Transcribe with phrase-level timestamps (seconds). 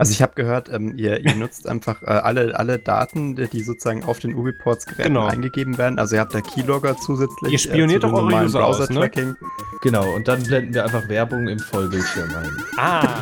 [0.00, 4.02] Also ich habe gehört, ähm, ihr, ihr nutzt einfach äh, alle, alle Daten, die sozusagen
[4.02, 5.26] auf den U-Reports-Geräten genau.
[5.26, 5.98] eingegeben werden.
[5.98, 7.52] Also ihr habt da Keylogger zusätzlich.
[7.52, 9.26] Ihr spioniert äh, doch eure User Browser-Tracking.
[9.26, 9.36] Ne?
[9.82, 12.50] Genau, und dann blenden wir einfach Werbung im Vollbildschirm ein.
[12.78, 13.20] Ah!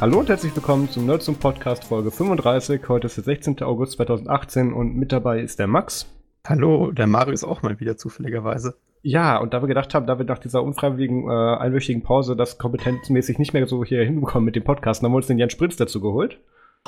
[0.00, 2.88] Hallo und herzlich willkommen zum Nerds zum Podcast Folge 35.
[2.88, 3.60] Heute ist der 16.
[3.60, 6.10] August 2018 und mit dabei ist der Max.
[6.46, 8.78] Hallo, der Mario ist auch mal wieder zufälligerweise.
[9.02, 12.56] Ja, und da wir gedacht haben, da wir nach dieser unfreiwilligen äh, einwöchigen Pause das
[12.56, 15.76] kompetenzmäßig nicht mehr so hier hinbekommen mit dem Podcast, haben wir uns den Jan Spritz
[15.76, 16.38] dazu geholt.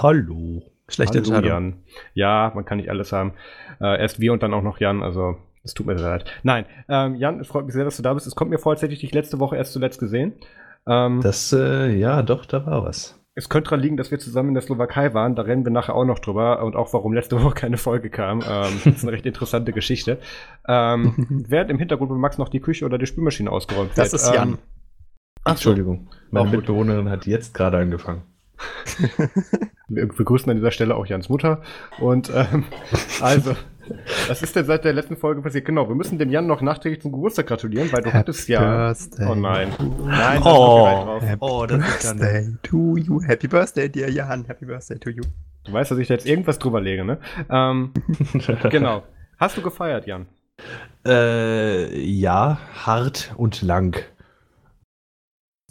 [0.01, 0.63] Hallo.
[0.89, 1.51] Schlechte Hallo, Entscheidung.
[1.51, 1.83] Jan.
[2.15, 3.35] Ja, man kann nicht alles haben.
[3.79, 6.25] Äh, erst wir und dann auch noch Jan, also es tut mir sehr leid.
[6.45, 8.27] Nein, ähm, Jan, es freut mich sehr, dass du da bist.
[8.27, 10.33] Es kommt mir vor, als hätte ich dich letzte Woche erst zuletzt gesehen.
[10.87, 13.19] Ähm, das, äh, ja, doch, da war was.
[13.35, 15.35] Es könnte daran liegen, dass wir zusammen in der Slowakei waren.
[15.35, 18.41] Da rennen wir nachher auch noch drüber und auch warum letzte Woche keine Folge kam.
[18.41, 20.19] Ähm, das ist eine recht interessante Geschichte.
[20.69, 23.99] Ähm, während im Hintergrund bei Max noch die Küche oder die Spülmaschine ausgeräumt wird.
[23.99, 24.51] Das ist Jan.
[24.51, 24.59] Ähm,
[25.45, 26.09] Ach, Entschuldigung.
[26.31, 28.23] Meine Mitbewohnerin hat jetzt gerade angefangen.
[29.89, 31.63] wir begrüßen an dieser Stelle auch Jans Mutter.
[31.99, 32.65] Und ähm,
[33.21, 33.57] also,
[34.29, 35.65] was ist denn seit der letzten Folge passiert?
[35.65, 38.61] Genau, wir müssen dem Jan noch nachträglich zum Geburtstag gratulieren, weil du Happy hattest ja.
[38.61, 39.27] Birthday.
[39.29, 39.69] Oh nein.
[40.05, 41.23] Nein, das oh, drauf.
[41.23, 43.23] Happy oh, das Birthday ist to you.
[43.23, 44.45] Happy Birthday, dear Jan.
[44.47, 45.23] Happy Birthday to you.
[45.65, 47.19] Du weißt, dass ich da jetzt irgendwas drüber lege, ne?
[47.51, 47.93] Ähm,
[48.71, 49.03] genau.
[49.39, 50.27] Hast du gefeiert, Jan?
[51.07, 53.97] Äh, ja, hart und lang.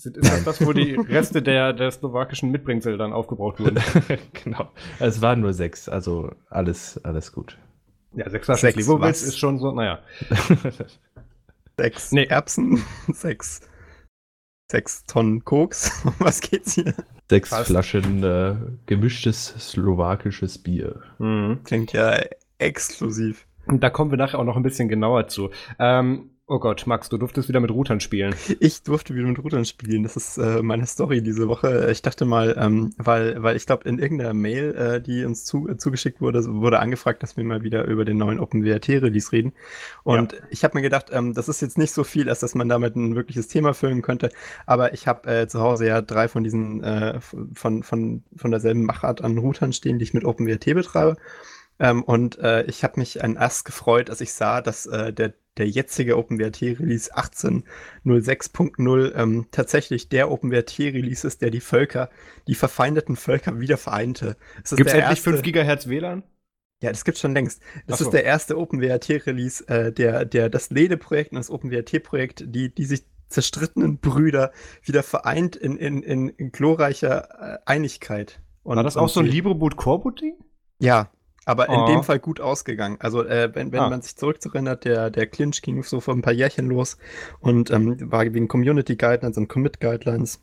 [0.03, 3.80] Ist das das, wo die Reste der, der slowakischen Mitbringsel dann aufgebraucht wurden?
[4.44, 4.70] genau.
[5.00, 7.58] Es waren nur sechs, also alles, alles gut.
[8.14, 10.00] Ja, sechs Flaschen sechs Slivovitz ist schon so, naja.
[11.78, 12.26] sechs nee.
[12.26, 13.62] Erbsen, sechs,
[14.70, 16.06] sechs Tonnen Koks.
[16.20, 16.94] was geht's hier?
[17.30, 17.68] Sechs Fast.
[17.68, 21.02] Flaschen äh, gemischtes slowakisches Bier.
[21.20, 21.62] Mhm.
[21.64, 22.20] Klingt ja
[22.58, 23.48] exklusiv.
[23.68, 25.50] Und da kommen wir nachher auch noch ein bisschen genauer zu.
[25.80, 28.35] Ähm, Oh Gott, Max, du durftest wieder mit Routern spielen.
[28.59, 30.03] Ich durfte wieder mit Routern spielen.
[30.03, 31.89] Das ist äh, meine Story diese Woche.
[31.89, 35.69] Ich dachte mal, ähm, weil, weil ich glaube, in irgendeiner Mail, äh, die uns zu,
[35.69, 39.53] äh, zugeschickt wurde, wurde angefragt, dass wir mal wieder über den neuen OpenWRT-Release reden.
[40.03, 40.39] Und ja.
[40.50, 42.97] ich habe mir gedacht, ähm, das ist jetzt nicht so viel, als dass man damit
[42.97, 44.29] ein wirkliches Thema füllen könnte.
[44.66, 47.22] Aber ich habe äh, zu Hause ja drei von diesen, äh,
[47.53, 51.16] von, von, von derselben Machart an Routern stehen, die ich mit OpenWRT betreibe.
[51.79, 55.33] Ähm, und äh, ich habe mich ein Ass gefreut, als ich sah, dass äh, der
[55.57, 62.09] der jetzige OpenWRT-Release 18.06.0 ähm, tatsächlich der OpenWRT-Release ist, der die Völker,
[62.47, 64.38] die verfeindeten Völker wieder vereinte.
[64.69, 66.23] Gibt es endlich 5 GHz WLAN?
[66.81, 67.62] Ja, das gibt's schon längst.
[67.85, 68.06] Das so.
[68.06, 73.03] ist der erste OpenWRT-Release, äh, der, der das Lede-Projekt und das OpenWRT-Projekt, die, die sich
[73.28, 74.51] zerstrittenen Brüder
[74.83, 78.41] wieder vereint in, in, in, in glorreicher äh, Einigkeit.
[78.63, 80.38] Und, War das auch so ein LibreBoot-Core-Boot-Ding?
[80.79, 81.12] Ja,
[81.46, 82.03] aber in dem oh.
[82.03, 82.97] Fall gut ausgegangen.
[83.00, 83.90] Also äh, wenn, wenn ah.
[83.90, 86.97] man sich zurückerinnert, der, der Clinch ging so vor ein paar Jährchen los
[87.40, 90.40] und ähm, war wegen Community Guidelines und Commit Guidelines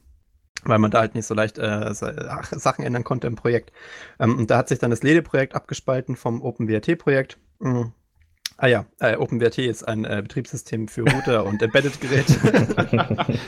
[0.64, 3.72] weil man da halt nicht so leicht äh, Sachen ändern konnte im Projekt.
[4.19, 7.38] Ähm, und da hat sich dann das Lede-Projekt abgespalten vom OpenWRT-Projekt.
[7.60, 7.92] Mhm.
[8.60, 12.34] Ah ja, äh, OpenWRT ist ein äh, Betriebssystem für Router und Embedded-Geräte.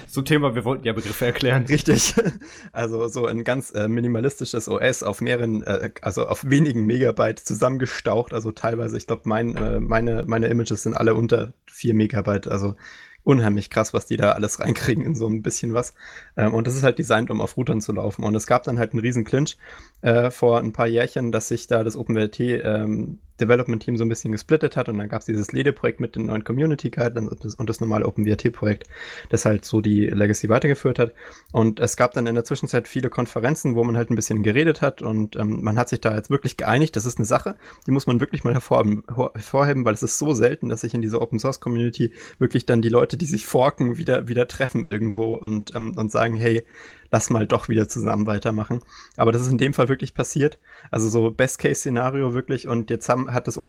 [0.06, 1.66] so Thema, wir wollten ja Begriffe erklären.
[1.66, 2.14] Richtig.
[2.72, 8.32] Also so ein ganz äh, minimalistisches OS auf mehreren, äh, also auf wenigen Megabyte zusammengestaucht.
[8.32, 12.46] Also teilweise, ich glaube, mein, äh, meine, meine Images sind alle unter 4 Megabyte.
[12.46, 12.76] Also
[13.24, 15.94] unheimlich krass, was die da alles reinkriegen in so ein bisschen was.
[16.36, 18.24] Ähm, und das ist halt designt, um auf Routern zu laufen.
[18.24, 19.56] Und es gab dann halt einen riesen Clinch
[20.02, 24.08] äh, vor ein paar Jährchen, dass sich da das OpenWRT ähm, Development Team so ein
[24.08, 27.68] bisschen gesplittet hat und dann gab es dieses Lede-Projekt mit den neuen Community Guidelines und
[27.68, 28.84] das, normale OpenWRT-Projekt,
[29.30, 31.12] das halt so die Legacy weitergeführt hat.
[31.52, 34.82] Und es gab dann in der Zwischenzeit viele Konferenzen, wo man halt ein bisschen geredet
[34.82, 36.96] hat und ähm, man hat sich da jetzt wirklich geeinigt.
[36.96, 37.56] Das ist eine Sache,
[37.86, 39.02] die muss man wirklich mal hervorheben,
[39.34, 42.82] hervorheben, weil es ist so selten, dass sich in dieser Open Source Community wirklich dann
[42.82, 46.64] die Leute, die sich forken, wieder, wieder treffen irgendwo und, ähm, und sagen, hey,
[47.10, 48.82] lass mal doch wieder zusammen weitermachen.
[49.16, 50.58] Aber das ist in dem Fall wirklich passiert.
[50.90, 53.60] Also so Best-Case-Szenario wirklich und jetzt haben, hat das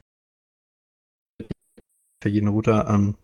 [2.23, 3.15] für jeden Router ähm,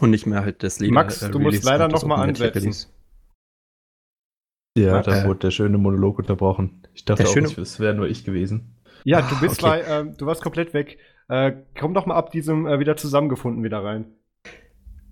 [0.00, 0.94] und nicht mehr halt das Leben.
[0.94, 2.88] Max, äh, du musst leider nochmal ansetzen.
[4.76, 6.82] Ja, da wurde der schöne Monolog unterbrochen.
[6.94, 8.76] Ich dachte auch, es wäre nur ich gewesen.
[9.04, 9.82] Ja, du bist okay.
[9.86, 10.98] bei, äh, du warst komplett weg.
[11.28, 14.06] Äh, komm doch mal ab diesem äh, wieder zusammengefunden wieder rein.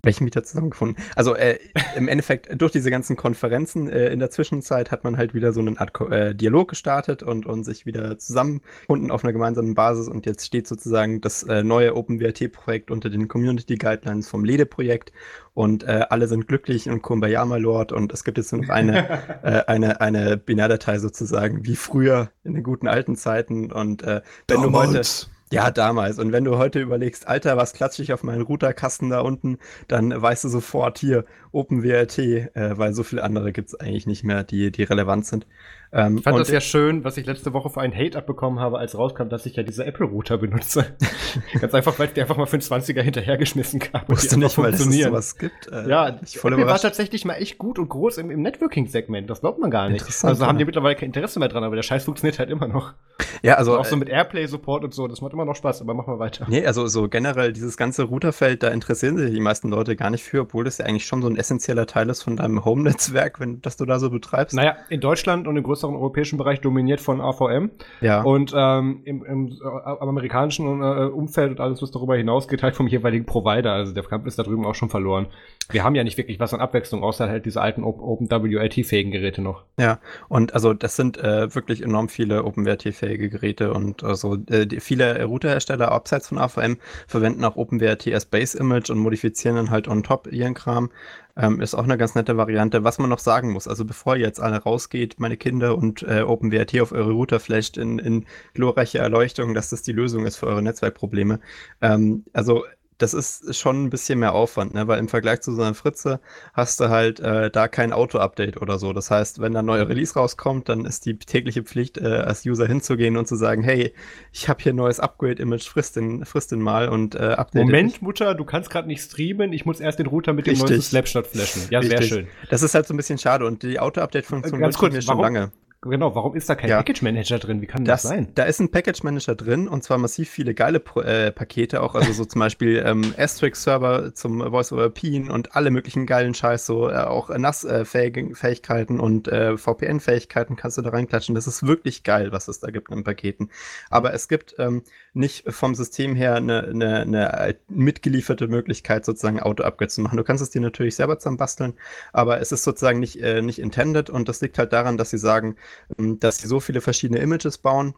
[0.03, 1.03] Welchen Mieter zusammengefunden?
[1.15, 1.59] Also äh,
[1.95, 5.59] im Endeffekt durch diese ganzen Konferenzen äh, in der Zwischenzeit hat man halt wieder so
[5.59, 10.25] eine Art äh, Dialog gestartet und, und sich wieder zusammengefunden auf einer gemeinsamen Basis und
[10.25, 15.11] jetzt steht sozusagen das äh, neue OpenWrt-Projekt unter den Community Guidelines vom LEDE-Projekt
[15.53, 18.69] und äh, alle sind glücklich und Kumbaya my Lord und es gibt jetzt nur noch
[18.69, 24.21] eine, äh, eine, eine Binärdatei sozusagen wie früher in den guten alten Zeiten und wenn
[24.47, 24.91] Damals.
[24.91, 26.17] du heute ja, damals.
[26.17, 29.57] Und wenn du heute überlegst, Alter, was klatsche ich auf meinen Routerkasten da unten,
[29.87, 34.23] dann weißt du sofort hier OpenWRT, äh, weil so viele andere gibt es eigentlich nicht
[34.23, 35.45] mehr, die, die relevant sind.
[35.93, 38.79] Ähm, ich fand das ja schön, was ich letzte Woche für einen Hate abbekommen habe,
[38.79, 40.85] als rauskam, dass ich ja diese Apple-Router benutze.
[41.59, 44.71] Ganz einfach, weil es die einfach mal für einen 20er hinterhergeschmissen und die nicht mal.
[44.71, 45.67] Dass es sowas gibt.
[45.71, 49.29] Äh, ja, ich voll Apple war tatsächlich mal echt gut und groß im, im Networking-Segment.
[49.29, 50.05] Das glaubt man gar nicht.
[50.23, 52.93] Also haben die mittlerweile kein Interesse mehr dran, aber der Scheiß funktioniert halt immer noch.
[53.41, 53.77] Ja, also.
[53.77, 56.19] auch so äh, mit Airplay-Support und so, das macht immer noch Spaß, aber machen wir
[56.19, 56.45] weiter.
[56.47, 60.23] Nee, also so generell dieses ganze Routerfeld, da interessieren sich die meisten Leute gar nicht
[60.23, 63.61] für, obwohl das ja eigentlich schon so ein essentieller Teil ist von deinem Home-Netzwerk, wenn
[63.61, 64.55] das du da so betreibst.
[64.55, 67.71] Naja, in Deutschland und im größeren europäischen Bereich dominiert von AVM.
[68.01, 68.21] Ja.
[68.21, 72.87] Und ähm, im, im, äh, amerikanischen äh, Umfeld und alles, was darüber hinausgeht, halt vom
[72.87, 73.73] jeweiligen Provider.
[73.73, 75.27] Also der Kampf ist da drüben auch schon verloren.
[75.69, 79.63] Wir haben ja nicht wirklich was an Abwechslung, außer halt diese alten OpenWRT-fähigen Geräte noch.
[79.79, 85.23] Ja, und also das sind äh, wirklich enorm viele OpenWRT-fähige Geräte und also äh, viele
[85.23, 90.03] Routerhersteller abseits von AVM verwenden auch OpenWRT als Base Image und modifizieren dann halt on
[90.03, 90.89] top ihren Kram.
[91.37, 92.83] Ähm, ist auch eine ganz nette Variante.
[92.83, 96.21] Was man noch sagen muss, also bevor ihr jetzt alle rausgeht, meine Kinder, und äh,
[96.21, 100.47] OpenWRT auf eure Router flasht in, in glorreicher Erleuchtung, dass das die Lösung ist für
[100.47, 101.39] eure Netzwerkprobleme.
[101.81, 102.63] Ähm, also
[103.01, 104.87] das ist schon ein bisschen mehr Aufwand, ne?
[104.87, 106.19] weil im Vergleich zu so einer Fritze
[106.53, 108.93] hast du halt äh, da kein Auto-Update oder so.
[108.93, 112.45] Das heißt, wenn da ein neuer Release rauskommt, dann ist die tägliche Pflicht, äh, als
[112.45, 113.93] User hinzugehen und zu sagen, hey,
[114.31, 117.93] ich habe hier ein neues Upgrade-Image, frisst den, frisst den mal und äh, update Moment,
[117.93, 118.01] dich.
[118.01, 120.69] Mutter, du kannst gerade nicht streamen, ich muss erst den Router mit dem Richtig.
[120.69, 121.63] neuesten Snapshot flashen.
[121.69, 121.99] Ja, Richtig.
[121.99, 122.27] sehr schön.
[122.49, 125.51] Das ist halt so ein bisschen schade und die Auto-Update-Funktion äh, mir schon lange.
[125.83, 126.77] Genau, warum ist da kein ja.
[126.77, 127.59] Package Manager drin?
[127.59, 128.27] Wie kann das, das, sein?
[128.35, 131.95] Da ist ein Package Manager drin und zwar massiv viele geile Pro äh, Pakete, auch
[131.95, 136.67] also so zum Beispiel ähm, Asterix-Server zum Voice over Pin und alle möglichen geilen Scheiß,
[136.67, 141.33] so äh, auch NAS-Fähigkeiten äh, und äh, VPN-Fähigkeiten kannst du da reinklatschen.
[141.33, 143.49] Das ist wirklich geil, was es da gibt in Paketen.
[143.89, 144.83] Aber es gibt ähm,
[145.13, 150.17] nicht vom System her eine, eine, eine mitgelieferte Möglichkeit, sozusagen Auto-Upgrade zu machen.
[150.17, 151.73] Du kannst es dir natürlich selber zusammenbasteln,
[152.13, 155.17] aber es ist sozusagen nicht, äh, nicht intended und das liegt halt daran, dass sie
[155.17, 155.55] sagen,
[155.97, 157.95] dass sie so viele verschiedene Images bauen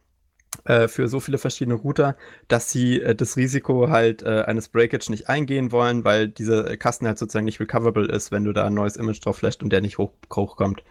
[0.65, 2.15] äh, für so viele verschiedene Router,
[2.47, 7.07] dass sie äh, das Risiko halt äh, eines Breakage nicht eingehen wollen, weil dieser Kasten
[7.07, 9.81] halt sozusagen nicht recoverable ist, wenn du da ein neues Image drauf flasht und der
[9.81, 10.83] nicht hoch, hochkommt.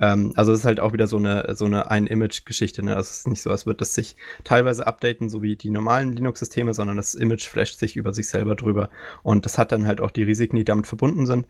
[0.00, 2.82] Ähm, also es ist halt auch wieder so eine, so eine Ein-Image-Geschichte.
[2.82, 2.96] Ne?
[2.96, 6.12] Also es ist nicht so, als würde das sich teilweise updaten, so wie die normalen
[6.12, 8.88] Linux-Systeme, sondern das Image flasht sich über sich selber drüber.
[9.22, 11.46] Und das hat dann halt auch die Risiken, die damit verbunden sind.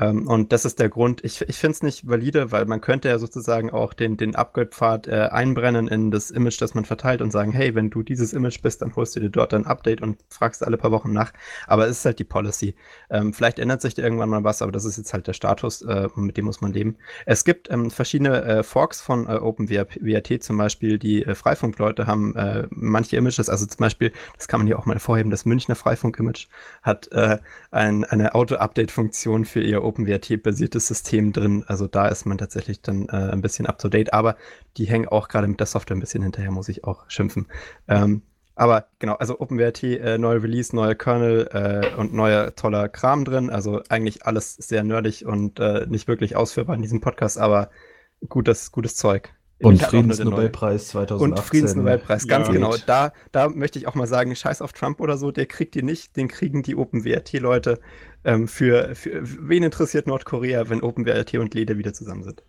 [0.00, 1.22] Ähm, und das ist der Grund.
[1.24, 5.06] Ich, ich finde es nicht valide, weil man könnte ja sozusagen auch den, den Upgrade-Pfad
[5.06, 8.62] äh, einbrennen in das Image, das man verteilt und sagen, hey, wenn du dieses Image
[8.62, 11.32] bist, dann holst du dir dort ein Update und fragst alle paar Wochen nach.
[11.66, 12.74] Aber es ist halt die Policy.
[13.10, 15.82] Ähm, vielleicht ändert sich da irgendwann mal was, aber das ist jetzt halt der Status,
[15.82, 16.96] äh, mit dem muss man leben.
[17.26, 20.98] Es gibt ähm, verschiedene äh, Forks von äh, OpenWrt zum Beispiel.
[20.98, 24.86] Die äh, Freifunkleute haben äh, manche Images, also zum Beispiel, das kann man hier auch
[24.86, 26.46] mal vorheben, das Münchner Freifunk-Image
[26.82, 27.38] hat äh,
[27.70, 31.64] ein, eine Auto-Update-Funktion für ihr OpenWrt-basiertes System drin.
[31.66, 34.36] Also da ist man tatsächlich dann äh, ein bisschen up-to-date, aber
[34.76, 37.46] die hängen auch gerade mit der Software ein bisschen hinterher, muss ich auch schimpfen.
[37.88, 38.22] Ähm,
[38.54, 43.50] aber genau, also OpenWrt, äh, neuer Release, neuer Kernel äh, und neuer toller Kram drin.
[43.50, 47.70] Also eigentlich alles sehr nerdig und äh, nicht wirklich ausführbar in diesem Podcast, aber
[48.28, 49.32] gutes, gutes Zeug.
[49.62, 51.32] Und Friedensnobelpreis 2018.
[51.32, 52.54] Und Friedensnobelpreis, ganz ja.
[52.54, 52.74] genau.
[52.86, 55.82] Da, da möchte ich auch mal sagen, scheiß auf Trump oder so, der kriegt die
[55.82, 57.78] nicht, den kriegen die OpenWrt-Leute.
[58.24, 62.42] Ähm, für, für wen interessiert Nordkorea, wenn OpenWrt und Lede wieder zusammen sind?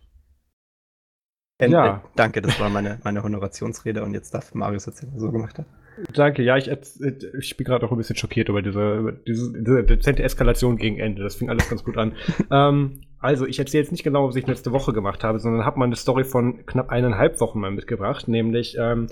[1.58, 1.96] Äh, ja.
[1.96, 5.32] Äh, danke, das war meine, meine Honorationsrede und jetzt darf Marius erzählen, was er so
[5.32, 5.66] gemacht hat.
[6.14, 9.84] Danke, ja, ich, ich bin gerade auch ein bisschen schockiert über diese, über diese, diese
[9.84, 11.22] dezente Eskalation gegen Ende.
[11.22, 12.16] Das fing alles ganz gut an.
[12.50, 15.78] ähm, also, ich erzähle jetzt nicht genau, was ich letzte Woche gemacht habe, sondern habe
[15.78, 19.08] mal eine Story von knapp eineinhalb Wochen mal mitgebracht, nämlich ähm,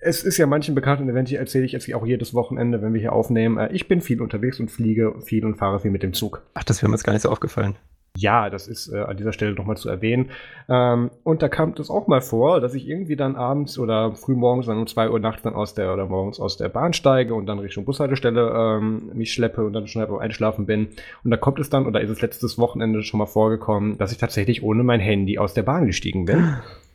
[0.00, 3.00] es ist ja manchen bekannt und eventuell erzähle ich jetzt auch jedes Wochenende, wenn wir
[3.00, 3.58] hier aufnehmen.
[3.58, 6.42] Äh, ich bin viel unterwegs und fliege viel und fahre viel mit dem Zug.
[6.54, 7.76] Ach, das wäre mir jetzt gar nicht so aufgefallen.
[8.18, 10.30] Ja, das ist äh, an dieser Stelle nochmal zu erwähnen.
[10.68, 14.66] Ähm, und da kam das auch mal vor, dass ich irgendwie dann abends oder frühmorgens
[14.66, 17.46] dann um zwei Uhr nachts dann aus der oder morgens aus der Bahn steige und
[17.46, 20.88] dann Richtung Bushaltestelle ähm, mich schleppe und dann schnell einschlafen bin.
[21.24, 24.18] Und da kommt es dann, oder ist es letztes Wochenende schon mal vorgekommen, dass ich
[24.18, 26.56] tatsächlich ohne mein Handy aus der Bahn gestiegen bin.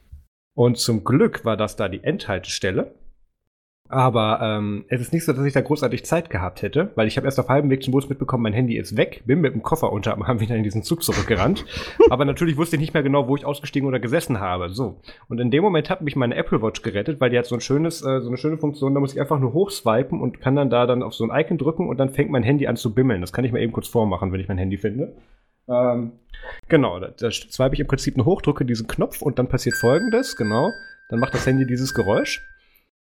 [0.53, 2.93] Und zum Glück war das da die Endhaltestelle.
[3.91, 7.17] Aber ähm, es ist nicht so, dass ich da großartig Zeit gehabt hätte, weil ich
[7.17, 9.63] habe erst auf halbem Weg zum Bus mitbekommen, mein Handy ist weg, bin mit dem
[9.63, 11.65] Koffer unter Arm wieder in diesen Zug zurückgerannt.
[12.09, 14.69] Aber natürlich wusste ich nicht mehr genau, wo ich ausgestiegen oder gesessen habe.
[14.69, 15.01] So.
[15.27, 17.59] Und in dem Moment hat mich meine Apple Watch gerettet, weil die hat so ein
[17.59, 20.69] schönes, äh, so eine schöne Funktion, da muss ich einfach nur hochswipen und kann dann
[20.69, 23.19] da dann auf so ein Icon drücken und dann fängt mein Handy an zu bimmeln.
[23.19, 25.17] Das kann ich mir eben kurz vormachen, wenn ich mein Handy finde.
[25.67, 26.13] Ähm,
[26.67, 29.75] genau, da, da swipe ich im Prinzip nur hoch, drücke diesen Knopf und dann passiert
[29.75, 30.71] folgendes, genau.
[31.09, 32.41] Dann macht das Handy dieses Geräusch.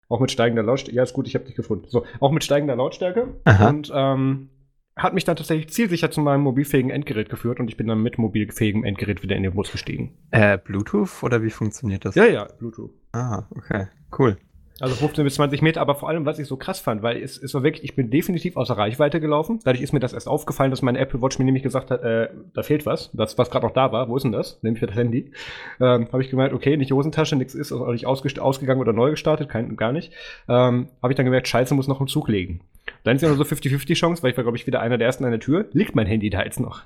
[0.07, 0.95] Auch mit steigender Lautstärke.
[0.95, 1.87] Ja, ist gut, ich habe dich gefunden.
[1.89, 3.39] So, auch mit steigender Lautstärke.
[3.43, 3.69] Aha.
[3.69, 4.49] Und ähm,
[4.95, 8.17] hat mich dann tatsächlich zielsicher zu meinem mobilfähigen Endgerät geführt und ich bin dann mit
[8.17, 10.17] mobilfähigem Endgerät wieder in den Bus gestiegen.
[10.31, 12.15] Äh, Bluetooth oder wie funktioniert das?
[12.15, 12.91] Ja, ja, Bluetooth.
[13.11, 13.87] Ah, okay.
[14.17, 14.37] Cool.
[14.81, 17.41] Also 15 bis 20 Meter, aber vor allem, was ich so krass fand, weil es,
[17.41, 19.59] es war wirklich, ich bin definitiv außer Reichweite gelaufen.
[19.63, 22.27] Dadurch ist mir das erst aufgefallen, dass meine Apple Watch mir nämlich gesagt hat, äh,
[22.53, 23.09] da fehlt was.
[23.13, 24.61] Das, was gerade noch da war, wo ist denn das?
[24.63, 25.31] Nämlich das Handy.
[25.79, 29.47] Ähm, Habe ich gemerkt, okay, nicht Hosentasche, nichts ist, auch nicht ausgegangen oder neu gestartet,
[29.47, 30.11] kein, gar nicht.
[30.49, 32.59] Ähm, Habe ich dann gemerkt, scheiße, muss noch im Zug legen.
[33.05, 35.07] Dann ist ja nur so 50-50 Chance, weil ich war, glaube ich, wieder einer der
[35.07, 35.67] ersten an der Tür.
[35.71, 36.81] Liegt mein Handy da jetzt noch?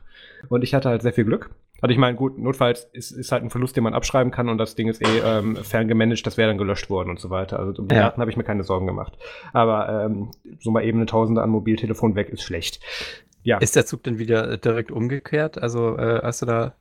[0.47, 1.49] Und ich hatte halt sehr viel Glück.
[1.81, 4.57] Also ich meine, gut, notfalls ist, ist halt ein Verlust, den man abschreiben kann und
[4.57, 7.59] das Ding ist eh ähm, ferngemanagt, das wäre dann gelöscht worden und so weiter.
[7.59, 8.03] Also um die Ja.
[8.03, 9.17] Daten habe ich mir keine Sorgen gemacht.
[9.53, 12.81] Aber ähm, so mal eben eine Tausende an Mobiltelefon weg ist schlecht.
[13.43, 13.57] Ja.
[13.57, 15.61] Ist der Zug denn wieder äh, direkt umgekehrt?
[15.61, 16.75] Also, äh, hast du da,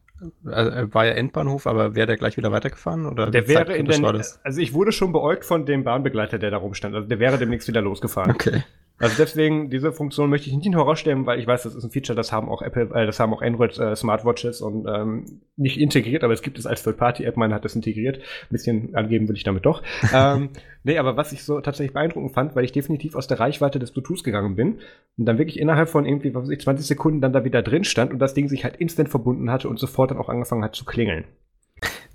[0.44, 3.06] äh, war ja Endbahnhof, aber wäre der gleich wieder weitergefahren?
[3.06, 4.40] Oder der wäre in das?
[4.44, 6.94] also ich wurde schon beäugt von dem Bahnbegleiter, der da rumstand.
[6.94, 8.32] Also der wäre demnächst wieder losgefahren.
[8.32, 8.64] Okay.
[8.98, 12.16] Also deswegen, diese Funktion möchte ich nicht herausstellen, weil ich weiß, das ist ein Feature,
[12.16, 16.24] das haben auch Apple, äh, das haben auch Android äh, Smartwatches und ähm, nicht integriert,
[16.24, 18.18] aber es gibt es als Third-Party-App, meine hat das integriert.
[18.18, 19.82] Ein bisschen angeben will ich damit doch.
[20.12, 20.50] ähm,
[20.82, 23.92] nee, aber was ich so tatsächlich beeindruckend fand, weil ich definitiv aus der Reichweite des
[23.92, 24.80] Bluetooth gegangen bin
[25.16, 27.84] und dann wirklich innerhalb von irgendwie, was weiß ich, 20 Sekunden dann da wieder drin
[27.84, 30.74] stand und das Ding sich halt instant verbunden hatte und sofort dann auch angefangen hat
[30.74, 31.24] zu klingeln.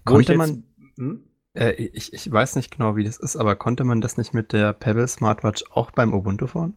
[0.04, 0.64] Konnte man,
[0.98, 1.24] Hm?
[1.56, 4.54] Äh, ich, ich weiß nicht genau, wie das ist, aber konnte man das nicht mit
[4.54, 6.76] der Pebble Smartwatch auch beim Ubuntu-Phone?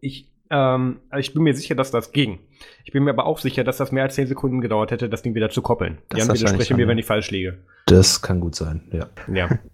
[0.00, 2.40] Ich, ähm, also ich bin mir sicher, dass das ging.
[2.84, 5.22] Ich bin mir aber auch sicher, dass das mehr als 10 Sekunden gedauert hätte, das
[5.22, 5.98] Ding wieder zu koppeln.
[6.08, 7.58] Das Jan, wahrscheinlich widerspreche schon, mir, wenn ich falsch liege.
[7.86, 9.08] Das kann gut sein, ja.
[9.32, 9.58] Ja.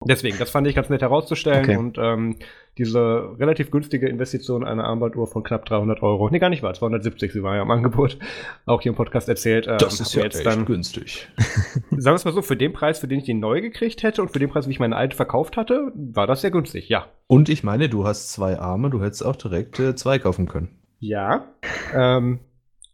[0.00, 1.76] Deswegen, das fand ich ganz nett herauszustellen Okay.
[1.76, 2.36] und ähm,
[2.78, 7.32] diese relativ günstige Investition einer Armbanduhr von knapp 300 Euro, nee, gar nicht wahr, 270,
[7.32, 8.16] sie war ja im Angebot,
[8.66, 9.66] auch hier im Podcast erzählt.
[9.66, 11.28] ähm, hab mir jetzt dann, günstig.
[11.36, 14.22] sagen wir es mal so, für den Preis, für den ich die neu gekriegt hätte
[14.22, 17.06] und für den Preis, wie ich meine alte verkauft hatte, war das sehr günstig, ja.
[17.26, 20.78] Und ich meine, du hast zwei Arme, du hättest auch direkt äh, zwei kaufen können.
[21.00, 21.46] Ja.
[21.92, 22.38] Ähm,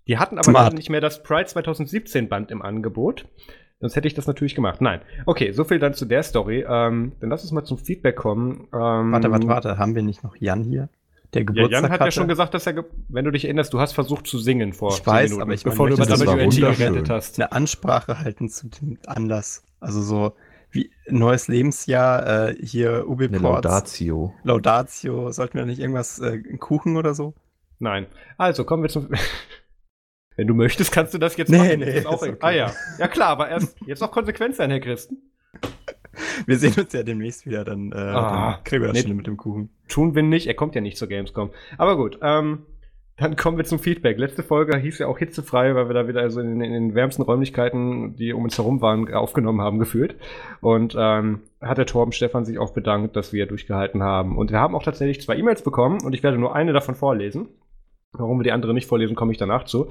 [0.09, 3.27] die hatten aber nicht mehr das Pride 2017 Band im Angebot.
[3.81, 4.81] Sonst hätte ich das natürlich gemacht.
[4.81, 5.01] Nein.
[5.27, 6.65] Okay, so viel dann zu der Story.
[6.69, 8.69] Ähm, dann lass uns mal zum Feedback kommen.
[8.73, 9.79] Ähm, Warte, warte, warte.
[9.79, 10.89] Haben wir nicht noch Jan hier?
[11.35, 12.13] Der Ja, Geburtstag Jan hat ja hatte?
[12.13, 15.03] schon gesagt, dass er, wenn du dich erinnerst, du hast versucht zu singen vor Ich
[15.03, 17.39] 10 weiß, Minuten, aber ich meine, bevor du über WNT geredet hast.
[17.41, 19.65] eine Ansprache halten zu dem Anlass.
[19.81, 20.33] Also so
[20.71, 24.35] wie neues Lebensjahr, äh, hier Ubi Ports, Laudatio.
[24.45, 25.31] Laudatio.
[25.33, 27.35] Sollten wir nicht irgendwas, äh, Kuchen oder so?
[27.81, 28.07] Nein.
[28.39, 29.09] Also, kommen wir zum.
[30.37, 31.81] Wenn du möchtest, kannst du das jetzt Nee, machen.
[31.81, 32.37] nee, Das auch okay.
[32.41, 32.73] Ah ja.
[32.99, 35.19] Ja klar, aber erst jetzt noch konsequent sein, Herr Christen.
[36.47, 39.09] Wir sehen uns ja demnächst wieder, dann, äh, Ah, dann kriegen wir das nee.
[39.09, 39.71] schon mit dem Kuchen.
[39.89, 41.51] Tun wir nicht, er kommt ja nicht zur Gamescom.
[41.77, 42.67] Aber gut, ähm,
[43.17, 44.19] dann kommen wir zum Feedback.
[44.19, 47.23] Letzte Folge hieß ja auch hitzefrei, weil wir da wieder also in, in den wärmsten
[47.23, 50.17] Räumlichkeiten, die um uns herum waren, aufgenommen haben, gefühlt.
[50.61, 54.37] Und ähm, hat der Torben Stefan sich auch bedankt, dass wir durchgehalten haben.
[54.37, 57.49] Und wir haben auch tatsächlich zwei E-Mails bekommen und ich werde nur eine davon vorlesen.
[58.17, 59.89] Warum wir die andere nicht vorlesen, komme ich danach zu.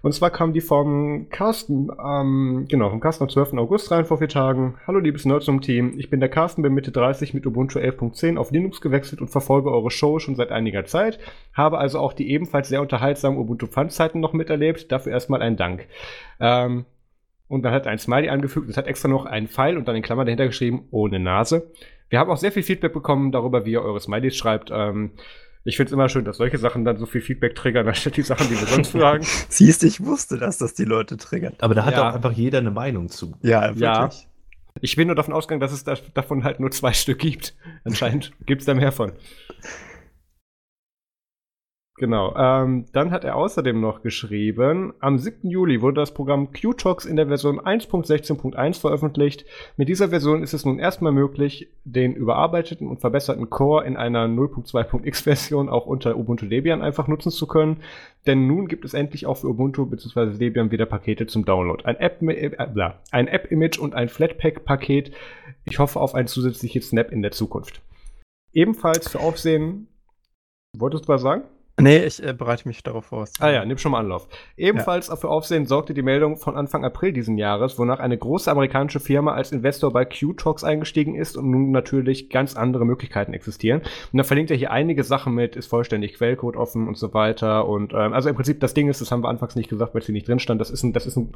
[0.00, 3.54] Und zwar kam die vom Carsten, ähm, genau, vom Carsten am 12.
[3.54, 4.76] August rein vor vier Tagen.
[4.86, 8.80] Hallo liebes Nerdsum-Team, ich bin der Carsten, bin Mitte 30 mit Ubuntu 11.10 auf Linux
[8.80, 11.18] gewechselt und verfolge eure Show schon seit einiger Zeit.
[11.52, 14.90] Habe also auch die ebenfalls sehr unterhaltsamen Ubuntu-Fun-Zeiten noch miterlebt.
[14.90, 15.86] Dafür erstmal ein Dank.
[16.40, 16.86] Ähm,
[17.48, 20.02] und dann hat ein Smiley angefügt, es hat extra noch einen Pfeil und dann in
[20.02, 21.70] Klammern dahinter geschrieben, ohne Nase.
[22.08, 24.70] Wir haben auch sehr viel Feedback bekommen darüber, wie ihr eure Smileys schreibt.
[24.72, 25.10] Ähm,
[25.66, 28.22] ich finde es immer schön, dass solche Sachen dann so viel Feedback triggern, anstatt die
[28.22, 29.24] Sachen, die wir sonst fragen.
[29.48, 31.62] Siehst, ich wusste, dass das die Leute triggert.
[31.62, 32.10] Aber da hat Ja.
[32.10, 33.34] auch einfach jeder eine Meinung zu.
[33.42, 34.02] Ja, Ja.
[34.02, 34.28] wirklich.
[34.82, 37.54] Ich bin nur davon ausgegangen, dass es da, davon halt nur zwei Stück gibt.
[37.84, 39.12] Anscheinend gibt es da mehr von.
[41.98, 42.34] Genau.
[42.36, 45.48] Ähm, dann hat er außerdem noch geschrieben, am 7.
[45.48, 49.46] Juli wurde das Programm QTalks in der Version 1.16.1 veröffentlicht.
[49.78, 54.26] Mit dieser Version ist es nun erstmal möglich, den überarbeiteten und verbesserten Core in einer
[54.26, 57.78] 0.2.x Version auch unter Ubuntu Debian einfach nutzen zu können.
[58.26, 60.36] Denn nun gibt es endlich auch für Ubuntu bzw.
[60.36, 61.82] Debian wieder Pakete zum Download.
[61.86, 65.12] Ein App, äh, bla, ein App-Image und ein Flatpak-Paket.
[65.64, 67.80] Ich hoffe auf ein zusätzliches Snap in der Zukunft.
[68.52, 69.88] Ebenfalls für Aufsehen.
[70.76, 71.44] Wolltest du was sagen?
[71.78, 73.26] Nee, ich äh, bereite mich darauf vor.
[73.38, 74.28] Ah ja, nimm schon mal Anlauf.
[74.56, 75.16] Ebenfalls ja.
[75.16, 79.34] für Aufsehen sorgte die Meldung von Anfang April diesen Jahres, wonach eine große amerikanische Firma
[79.34, 83.82] als Investor bei Q-Talks eingestiegen ist und nun natürlich ganz andere Möglichkeiten existieren.
[84.10, 87.68] Und da verlinkt er hier einige Sachen mit, ist vollständig Quellcode offen und so weiter.
[87.68, 90.00] Und ähm, also im Prinzip das Ding ist, das haben wir anfangs nicht gesagt, weil
[90.00, 91.32] es hier nicht drin stand, das ist ein, das ist ein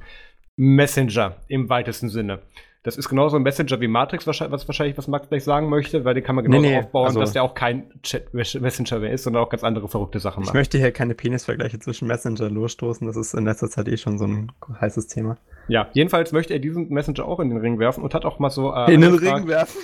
[0.57, 2.41] Messenger im weitesten Sinne.
[2.83, 6.15] Das ist genauso ein Messenger wie Matrix, was wahrscheinlich, was Max gleich sagen möchte, weil
[6.15, 9.13] den kann man genauso nee, nee, aufbauen, also dass der auch kein Chat Messenger mehr
[9.13, 10.51] ist, sondern auch ganz andere verrückte Sachen macht.
[10.51, 14.17] Ich möchte hier keine Penisvergleiche zwischen Messenger losstoßen, das ist in letzter Zeit eh schon
[14.17, 15.37] so ein heißes Thema.
[15.69, 18.51] Ja, jedenfalls möchte er diesen Messenger auch in den Ring werfen und hat auch mal
[18.51, 18.73] so.
[18.75, 19.81] Äh, in den Ring werfen?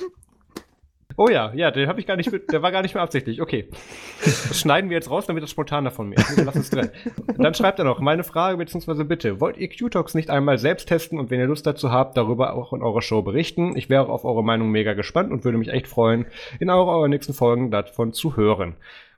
[1.18, 3.40] Oh ja, ja, den habe ich gar nicht mit, der war gar nicht mehr absichtlich.
[3.40, 3.68] Okay.
[4.22, 6.36] Das schneiden wir jetzt raus, damit das spontaner von mir ist.
[6.44, 6.90] Lass es drin.
[7.38, 9.04] Dann schreibt er noch, meine Frage bzw.
[9.04, 12.54] Bitte, wollt ihr Q-Talks nicht einmal selbst testen und wenn ihr Lust dazu habt, darüber
[12.54, 13.76] auch in eurer Show berichten?
[13.76, 16.26] Ich wäre auf eure Meinung mega gespannt und würde mich echt freuen,
[16.60, 18.76] in eurer, eurer nächsten Folgen davon zu hören.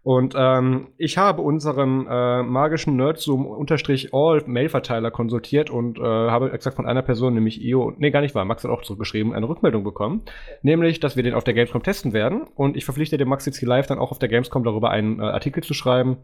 [0.08, 7.02] Und ähm, ich habe unseren äh, magischen Nerdzoom-All-Mail-Verteiler konsultiert und äh, habe exakt von einer
[7.02, 10.22] Person, nämlich Io, nee, gar nicht wahr, Max hat auch zurückgeschrieben, eine Rückmeldung bekommen.
[10.62, 12.46] Nämlich, dass wir den auf der Gamescom testen werden.
[12.54, 15.20] Und ich verpflichte den Max jetzt hier live dann auch auf der Gamescom darüber einen
[15.20, 16.16] äh, Artikel zu schreiben.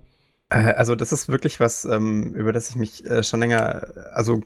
[0.48, 4.40] Äh, also, das ist wirklich was, ähm, über das ich mich äh, schon länger, also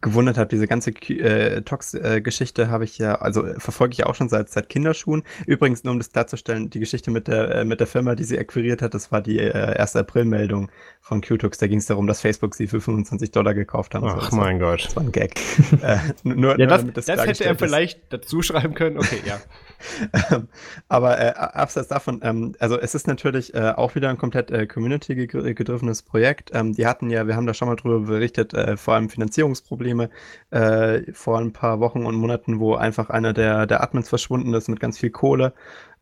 [0.00, 4.14] gewundert habe, diese ganze äh, Tox-Geschichte äh, habe ich ja, also äh, verfolge ich auch
[4.14, 5.22] schon seit, seit Kinderschuhen.
[5.46, 8.38] Übrigens, nur um das klarzustellen, die Geschichte mit der, äh, mit der Firma, die sie
[8.38, 9.96] akquiriert hat, das war die äh, 1.
[9.96, 10.70] April-Meldung
[11.00, 11.58] von Qtux.
[11.58, 14.06] Da ging es darum, dass Facebook sie für 25 Dollar gekauft haben.
[14.06, 14.84] Ach so, mein Gott.
[14.84, 15.38] Das war ein Gag.
[15.82, 18.98] äh, nur, ja, das, das, das hätte er vielleicht dazu schreiben können.
[18.98, 19.40] Okay, ja.
[20.30, 20.48] Ähm,
[20.88, 24.66] aber äh, abseits davon, ähm, also es ist natürlich äh, auch wieder ein komplett äh,
[24.66, 26.50] community-gedrivenes Projekt.
[26.54, 30.10] Ähm, die hatten ja, wir haben da schon mal drüber berichtet, äh, vor allem Finanzierungsprobleme
[30.50, 34.68] äh, vor ein paar Wochen und Monaten, wo einfach einer der, der Admins verschwunden ist
[34.68, 35.52] mit ganz viel Kohle.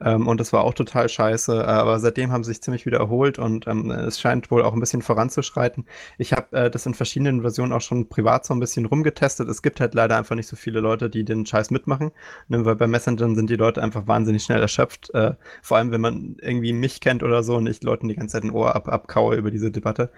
[0.00, 1.66] Ähm, und das war auch total scheiße.
[1.66, 4.80] Aber seitdem haben sie sich ziemlich wieder erholt und ähm, es scheint wohl auch ein
[4.80, 5.86] bisschen voranzuschreiten.
[6.18, 9.48] Ich habe äh, das in verschiedenen Versionen auch schon privat so ein bisschen rumgetestet.
[9.48, 12.12] Es gibt halt leider einfach nicht so viele Leute, die den Scheiß mitmachen.
[12.48, 15.12] Ne, weil bei Messengern sind die Leute einfach wahnsinnig schnell erschöpft.
[15.14, 18.34] Äh, vor allem, wenn man irgendwie mich kennt oder so und ich Leuten die ganze
[18.34, 20.10] Zeit ein Ohr ab, abkaue über diese Debatte.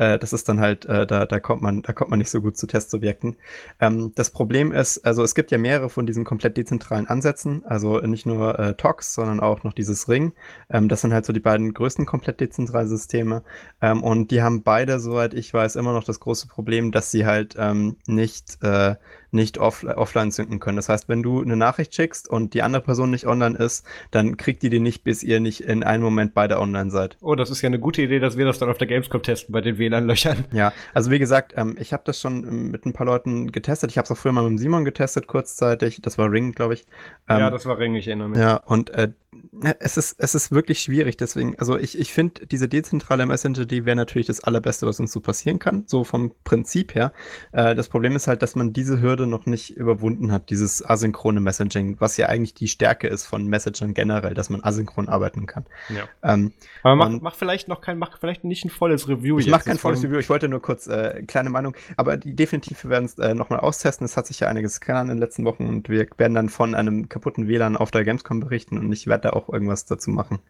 [0.00, 2.40] Äh, das ist dann halt, äh, da, da, kommt man, da kommt man nicht so
[2.40, 3.36] gut zu Testsubjekten.
[3.80, 8.00] Ähm, das Problem ist, also es gibt ja mehrere von diesen komplett dezentralen Ansätzen, also
[8.00, 10.32] nicht nur äh, TOX, sondern auch noch dieses Ring.
[10.70, 13.42] Ähm, das sind halt so die beiden größten komplett dezentralen Systeme.
[13.82, 17.26] Ähm, und die haben beide, soweit ich weiß, immer noch das große Problem, dass sie
[17.26, 18.94] halt ähm, nicht äh,
[19.32, 20.76] nicht off offline synken können.
[20.76, 24.36] Das heißt, wenn du eine Nachricht schickst und die andere Person nicht online ist, dann
[24.36, 27.16] kriegt die die nicht, bis ihr nicht in einem Moment beide online seid.
[27.20, 29.52] Oh, das ist ja eine gute Idee, dass wir das dann auf der Gamescom testen
[29.52, 30.44] bei den WLAN-Löchern.
[30.52, 33.90] Ja, also wie gesagt, ähm, ich habe das schon ähm, mit ein paar Leuten getestet.
[33.90, 36.00] Ich habe es auch früher mal mit Simon getestet, kurzzeitig.
[36.02, 36.86] Das war Ring, glaube ich.
[37.28, 38.38] Ähm, ja, das war Ring, ich erinnere mich.
[38.38, 39.12] Ja, und äh,
[39.78, 43.84] es ist, es ist wirklich schwierig, deswegen, also ich, ich finde, diese dezentrale Messenger, die
[43.84, 47.12] wäre natürlich das Allerbeste, was uns so passieren kann, so vom Prinzip her.
[47.52, 51.40] Äh, das Problem ist halt, dass man diese Hürde noch nicht überwunden hat, dieses asynchrone
[51.40, 55.66] Messaging, was ja eigentlich die Stärke ist von Messagern generell, dass man asynchron arbeiten kann.
[55.88, 56.04] Ja.
[56.22, 56.52] Ähm,
[56.82, 59.38] Aber mach, mach, vielleicht noch kein, mach vielleicht nicht ein volles Review.
[59.38, 62.84] Ich mach kein volles Review, ich wollte nur kurz äh, kleine Meinung, aber die definitiv,
[62.84, 64.04] wir werden es äh, nochmal austesten.
[64.04, 66.74] Es hat sich ja einiges getan in den letzten Wochen und wir werden dann von
[66.74, 70.40] einem kaputten WLAN auf der Gamescom berichten und ich werde da auch irgendwas dazu machen.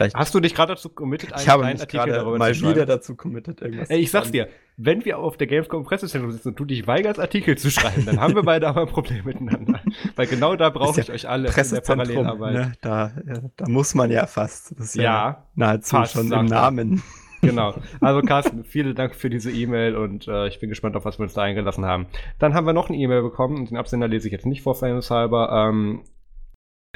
[0.00, 0.14] Vielleicht.
[0.14, 2.86] Hast du dich gerade dazu committed, einen, ich habe einen Artikel darüber mal zu wieder
[2.86, 6.60] dazu committed, irgendwas Ey, ich sag's dir, wenn wir auf der Gamescom Pressezentrum sitzen und
[6.60, 9.80] du dich weigerst, Artikel zu schreiben, dann haben wir beide aber ein Problem miteinander.
[10.14, 12.54] Weil genau da brauche ich euch alle in der Parallelarbeit.
[12.54, 12.72] Ne?
[12.80, 14.70] Da, ja, da muss man ja fast.
[14.78, 17.02] Das ist ja, ja nahezu fast, schon im Namen.
[17.40, 17.72] Genau.
[18.00, 21.22] Also Carsten, vielen Dank für diese E-Mail und äh, ich bin gespannt, auf was wir
[21.22, 22.06] uns da eingelassen haben.
[22.40, 24.74] Dann haben wir noch eine E-Mail bekommen und den Absender lese ich jetzt nicht vor
[24.74, 25.48] Fairness halber.
[25.52, 26.02] Ähm,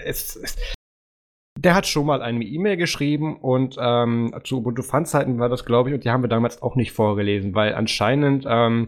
[0.05, 0.57] es, es,
[1.65, 5.91] der hat schon mal eine E-Mail geschrieben und ähm, zu Ubuntu Fun-Zeiten war das, glaube
[5.91, 8.87] ich, und die haben wir damals auch nicht vorgelesen, weil anscheinend, ähm,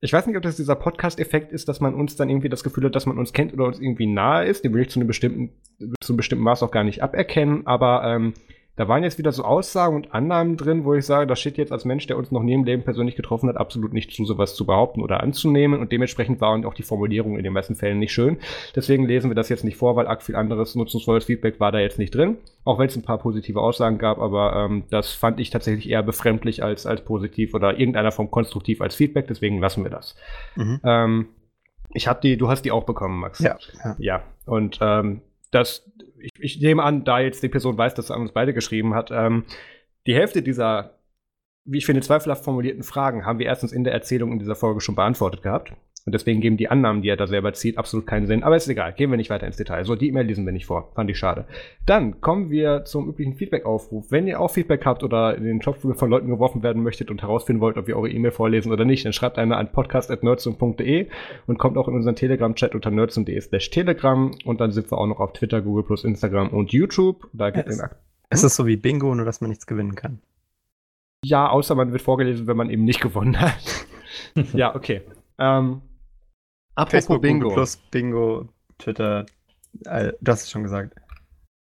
[0.00, 2.84] ich weiß nicht, ob das dieser Podcast-Effekt ist, dass man uns dann irgendwie das Gefühl
[2.84, 4.64] hat, dass man uns kennt oder uns irgendwie nahe ist.
[4.64, 5.52] Den will ich zu einem bestimmten,
[6.00, 8.34] zu einem bestimmten Maß auch gar nicht aberkennen, aber ähm,
[8.76, 11.72] da waren jetzt wieder so Aussagen und Annahmen drin, wo ich sage, das steht jetzt
[11.72, 14.54] als Mensch, der uns noch nie im Leben persönlich getroffen hat, absolut nicht zu, sowas
[14.54, 15.80] zu behaupten oder anzunehmen.
[15.80, 18.38] Und dementsprechend waren auch die Formulierungen in den meisten Fällen nicht schön.
[18.74, 21.80] Deswegen lesen wir das jetzt nicht vor, weil arg viel anderes nutzungsvolles Feedback war da
[21.80, 22.38] jetzt nicht drin.
[22.64, 26.02] Auch wenn es ein paar positive Aussagen gab, aber ähm, das fand ich tatsächlich eher
[26.02, 29.26] befremdlich als, als positiv oder irgendeiner Form konstruktiv als Feedback.
[29.26, 30.16] Deswegen lassen wir das.
[30.56, 30.80] Mhm.
[30.82, 31.26] Ähm,
[31.92, 33.38] ich habe die, du hast die auch bekommen, Max.
[33.40, 33.58] Ja.
[33.84, 33.96] Ja.
[33.98, 34.22] ja.
[34.46, 35.90] Und ähm, das,
[36.22, 38.94] ich, ich, nehme an, da jetzt die Person weiß, dass er an uns beide geschrieben
[38.94, 39.44] hat, ähm,
[40.06, 40.98] die Hälfte dieser,
[41.64, 44.80] wie ich finde, zweifelhaft formulierten Fragen haben wir erstens in der Erzählung in dieser Folge
[44.80, 45.72] schon beantwortet gehabt.
[46.04, 48.42] Und deswegen geben die Annahmen, die er da selber zieht, absolut keinen Sinn.
[48.42, 49.84] Aber ist egal, gehen wir nicht weiter ins Detail.
[49.84, 50.90] So, die E-Mail lesen wir nicht vor.
[50.94, 51.46] Fand ich schade.
[51.86, 54.10] Dann kommen wir zum üblichen Feedback-Aufruf.
[54.10, 57.22] Wenn ihr auch Feedback habt oder in den Topf von Leuten geworfen werden möchtet und
[57.22, 61.08] herausfinden wollt, ob wir eure E-Mail vorlesen oder nicht, dann schreibt eine an podcast.nerdsum.de
[61.46, 65.06] und kommt auch in unseren Telegram-Chat unter nerdsum.de slash telegram und dann sind wir auch
[65.06, 67.28] noch auf Twitter, Google+, Instagram und YouTube.
[67.32, 67.90] Da gibt es, es
[68.32, 70.20] es ist so wie Bingo, nur dass man nichts gewinnen kann.
[71.24, 73.86] Ja, außer man wird vorgelesen, wenn man eben nicht gewonnen hat.
[74.54, 75.02] ja, okay.
[75.38, 75.82] Ähm,
[76.74, 77.48] apropos Facebook, Bingo.
[77.48, 79.26] Google Plus, Bingo, Twitter,
[79.86, 80.94] äh, du hast es schon gesagt.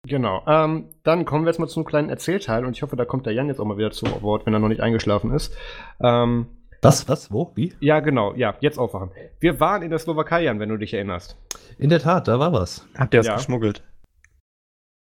[0.07, 0.43] Genau.
[0.47, 3.33] Ähm, dann kommen wir jetzt mal zum kleinen Erzählteil und ich hoffe, da kommt der
[3.33, 5.55] Jan jetzt auch mal wieder zu Wort, wenn er noch nicht eingeschlafen ist.
[6.01, 6.47] Ähm,
[6.81, 7.07] was?
[7.07, 7.31] Was?
[7.31, 7.51] Wo?
[7.53, 7.73] Wie?
[7.79, 8.33] Ja, genau.
[8.33, 9.11] Ja, jetzt aufwachen.
[9.39, 11.37] Wir waren in der Slowakei, Jan, wenn du dich erinnerst.
[11.77, 12.87] In der Tat, da war was.
[12.97, 13.35] Habt ihr was ja.
[13.35, 13.83] geschmuggelt?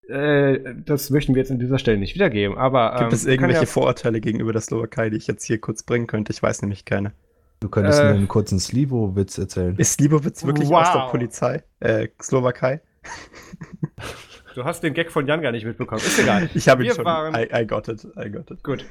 [0.07, 2.91] Äh, das möchten wir jetzt an dieser Stelle nicht wiedergeben, aber.
[2.99, 6.07] Gibt ähm, es irgendwelche ja Vorurteile gegenüber der Slowakei, die ich jetzt hier kurz bringen
[6.07, 6.33] könnte?
[6.33, 7.13] Ich weiß nämlich keine.
[7.61, 9.77] Du könntest äh, mir einen kurzen Slivo-Witz erzählen.
[9.77, 10.81] Ist Slivo-Witz wirklich wow.
[10.81, 11.63] aus der Polizei?
[11.81, 12.81] Äh, Slowakei?
[14.55, 16.01] Du hast den Gag von Jan gar nicht mitbekommen.
[16.01, 16.51] Ist egal.
[16.55, 17.05] Ich habe ihn schon.
[17.05, 18.05] Waren, I, I, got it.
[18.17, 18.65] I got it.
[18.65, 18.85] Gut.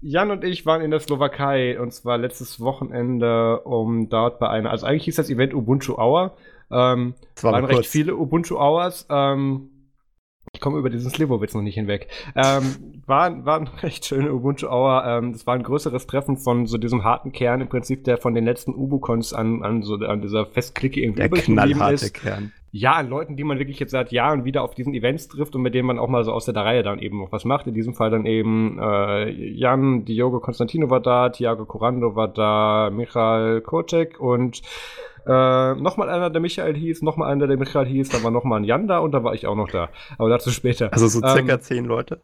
[0.00, 4.70] Jan und ich waren in der Slowakei und zwar letztes Wochenende, um dort bei einer,
[4.70, 6.36] also eigentlich hieß das Event Ubuntu Hour.
[6.70, 9.06] Ähm, es waren recht viele Ubuntu Hours.
[9.10, 9.70] Ähm,
[10.58, 12.08] ich komme über diesen Slivovitz noch nicht hinweg.
[12.34, 15.04] Ähm, war, war ein recht schöne Ubuntu Hour.
[15.06, 18.34] Ähm, das war ein größeres Treffen von so diesem harten Kern, im Prinzip, der von
[18.34, 22.14] den letzten Ubucons an, an, so, an dieser Festklicke irgendwie der knallharte ist.
[22.14, 22.52] Kern.
[22.72, 25.62] Ja, an Leuten, die man wirklich jetzt seit Jahren wieder auf diesen Events trifft und
[25.62, 27.68] mit denen man auch mal so aus der Reihe dann eben noch was macht.
[27.68, 32.90] In diesem Fall dann eben äh, Jan, Diogo Konstantino war da, Tiago Corando war da,
[32.92, 34.60] Michael Kocek und
[35.28, 38.64] äh, nochmal einer, der Michael hieß, nochmal einer, der Michael hieß, dann war nochmal ein
[38.64, 39.90] Jan da und dann war ich auch noch da.
[40.16, 40.92] Aber dazu später.
[40.92, 42.22] Also so circa ähm, zehn Leute?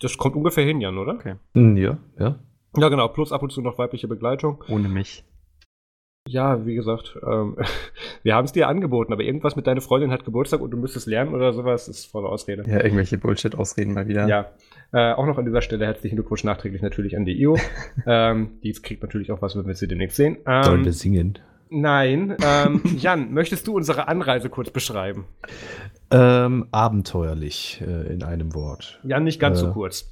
[0.00, 1.14] Das kommt ungefähr hin, Jan, oder?
[1.14, 1.36] Okay.
[1.54, 2.38] Hm, ja, ja.
[2.76, 4.62] Ja, genau, plus ab und zu noch weibliche Begleitung.
[4.68, 5.24] Ohne mich.
[6.28, 7.56] Ja, wie gesagt, ähm,
[8.22, 11.06] wir haben es dir angeboten, aber irgendwas mit deiner Freundin hat Geburtstag und du müsstest
[11.06, 12.64] lernen oder sowas, ist volle Ausrede.
[12.66, 14.26] Ja, irgendwelche Bullshit-Ausreden mal wieder.
[14.26, 14.50] Ja.
[14.92, 17.56] Äh, auch noch an dieser Stelle herzlichen Glückwunsch nachträglich natürlich an die IO.
[18.06, 20.38] ähm, die kriegt natürlich auch was, wenn wir sie demnächst sehen.
[20.46, 21.38] Ähm, Sollen wir singen?
[21.68, 22.36] Nein.
[22.42, 25.24] Ähm, Jan, möchtest du unsere Anreise kurz beschreiben?
[26.10, 29.00] Ähm, abenteuerlich äh, in einem Wort.
[29.02, 30.10] Jan, nicht ganz äh, so kurz.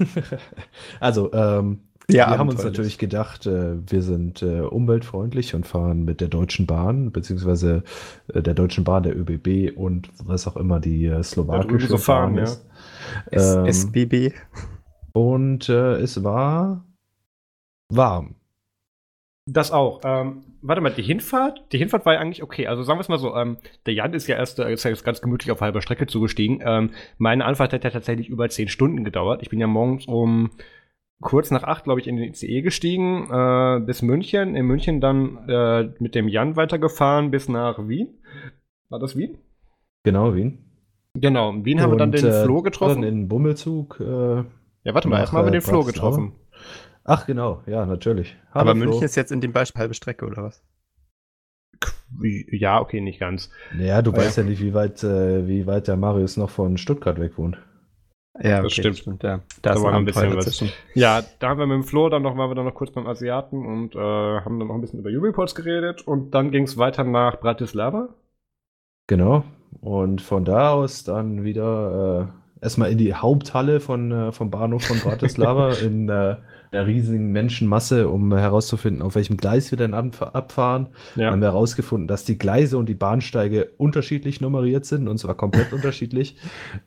[1.00, 1.80] also, ähm,
[2.10, 6.28] ja, wir haben uns natürlich gedacht, äh, wir sind äh, umweltfreundlich und fahren mit der
[6.28, 7.82] Deutschen Bahn, beziehungsweise
[8.32, 12.36] äh, der Deutschen Bahn, der ÖBB und was auch immer die äh, slowakische so fahren,
[12.36, 12.66] Bahn ist.
[13.30, 13.60] Ja.
[13.60, 14.32] Ähm, SBB.
[15.12, 16.86] Und äh, es war
[17.90, 18.36] warm.
[19.50, 20.02] Das auch.
[20.04, 22.66] Ähm, warte mal, die Hinfahrt, die Hinfahrt war ja eigentlich okay.
[22.66, 23.56] Also sagen wir es mal so, ähm,
[23.86, 26.60] der Jan ist ja erst ist ja ganz gemütlich auf halber Strecke zugestiegen.
[26.62, 29.40] Ähm, meine Anfahrt hat ja tatsächlich über zehn Stunden gedauert.
[29.40, 30.50] Ich bin ja morgens um
[31.22, 34.54] kurz nach acht, glaube ich, in den ICE gestiegen äh, bis München.
[34.54, 38.18] In München dann äh, mit dem Jan weitergefahren bis nach Wien.
[38.90, 39.38] War das Wien?
[40.02, 40.58] Genau, Wien.
[41.14, 43.00] Genau, in Wien haben wir dann den äh, Flo getroffen.
[43.00, 43.98] Dann in Bummelzug.
[43.98, 46.34] Äh, ja, warte mal, erstmal haben wir den Flo getroffen.
[47.10, 48.36] Ach, genau, ja, natürlich.
[48.52, 49.04] Hallo, Aber München Flo.
[49.06, 50.62] ist jetzt in dem Beispiel halbe Strecke, oder was?
[52.50, 53.50] Ja, okay, nicht ganz.
[53.74, 54.42] Naja, du Aber weißt ja.
[54.42, 57.56] ja nicht, wie weit, äh, wie weit der Marius noch von Stuttgart weg wohnt.
[58.38, 58.98] Ja, okay, das stimmt.
[58.98, 59.40] stimmt ja.
[59.62, 60.62] Da, da war ein bisschen was.
[60.92, 63.06] Ja, da haben wir mit dem Flo, dann noch waren wir dann noch kurz beim
[63.06, 66.76] Asiaten und äh, haben dann noch ein bisschen über Ubiports geredet und dann ging es
[66.76, 68.10] weiter nach Bratislava.
[69.06, 69.44] Genau.
[69.80, 72.28] Und von da aus dann wieder
[72.60, 76.10] äh, erstmal in die Haupthalle von, äh, vom Bahnhof von Bratislava in
[76.70, 80.88] äh, der riesigen Menschenmasse, um herauszufinden, auf welchem Gleis wir denn abfahren.
[81.16, 81.30] Ja.
[81.30, 85.72] Haben wir herausgefunden, dass die Gleise und die Bahnsteige unterschiedlich nummeriert sind und zwar komplett
[85.72, 86.36] unterschiedlich.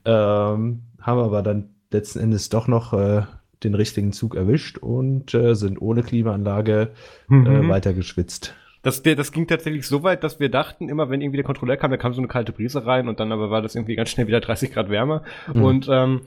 [0.06, 3.24] Ähm, haben aber dann letzten Endes doch noch äh,
[3.64, 6.92] den richtigen Zug erwischt und äh, sind ohne Klimaanlage
[7.30, 7.70] äh, mhm.
[7.70, 8.56] weiter geschwitzt.
[8.84, 11.92] Das, das ging tatsächlich so weit, dass wir dachten, immer wenn irgendwie der Kontrolleur kam,
[11.92, 14.26] da kam so eine kalte Brise rein und dann aber war das irgendwie ganz schnell
[14.26, 15.22] wieder 30 Grad wärmer.
[15.54, 15.64] Mhm.
[15.64, 16.22] Und ähm,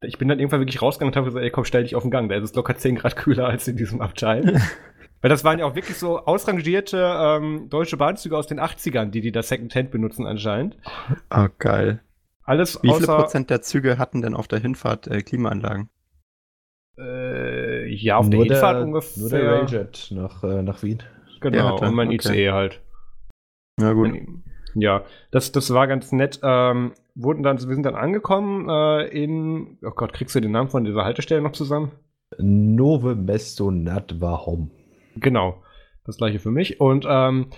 [0.00, 2.10] ich bin dann irgendwann wirklich rausgegangen und habe gesagt, ey komm, stell dich auf den
[2.10, 2.28] Gang.
[2.28, 4.60] Da ist es locker 10 Grad kühler als in diesem Abteil.
[5.20, 9.20] Weil das waren ja auch wirklich so ausrangierte ähm, deutsche Bahnzüge aus den 80ern, die
[9.20, 10.76] die da Secondhand benutzen anscheinend.
[11.28, 12.00] Ah, geil.
[12.44, 15.90] Alles Wie viele Prozent der Züge hatten denn auf der Hinfahrt äh, Klimaanlagen?
[16.96, 19.20] Äh, ja, auf nur der Hinfahrt der, ungefähr.
[19.20, 21.02] Nur der Railjet nach, äh, nach Wien.
[21.40, 22.16] Genau, und mein okay.
[22.16, 22.80] ICE halt.
[23.76, 24.16] Na gut.
[24.74, 26.40] Ja, das, das war ganz nett.
[26.42, 30.70] Ähm, wurden dann, wir sind dann angekommen äh, in, oh Gott, kriegst du den Namen
[30.70, 31.92] von dieser Haltestelle noch zusammen?
[32.38, 34.70] Nove Mesto Nadvahom.
[35.16, 35.62] Genau,
[36.04, 36.80] das gleiche für mich.
[36.80, 37.48] Und ähm,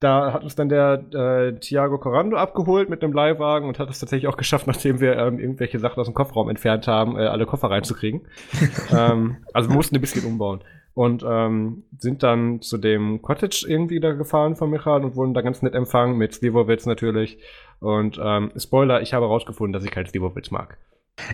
[0.00, 3.98] da hat uns dann der äh, Thiago Corando abgeholt mit einem Leihwagen und hat es
[3.98, 7.46] tatsächlich auch geschafft, nachdem wir ähm, irgendwelche Sachen aus dem Kofferraum entfernt haben, äh, alle
[7.46, 8.28] Koffer reinzukriegen.
[8.92, 10.62] ähm, also wir mussten ein bisschen umbauen.
[10.96, 15.42] Und ähm, sind dann zu dem Cottage irgendwie da gefahren von Michael und wurden da
[15.42, 17.36] ganz nett empfangen mit Slivovitz natürlich.
[17.80, 20.78] Und ähm, Spoiler, ich habe herausgefunden, dass ich keinen Slivovitz mag.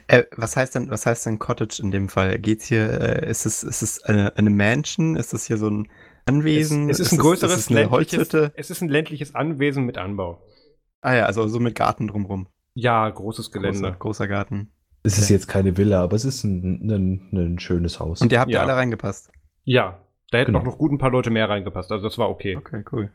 [0.08, 2.40] Äh, was heißt denn, was heißt denn Cottage in dem Fall?
[2.40, 5.14] Geht's hier, äh, ist es, ist es eine, eine Mansion?
[5.14, 5.88] Ist das hier so ein
[6.26, 6.90] Anwesen?
[6.90, 8.52] Es, es ist ein größeres ist es eine ländliches, Holzhütte?
[8.56, 10.42] es ist ein ländliches Anwesen mit Anbau.
[11.02, 12.48] Ah ja, also so mit Garten drumrum.
[12.74, 13.78] Ja, großes Gelände.
[13.80, 14.72] Großer, großer Garten.
[15.04, 18.22] Es ist jetzt keine Villa, aber es ist ein, ein, ein schönes Haus.
[18.22, 18.64] Und ihr habt ja Ja.
[18.64, 19.30] alle reingepasst.
[19.64, 20.60] Ja, da hätten Genau.
[20.60, 21.92] auch noch gut ein paar Leute mehr reingepasst.
[21.92, 22.56] Also das war okay.
[22.56, 23.12] Okay, cool.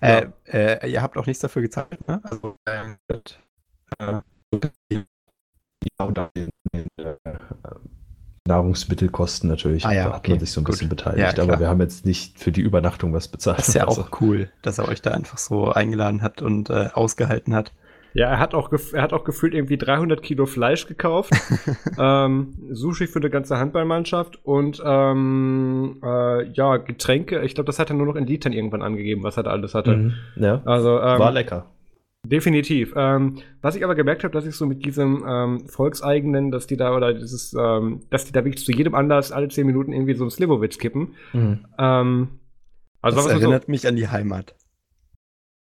[0.00, 0.18] Ja.
[0.20, 2.20] Äh, äh, ihr habt auch nichts dafür gezahlt, ne?
[2.24, 2.96] Also, ähm,
[3.98, 4.20] äh,
[5.98, 6.86] Ja, und auch den, den,
[8.48, 9.84] Nahrungsmittelkosten natürlich.
[9.86, 10.72] Ah ja, da hat okay, man sich so ein gut.
[10.72, 11.38] bisschen beteiligt.
[11.38, 13.58] Ja, aber wir haben jetzt nicht für die Übernachtung was bezahlt.
[13.58, 16.70] das ist ja Also, auch cool, dass er euch da einfach so eingeladen hat und
[16.70, 17.72] äh, ausgehalten hat.
[18.14, 21.32] Ja, er hat auch, gef- er hat auch gefühlt irgendwie 300 Kilo Fleisch gekauft,
[21.98, 27.42] ähm, Sushi für eine ganze Handballmannschaft und ähm, äh, ja, Getränke.
[27.42, 29.74] Ich glaube, das hat er nur noch in Litern irgendwann angegeben, was er da alles
[29.74, 29.96] hatte.
[29.96, 30.12] Mhm.
[30.36, 30.60] Ja.
[30.64, 31.66] Also ähm, War lecker.
[32.26, 32.92] definitiv.
[32.96, 36.76] Ähm, was ich aber gemerkt habe, dass ich so mit diesem ähm, Volkseigenen, dass die
[36.76, 40.14] da oder dieses, ähm, dass die da wirklich zu jedem Anlass alle 10 Minuten irgendwie
[40.14, 41.14] so einen Slivovitz kippen.
[41.32, 41.64] Mhm.
[41.78, 42.28] Ähm,
[43.00, 44.54] also das man so, erinnert mich an die Heimat.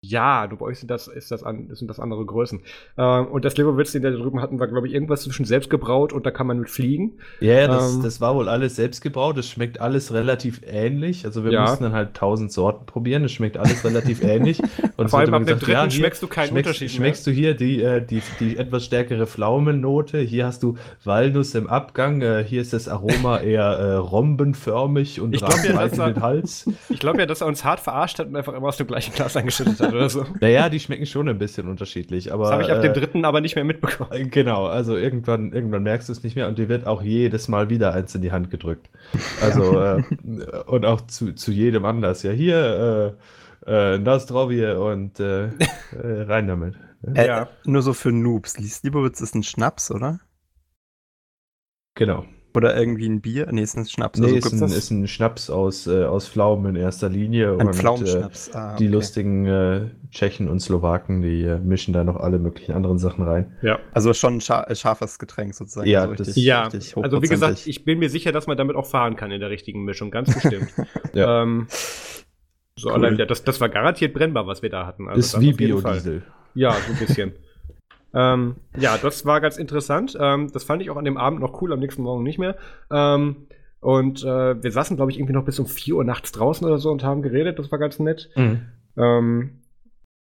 [0.02, 2.62] Ja, du bei euch sind das, ist das, an, sind das andere Größen.
[2.96, 6.14] Ähm, und das Leberwitz, den wir da drüben hatten, war, glaube ich, irgendwas zwischen selbstgebraut
[6.14, 7.18] und da kann man mit fliegen.
[7.40, 9.36] Ja, ja das, Ähm, das war wohl alles selbst gebraut.
[9.36, 11.26] Es schmeckt alles relativ ähnlich.
[11.26, 11.62] Also wir Ja.
[11.62, 13.24] mussten dann halt tausend Sorten probieren.
[13.24, 14.62] Es schmeckt alles relativ ähnlich.
[14.96, 16.96] Und Vor allem ab mir dem dritten hier schmeckst du keinen schmeckst, Unterschied mehr.
[16.96, 20.18] Schmeckst du hier die, äh, die, die etwas stärkere Pflaumennote.
[20.20, 22.22] Hier hast du Walnuss im Abgang.
[22.22, 26.66] Äh, hier ist das Aroma eher äh, rombenförmig und Ich glaub ja, er- den Hals.
[26.88, 29.12] Ich glaube ja, dass er uns hart verarscht hat und einfach immer aus dem gleichen
[29.12, 30.24] Glas eingeschüttet hat oder so.
[30.40, 32.32] Naja, die schmecken schon ein bisschen unterschiedlich.
[32.32, 34.10] Aber, Das habe ich ab dem äh, dritten aber nicht mehr mitbekommen.
[34.12, 37.48] Äh, Genau, also irgendwann, irgendwann merkst du es nicht mehr und dir wird auch jedes
[37.48, 38.88] Mal wieder eins in die Hand gedrückt.
[39.42, 40.02] Also, äh,
[40.66, 42.22] und auch zu, zu jedem Anlass.
[42.22, 43.16] Ja, hier,
[43.66, 45.50] äh, äh, Nostrovie und äh, äh,
[46.22, 46.74] rein damit.
[47.14, 47.48] Äh, Ja.
[47.64, 48.58] Nur so für Noobs.
[48.58, 50.18] Lieslibowitz ist ein Schnaps, oder?
[51.94, 52.24] Genau.
[52.54, 53.46] Oder irgendwie ein Bier?
[53.50, 54.18] Nee, ist ein Schnaps.
[54.18, 57.56] Nee, Also ist, ein, ist ein Schnaps aus, äh, aus Pflaumen in erster Linie.
[57.58, 58.50] ein und, Pflaumenschnaps.
[58.54, 58.92] ah, Äh, die okay.
[58.94, 63.52] lustigen äh, Tschechen und Slowaken, die äh, mischen da noch alle möglichen anderen Sachen rein.
[63.62, 63.78] Ja.
[63.92, 65.88] Also schon ein scha äh, scharfes Getränk sozusagen.
[65.88, 68.74] Ja, also das- Ja, richtig also wie gesagt, ich bin mir sicher, dass man damit
[68.76, 70.68] auch fahren kann in der richtigen Mischung, ganz bestimmt.
[71.14, 71.42] Ja.
[71.42, 71.66] ähm,
[72.76, 72.94] so Cool.
[73.04, 75.06] allein, das, das war garantiert brennbar, was wir da hatten.
[75.08, 75.52] Also ist wie.
[75.52, 76.22] Biodiesel.
[76.54, 77.32] Ja, so ein bisschen.
[78.14, 80.16] ähm, ja, das war ganz interessant.
[80.20, 82.56] Ähm, das fand ich auch an dem Abend noch cool, am nächsten Morgen nicht mehr.
[82.90, 83.46] Ähm,
[83.80, 86.78] und äh, wir saßen, glaube ich, irgendwie noch bis um 4 Uhr nachts draußen oder
[86.78, 87.58] so und haben geredet.
[87.58, 88.28] Das war ganz nett.
[88.36, 88.60] Mhm.
[88.96, 89.60] Ähm,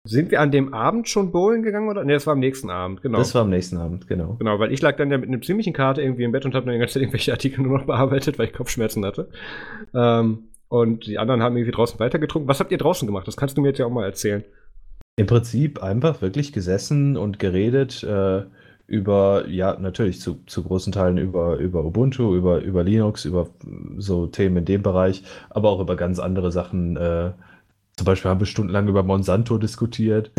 [0.05, 2.03] sind wir an dem Abend schon bowlen gegangen oder?
[2.03, 3.19] Ne, das war am nächsten Abend, genau.
[3.19, 4.35] Das war am nächsten Abend, genau.
[4.37, 6.65] Genau, weil ich lag dann ja mit einer ziemlichen Karte irgendwie im Bett und habe
[6.65, 9.29] dann die ganze Zeit irgendwelche Artikel nur noch bearbeitet, weil ich Kopfschmerzen hatte.
[9.93, 12.49] Ähm, und die anderen haben irgendwie draußen weitergetrunken.
[12.49, 13.27] Was habt ihr draußen gemacht?
[13.27, 14.43] Das kannst du mir jetzt ja auch mal erzählen.
[15.15, 18.43] Im Prinzip einfach wirklich gesessen und geredet äh,
[18.87, 23.47] über, ja, natürlich zu, zu großen Teilen über, über Ubuntu, über, über Linux, über
[23.97, 26.97] so Themen in dem Bereich, aber auch über ganz andere Sachen.
[26.97, 27.31] Äh,
[27.95, 30.31] zum Beispiel haben wir stundenlang über Monsanto diskutiert.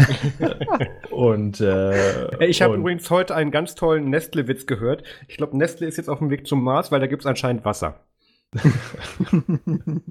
[1.13, 5.05] und äh, Ich habe übrigens heute einen ganz tollen Nestle-Witz gehört.
[5.29, 7.65] Ich glaube, Nestle ist jetzt auf dem Weg zum Mars, weil da gibt es anscheinend
[7.65, 8.01] Wasser.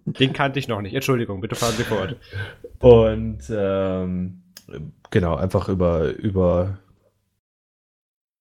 [0.05, 0.93] Den kannte ich noch nicht.
[0.93, 2.15] Entschuldigung, bitte fahren Sie fort.
[2.79, 4.42] Und ähm,
[5.11, 6.79] genau, einfach über, über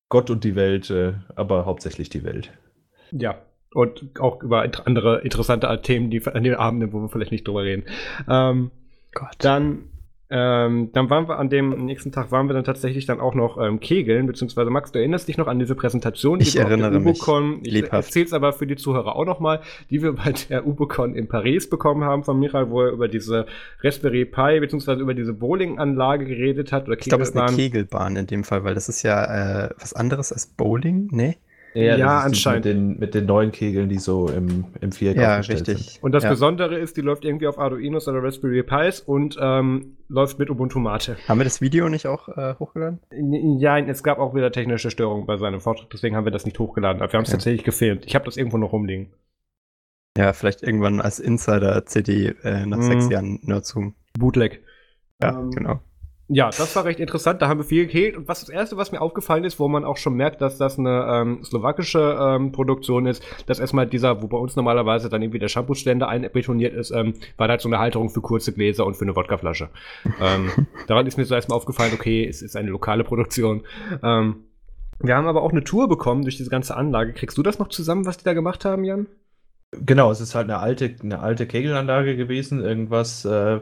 [0.08, 2.52] Gott und die Welt, äh, aber hauptsächlich die Welt.
[3.12, 3.42] Ja.
[3.74, 7.62] Und auch über andere interessante Themen, die an den Abenden, wo wir vielleicht nicht drüber
[7.62, 7.84] reden.
[8.28, 8.70] Ähm,
[9.14, 9.36] Gott.
[9.38, 9.90] Dann,
[10.34, 13.58] ähm, dann waren wir an dem nächsten Tag waren wir dann tatsächlich dann auch noch
[13.62, 16.78] ähm, kegeln, beziehungsweise Max, du erinnerst dich noch an diese Präsentation, Ich wir auf der
[16.78, 17.20] erinnere mich.
[17.20, 18.08] Ubocon, ich Lebhaft.
[18.08, 22.04] erzähl's aber für die Zuhörer auch nochmal, die wir bei der Ubocon in Paris bekommen
[22.04, 23.44] haben von Michael, wo er über diese
[23.82, 27.72] Raspberry Pi, beziehungsweise über diese Bowling-Anlage geredet hat oder Ich glaube, es ist eine Kegelbahn.
[27.72, 31.36] Kegelbahn in dem Fall, weil das ist ja äh, was anderes als Bowling, ne?
[31.74, 32.64] Ja, die anscheinend.
[32.66, 35.64] Mit den, mit den neuen Kegeln, die so im, im Viereck Ja, richtig.
[35.94, 36.02] sind.
[36.02, 36.30] Und das Ja.
[36.30, 40.78] Besondere ist, die läuft irgendwie auf Arduinos oder Raspberry Pis und ähm, läuft mit Ubuntu
[40.80, 41.16] Mate.
[41.28, 43.00] Haben wir das Video nicht auch äh, hochgeladen?
[43.58, 46.58] Ja, es gab auch wieder technische Störungen bei seinem Vortrag, deswegen haben wir das nicht
[46.58, 47.00] hochgeladen.
[47.00, 47.36] Aber wir haben es Okay.
[47.38, 48.04] tatsächlich gefilmt.
[48.06, 49.12] Ich habe das irgendwo noch rumliegen.
[50.18, 52.82] Ja, vielleicht irgendwann als Insider-CD äh, nach Mhm.
[52.82, 53.94] sechs Jahren Nerdzoom.
[54.18, 54.62] Bootleg.
[55.22, 55.80] Ja, Ähm, genau.
[56.34, 57.42] Ja, das war recht interessant.
[57.42, 58.16] Da haben wir viel gekillt.
[58.16, 60.78] Und was das Erste, was mir aufgefallen ist, wo man auch schon merkt, dass das
[60.78, 65.38] eine ähm, slowakische ähm, Produktion ist, dass erstmal dieser, wo bei uns normalerweise dann irgendwie
[65.38, 68.96] der Shampoo-Ständer einbetoniert ist, ähm, war da halt so eine Halterung für kurze Gläser und
[68.96, 69.68] für eine Wodkaflasche.
[70.22, 70.50] ähm,
[70.86, 73.64] daran ist mir so erstmal aufgefallen, okay, es ist eine lokale Produktion.
[74.02, 74.44] Ähm,
[75.00, 77.12] wir haben aber auch eine Tour bekommen durch diese ganze Anlage.
[77.12, 79.06] Kriegst du das noch zusammen, was die da gemacht haben, Jan?
[79.72, 83.60] Genau, es ist halt eine alte, eine alte Kegelanlage gewesen, irgendwas äh,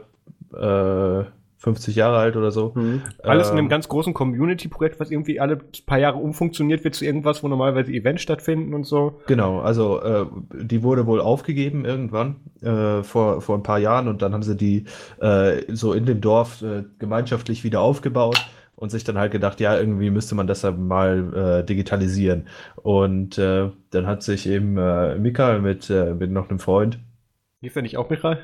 [0.53, 1.25] äh,
[1.61, 2.71] 50 Jahre alt oder so.
[2.73, 3.03] Mhm.
[3.21, 7.05] Alles in einem Ähm, ganz großen Community-Projekt, was irgendwie alle paar Jahre umfunktioniert wird zu
[7.05, 9.21] irgendwas, wo normalerweise Events stattfinden und so.
[9.27, 14.23] Genau, also äh, die wurde wohl aufgegeben irgendwann äh, vor, vor ein paar Jahren und
[14.23, 14.85] dann haben sie die
[15.19, 18.43] äh, so in dem Dorf äh, gemeinschaftlich wieder aufgebaut
[18.75, 22.47] und sich dann halt gedacht, ja, irgendwie müsste man das dann mal äh, digitalisieren.
[22.75, 26.97] Und äh, dann hat sich eben äh, Mika mit, äh, mit noch einem Freund,
[27.63, 28.39] Lief ja nicht auch, Michael?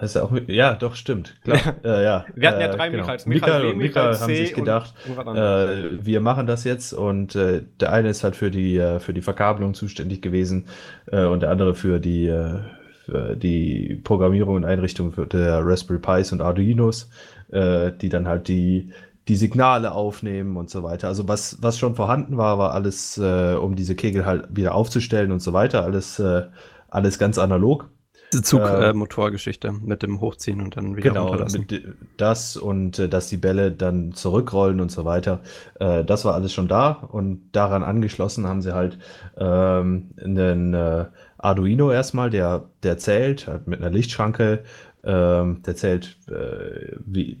[0.00, 2.24] Heißt er auch ja, doch, stimmt, klar, äh, ja.
[2.34, 3.02] Wir hatten ja äh, drei genau.
[3.02, 3.24] Michaels.
[3.24, 7.92] B, und Mika C haben sich gedacht, äh, wir machen das jetzt und äh, der
[7.92, 10.66] eine ist halt für die, äh, für die Verkabelung zuständig gewesen
[11.06, 12.58] äh, und der andere für die, äh,
[13.04, 17.08] für die Programmierung und Einrichtung der Raspberry Pis und Arduinos,
[17.52, 18.90] äh, die dann halt die,
[19.28, 21.08] die Signale aufnehmen und so weiter.
[21.08, 25.30] Also was, was schon vorhanden war, war alles, äh, um diese Kegel halt wieder aufzustellen
[25.32, 26.42] und so weiter, alles, äh,
[26.88, 27.88] alles ganz analog.
[28.34, 31.66] Diese Zug-Motorgeschichte mit dem Hochziehen und dann wieder Genau, runterlassen.
[31.70, 31.84] mit,
[32.16, 35.40] das und äh, dass die Bälle dann zurückrollen und so weiter.
[35.78, 38.98] Äh, das war alles schon da und daran angeschlossen haben sie halt
[39.36, 41.04] ähm, einen äh,
[41.38, 44.64] Arduino erstmal, der, der zählt, halt mit einer Lichtschranke,
[45.04, 47.38] ähm, der zählt, äh, wie,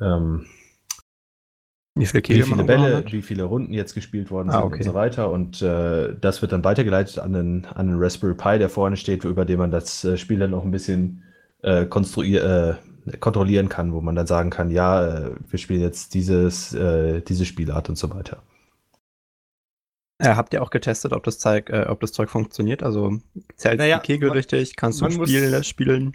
[0.00, 0.46] ähm,
[2.00, 3.12] Wie viele wie viele Bälle, hat?
[3.12, 4.76] wie viele Runden jetzt gespielt worden Ah, sind okay.
[4.78, 5.30] und so weiter.
[5.30, 9.24] Und äh, das wird dann weitergeleitet an den, an den Raspberry Pi, der vorne steht,
[9.24, 11.22] über den man das äh, Spiel dann noch ein bisschen
[11.62, 16.14] äh, konstruier äh, kontrollieren kann, wo man dann sagen kann, ja, äh, wir spielen jetzt
[16.14, 18.42] dieses, äh, diese Spielart und so weiter.
[20.18, 22.82] Äh, habt ihr auch getestet, ob das, Zeug, äh, ob das Zeug funktioniert?
[22.82, 23.18] Also
[23.56, 24.76] zählt Naja, die Kegel man- richtig?
[24.76, 26.12] Kannst du man muss- spielen, spielen?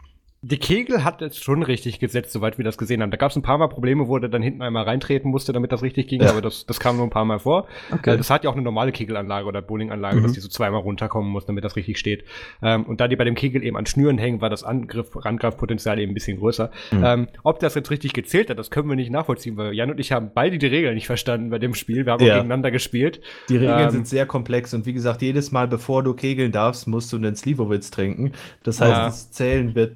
[0.47, 3.09] Die Kegel hat jetzt schon richtig gesetzt, soweit wir das gesehen haben.
[3.09, 5.71] Da gab es ein paar Mal Probleme, wo der dann hinten einmal reintreten musste, damit
[5.71, 7.65] das richtig ging, aber das, das kam nur ein paar Mal vor.
[7.91, 8.11] Okay.
[8.13, 10.21] Äh, Das hat ja auch eine normale Kegelanlage oder Bowlinganlage, Mhm.
[10.23, 12.25] dass die so zweimal runterkommen muss, damit das richtig steht.
[12.61, 15.97] Ähm, und da die bei dem Kegel eben an Schnüren hängen, war das Angriff, Angreifpotenzial
[15.97, 16.69] eben ein bisschen größer.
[16.91, 17.03] Mhm.
[17.03, 19.99] Ähm, ob das jetzt richtig gezählt hat, das können wir nicht nachvollziehen, weil Jan und
[19.99, 22.05] ich haben beide die Regeln nicht verstanden bei dem Spiel.
[22.05, 22.33] Wir haben Ja.
[22.33, 23.19] auch gegeneinander gespielt.
[23.49, 26.87] Die Regeln Ähm, sind sehr komplex und wie gesagt, jedes Mal, bevor du kegeln darfst,
[26.87, 28.33] musst du einen Slivovitz trinken.
[28.61, 29.05] Das heißt, Ja.
[29.05, 29.95] das Zählen wird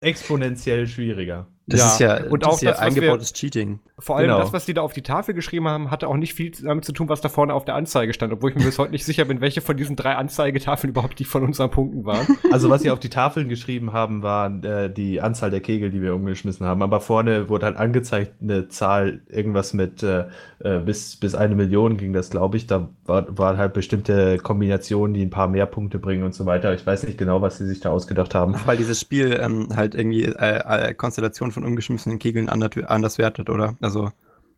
[0.00, 1.46] exponentiell schwieriger.
[1.68, 3.80] das ja, ist ja, und das auch ist ja das, was wir- eingebautes Cheating.
[3.98, 4.38] Vor allem Genau.
[4.38, 6.92] das, was die da auf die Tafel geschrieben haben, hatte auch nicht viel damit zu
[6.92, 9.24] tun, was da vorne auf der Anzeige stand, obwohl ich mir bis heute nicht sicher
[9.24, 12.24] bin, welche von diesen drei Anzeigetafeln überhaupt die von unseren Punkten waren.
[12.52, 16.00] Also was sie auf die Tafeln geschrieben haben, war äh, die Anzahl der Kegel, die
[16.02, 16.82] wir umgeschmissen haben.
[16.82, 20.26] Aber vorne wurde halt angezeigt eine Zahl, irgendwas mit äh,
[20.60, 22.68] äh, bis, bis eine Million ging das, glaube ich.
[22.68, 26.74] Da war, waren halt bestimmte Kombinationen, die ein paar mehr Punkte bringen und so weiter.
[26.74, 28.54] Ich weiß nicht genau, was sie sich da ausgedacht haben.
[28.56, 33.50] Ach, weil dieses Spiel ähm, halt irgendwie äh, äh, Konstellation von umgeschmissenen Kegeln anders, wertet,
[33.50, 33.74] oder?
[33.80, 34.10] Also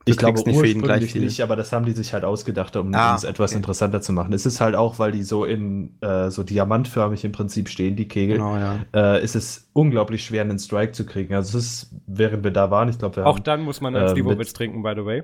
[0.04, 1.22] Ich glaube nicht für jeden gleich ursprünglich viel.
[1.22, 3.58] nicht, aber das haben die sich halt ausgedacht, um Ah, es etwas okay.
[3.58, 4.32] interessanter zu machen.
[4.32, 8.08] Es ist halt auch, weil die so in äh, so diamantförmig im Prinzip stehen, die
[8.08, 8.38] Kegel.
[8.38, 8.76] Genau, ja.
[8.94, 11.34] Äh, ist es unglaublich schwer, einen Strike zu kriegen.
[11.34, 13.94] Also es ist, während wir da waren, ich glaube, wir Auch haben dann muss man
[13.94, 15.22] äh, als mit- Slivovitz trinken, by the way.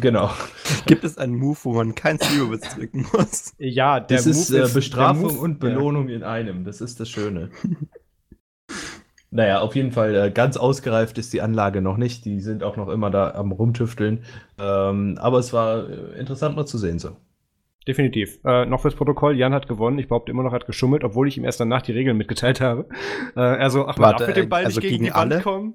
[0.00, 0.30] Genau.
[0.86, 3.54] Gibt es einen Move, wo man kein Zero-Witz drücken muss?
[3.58, 6.64] Ja, der Das ist, Move äh, der Bestrafung Move- und Belohnung in einem.
[6.64, 7.50] Das ist das Schöne.
[9.30, 12.24] naja, auf jeden Fall äh, ganz ausgereift ist die Anlage noch nicht.
[12.24, 14.24] Die sind auch noch immer da am Rumtüfteln.
[14.58, 17.08] Ähm, aber es war äh, interessant mal zu sehen so.
[17.08, 17.16] Ja,
[17.86, 18.38] definitiv.
[18.44, 19.98] Äh, noch fürs Protokoll, Jan hat gewonnen.
[19.98, 22.60] Ich behaupte immer noch, er hat geschummelt, obwohl ich ihm erst danach die Regeln mitgeteilt
[22.60, 22.88] habe.
[23.36, 25.32] Äh, also, ach, man Warte, darf mit dem Ball also nicht gegen, gegen die Wand
[25.32, 25.42] alle?
[25.42, 25.74] kommen.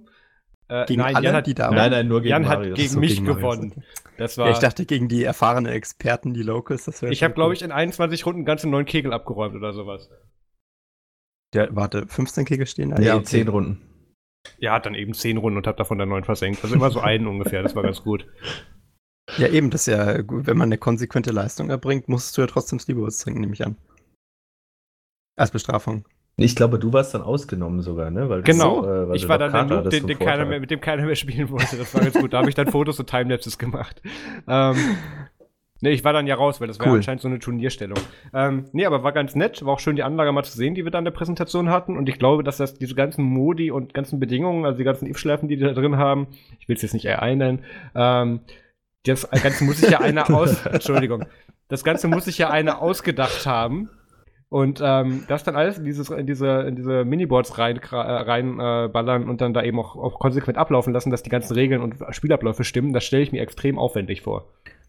[0.70, 2.60] Äh, Gegen nein, alle, Jan hat, die da nein, Nein, nein, nur gegen Jan hat
[2.60, 2.78] Marius.
[2.78, 3.84] gegen so, mich gegen gewonnen.
[4.18, 6.86] Das war, Ja, ich dachte gegen die erfahrenen Experten, die Locals.
[6.86, 10.10] Das wäre ich habe, glaube ich, in 21 Runden ganze neun Kegel abgeräumt oder sowas.
[11.54, 13.00] Ja, warte, 15 Kegel stehen da?
[13.00, 13.26] Nee, ja, okay.
[13.26, 13.82] zehn Runden.
[14.58, 16.64] Ja, dann eben 10 Runden und habe davon dann neun versenkt.
[16.64, 18.28] Also immer so einen ungefähr, das war ganz gut.
[19.38, 20.48] Ja, eben, das ist ja gut.
[20.48, 23.78] Wenn man eine konsequente Leistung erbringt, musst du ja trotzdem Sleepovitz trinken, nehme ich an.
[25.38, 26.06] Als Bestrafung.
[26.36, 28.28] Ich glaube, du warst dann ausgenommen sogar, ne?
[28.28, 28.82] Weil Genau.
[28.82, 30.72] so, äh, weil ich war dann der Kater Noob, hattest den, den keiner mehr, mit
[30.72, 31.78] dem keiner mehr spielen wollte.
[31.78, 32.34] Das war ganz gut.
[32.34, 34.02] Da habe ich dann Fotos und Timelapses gemacht.
[34.48, 34.76] Ähm,
[35.82, 36.96] nee, ich war dann ja raus, weil das war Cool.
[36.98, 38.00] anscheinend so eine Turnierstellung.
[38.34, 39.64] Ähm, nee, aber war ganz nett.
[39.64, 41.98] War auch schön, die Anlage mal zu sehen, die wir da in der Präsentation hatten.
[41.98, 45.48] Und ich glaube, dass das diese ganzen Modi und ganzen Bedingungen, also die ganzen If-Schleifen,
[45.48, 46.28] die die da drin haben,
[46.60, 47.60] ich will es jetzt nicht AI nennen,
[47.94, 48.40] ähm,
[49.06, 50.66] das Ganze muss sich ja einer aus...
[50.66, 51.26] Entschuldigung.
[51.68, 53.90] Das Ganze muss sich ja einer ausgedacht haben.
[54.54, 59.00] Und ähm, das dann alles in, dieses, in diese, in diese Miniboards reinballern rein, äh,
[59.00, 61.96] rein, und dann da eben auch, auch konsequent ablaufen lassen, dass die ganzen Regeln und
[62.12, 64.46] Spielabläufe stimmen, das stelle ich mir extrem aufwendig vor.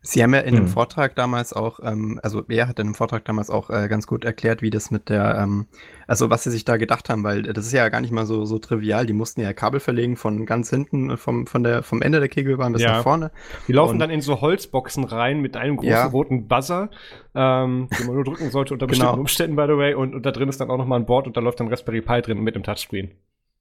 [0.07, 0.69] Sie haben ja in dem Hm.
[0.71, 4.23] Vortrag damals auch, ähm, also er hat in dem Vortrag damals auch äh, ganz gut
[4.27, 5.64] erklärt, wie das mit der, ähm,
[6.07, 8.45] also was sie sich da gedacht haben, weil das ist ja gar nicht mal so,
[8.45, 9.07] so trivial.
[9.07, 12.29] Die mussten ja Kabel verlegen von ganz hinten, äh, vom, von der, vom Ende der
[12.29, 12.93] Kegelbahn bis Ja.
[12.93, 13.31] nach vorne.
[13.67, 16.05] Die laufen Und- dann in so Holzboxen rein mit einem großen Ja.
[16.05, 16.90] roten Buzzer,
[17.35, 18.90] ähm, den man nur drücken sollte unter Genau.
[18.90, 19.94] bestimmten Umständen, by the way.
[19.94, 22.02] Und, und da drin ist dann auch nochmal ein Board und da läuft dann Raspberry
[22.02, 23.11] Pi drin mit einem Touchscreen.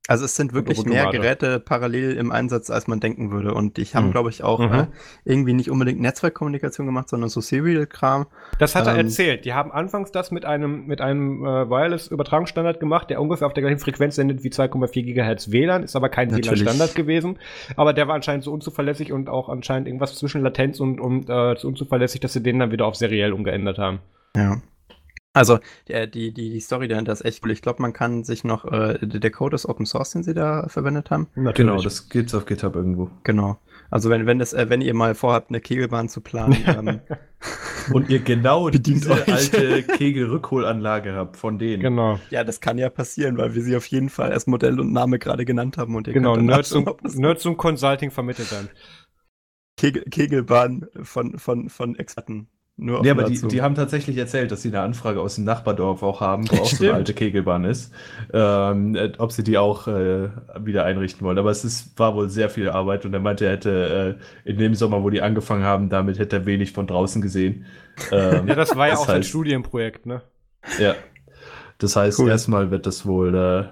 [0.10, 1.10] Also es sind wirklich mehr.
[1.12, 3.54] Geräte parallel im Einsatz, als man denken würde.
[3.54, 4.12] Und ich habe, Mhm.
[4.12, 4.74] glaube ich, auch Mhm.
[4.74, 4.88] äh,
[5.24, 8.26] irgendwie nicht unbedingt Netzwerkkommunikation gemacht, sondern so Serial-Kram.
[8.60, 9.46] Das hat er Ähm, erzählt.
[9.46, 13.64] Die haben anfangs das mit einem, mit einem äh, Wireless-Übertragungsstandard gemacht, der ungefähr auf der
[13.64, 16.32] gleichen Frequenz sendet wie 2,4 GHz WLAN, ist aber kein.
[16.36, 17.40] WLAN-Standard gewesen.
[17.78, 21.56] Aber der war anscheinend so unzuverlässig und auch anscheinend irgendwas zwischen Latenz und, und äh,
[21.58, 24.00] so unzuverlässig, dass sie den dann wieder auf seriell umgeändert haben.
[24.36, 24.58] Ja.
[25.34, 27.52] Also die, die, die, die Story dahinter ist echt cool.
[27.52, 30.68] Ich glaube, man kann sich noch, äh, der Code ist Open Source, den sie da
[30.68, 31.28] verwendet haben.
[31.56, 33.10] Genau, das gibt's auf GitHub irgendwo.
[33.24, 33.58] Genau.
[33.90, 37.02] Also wenn, wenn, das, äh, wenn ihr mal vorhabt, eine Kegelbahn zu planen, ähm,
[37.92, 39.28] Und ihr genau diese euch.
[39.28, 41.82] alte Kegelrückholanlage habt von denen.
[41.82, 42.20] Genau.
[42.30, 45.20] ja, das kann ja passieren, weil wir sie auf jeden Fall als Modell und Name
[45.20, 48.70] gerade genannt haben und ihr Genau, Nerds und, Nerds und Consulting vermittelt dann.
[49.78, 52.48] Kegel, Kegelbahn von, von, von Experten.
[52.76, 56.02] Nur Nee, aber die, die haben tatsächlich erzählt, dass sie eine Anfrage aus dem Nachbardorf
[56.02, 57.94] auch haben, wo auch so eine alte Kegelbahn ist,
[58.34, 61.38] ähm, äh, ob sie die auch äh, wieder einrichten wollen.
[61.38, 64.58] Aber es ist, war wohl sehr viel Arbeit und er meinte, er hätte äh, in
[64.58, 67.66] dem Sommer, wo die angefangen haben, damit hätte er wenig von draußen gesehen.
[68.12, 70.24] Ähm, Ja, das war ja Das auch sein heißt- Studienprojekt, ne?
[70.80, 70.96] ja.
[71.78, 72.30] Das heißt, Cool.
[72.30, 73.66] erstmal wird das wohl äh,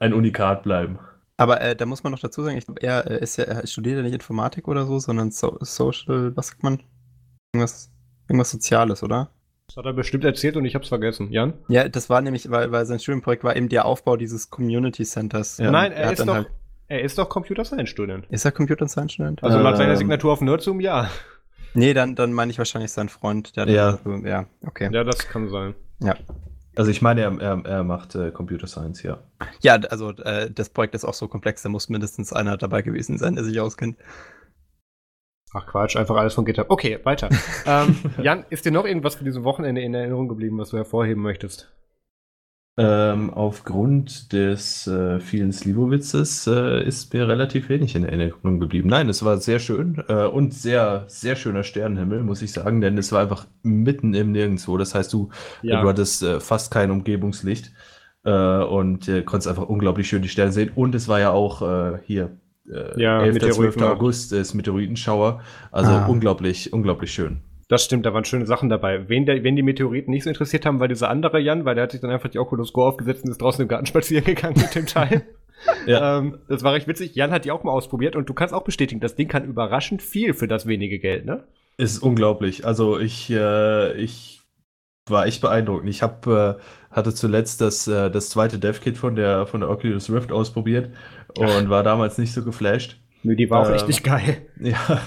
[0.00, 0.98] ein Unikat bleiben.
[1.38, 3.66] Aber äh, da muss man noch dazu sagen, ich glaube, er äh, ist ja, er
[3.66, 6.82] studiert ja nicht Informatik oder so, sondern so, Social, was sagt man?
[7.56, 7.90] Irgendwas,
[8.28, 9.30] irgendwas Soziales, oder?
[9.68, 11.32] Das hat er bestimmt erzählt und ich hab's vergessen.
[11.32, 11.54] Jan?
[11.68, 15.56] Ja, das war nämlich, weil, weil sein Studienprojekt war eben der Aufbau dieses Community Centers.
[15.58, 15.70] Ja.
[15.70, 16.50] Nein, er, hat ist doch, halt-
[16.88, 18.26] er ist doch Computer Science Student.
[18.28, 19.42] ist er Computer Science Student?
[19.42, 21.10] Also laut seiner Ähm, Signatur auf Nerdzoom, ja.
[21.74, 23.56] Nee, dann, dann meine ich wahrscheinlich seinen Freund.
[23.56, 23.98] Der Ja.
[24.04, 24.90] Dann, ja, okay.
[24.92, 25.74] Ja, das kann sein.
[26.76, 29.18] Also ich meine, er, er, er macht äh, Computer Science, ja.
[29.62, 33.16] Ja, also äh, das Projekt ist auch so komplex, da muss mindestens einer dabei gewesen
[33.18, 33.96] sein, der sich auskennt.
[35.56, 36.66] Ach Quatsch, einfach alles von GitHub.
[36.68, 37.30] Okay, weiter.
[37.66, 41.22] ähm, Jan, ist dir noch irgendwas für dieses Wochenende in Erinnerung geblieben, was du hervorheben
[41.22, 41.72] möchtest?
[42.78, 48.90] Ähm, aufgrund des äh, vielen Slivowitzes äh, ist mir relativ wenig in Erinnerung geblieben.
[48.90, 52.98] Nein, es war sehr schön äh, und sehr, sehr schöner Sternenhimmel, muss ich sagen, denn
[52.98, 54.76] es war einfach mitten im Nirgendwo.
[54.76, 55.30] Das heißt, du,
[55.62, 57.72] du hattest äh, fast kein Umgebungslicht
[58.24, 60.70] äh, und äh, konntest einfach unglaublich schön die Sterne sehen.
[60.74, 62.36] Und es war ja auch äh, hier,
[62.72, 63.38] äh, Ja, 11.
[63.38, 63.48] 12.
[63.48, 63.92] Meteoritennacht.
[63.92, 65.40] August ist Meteoritenschauer.
[65.72, 66.06] Also Ah.
[66.06, 67.38] unglaublich, unglaublich schön.
[67.68, 69.08] Das stimmt, da waren schöne Sachen dabei.
[69.08, 71.84] Wen, der, wen die Meteoriten nicht so interessiert haben, war dieser andere Jan, weil der
[71.84, 74.56] hat sich dann einfach die Oculus Go aufgesetzt und ist draußen im Garten spazieren gegangen
[74.60, 75.22] mit dem Teil.
[75.86, 76.18] Ja.
[76.18, 77.14] ähm, das war recht witzig.
[77.14, 80.02] Jan hat die auch mal ausprobiert und du kannst auch bestätigen, das Ding kann überraschend
[80.02, 81.44] viel für das wenige Geld, ne?
[81.78, 82.66] Ist unglaublich.
[82.66, 84.42] Also ich, äh, ich
[85.08, 85.88] war echt beeindruckend.
[85.88, 86.54] Ich hab, äh,
[86.90, 90.90] hatte zuletzt das, äh, das zweite Dev-Kit von der, von der Oculus Rift ausprobiert
[91.36, 92.98] und war damals nicht so geflasht.
[93.22, 94.38] Die war auch Ähm, richtig geil.
[94.60, 95.00] Ja,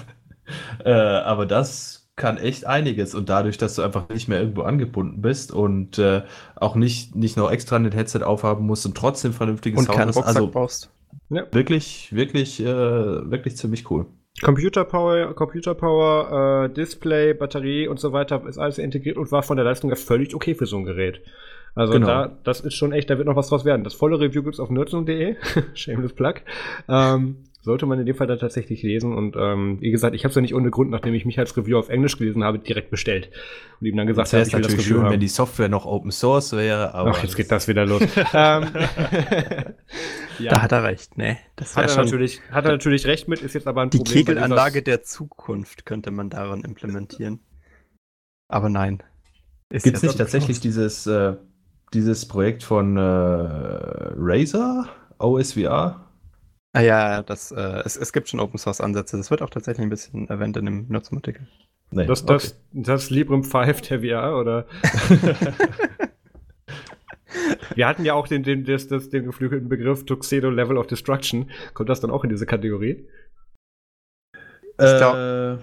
[0.83, 5.21] äh, aber das kann echt einiges und dadurch, dass du einfach nicht mehr irgendwo angebunden
[5.21, 6.23] bist und äh,
[6.55, 10.09] auch nicht, nicht noch extra ein Headset aufhaben musst und trotzdem vernünftiges Und Sound keinen
[10.09, 10.17] hast.
[10.17, 10.91] Also brauchst.
[11.29, 14.05] wirklich, wirklich, äh, wirklich ziemlich cool.
[14.41, 19.43] Computer Power, Computer Power, äh, Display, Batterie und so weiter ist alles integriert und war
[19.43, 21.21] von der Leistung her völlig okay für so ein Gerät.
[21.75, 22.07] Also Genau.
[22.07, 23.83] da, das ist schon echt, da wird noch was draus werden.
[23.83, 25.35] Das volle Review gibt's auf nerdzone.de,
[25.73, 26.35] shameless plug.
[26.87, 30.29] Ähm, sollte man in dem Fall dann tatsächlich lesen und ähm, wie gesagt, ich habe
[30.29, 32.89] es ja nicht ohne Grund, nachdem ich mich als Review auf Englisch gelesen habe, direkt
[32.89, 33.29] bestellt
[33.79, 35.11] und ihm dann gesagt Das wäre habe, ich will das Review schön, haben.
[35.11, 38.01] wenn die Software noch Open Source wäre, aber Ach, jetzt geht das wieder los.
[38.33, 38.63] ähm,
[40.39, 41.37] ja, Da hat er recht, ne?
[41.55, 43.97] Das hat er, schon natürlich, hat er natürlich recht mit, ist jetzt aber ein die
[43.97, 44.13] Problem.
[44.13, 47.39] dieser- Kegelanlage der Zukunft könnte man daran implementieren.
[48.47, 49.03] Aber nein.
[49.69, 51.35] Ist Gibt es ja nicht tatsächlich dieses, äh,
[51.93, 54.87] dieses Projekt von äh, Razer,
[55.17, 56.05] OSVR?
[56.73, 59.17] Ah ja, das, äh, es, es gibt schon Open Source Ansätze.
[59.17, 61.47] Das wird auch tatsächlich ein bisschen erwähnt in dem Nutzungsartikel.
[61.91, 64.67] Nee, Das, das, das Librem 5 der VR, oder?
[67.75, 71.49] Wir hatten ja auch den, den, das, das, den geflügelten Begriff Tuxedo Level of Destruction.
[71.73, 73.07] Kommt das dann auch in diese Kategorie?
[74.33, 75.57] Ich äh,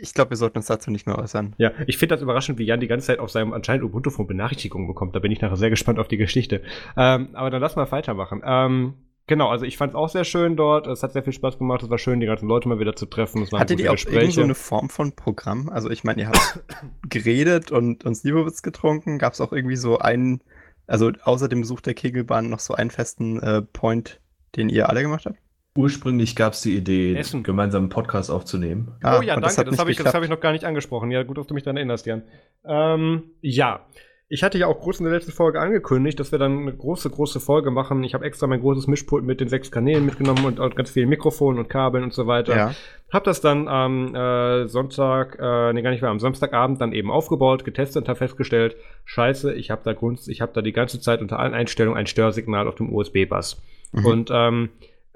[0.00, 1.54] Ich glaube, wir sollten uns dazu nicht mehr äußern.
[1.58, 4.86] Ja, ich finde das überraschend, wie Jan die ganze Zeit auf seinem anscheinend Ubuntu-Phone Benachrichtigungen
[4.86, 5.16] bekommt.
[5.16, 6.62] Da bin ich nachher sehr gespannt auf die Geschichte.
[6.96, 8.40] Ähm, aber dann lass mal weitermachen.
[8.44, 8.94] Ähm,
[9.26, 10.86] genau, also ich fand es auch sehr schön dort.
[10.86, 11.82] Es hat sehr viel Spaß gemacht.
[11.82, 13.42] Es war schön, die ganzen Leute mal wieder zu treffen.
[13.42, 14.18] Es waren Hattet ihr auch Gespräche.
[14.18, 15.68] irgend so eine Form von Programm?
[15.68, 16.62] Also ich meine, ihr habt
[17.08, 19.18] geredet und, und Slivovitz getrunken.
[19.18, 20.40] Gab es auch irgendwie so einen,
[20.86, 24.20] also außer dem Besuch der Kegelbahn noch so einen festen äh, Point,
[24.54, 25.38] den ihr alle gemacht habt?
[25.76, 27.42] Ursprünglich gab es die Idee, Essen.
[27.42, 28.92] gemeinsam einen Podcast aufzunehmen.
[29.02, 30.64] oh ja, und das danke, das nicht habe ich, das hab ich noch gar nicht
[30.64, 31.10] angesprochen.
[31.10, 32.22] Ja, gut, dass du mich daran erinnerst, Jan.
[32.64, 33.80] Ähm, ja.
[34.28, 37.10] Ich hatte ja auch groß in der letzten Folge angekündigt, dass wir dann eine große,
[37.10, 38.02] große Folge machen.
[38.04, 41.08] Ich habe extra mein großes Mischpult mit den sechs Kanälen mitgenommen und, und ganz vielen
[41.08, 42.56] Mikrofonen und Kabeln und so weiter.
[42.56, 42.74] Ja.
[43.12, 47.10] Hab das dann am äh, Sonntag, äh, nee, gar nicht mehr, am Samstagabend dann eben
[47.10, 51.00] aufgebaut, getestet und habe festgestellt, scheiße, ich habe da Grund, ich habe da die ganze
[51.00, 53.62] Zeit unter allen Einstellungen ein Störsignal auf dem USB-Bass.
[53.92, 54.06] Mhm.
[54.06, 54.70] Und ähm,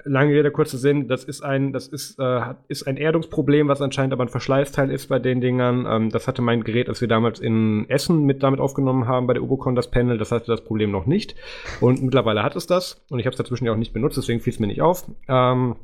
[0.04, 4.12] lange Rede, kurzer Sinn, das ist ein, das ist, äh, ist ein Erdungsproblem, was anscheinend
[4.12, 5.86] aber ein Verschleißteil ist bei den Dingern.
[5.88, 9.34] Ähm, das hatte mein Gerät, als wir damals in Essen mit damit aufgenommen haben, bei
[9.34, 11.34] der Ubocon das Panel, das hatte das Problem noch nicht.
[11.80, 13.04] Und mittlerweile hat es das.
[13.10, 15.04] Und ich habe es dazwischen ja auch nicht benutzt, deswegen fiel es mir nicht auf.
[15.28, 15.76] Ähm,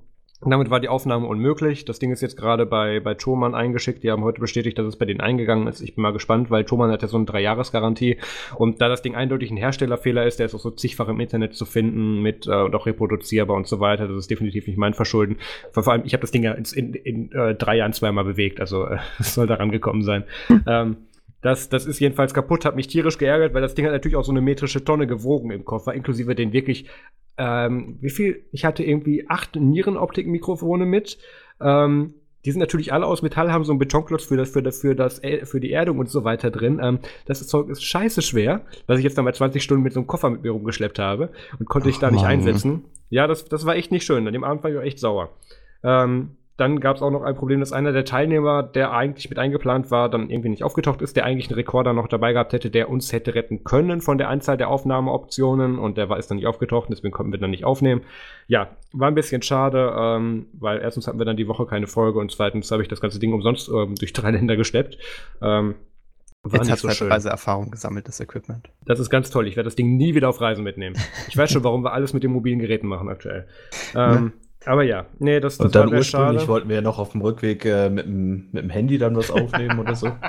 [0.44, 1.84] und damit war die Aufnahme unmöglich.
[1.84, 4.02] Das Ding ist jetzt gerade bei, bei Thomann eingeschickt.
[4.02, 5.80] Die haben heute bestätigt, dass es bei denen eingegangen ist.
[5.80, 8.18] Ich bin mal gespannt, weil Thomann hat ja so eine Dreijahresgarantie.
[8.56, 11.54] Und da das Ding eindeutig ein Herstellerfehler ist, der ist auch so zigfach im Internet
[11.54, 14.06] zu finden mit äh, und auch reproduzierbar und so weiter.
[14.06, 15.38] Das ist definitiv nicht mein Verschulden.
[15.72, 18.60] Vor allem, ich habe das Ding ja in, in, in äh, drei Jahren zweimal bewegt.
[18.60, 20.24] Also äh, es soll daran gekommen sein.
[20.66, 20.96] ähm,
[21.44, 24.24] das, das ist jedenfalls kaputt, hat mich tierisch geärgert, weil das Ding hat natürlich auch
[24.24, 26.88] so eine metrische Tonne gewogen im Koffer, inklusive den wirklich,
[27.36, 28.46] ähm, wie viel?
[28.50, 31.18] Ich hatte irgendwie acht Nierenoptik-Mikrofone mit.
[31.60, 32.14] Ähm,
[32.46, 34.94] die sind natürlich alle aus Metall, haben so einen Betonklotz für das, für das, für
[34.94, 36.80] das, für die Erdung und so weiter drin.
[36.82, 40.00] Ähm, das Zeug ist scheiße schwer, was ich jetzt dann mal 20 Stunden mit so
[40.00, 41.28] einem Koffer mit mir rumgeschleppt habe
[41.58, 42.30] und konnte ich Ach, da nicht Mann.
[42.30, 42.84] einsetzen.
[43.10, 44.26] Ja, das, das war echt nicht schön.
[44.26, 45.36] An dem Abend war ich auch echt sauer.
[45.82, 49.38] Ähm, dann gab es auch noch ein Problem, dass einer der Teilnehmer, der eigentlich mit
[49.38, 52.70] eingeplant war, dann irgendwie nicht aufgetaucht ist, der eigentlich einen Rekorder noch dabei gehabt hätte,
[52.70, 56.36] der uns hätte retten können von der Anzahl der Aufnahmeoptionen und der war ist dann
[56.36, 58.02] nicht aufgetaucht, deswegen konnten wir dann nicht aufnehmen.
[58.46, 62.20] Ja, war ein bisschen schade, ähm, weil erstens hatten wir dann die Woche keine Folge
[62.20, 64.98] und zweitens habe ich das ganze Ding umsonst ähm, durch drei Länder geschleppt.
[65.42, 65.74] Ähm,
[66.44, 67.08] war Jetzt nicht hat so halt schön.
[67.10, 68.68] Reiseerfahrung gesammelt, das Equipment.
[68.84, 69.48] Das ist ganz toll.
[69.48, 70.94] Ich werde das Ding nie wieder auf Reisen mitnehmen.
[71.26, 73.48] Ich weiß schon, warum wir alles mit den mobilen Geräten machen aktuell.
[73.96, 74.32] Ähm,
[74.66, 76.48] Aber ja, nee, das, das Und dann ursprünglich schade.
[76.48, 79.30] wollten wir ja noch auf dem Rückweg äh, mit, dem, mit dem Handy dann was
[79.30, 80.10] aufnehmen oder so.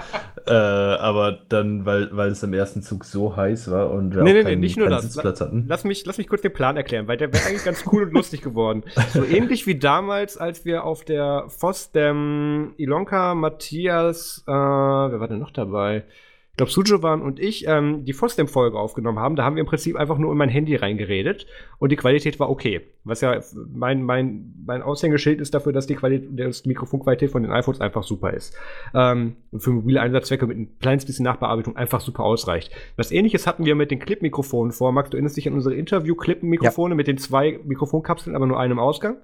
[0.48, 4.34] Äh, aber dann, weil, weil es im ersten Zug so heiß war und wir Nee,
[4.34, 5.02] nee, nee, keinen, nicht nur das.
[5.02, 5.66] Sitzplatz hatten.
[5.68, 8.14] Lass mich, lass mich kurz den Plan erklären, weil der wäre eigentlich ganz cool und
[8.14, 8.84] lustig geworden.
[9.12, 15.40] So ähnlich wie damals, als wir auf der FOSDEM Ilonka, Matthias, äh, wer war denn
[15.40, 16.04] noch dabei?
[16.56, 19.36] Ich glaube, Sujovan und ich ähm, die FOSDEM-Folge aufgenommen haben.
[19.36, 21.48] Da haben wir im Prinzip einfach nur in mein Handy reingeredet
[21.80, 22.80] und die Qualität war okay.
[23.04, 23.42] Was ja
[23.74, 27.82] mein, mein, mein Aushängeschild ist dafür, dass die Qualität, dass die Mikrofonqualität von den iPhones
[27.82, 28.58] einfach super ist.
[28.94, 32.72] Ähm, und für mobile Einsatzzwecke mit ein kleines bisschen Nachbearbeitung einfach super ausreicht.
[32.96, 34.94] Was ähnliches hatten wir mit den Clip-Mikrofonen vor.
[34.94, 39.18] Max, du erinnerst dich an unsere Interview-Clip-Mikrofone mit den zwei Mikrofonkapseln, aber nur einem Ausgang.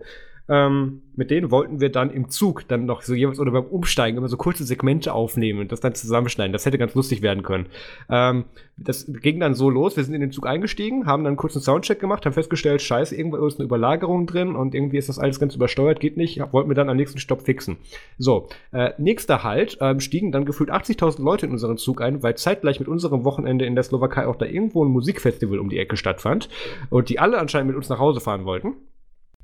[0.49, 4.17] Ähm, mit denen wollten wir dann im Zug dann noch so jeweils oder beim Umsteigen
[4.17, 6.53] immer so kurze Segmente aufnehmen und das dann zusammenschneiden.
[6.53, 7.67] Das hätte ganz lustig werden können.
[8.09, 8.45] Ähm,
[8.77, 9.97] das ging dann so los.
[9.97, 13.15] Wir sind in den Zug eingestiegen, haben dann einen kurzen Soundcheck gemacht, haben festgestellt, scheiße,
[13.15, 16.41] irgendwo ist eine Überlagerung drin und irgendwie ist das alles ganz übersteuert, geht nicht.
[16.51, 17.77] Wollten wir dann am nächsten Stopp fixen.
[18.17, 22.35] So, äh, nächster Halt, ähm, stiegen dann gefühlt 80.000 Leute in unseren Zug ein, weil
[22.35, 25.97] zeitgleich mit unserem Wochenende in der Slowakei auch da irgendwo ein Musikfestival um die Ecke
[25.97, 26.49] stattfand
[26.89, 28.75] und die alle anscheinend mit uns nach Hause fahren wollten.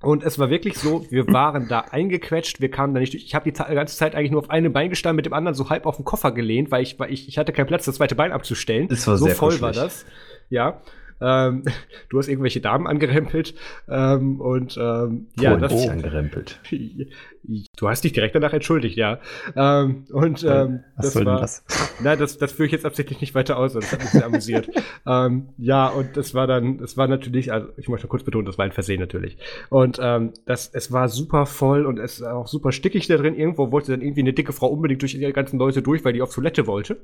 [0.02, 3.24] Und es war wirklich so, wir waren da eingequetscht, wir kamen da nicht durch.
[3.26, 5.56] Ich habe die Ze- ganze Zeit eigentlich nur auf einem Bein gestanden, mit dem anderen
[5.56, 7.96] so halb auf den Koffer gelehnt, weil ich, weil ich, ich hatte keinen Platz, das
[7.96, 8.88] zweite Bein abzustellen.
[8.92, 9.84] Es war so sehr voll war kuschelig.
[9.92, 10.06] das.
[10.50, 10.82] Ja.
[11.22, 11.64] Ähm,
[12.10, 13.54] du hast irgendwelche Damen angerempelt.
[13.90, 16.60] Ähm, und ähm, ja, das, nicht angerempelt.
[17.78, 19.20] Du hast dich direkt danach entschuldigt, ja.
[19.56, 21.64] Ähm, und ähm, Was das soll denn war, das?
[22.04, 24.68] Nein, das, das führe ich jetzt absichtlich nicht weiter aus, das hat mich sehr amüsiert.
[25.08, 28.58] ähm, ja, und das war dann, es war natürlich, also ich möchte kurz betonen, das
[28.58, 29.38] war ein Versehen natürlich.
[29.70, 33.36] Und ähm, das, es war super voll und es war auch super stickig da drin.
[33.36, 36.22] Irgendwo wollte dann irgendwie eine dicke Frau unbedingt durch die ganzen Leute durch, weil die
[36.22, 36.98] auf Toilette wollte.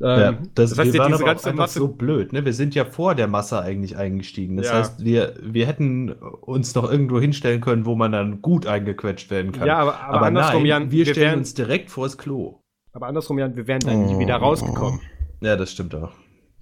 [0.00, 1.78] Ähm, Ja, das, heißt, wir waren diese aber ganze Masse.
[1.80, 2.32] so blöd.
[2.32, 2.44] Ne?
[2.44, 4.56] Wir sind ja vor der Masse eigentlich eingestiegen.
[4.56, 4.74] Das Ja.
[4.74, 9.50] heißt, wir, wir hätten uns noch irgendwo hinstellen können, wo man dann gut eingequetscht werden
[9.52, 9.66] kann.
[9.66, 12.60] Ja, aber, aber, andersrum, nein, Jan, wir stellen wären, uns direkt vors Klo.
[12.92, 14.18] aber andersrum, Jan, wir wären dann nie Oh.
[14.20, 15.00] wieder rausgekommen.
[15.40, 16.12] Ja, das stimmt auch.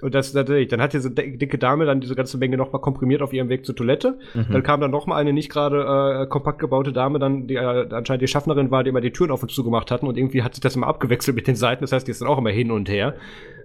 [0.03, 3.22] Und das natürlich, dann hat diese di- dicke Dame dann diese ganze Menge nochmal komprimiert
[3.22, 4.18] auf ihrem Weg zur Toilette.
[4.34, 4.47] Mhm.
[4.53, 7.88] Dann kam dann noch mal eine nicht gerade äh, kompakt gebaute Dame, dann die äh,
[7.90, 10.42] anscheinend die Schaffnerin war, die immer die Türen auf und zu gemacht hatten und irgendwie
[10.42, 11.82] hat sich das immer abgewechselt mit den Seiten.
[11.82, 13.14] Das heißt, die ist dann auch immer hin und her.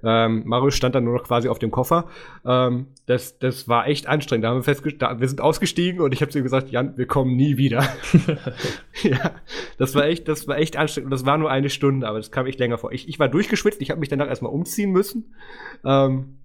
[0.04, 2.08] Ähm, Marius stand dann nur noch quasi auf dem Koffer.
[2.46, 4.44] Ähm, das, das war echt anstrengend.
[4.46, 7.06] Da haben wir festgestellt, wir sind ausgestiegen und ich habe zu ihm gesagt, Jan, wir
[7.08, 7.84] kommen nie wieder.
[9.04, 9.32] ja,
[9.78, 11.08] das war echt, das war echt anstrengend.
[11.08, 12.92] Und das war nur eine Stunde, aber das kam echt länger vor.
[12.92, 15.36] Ich, ich war durchgeschwitzt, ich habe mich danach erstmal umziehen müssen.
[15.86, 16.38] Ähm,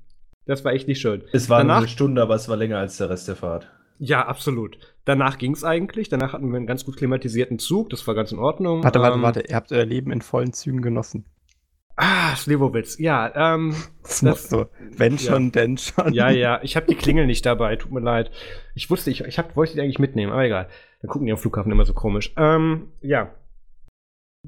[0.44, 1.22] das war echt nicht schön.
[1.32, 3.68] Es war Danach- eine Stunde, aber es war länger als der Rest der Fahrt.
[3.98, 4.78] Ja, absolut.
[5.07, 6.09] Danach ging's eigentlich.
[6.11, 7.88] Danach hatten wir einen ganz gut klimatisierten Zug.
[7.90, 8.84] Das war ganz in Ordnung.
[8.84, 9.40] Warte, warte, Ähm, warte.
[9.48, 11.24] Ihr habt euer Leben in vollen Zügen genossen.
[11.97, 13.55] Ah, Slivovitz, ja.
[13.55, 14.66] Ähm, Das musst du.
[14.97, 15.18] Wenn Ja.
[15.32, 16.12] schon, denn schon.
[16.12, 18.30] ja, ja, ich habe die Klingel nicht dabei, tut mir leid.
[18.74, 20.68] Ich wusste, ich, ich hab, wollte die eigentlich mitnehmen, aber egal.
[21.01, 22.32] Dann gucken die am Flughafen immer so komisch.
[22.36, 23.30] Ähm, ja.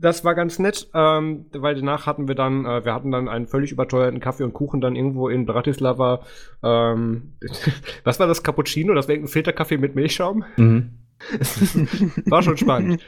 [0.00, 3.48] Das war ganz nett, ähm, weil danach hatten wir dann, äh, wir hatten dann einen
[3.48, 6.20] völlig überteuerten Kaffee und Kuchen dann irgendwo in Bratislava.
[6.62, 7.32] Ähm,
[8.04, 8.94] was war das Cappuccino?
[8.94, 10.44] Das war irgendein Filterkaffee mit Milchschaum?
[10.56, 10.90] Mhm.
[12.26, 13.02] War schon spannend.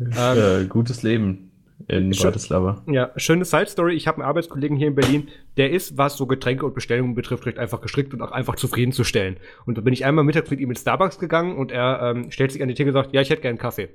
[0.00, 1.52] ähm, Äh, gutes Leben
[1.88, 2.22] in Schön.
[2.24, 2.82] Bratislava.
[2.86, 3.94] Ja, schöne Side Story.
[3.94, 7.46] Ich habe einen Arbeitskollegen hier in Berlin, der ist, was so Getränke und Bestellungen betrifft,
[7.46, 9.36] recht einfach gestrickt und auch einfach zufriedenzustellen.
[9.66, 12.52] Und da bin ich einmal mittags mit ihm in Starbucks gegangen und er ähm, stellt
[12.52, 13.90] sich an die Theke und sagt, ja, ich hätte gern Kaffee.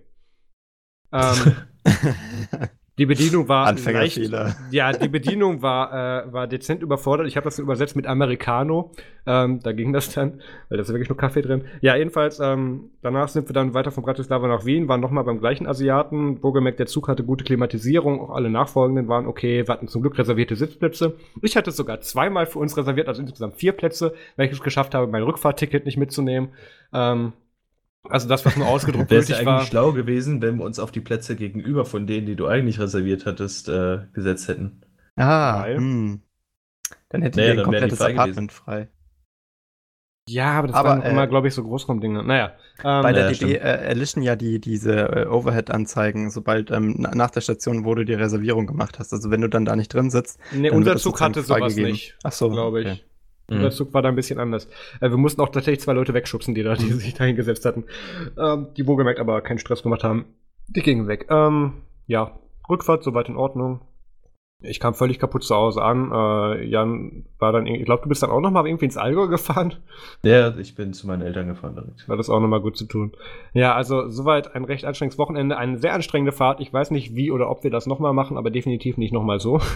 [1.12, 1.56] Ähm,
[3.00, 4.20] die Bedienung war leicht,
[4.72, 7.28] ja, die Bedienung war, äh, war dezent überfordert.
[7.28, 8.92] Ich habe das übersetzt mit Americano.
[9.26, 11.64] Ähm, da ging das dann, weil da ist wirklich nur Kaffee drin.
[11.80, 15.40] Ja, jedenfalls, ähm, danach sind wir dann weiter von Bratislava nach Wien, waren nochmal beim
[15.40, 16.44] gleichen Asiaten.
[16.44, 19.66] Wohlgemerkt, der Zug hatte gute Klimatisierung, auch alle nachfolgenden waren okay.
[19.66, 21.16] Wir hatten zum Glück reservierte Sitzplätze.
[21.42, 24.62] Ich hatte es sogar zweimal für uns reserviert, also insgesamt vier Plätze, weil ich es
[24.62, 26.50] geschafft habe, mein Rückfahrticket nicht mitzunehmen.
[26.94, 27.32] Ähm,
[28.04, 29.66] also das, was nur ausgedruckt Wäre es ja gültig eigentlich war.
[29.66, 33.26] schlau gewesen, wenn wir uns auf die Plätze gegenüber von denen, die du eigentlich reserviert
[33.26, 34.82] hattest, äh, gesetzt hätten.
[35.18, 36.22] Ah, Weil- hm.
[37.10, 38.90] Dann hättet Nee, ihr ein komplettes frei Apartment frei.
[40.28, 42.24] Ja, aber das Aber, waren äh, immer, glaube ich, so Großraumdinge.
[42.24, 42.54] Naja.
[42.84, 47.16] Ähm, Bei der ja, DB äh, erlischen ja die, diese äh, Overhead-Anzeigen, sobald ähm, na-
[47.16, 49.12] nach der Station, wo du die Reservierung gemacht hast.
[49.12, 51.92] Also wenn du dann da nicht drin sitzt, nee, unser Zug hatte sowas freigegeben.
[51.92, 52.16] nicht.
[52.24, 52.88] Ach so, glaube ich.
[52.88, 53.09] okay.
[53.50, 53.58] Mhm.
[53.58, 54.68] Unser Zug war da ein bisschen anders.
[55.02, 57.86] Äh, wir mussten auch tatsächlich zwei Leute wegschubsen, die da, die sich da hingesetzt hatten.
[58.38, 60.26] Ähm, die wohlgemerkt aber keinen Stress gemacht haben.
[60.68, 61.28] Die gingen weg.
[61.30, 61.74] Ähm,
[62.08, 62.40] ja,
[62.70, 63.82] Rückfahrt soweit in Ordnung.
[64.62, 66.12] Ich kam völlig kaputt zu Hause an.
[66.12, 69.28] Äh, Jan war dann, ich glaube, du bist dann auch noch mal irgendwie ins Allgäu
[69.28, 69.76] gefahren.
[70.22, 72.10] Ja, ich bin zu meinen Eltern gefahren direkt.
[72.10, 73.14] War das auch noch mal gut zu tun.
[73.54, 76.60] Ja, also soweit ein recht anstrengendes Wochenende, eine sehr anstrengende Fahrt.
[76.60, 79.24] Ich weiß nicht, wie oder ob wir das noch mal machen, aber definitiv nicht noch
[79.24, 79.62] mal so.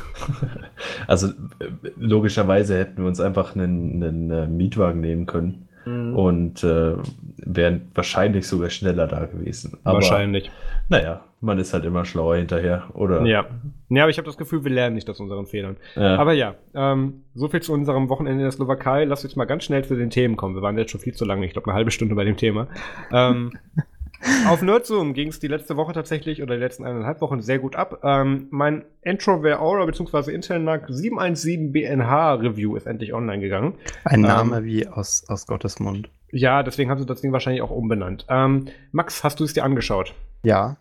[1.07, 6.95] Also äh, logischerweise hätten wir uns einfach einen, einen äh, Mietwagen nehmen können und äh,
[7.37, 9.77] wären wahrscheinlich sogar schneller da gewesen.
[9.83, 10.49] Aber Wahrscheinlich.
[10.87, 13.23] naja, man ist halt immer schlauer hinterher, oder?
[13.25, 13.45] Ja.
[13.89, 15.77] Ja, aber ich habe das Gefühl, wir lernen nicht aus unseren Fehlern.
[15.95, 16.15] Ja.
[16.15, 19.03] Aber ja, ähm, so viel zu unserem Wochenende in der Slowakei.
[19.03, 20.55] Lass jetzt mal ganz schnell zu den Themen kommen.
[20.55, 22.67] Wir waren jetzt schon viel zu lange, ich glaube eine halbe Stunde bei dem Thema.
[23.11, 23.51] Ähm,
[24.47, 27.75] auf Nerdzoom ging es die letzte Woche tatsächlich oder die letzten eineinhalb Wochen sehr gut
[27.75, 27.99] ab.
[28.03, 30.31] Ähm, mein Entrover Aura bzw.
[30.31, 33.73] Intel NUC 717 BNH Review ist endlich online gegangen.
[34.05, 36.09] Ein Ähm, Name wie aus, aus Gottes Mund.
[36.31, 38.25] Ja, deswegen haben sie das Ding wahrscheinlich auch umbenannt.
[38.29, 40.15] Ähm, Max, hast du es dir angeschaut?
[40.43, 40.77] Ja,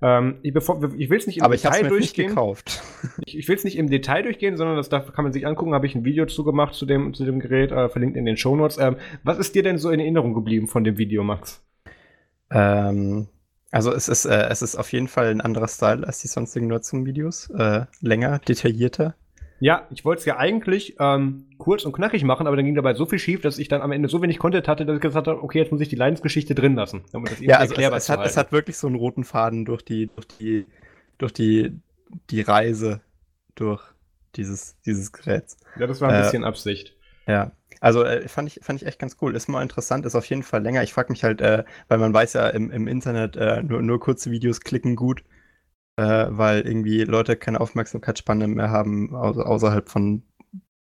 [0.00, 2.28] Ähm, ich, ich will es nicht im aber ich Detail mir jetzt nicht durchgehen.
[2.28, 2.82] gekauft.
[3.26, 5.74] Ich, ich will es nicht im Detail durchgehen, sondern das darf, kann man sich angucken.
[5.74, 8.78] Habe ich ein Video zugemacht zu dem, zu dem Gerät, äh, verlinkt in den Shownotes.
[8.78, 11.64] Ähm, was ist dir denn so in Erinnerung geblieben von dem Video, Max?
[12.50, 13.28] Ähm,
[13.70, 16.68] also es ist, äh, es ist auf jeden Fall ein anderer Style als die sonstigen
[16.68, 17.50] Nutzung-Videos.
[17.50, 19.14] Äh, länger, detaillierter.
[19.60, 22.94] Ja, ich wollte es ja eigentlich ähm, kurz und knackig machen, aber dann ging dabei
[22.94, 25.26] so viel schief, dass ich dann am Ende so wenig Content hatte, dass ich gesagt
[25.26, 27.02] habe, okay, jetzt muss ich die Leidensgeschichte drin lassen.
[27.12, 29.82] Damit das Ja, also es, es, hat, es hat wirklich so einen roten Faden durch
[29.82, 30.66] die, durch die,
[31.18, 31.72] durch die,
[32.30, 33.00] die Reise
[33.56, 33.82] durch
[34.36, 35.56] dieses, dieses Geräts.
[35.78, 36.94] ja, das war ein äh, bisschen Absicht.
[37.26, 37.50] Ja,
[37.80, 39.34] also äh, fand, ich, fand ich echt ganz cool.
[39.34, 40.82] Ist mal interessant, ist auf jeden Fall länger.
[40.82, 44.00] Ich frage mich halt, äh, weil man weiß ja im, im Internet, äh, nur, nur
[44.00, 45.22] kurze Videos klicken gut,
[45.98, 50.22] äh, weil irgendwie Leute keine Aufmerksamkeitsspanne mehr haben, au außerhalb von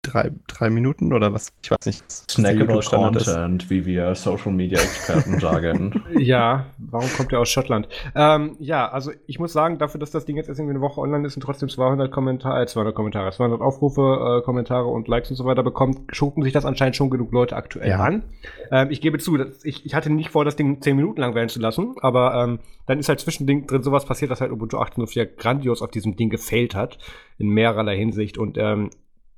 [0.04, 2.02] drei, drei Minuten oder was, ich weiß nicht.
[2.02, 2.90] der Snackable ist.
[2.90, 6.02] Content, wie wir Social Media Experten sagen.
[6.18, 7.90] Ja, warum kommt er aus Schottland?
[8.16, 11.02] Ähm, ja, also ich muss sagen, dafür, dass das Ding jetzt erst irgendwie eine Woche
[11.02, 15.30] online ist und trotzdem 200 Kommentare, äh, 200 Kommentare, 200 Aufrufe, äh, Kommentare und Likes
[15.30, 18.00] und so weiter bekommt, gucken sich das anscheinend schon genug Leute aktuell Ja.
[18.00, 18.24] an.
[18.72, 21.36] Ähm, ich gebe zu, dass ich, ich hatte nicht vor, das Ding 10 Minuten lang
[21.36, 24.78] werden zu lassen, aber ähm, dann ist halt zwischendrin drin sowas passiert, dass halt Ubuntu
[24.78, 26.98] 18.04 grandios auf diesem Ding gefailt hat,
[27.38, 28.90] in mehrerlei Hinsicht und ähm,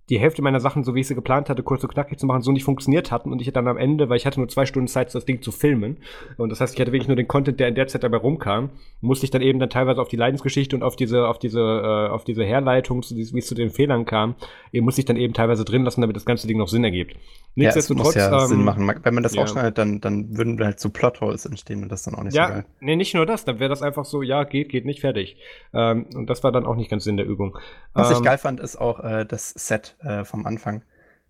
[0.09, 2.41] die Hälfte meiner Sachen, so wie ich sie geplant hatte, kurz und knackig zu machen,
[2.41, 4.87] so nicht funktioniert hatten und ich dann am Ende, weil ich hatte nur zwei Stunden
[4.87, 5.97] Zeit, das Ding zu filmen
[6.37, 8.69] und das heißt, ich hatte wirklich nur den Content, der in der Zeit dabei rumkam,
[9.01, 12.09] musste ich dann eben dann teilweise auf die Leidensgeschichte und auf diese, auf diese, äh,
[12.09, 14.35] auf diese Herleitung, wie es zu den Fehlern kam,
[14.71, 17.15] eben musste ich dann eben teilweise drin lassen, damit das ganze Ding noch Sinn ergibt.
[17.55, 18.85] Ja, es muss ja ähm, Sinn machen.
[18.85, 19.41] Ma- Wenn man das ja.
[19.41, 22.49] rausschneidet, dann, dann würden halt so Plotholes entstehen und das dann auch nicht so Ja,
[22.49, 22.65] geil.
[22.79, 25.37] nee, nicht nur das, dann wäre das einfach so, ja, geht, geht nicht, fertig.
[25.73, 27.57] Ähm, und das war dann auch nicht ganz Sinn der Übung.
[27.93, 30.83] Was ich Ähm, geil fand, ist auch äh, das Set äh, vom Anfang.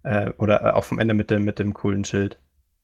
[0.04, 2.40] Äh, oder äh, auch vom Ende mit dem, mit dem coolen Schild.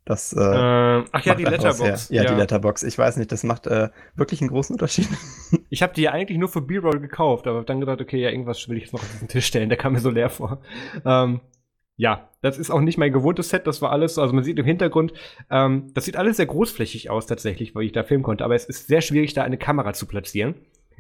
[0.06, 2.12] Das äh, äh, ach ja, die Letterbox.
[2.12, 2.24] her.
[2.24, 2.84] Ja, die Letterbox.
[2.84, 5.08] Ich weiß nicht, das macht äh, wirklich einen großen Unterschied.
[5.70, 8.70] Ich habe die ja eigentlich nur für B-Roll gekauft, aber dann gedacht, okay, ja, irgendwas
[8.70, 10.62] will ich jetzt noch auf diesen Tisch stellen, der kam mir so leer vor.
[11.04, 11.42] Ähm,
[11.98, 14.58] ja, das ist auch nicht mein gewohntes Set, das war alles so, also man sieht
[14.58, 15.14] im Hintergrund,
[15.50, 18.66] ähm, das sieht alles sehr großflächig aus tatsächlich, weil ich da filmen konnte, aber es
[18.66, 20.56] ist sehr schwierig, da eine Kamera zu platzieren.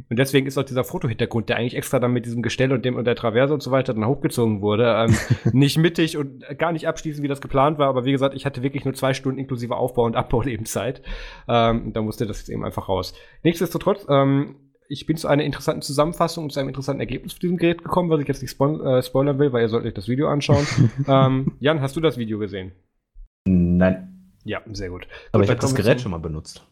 [0.10, 2.96] Und deswegen ist auch dieser Fotohintergrund, der eigentlich extra dann mit diesem Gestell und dem
[2.96, 5.16] und der Traverse und so weiter dann hochgezogen wurde, ähm,
[5.54, 7.88] nicht mittig und gar nicht abschließend, wie das geplant war.
[7.88, 11.02] Aber wie gesagt, ich hatte wirklich nur zwei Stunden inklusive Aufbau und Abbau Lebenszeit.
[11.48, 13.14] Ähm, da musste das jetzt eben einfach raus.
[13.44, 14.56] Nichtsdestotrotz, ähm,
[14.88, 18.10] ich bin zu einer interessanten Zusammenfassung und zu einem interessanten Ergebnis für diesem Gerät gekommen,
[18.10, 20.68] was ich jetzt nicht spoil äh, spoilern will, weil ihr sollt euch das Video anschauen.
[21.08, 22.74] ähm, Jan, hast du das Video gesehen?
[23.48, 24.32] Nein.
[24.44, 25.08] Ja, sehr gut.
[25.32, 26.64] Aber gut, ich habe das Gerät schon mal benutzt.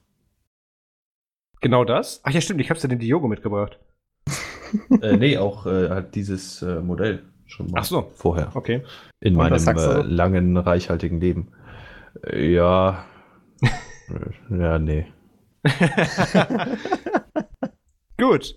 [1.64, 2.20] Genau das?
[2.24, 3.80] Ach ja, stimmt, ich hab's dir den Diogo mitgebracht.
[5.02, 8.12] äh, nee, auch äh, halt dieses äh, Modell schon mal Ach so.
[8.16, 8.52] vorher.
[8.54, 8.84] Okay.
[9.22, 11.54] In Und meinem äh, langen, reichhaltigen Leben.
[12.26, 13.06] Äh, ja.
[14.10, 15.08] Äh, ja, nee.
[18.20, 18.56] Gut.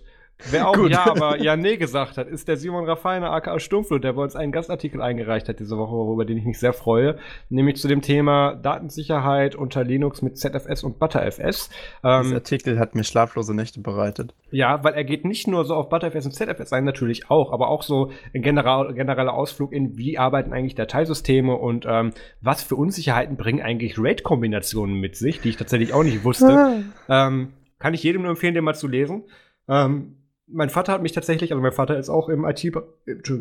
[0.51, 0.91] Wer auch Gut.
[0.91, 4.35] ja, aber ja, nee gesagt hat, ist der Simon Raffiner, aka Stumpflut, der bei uns
[4.35, 7.17] einen Gastartikel eingereicht hat diese Woche, über den ich mich sehr freue,
[7.49, 11.69] nämlich zu dem Thema Datensicherheit unter Linux mit ZFS und ButterFS.
[12.03, 14.35] Dieser Ähm, Artikel hat mir schlaflose Nächte bereitet.
[14.51, 17.69] ja, weil er geht nicht nur so auf ButterFS und ZFS ein, natürlich auch, aber
[17.69, 22.11] auch so ein general, genereller Ausflug in, wie arbeiten eigentlich Dateisysteme und ähm,
[22.41, 26.83] was für Unsicherheiten bringen eigentlich RAID-Kombinationen mit sich, die ich tatsächlich auch nicht wusste.
[27.09, 29.23] Ähm, kann ich jedem nur empfehlen, den mal zu lesen.
[29.67, 30.16] Ähm,
[30.47, 32.65] mein Vater hat mich tatsächlich, also mein Vater ist auch im IT,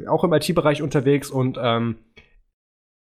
[0.09, 1.97] auch im IT-Bereich unterwegs und ähm,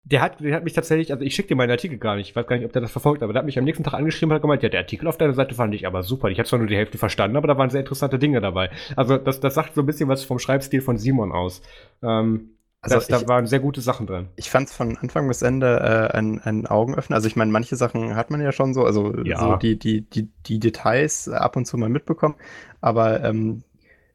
[0.06, 2.36] der hat, der hat mich tatsächlich, also ich schicke dir meinen Artikel gar nicht, ich
[2.36, 4.30] weiß gar nicht, ob der das verfolgt, aber der hat mich am nächsten Tag angeschrieben
[4.32, 6.28] und hat gemeint, ja, der Artikel auf deiner Seite fand ich aber super.
[6.28, 8.70] Ich habe zwar nur die Hälfte verstanden, aber da waren sehr interessante Dinge dabei.
[8.96, 11.62] Also das, das sagt so ein bisschen was vom Schreibstil von Simon aus.
[12.02, 12.50] Ähm,
[12.82, 14.28] Also das, da ich- waren sehr gute Sachen drin.
[14.36, 15.78] Ich fand es von Anfang bis Ende
[16.12, 17.16] äh, ein, ein Augenöffner.
[17.16, 19.38] Also ich meine, manche Sachen hat man ja schon so, also Ja.
[19.38, 22.34] so die, die, die, die Details ab und zu mal mitbekommen.
[22.82, 23.62] Aber ähm,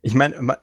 [0.02, 0.58] ich meine, ma-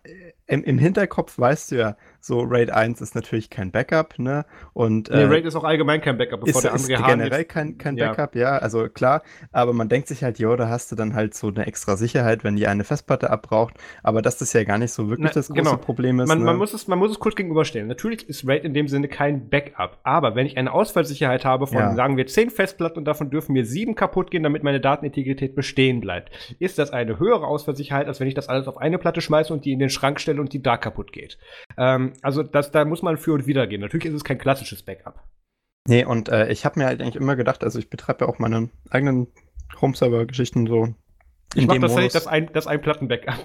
[0.47, 1.97] im, im Hinterkopf weißt du ja,
[2.27, 4.45] so RAID 1 ist natürlich kein Backup, ne?
[4.73, 7.19] Und Nee, äh, RAID ist auch allgemein kein Backup, bevor ist, der ist andere Hahn
[7.19, 8.09] generell jetzt- kein, kein Ja.
[8.09, 8.59] Backup, ja.
[8.59, 9.23] also klar,
[9.53, 12.43] aber man denkt sich halt, jo, da hast du dann halt so eine extra Sicherheit,
[12.45, 15.49] wenn die eine Festplatte abbraucht, aber dass das ja gar nicht so wirklich Na, das
[15.49, 15.77] große genau.
[15.77, 16.29] Problem ist.
[16.29, 16.45] Man, ne?
[16.45, 17.87] man, muss es, man muss es kurz gegenüberstellen.
[17.89, 19.99] Natürlich ist RAID in dem Sinne kein Backup.
[20.03, 21.95] Aber wenn ich eine Ausfallsicherheit habe von, Ja.
[21.95, 26.01] sagen wir, zehn Festplatten und davon dürfen mir sieben kaputt gehen, damit meine Datenintegrität bestehen
[26.01, 29.53] bleibt, ist das eine höhere Ausfallsicherheit, als wenn ich das alles auf eine Platte schmeiße
[29.53, 31.39] und die in den Schrank stelle und die da kaputt geht.
[31.79, 33.81] Ähm, also das, da muss man für und wieder gehen.
[33.81, 35.23] Natürlich ist es kein klassisches Backup.
[35.89, 38.39] Nee, und äh, ich habe mir halt eigentlich immer gedacht, also ich betreibe ja auch
[38.39, 39.29] meine eigenen
[39.81, 40.95] Home-Server-Geschichten so.
[41.57, 43.39] Ich mache tatsächlich das ein, das ein Platten-Backup.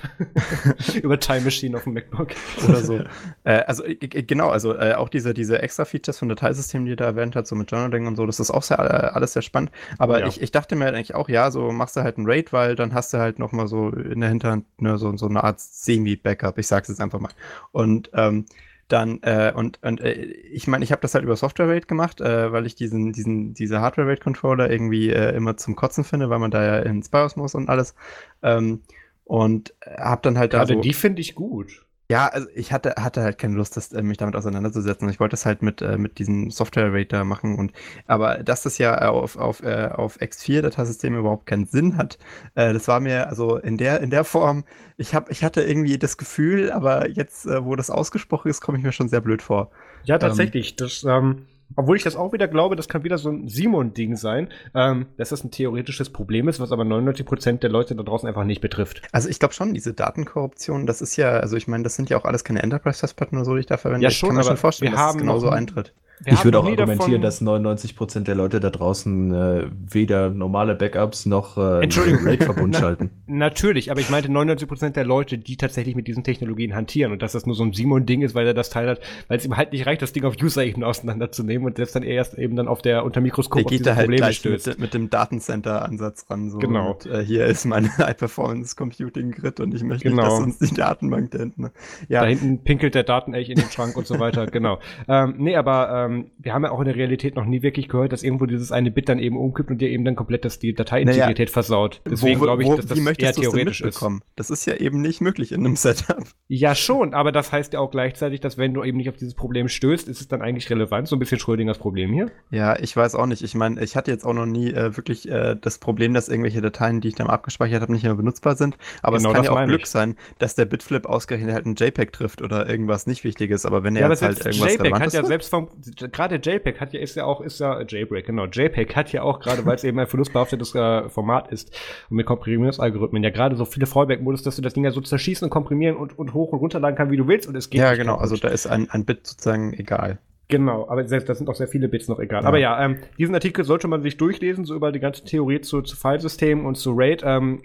[1.01, 2.29] Über Time Machine auf dem MacBook.
[2.67, 2.99] oder so.
[3.43, 6.93] äh, also äh, äh, genau, also äh, auch diese, diese extra Features von Dateisystemen, die
[6.93, 8.83] er da erwähnt hat, so mit Journaling und so, das ist auch sehr, äh,
[9.13, 9.71] alles sehr spannend.
[9.97, 10.27] Aber Ja.
[10.27, 12.75] ich, ich dachte mir halt eigentlich auch, ja, so machst du halt einen Raid, weil
[12.75, 15.59] dann hast du halt noch mal so in der Hinterhand ne, so, so eine Art
[15.59, 17.31] Semi-Backup, ich sag's jetzt einfach mal.
[17.71, 18.45] Und ähm,
[18.91, 22.51] dann, äh, und, und äh, ich meine, ich habe das halt über Software-Raid gemacht, äh,
[22.51, 26.63] weil ich diesen, diesen, diese Hardware-Raid-Controller irgendwie äh, immer zum Kotzen finde, weil man da
[26.63, 27.95] ja ins BIOS muss und alles.
[28.41, 28.81] Ähm,
[29.23, 31.85] und habe dann halt da Gerade so die finde ich gut.
[32.11, 35.07] Ja, also ich hatte, hatte halt keine Lust, das, äh, mich damit auseinanderzusetzen.
[35.07, 37.57] Ich wollte das halt mit, äh, mit diesem Software-Rater machen.
[37.57, 37.71] Und,
[38.05, 42.17] aber dass das ja auf, auf, äh, auf X4-Dateisystem überhaupt keinen Sinn hat,
[42.55, 44.65] äh, das war mir also in der, in der Form,
[44.97, 48.77] ich, hab, ich hatte irgendwie das Gefühl, aber jetzt, äh, wo das ausgesprochen ist, komme
[48.77, 49.71] ich mir schon sehr blöd vor.
[50.03, 50.75] Ja, tatsächlich.
[50.75, 51.45] das, ähm,
[51.75, 55.29] obwohl ich das auch wieder glaube, das kann wieder so ein Simon-Ding sein, ähm, dass
[55.29, 59.01] das ein theoretisches Problem ist, was aber 99% der Leute da draußen einfach nicht betrifft.
[59.11, 62.17] Also ich glaube schon, diese Datenkorruption, das ist ja, also ich meine, das sind ja
[62.17, 64.03] auch alles keine Enterprise-Festplatten oder so, die ich da verwende.
[64.03, 65.93] Ja, ich schon, kann mir schon vorstellen, wir dass es haben genauso noch- eintritt.
[66.23, 70.75] Wir ich würde auch argumentieren, davon- dass 99% der Leute da draußen äh, weder normale
[70.75, 72.23] Backups noch äh, Entschuldigung.
[72.27, 73.09] RAID-Verbund schalten.
[73.27, 77.31] Natürlich, aber ich meinte 99% der Leute, die tatsächlich mit diesen Technologien hantieren und dass
[77.31, 79.71] das nur so ein Simon-Ding ist, weil er das Teil hat, weil es ihm halt
[79.71, 83.03] nicht reicht, das Ding auf User-Ebene auseinanderzunehmen und das dann erst eben dann auf der
[83.05, 84.67] unter Mikroskop Der auf geht da halt Probleme gleich stößt.
[84.67, 86.49] mit, mit dem Datencenter-Ansatz ran.
[86.51, 86.59] So.
[86.59, 86.91] Genau.
[86.91, 90.23] Und, äh, hier ist mein High-Performance-Computing-Grid und ich möchte Genau.
[90.23, 91.61] nicht, dass uns die Datenbank da hinten.
[91.63, 91.71] ne?
[92.09, 94.79] Ja, Da hinten pinkelt der Datenelch in den Schrank und so weiter, genau.
[95.07, 97.87] Ähm, nee, aber ähm, um, wir haben ja auch in der Realität noch nie wirklich
[97.87, 100.59] gehört, dass irgendwo dieses eine Bit dann eben umkippt und dir eben dann komplett das,
[100.59, 102.01] die Dateiintegrität versaut.
[102.09, 104.03] Deswegen glaube ich, wo- dass das eher theoretisch ist.
[104.35, 106.23] Das ist ja eben nicht möglich in einem Setup.
[106.47, 109.35] Ja, schon, aber das heißt ja auch gleichzeitig, dass wenn du eben nicht auf dieses
[109.35, 111.07] Problem stößt, ist es dann eigentlich relevant.
[111.07, 112.31] So ein bisschen Schrödingers Problem hier.
[112.49, 113.43] Ja, ich weiß auch nicht.
[113.43, 116.61] Ich meine, ich hatte jetzt auch noch nie äh, wirklich äh, das Problem, dass irgendwelche
[116.61, 118.77] Dateien, die ich dann abgespeichert habe, nicht mehr benutzbar sind.
[119.01, 119.87] Aber Genau es kann ja auch Glück ich.
[119.87, 123.65] sein, dass der Bitflip ausgerechnet halt ein JPEG trifft oder irgendwas nicht Wichtiges.
[123.65, 125.69] Aber wenn er Ja, jetzt halt irgendwas JPEG hat ja selbst vom,
[126.11, 129.23] gerade JPEG hat ja, ist ja auch, ist ja, äh, JPEG, genau, JPEG hat ja
[129.23, 131.77] auch gerade, weil es eben ein verlustbehaftetes äh, Format ist
[132.09, 135.45] und mit Komprimierungsalgorithmen ja gerade so viele Fallback-Modus, dass du das Ding ja so zerschießen
[135.45, 137.95] und komprimieren und, und hoch und runterladen kann, wie du willst und es geht ja,
[137.95, 138.15] genau.
[138.15, 140.19] Also da ist ein, ein Bit sozusagen egal.
[140.51, 142.41] Genau, aber selbst das sind auch sehr viele Bits noch egal.
[142.41, 142.47] Ja.
[142.47, 145.81] Aber ja, ähm, diesen Artikel sollte man sich durchlesen, so über die ganze Theorie zu,
[145.81, 147.23] zu Filesystemen und zu RAID.
[147.25, 147.61] Ähm,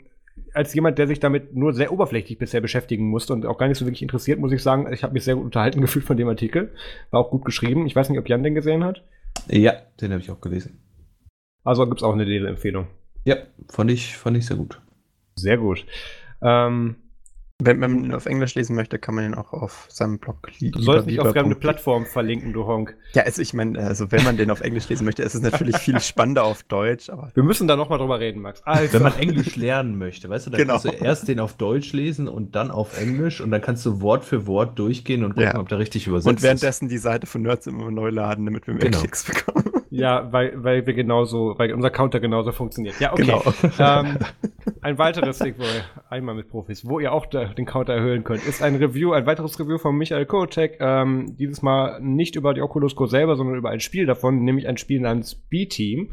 [0.56, 3.78] als jemand, der sich damit nur sehr oberflächlich bisher beschäftigen musste und auch gar nicht
[3.78, 6.28] so wirklich interessiert, muss ich sagen, ich habe mich sehr gut unterhalten gefühlt von dem
[6.28, 6.72] Artikel.
[7.10, 7.86] War auch gut geschrieben.
[7.86, 9.02] Ich weiß nicht, ob Jan den gesehen hat.
[9.48, 10.80] Ja, den habe ich auch gelesen.
[11.62, 12.86] Also gibt es auch eine Leseempfehlung.
[13.24, 13.36] Ja,
[13.68, 14.80] fand ich, fand ich sehr gut.
[15.34, 15.84] Sehr gut.
[16.40, 16.96] Ähm,
[17.58, 20.36] Wenn wenn man ihn auf Englisch lesen möchte, kann man ihn auch auf seinem Blog
[20.60, 22.94] li- du sollst nicht auf lieber- eine Plattform verlinken, du Honk.
[23.14, 25.78] Ja, also ich meine, also wenn man den auf Englisch lesen möchte, ist es natürlich
[25.78, 28.60] viel spannender auf Deutsch, aber Wir müssen da nochmal drüber reden, Max.
[28.64, 30.74] Also, Wenn man Englisch lernen möchte, weißt du, dann Genau.
[30.74, 34.02] kannst du erst den auf Deutsch lesen und dann auf Englisch und dann kannst du
[34.02, 35.58] Wort für Wort durchgehen und gucken, Ja.
[35.58, 38.74] ob der richtig übersetzt und währenddessen die Seite von Nerds immer neu laden, damit wir
[38.74, 38.98] mehr Genau.
[38.98, 39.64] Klicks bekommen.
[39.98, 42.98] Ja, weil, weil wir genauso, weil unser Counter genauso funktioniert.
[43.00, 43.22] Ja, okay.
[43.22, 43.42] Genau.
[43.78, 44.18] ähm,
[44.82, 48.24] ein weiteres Ding, wo ihr, einmal mit Profis, wo ihr auch da, den Counter erhöhen
[48.24, 50.78] könnt, ist ein Review, ein weiteres Review von Michael Kotek.
[50.80, 54.68] Ähm, dieses Mal nicht über die Oculus Go selber, sondern über ein Spiel davon, nämlich
[54.68, 56.12] ein Spiel namens B-Team.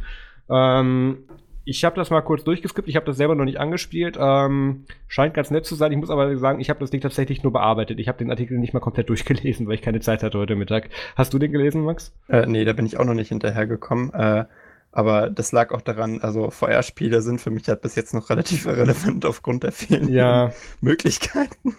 [0.50, 1.20] Ähm,
[1.66, 4.18] ich habe das mal kurz durchgeskippt, ich habe das selber noch nicht angespielt.
[4.20, 5.91] Ähm, scheint ganz nett zu sein.
[5.91, 7.99] Ich muss aber sagen, ich habe das Ding tatsächlich nur bearbeitet.
[7.99, 10.89] Ich habe den Artikel nicht mal komplett durchgelesen, weil ich keine Zeit hatte heute Mittag.
[11.16, 12.14] Hast du den gelesen, Max?
[12.28, 14.14] Äh, nee, da bin ich auch noch nicht hinterhergekommen.
[14.14, 14.45] Äh,
[14.91, 18.68] aber das lag auch daran, also VR-Spiele sind für mich halt bis jetzt noch relativ
[18.68, 20.51] irrelevant aufgrund der fehlenden Ja.
[20.82, 21.76] Möglichkeiten,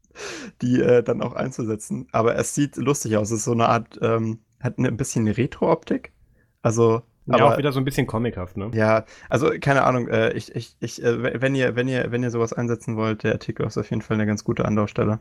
[0.62, 2.06] die äh, dann auch einzusetzen.
[2.12, 3.30] Aber es sieht lustig aus.
[3.30, 6.12] Es ist so eine Art, ähm, hat eine, ein bisschen eine Retro-Optik.
[6.62, 8.70] Also, ja, aber, auch wieder so ein bisschen comichaft, ne?
[8.74, 12.30] ja, also keine Ahnung, äh, ich, ich, ich, äh, wenn ihr, wenn ihr, wenn ihr
[12.30, 15.18] sowas einsetzen wollt, der Artikel ist auf jeden Fall eine ganz gute Anlaufstelle.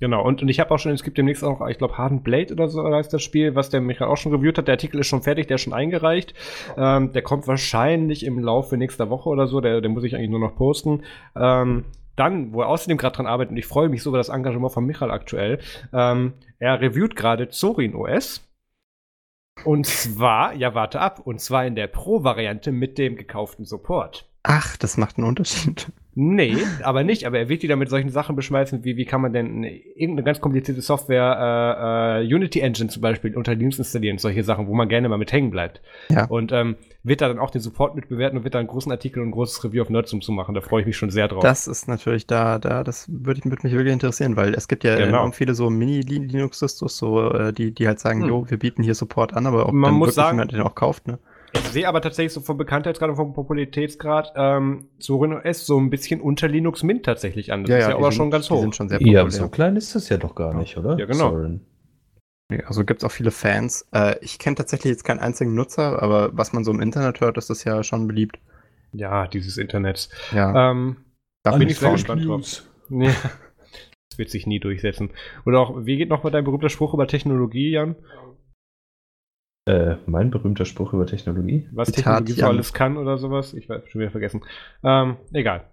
[0.00, 2.52] Genau, und, und ich habe auch schon, es gibt demnächst auch, ich glaube, Hardened Blade
[2.52, 4.66] oder so heißt das Spiel, was der Michael auch schon reviewt hat.
[4.66, 6.34] Der Artikel ist schon fertig, der ist schon eingereicht.
[6.76, 10.30] Ähm, der kommt wahrscheinlich im Laufe nächster Woche oder so, der, der muss ich eigentlich
[10.30, 11.04] nur noch posten.
[11.36, 11.84] Ähm,
[12.16, 14.72] dann, wo er außerdem gerade dran arbeitet, und ich freue mich so über das Engagement
[14.72, 15.58] von Michael aktuell,
[15.92, 18.42] ähm, er reviewt gerade Zorin OS.
[19.62, 24.28] Und zwar, ja, warte ab, und zwar in der Pro-Variante mit dem gekauften Support.
[24.42, 25.92] Ach, das macht einen Unterschied.
[26.16, 27.26] Nee, aber nicht.
[27.26, 29.72] Aber er wird die dann mit solchen Sachen beschmeißen, wie wie kann man denn eine-
[29.76, 34.66] irgendeine ganz komplizierte Software, äh, äh, Unity Engine zum Beispiel, unter Linux installieren, solche Sachen,
[34.68, 35.80] wo man gerne mal mit hängen bleibt.
[36.10, 36.26] Ja.
[36.26, 38.90] Und ähm, wird da dann auch den Support mit bewerten und wird da einen großen
[38.92, 40.54] Artikel und ein großes Review auf Nerdsum zu machen.
[40.54, 41.42] Da freue ich mich schon sehr drauf.
[41.42, 44.84] Das ist natürlich da, da, das würde ich- würde mich wirklich interessieren, weil es gibt
[44.84, 45.08] ja Genau.
[45.08, 48.28] enorm viele so Mini-Linux-Distros, so, äh, die, die halt sagen, Hm.
[48.28, 50.60] jo, wir bieten hier Support an, aber ob Man dann muss wirklich sagen- jemand den
[50.62, 51.18] auch kauft, ne?
[51.56, 55.90] Ich sehe aber tatsächlich so vom Bekanntheitsgrad und vom Popularitätsgrad ähm, Zorin OS so ein
[55.90, 57.64] bisschen unter Linux Mint tatsächlich an.
[57.64, 58.60] Das ist ja die aber sind- schon ganz hoch.
[58.60, 60.98] sind schon sehr Ja, so klein ist das ja doch gar nicht, oder?
[60.98, 61.36] Ja, genau.
[62.50, 63.86] Nee, Also gibt es auch viele Fans.
[63.92, 67.38] Äh, ich kenne tatsächlich jetzt keinen einzigen Nutzer, aber was man so im Internet hört,
[67.38, 68.38] ist das ja schon beliebt.
[68.92, 70.10] Ja, dieses Internets.
[70.32, 70.96] Ja, Ähm,
[71.42, 72.62] da bin ich sehr gespannt drauf.
[72.90, 73.10] Ja.
[74.10, 75.10] Das wird sich nie durchsetzen.
[75.44, 77.96] Oder auch, wie geht noch mal dein berühmter Spruch über Technologie, Jan?
[79.66, 81.68] Äh, mein berühmter Spruch über Technologie.
[81.72, 83.54] Was Zitat, Technologie so alles kann oder sowas?
[83.54, 84.42] Ich weiß schon wieder vergessen.
[84.82, 85.64] Ähm, egal.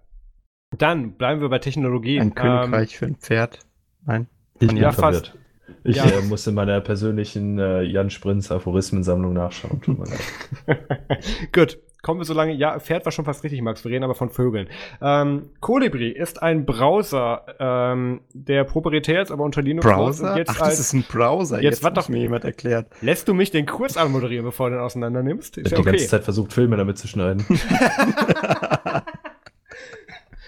[0.78, 2.18] Dann bleiben wir bei Technologie.
[2.20, 3.60] Ein Ähm, Königreich für ein Pferd.
[4.06, 4.28] Nein.
[4.60, 4.96] Ich Ja, bin fast.
[5.28, 5.38] verwirrt.
[5.84, 6.06] Ich Ja.
[6.06, 9.82] äh, muss in meiner persönlichen äh, Jan Sprinz Aphorismensammlung nachschauen.
[9.82, 11.20] Tut mir leid.
[11.52, 11.78] Gut.
[12.02, 12.54] Kommen wir so lange.
[12.54, 13.84] Ja, Pferd war schon fast richtig, Max.
[13.84, 14.68] Wir reden aber von Vögeln.
[15.02, 20.32] Ähm, Colibri ist ein Browser, ähm, der proprietär ist, aber unter Linux Browser?
[20.32, 21.58] und jetzt Ach, das als, ist ein Browser.
[21.62, 22.88] Jetzt Jetzt, hat doch- mir jemand erklärt.
[23.02, 25.58] Lässt du mich den Kurs anmoderieren, bevor du den auseinander nimmst?
[25.60, 26.10] Ich Ist habe ja die ganze okay.
[26.10, 27.46] Zeit versucht, Filme damit zu schneiden.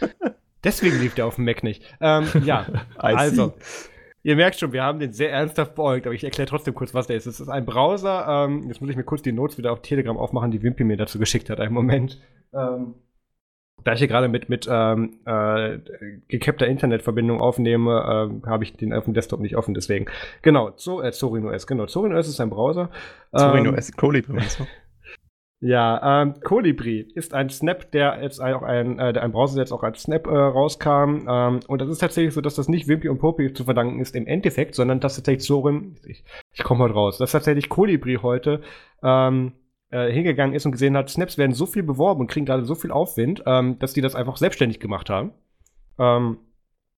[0.64, 1.84] Deswegen lief der auf dem Mac nicht.
[2.02, 3.54] Ähm, ja, also.
[4.26, 7.08] Ihr merkt schon, wir haben den sehr ernsthaft beäugt, aber ich erkläre trotzdem kurz, was
[7.08, 7.26] der ist.
[7.26, 8.26] Es ist ein Browser.
[8.46, 10.96] Ähm, jetzt muss ich mir kurz die Notes wieder auf Telegram aufmachen, die Wimpy mir
[10.96, 11.60] dazu geschickt hat.
[11.60, 12.22] Einen Moment.
[12.54, 12.96] Ähm,
[13.84, 15.80] da ich hier gerade mit, mit ähm, äh,
[16.30, 20.06] gecappter Internetverbindung aufnehme, ähm, habe ich den auf dem Desktop nicht offen, deswegen.
[20.42, 21.86] Genau, so, äh, Zorin OS, genau.
[21.88, 22.90] Zorin OS ist ein Browser.
[23.34, 24.68] Sorry, Ähm, nur es Colibri meinst du?
[25.66, 29.64] Ja, ähm, Colibri ist ein Snap, der jetzt auch ein, äh, der ein Browser, der
[29.64, 31.26] jetzt auch als Snap äh, rauskam.
[31.26, 34.14] Ähm, und das ist tatsächlich so, dass das nicht Wimpy und Poppy zu verdanken ist
[34.14, 38.60] im Endeffekt, sondern dass tatsächlich Zorin, ich, ich komme heute raus, dass tatsächlich Colibri heute
[39.04, 39.54] ähm,
[39.90, 42.76] äh, hingegangen ist und gesehen hat, Snaps werden so viel beworben und kriegen gerade so
[42.76, 45.32] viel Aufwind, ähm, dass die das einfach selbstständig gemacht haben.
[45.98, 46.40] Ähm,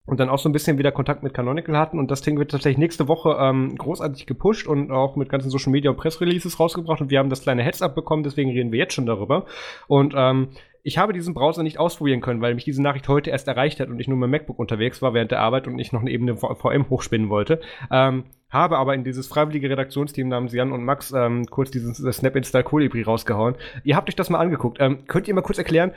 [0.05, 2.51] und dann auch so ein bisschen wieder Kontakt mit Canonical hatten und das Ding wird
[2.51, 7.01] tatsächlich nächste Woche ähm, großartig gepusht und auch mit ganzen Social Media und Pressreleases rausgebracht
[7.01, 9.45] und wir haben das kleine Heads-up bekommen, deswegen reden wir jetzt schon darüber.
[9.87, 10.49] Und ähm,
[10.87, 13.89] ich habe diesen Browser nicht ausprobieren können, weil mich diese Nachricht heute erst erreicht hat
[13.89, 16.37] und ich nur mit MacBook unterwegs war während der Arbeit und ich noch eine Ebene
[16.37, 17.59] VM hochspinnen wollte.
[17.89, 22.13] Ähm, habe aber in dieses freiwillige Redaktionsteam namens Jan und Max ähm, kurz dieses äh,
[22.13, 23.55] Snap Install Colibri rausgehauen.
[23.83, 24.77] Ihr habt euch das mal angeguckt.
[24.79, 25.91] Ähm, könnt ihr mal kurz erklären,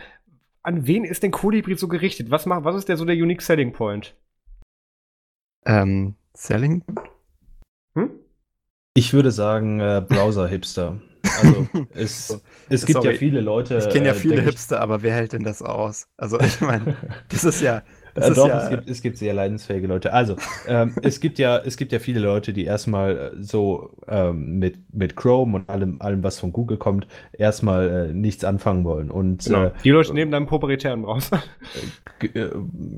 [0.68, 2.30] an wen ist denn Colibri so gerichtet?
[2.30, 4.14] Was, macht, was ist der so der Unique Selling Point?
[5.64, 6.84] Ähm, Selling?
[7.94, 8.10] Hm?
[8.94, 11.00] Ich würde sagen, äh, Browser-Hipster.
[11.40, 13.12] Also es, es gibt Sorry.
[13.14, 13.78] ja viele Leute.
[13.78, 16.06] Ich kenne ja äh, viele ich- Hipster, aber wer hält denn das aus?
[16.18, 16.96] Also ich meine,
[17.30, 17.82] das ist ja.
[18.22, 20.12] Äh, doch, ja es, gibt, es gibt sehr leidensfähige Leute.
[20.12, 20.36] Also,
[20.68, 24.78] ähm, es, gibt ja, es gibt ja viele Leute, die erstmal äh, so ähm, mit,
[24.94, 29.10] mit Chrome und allem, allem, was von Google kommt, erstmal äh, nichts anfangen wollen.
[29.10, 29.64] Und Genau.
[29.64, 31.42] äh, Die Leute neben deinem proprietären Browser.
[32.18, 32.50] g- äh,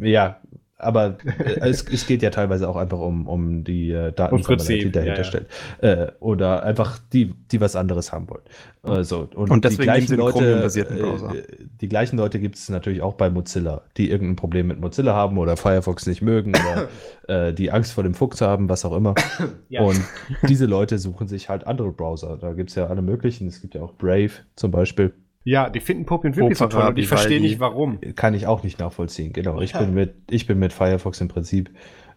[0.02, 0.40] ja,
[0.80, 4.80] aber äh, es, es geht ja teilweise auch einfach um, um die äh, Datensammelei, Prinzip,
[4.80, 5.24] die dahinter ja, ja.
[5.24, 5.46] steht.
[5.80, 8.42] Äh, oder einfach die, die was anderes haben wollen.
[8.82, 12.68] Also, und, Und deswegen die nehmen sie gleichen Leute, äh, die gleichen Leute gibt es
[12.68, 16.88] natürlich auch bei Mozilla, die irgendein Problem mit Mozilla haben oder Firefox nicht mögen oder
[17.48, 19.14] äh, die Angst vor dem Fuchs haben, was auch immer.
[19.68, 19.82] Ja.
[19.82, 20.00] Und
[20.48, 22.36] diese Leute suchen sich halt andere Browser.
[22.36, 23.46] Da gibt es ja alle möglichen.
[23.46, 25.12] Es gibt ja auch Brave zum Beispiel.
[25.44, 27.98] Ja, die finden Poppy und Wimpy so toll und ich verstehe nicht warum.
[28.14, 29.32] Kann ich auch nicht nachvollziehen.
[29.32, 29.60] Genau.
[29.60, 31.70] Ich bin mit, ich bin mit Firefox im Prinzip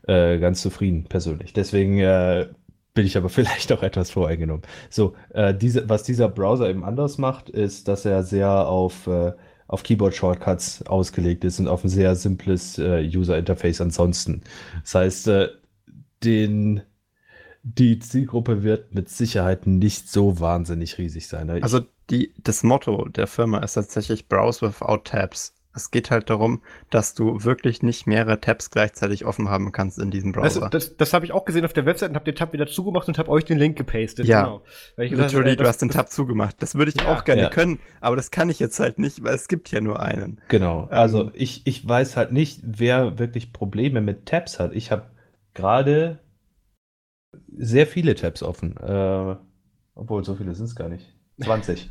[0.08, 1.54] äh, ganz zufrieden, persönlich.
[1.54, 2.48] Deswegen äh,
[2.94, 4.64] bin ich aber vielleicht auch etwas voreingenommen.
[4.90, 9.32] So, äh, diese, was dieser Browser eben anders macht, ist, dass er sehr auf, äh,
[9.68, 14.42] auf Keyboard-Shortcuts ausgelegt ist und auf ein sehr simples äh, User-Interface ansonsten.
[14.82, 15.48] Das heißt, äh,
[16.26, 16.82] den,
[17.64, 21.50] die Zielgruppe wird mit Sicherheit nicht so wahnsinnig riesig sein.
[21.56, 21.82] Ich- Also
[22.14, 25.54] die, das Motto der Firma ist tatsächlich Browse without Tabs.
[25.76, 26.62] Es geht halt darum,
[26.92, 30.70] dass du wirklich nicht mehrere Tabs gleichzeitig offen haben kannst in diesem Browser.
[30.70, 33.08] das, das habe ich auch gesehen auf der Website und habe den Tab wieder zugemacht
[33.08, 34.28] und habe euch den Link gepastet.
[34.28, 34.44] Ja.
[34.44, 34.62] Genau.
[34.96, 36.58] Weil ich gesagt äh, du hast den Tab zugemacht.
[36.60, 37.12] Das würde ich Ja.
[37.12, 37.50] auch gerne Ja.
[37.50, 40.40] können, aber das kann ich jetzt halt nicht, weil es gibt ja nur einen.
[40.48, 40.84] Genau.
[40.84, 44.74] Ähm, Also ich, ich weiß halt nicht, wer wirklich Probleme mit Tabs hat.
[44.76, 45.08] Ich habe
[45.56, 46.20] gerade
[47.58, 48.78] sehr viele Tabs offen.
[48.78, 49.36] Äh,
[49.96, 51.16] obwohl, so viele sind es gar nicht.
[51.42, 51.90] 20.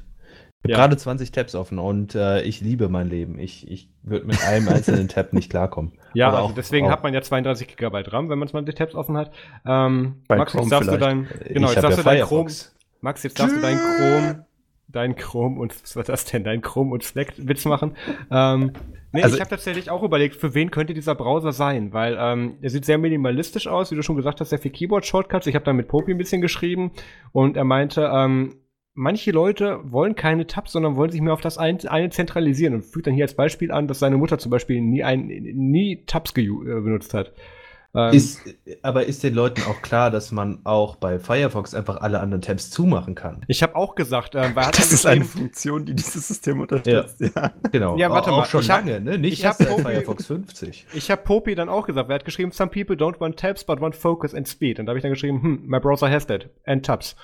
[0.64, 0.78] Ich habe Ja.
[0.78, 3.36] gerade 20 Tabs offen und äh, ich liebe mein Leben.
[3.38, 5.92] Ich, ich würde mit einem einzelnen Tab nicht klarkommen.
[6.14, 8.62] Ja, also auch- deswegen auch- hat man ja 32 GB RAM, wenn man es mal
[8.64, 9.32] die Tabs offen hat.
[9.66, 11.02] Ähm, Bei Max, Chrome jetzt darfst du vielleicht.
[11.10, 12.50] dein, genau, ich jetzt darfst ja du dein Chrome.
[13.00, 14.46] Max, jetzt darfst du dein Chrome,
[14.88, 17.96] dein Chrome und was war das denn, dein Chrome und Slack Witz machen.
[18.30, 18.72] Ähm,
[19.12, 22.58] nee, Also- ich habe tatsächlich auch überlegt, für wen könnte dieser Browser sein, weil ähm,
[22.60, 25.46] er sieht sehr minimalistisch aus, wie du schon gesagt hast, sehr viel Keyboard-Shortcuts.
[25.46, 26.92] Ich habe da mit Popi ein bisschen geschrieben
[27.32, 28.56] und er meinte, ähm,
[28.94, 32.82] manche Leute wollen keine Tabs, sondern wollen sich mehr auf das ein, eine zentralisieren und
[32.82, 36.32] fügt dann hier als Beispiel an, dass seine Mutter zum Beispiel nie, ein, nie Tabs
[36.36, 37.32] äh, benutzt hat.
[37.94, 38.40] Ähm, Ist,
[38.82, 42.70] aber ist den Leuten auch klar, dass man auch bei Firefox einfach alle anderen Tabs
[42.70, 43.42] zumachen kann?
[43.48, 47.20] ich habe auch gesagt, äh, er Das dann ist eine Funktion, die dieses System unterstützt.
[47.20, 47.52] Ja.
[47.70, 47.98] Genau.
[47.98, 49.18] Ja, warte auch mal, schon ich hab- lange, ne?
[49.18, 50.86] Nicht ich erst hab seit Popi- Firefox 50.
[50.94, 53.80] Ich habe Popi dann auch gesagt, wer hat geschrieben, some people don't want tabs, but
[53.82, 54.80] want focus and speed.
[54.80, 56.48] Und da habe ich dann geschrieben, hm, my browser has that.
[56.64, 57.14] And tabs.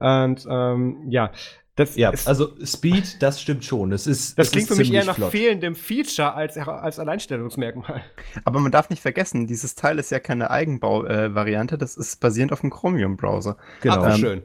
[0.00, 1.30] Und ähm, ja,
[1.76, 3.92] das, Ja, ist, also Speed, das stimmt schon.
[3.92, 5.30] Es ist, das es klingt ist für mich eher nach flott.
[5.30, 8.02] fehlendem Feature als, als Alleinstellungsmerkmal.
[8.44, 12.62] Aber man darf nicht vergessen, dieses Teil ist ja keine Eigenbau-Variante, das ist basierend auf
[12.62, 13.56] dem Chromium-Browser.
[13.82, 14.04] Genau.
[14.06, 14.42] Ähm, schön.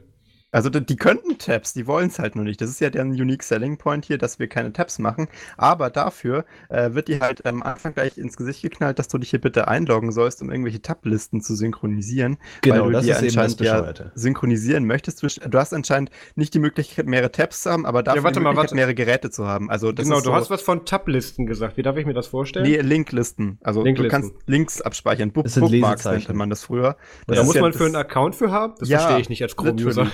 [0.52, 2.60] Also die, könnten Tabs, die wollen es halt nur nicht.
[2.60, 5.28] Das ist ja deren Unique Selling Point hier, dass wir keine Tabs machen.
[5.56, 9.30] Aber dafür äh, wird dir halt am Anfang gleich ins Gesicht geknallt, dass du dich
[9.30, 12.36] hier bitte einloggen sollst, um irgendwelche Tab-Listen zu synchronisieren.
[12.60, 15.22] Genau, weil du das dir ist eben das anscheinend ja synchronisieren möchtest.
[15.22, 18.44] Du du hast anscheinend nicht die Möglichkeit, mehrere Tabs zu haben, aber dafür warte die
[18.44, 18.74] mal, Möglichkeit, warte.
[18.74, 19.70] mehrere Geräte zu haben.
[19.70, 21.78] Also das Genau, ist du so, hast was von Tab-Listen gesagt.
[21.78, 22.66] Wie darf ich mir das vorstellen?
[22.66, 23.58] Nee, Linklisten.
[23.62, 24.20] Also Linklisten.
[24.22, 25.32] du kannst Links abspeichern.
[25.32, 26.96] Book Das sind Bookmarks nannte man das früher.
[27.26, 28.74] Das da muss ja man für einen Account für haben?
[28.78, 30.10] Das Ja, verstehe ich nicht als Chrome-User.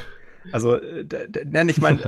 [0.52, 1.04] Also, äh,
[1.44, 2.02] nenn ich meine,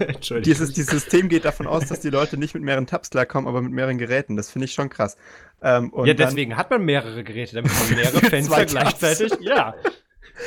[0.00, 0.42] Entschuldigung.
[0.44, 3.60] dieses, dieses System geht davon aus, dass die Leute nicht mit mehreren Tabs klarkommen, aber
[3.62, 4.36] mit mehreren Geräten.
[4.36, 5.16] Das finde ich schon krass.
[5.62, 9.32] Ähm, und ja, dann- deswegen hat man mehrere Geräte, damit man mehrere Fenster gleichzeitig.
[9.40, 9.74] Ja.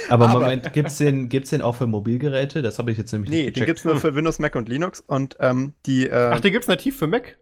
[0.09, 2.61] Aber, Aber- Moment, gibt's den, gibt's den auch für Mobilgeräte?
[2.61, 3.67] Das habe ich jetzt nämlich Nee, nicht den gecheckt.
[3.67, 5.01] gibt's nur für Windows, Mac und Linux.
[5.05, 7.37] Und ähm, die, äh, Ach, den gibt's nativ für Mac.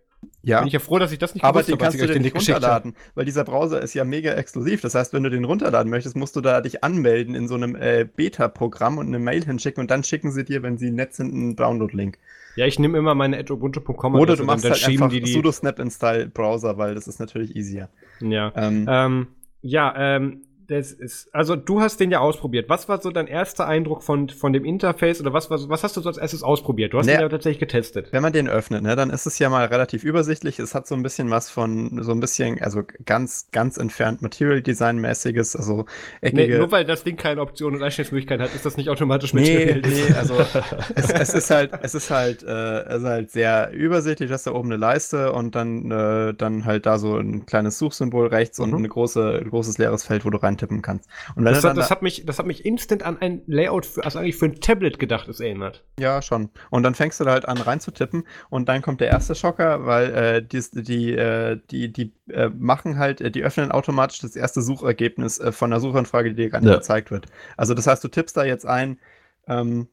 [0.45, 0.59] Ja.
[0.59, 2.21] Bin ich ja froh, dass ich das nicht Aber gewusst den kannst du dir den
[2.21, 4.81] nicht runterladen, weil dieser Browser ist ja mega exklusiv.
[4.81, 7.75] Das heißt, wenn du den runterladen möchtest, musst du da dich anmelden in so einem
[7.75, 11.33] äh, Beta-Programm und eine Mail hinschicken und dann schicken sie dir, wenn sie nett sind,
[11.33, 12.19] einen Download-Link.
[12.55, 15.31] Ja, ich nehme immer meine ubuntu.com Oder du machst dann halt schieben einfach die die.
[15.33, 17.89] sudo snap install Browser, weil das ist natürlich easier.
[18.21, 18.53] Ja.
[18.55, 19.27] Ähm, Ähm,
[19.61, 22.69] ja, ähm, das ist, also du hast den ja ausprobiert.
[22.69, 25.97] Was war so dein erster Eindruck von, von dem Interface oder was, was, was hast
[25.97, 26.93] du so als erstes ausprobiert?
[26.93, 27.19] Du hast Naja.
[27.19, 28.07] den ja tatsächlich getestet.
[28.11, 30.59] Wenn man den öffnet, ne, dann ist es ja mal relativ übersichtlich.
[30.59, 34.61] Es hat so ein bisschen was von, so ein bisschen, also ganz, ganz entfernt Material
[34.61, 35.85] Design mäßiges, also
[36.21, 36.57] Nee, eckige.
[36.59, 39.41] nur weil das Ding keine Option und Einstellungsmöglichkeiten hat, ist das nicht automatisch Nee,
[39.75, 40.35] Material nee, also
[40.95, 44.29] es, es ist halt, es ist halt, äh, es ist halt sehr übersichtlich.
[44.29, 47.77] Du hast da oben eine Leiste und dann, äh, dann halt da so ein kleines
[47.79, 48.89] Suchsymbol rechts und Mhm.
[48.89, 51.09] große, ein großes leeres Feld, wo du reintippen kannst.
[51.35, 53.85] Und wenn Das, hat, das, da, hat mich, das hat mich instant an ein Layout,
[53.85, 55.83] für, also eigentlich für ein Tablet gedacht, ist erinnert.
[55.99, 56.49] ja schon.
[56.69, 60.13] Und dann fängst du da halt an reinzutippen und dann kommt der erste Schocker, weil
[60.13, 64.61] äh, die, die, äh, die, die äh, machen halt, äh, die öffnen automatisch das erste
[64.61, 66.75] Suchergebnis äh, von der Suchanfrage, die dir gar nicht Ja.
[66.77, 67.25] gezeigt wird.
[67.57, 68.99] Also das heißt, du tippst da jetzt ein,
[69.47, 69.87] ähm,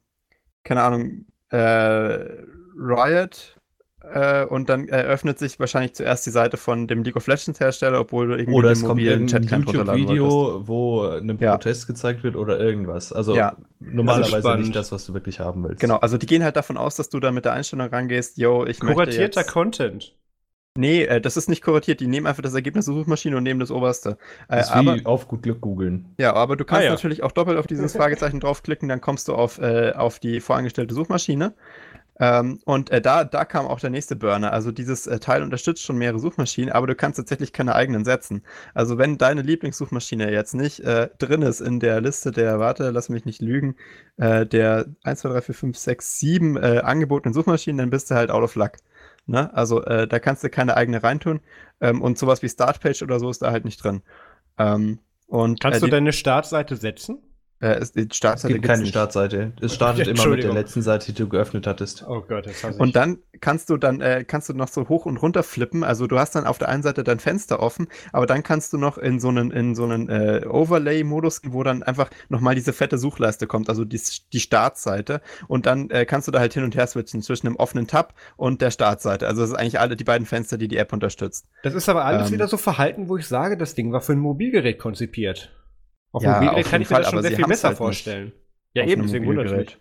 [0.64, 2.18] keine Ahnung, äh,
[2.76, 3.58] Riot
[4.12, 8.00] äh, und dann eröffnet sich wahrscheinlich zuerst die Seite von dem League of Legends Hersteller,
[8.00, 9.32] obwohl du irgendwie Oder es kommt wolltest.
[9.32, 11.52] YouTube-Video, wo ein Ja.
[11.52, 13.12] Protest gezeigt wird oder irgendwas.
[13.12, 13.56] Also Ja.
[13.80, 14.60] normalerweise spannend.
[14.66, 15.80] nicht das, was du wirklich haben willst.
[15.80, 18.64] Genau, also die gehen halt davon aus, dass du da mit der Einstellung rangehst, yo,
[18.64, 19.52] ich möchte Kuratierter jetzt...
[19.52, 20.16] Content.
[20.74, 23.60] Nee, äh, das ist nicht kuratiert, die nehmen einfach das Ergebnis der Suchmaschine und nehmen
[23.60, 24.16] das oberste.
[24.48, 26.14] Äh, Das ist aber, wie auf gut Glück googeln.
[26.18, 26.90] ja, aber du kannst Ah, ja.
[26.92, 30.94] natürlich auch doppelt auf dieses Fragezeichen draufklicken, dann kommst du auf, äh, auf die vorangestellte
[30.94, 31.52] Suchmaschine.
[32.20, 34.52] Ähm, und äh, da, da kam auch der nächste Burner.
[34.52, 38.42] Also dieses äh, Teil unterstützt schon mehrere Suchmaschinen, aber du kannst tatsächlich keine eigenen setzen.
[38.74, 43.08] Also wenn deine Lieblingssuchmaschine jetzt nicht äh, drin ist in der Liste der, warte, lass
[43.08, 43.76] mich nicht lügen,
[44.18, 48.14] äh, der 1, 2, 3, 4, 5, 6, 7 äh, angebotenen Suchmaschinen, dann bist du
[48.14, 48.72] halt out of luck.
[49.26, 49.52] Ne?
[49.54, 51.40] Also äh, da kannst du keine eigene reintun.
[51.80, 54.02] Ähm, und sowas wie Startpage oder so ist da halt nicht drin.
[54.58, 57.22] Ähm, und Kannst äh, du deine Startseite setzen?
[57.62, 58.90] Äh, ist, die Es Startseite gibt gibt's keine nicht.
[58.90, 59.52] Startseite.
[59.60, 62.04] Es startet immer mit der letzten Seite, die du geöffnet hattest.
[62.08, 62.80] Oh Gott, das ich.
[62.80, 65.84] Und dann kannst du dann äh, kannst du noch so hoch und runter flippen.
[65.84, 68.78] Also du hast dann auf der einen Seite dein Fenster offen, aber dann kannst du
[68.78, 72.72] noch in so einen in so einen äh, Overlay-Modus, gehen, wo dann einfach nochmal diese
[72.72, 74.00] fette Suchleiste kommt, also die,
[74.32, 75.20] die Startseite.
[75.46, 78.14] Und dann äh, kannst du da halt hin und her switchen zwischen dem offenen Tab
[78.36, 79.26] und der Startseite.
[79.28, 81.46] Also das sind eigentlich alle die beiden Fenster, die die App unterstützt.
[81.62, 84.12] Das ist aber alles Ähm, wieder so Verhalten, wo ich sage, das Ding war für
[84.12, 85.52] ein Mobilgerät konzipiert.
[86.12, 88.32] Auf Ja, Mobilgerät auf kann ich mir das schon sehr viel besser halt vorstellen.
[88.74, 89.52] Ja, eben, deswegen wundert mich.
[89.52, 89.78] Mobilgerät.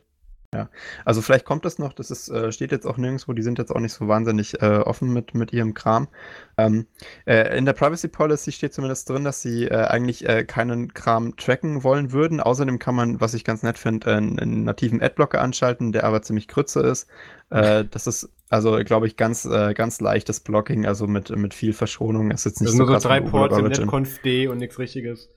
[0.54, 0.70] Ja,
[1.06, 3.72] also vielleicht kommt das noch, das ist, äh, steht jetzt auch nirgendwo, die sind jetzt
[3.74, 6.10] auch nicht so wahnsinnig äh, offen mit, mit ihrem Kram.
[6.58, 6.88] Ähm,
[7.26, 11.38] äh, in der Privacy Policy steht zumindest drin, dass sie äh, eigentlich äh, keinen Kram
[11.38, 12.42] tracken wollen würden.
[12.42, 16.22] Außerdem kann man, was ich ganz nett finde, einen, einen nativen Adblocker anschalten, der aber
[16.22, 17.08] ziemlich krütze ist.
[17.50, 21.72] Äh, das ist also, glaube ich, ganz, äh, ganz leichtes Blocking, also mit, mit viel
[21.72, 22.30] Verschonung.
[22.30, 25.30] Es ist jetzt Das nicht sind nur so drei Ports im netconf.d und nichts richtiges.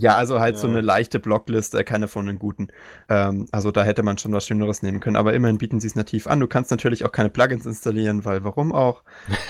[0.00, 0.74] Ja, also halt so Ja.
[0.74, 2.68] eine leichte Blockliste, keine von den guten.
[3.08, 5.96] Ähm, also da hätte man schon was Schöneres nehmen können, aber immerhin bieten sie es
[5.96, 6.38] nativ an.
[6.38, 9.02] Du kannst natürlich auch keine Plugins installieren, weil warum auch?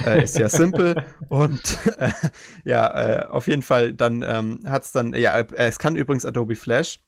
[0.06, 1.04] Äh, ist ja simpel.
[1.28, 2.10] Und äh,
[2.64, 6.24] ja, äh, auf jeden Fall, dann ähm, hat es dann, ja, äh, es kann übrigens
[6.24, 7.00] Adobe Flash.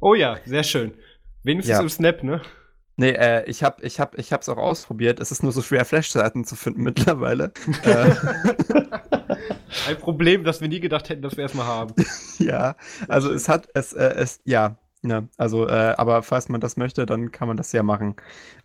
[0.00, 0.94] Oh ja, sehr schön.
[1.42, 1.82] Wenigstens Ja.
[1.82, 2.40] im Snap, ne?
[2.96, 5.20] Nee, äh, ich hab, ich hab, ich hab's auch ausprobiert.
[5.20, 7.52] Es ist nur so schwer, Flash-Seiten zu finden mittlerweile.
[7.82, 8.10] äh,
[9.88, 11.94] Ein Problem, das wir nie gedacht hätten, dass wir erstmal haben.
[12.38, 12.76] ja,
[13.08, 17.06] also es hat, es, äh, es, ja, ne, also, äh, aber falls man das möchte,
[17.06, 18.16] dann kann man das ja machen.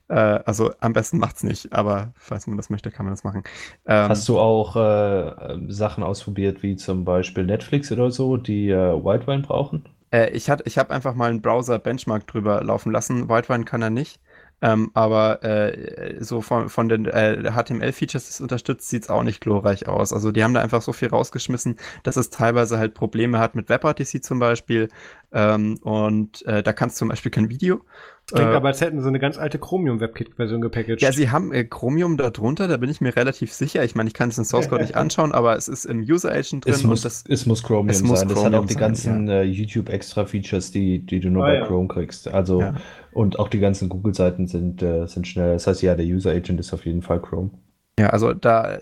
[0.08, 3.44] Äh, also am besten macht's nicht, aber falls man das möchte, kann man das machen.
[3.86, 8.94] Ähm, Hast du auch äh, Sachen ausprobiert, wie zum Beispiel Netflix oder so, die äh,
[9.04, 9.86] Whitewine brauchen?
[10.12, 13.30] Äh, ich hat, ich habe einfach mal einen Browser-Benchmark drüber laufen lassen.
[13.30, 14.20] Whitewine kann er nicht.
[14.66, 19.22] Ähm, aber äh, so von, von den äh, HTML-Features, die es unterstützt, sieht es auch
[19.22, 20.12] nicht glorreich aus.
[20.12, 23.70] Also die haben da einfach so viel rausgeschmissen, dass es teilweise halt Probleme hat mit
[23.70, 24.90] WebRTC zum Beispiel.
[25.32, 27.86] Ähm, und äh, da kannst du zum Beispiel kein Video.
[28.32, 31.00] Klingt Äh, aber, als hätten sie eine ganz alte Chromium-WebKit-Version gepackaged.
[31.02, 33.84] Ja, sie haben äh, Chromium da drunter, da bin ich mir relativ sicher.
[33.84, 36.32] Ich meine, ich kann es in Source Code nicht anschauen, aber es ist im User
[36.32, 37.24] Agent drin Es und muss, das.
[37.28, 38.28] es muss Chromium es muss sein.
[38.30, 41.56] Das hat Chromium auch die sein, ganzen äh, YouTube-Extra-Features, die, die du nur Ah, bei
[41.60, 41.66] ja.
[41.68, 42.28] Chrome kriegst.
[42.28, 42.74] Also, Ja.
[43.12, 45.54] und auch die ganzen Google-Seiten sind, äh, sind schnell.
[45.54, 47.52] Das heißt, ja, der User Agent ist auf jeden Fall Chrome.
[47.98, 48.82] Ja, also da äh,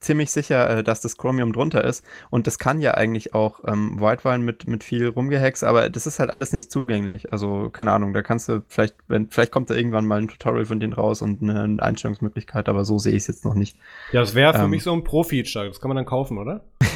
[0.00, 2.04] ziemlich sicher, äh, dass das Chromium drunter ist.
[2.30, 6.18] Und das kann ja eigentlich auch ähm, Whitewine mit, mit viel rumgehext, aber das ist
[6.18, 7.32] halt alles nicht zugänglich.
[7.32, 10.64] Also, keine Ahnung, da kannst du vielleicht, wenn, vielleicht kommt da irgendwann mal ein Tutorial
[10.64, 13.76] von denen raus und eine, eine Einstellungsmöglichkeit, aber so sehe ich es jetzt noch nicht.
[14.10, 14.70] Ja, das wäre für Ähm.
[14.70, 15.68] mich so ein Pro-Feature.
[15.68, 16.64] Das kann man dann kaufen, oder?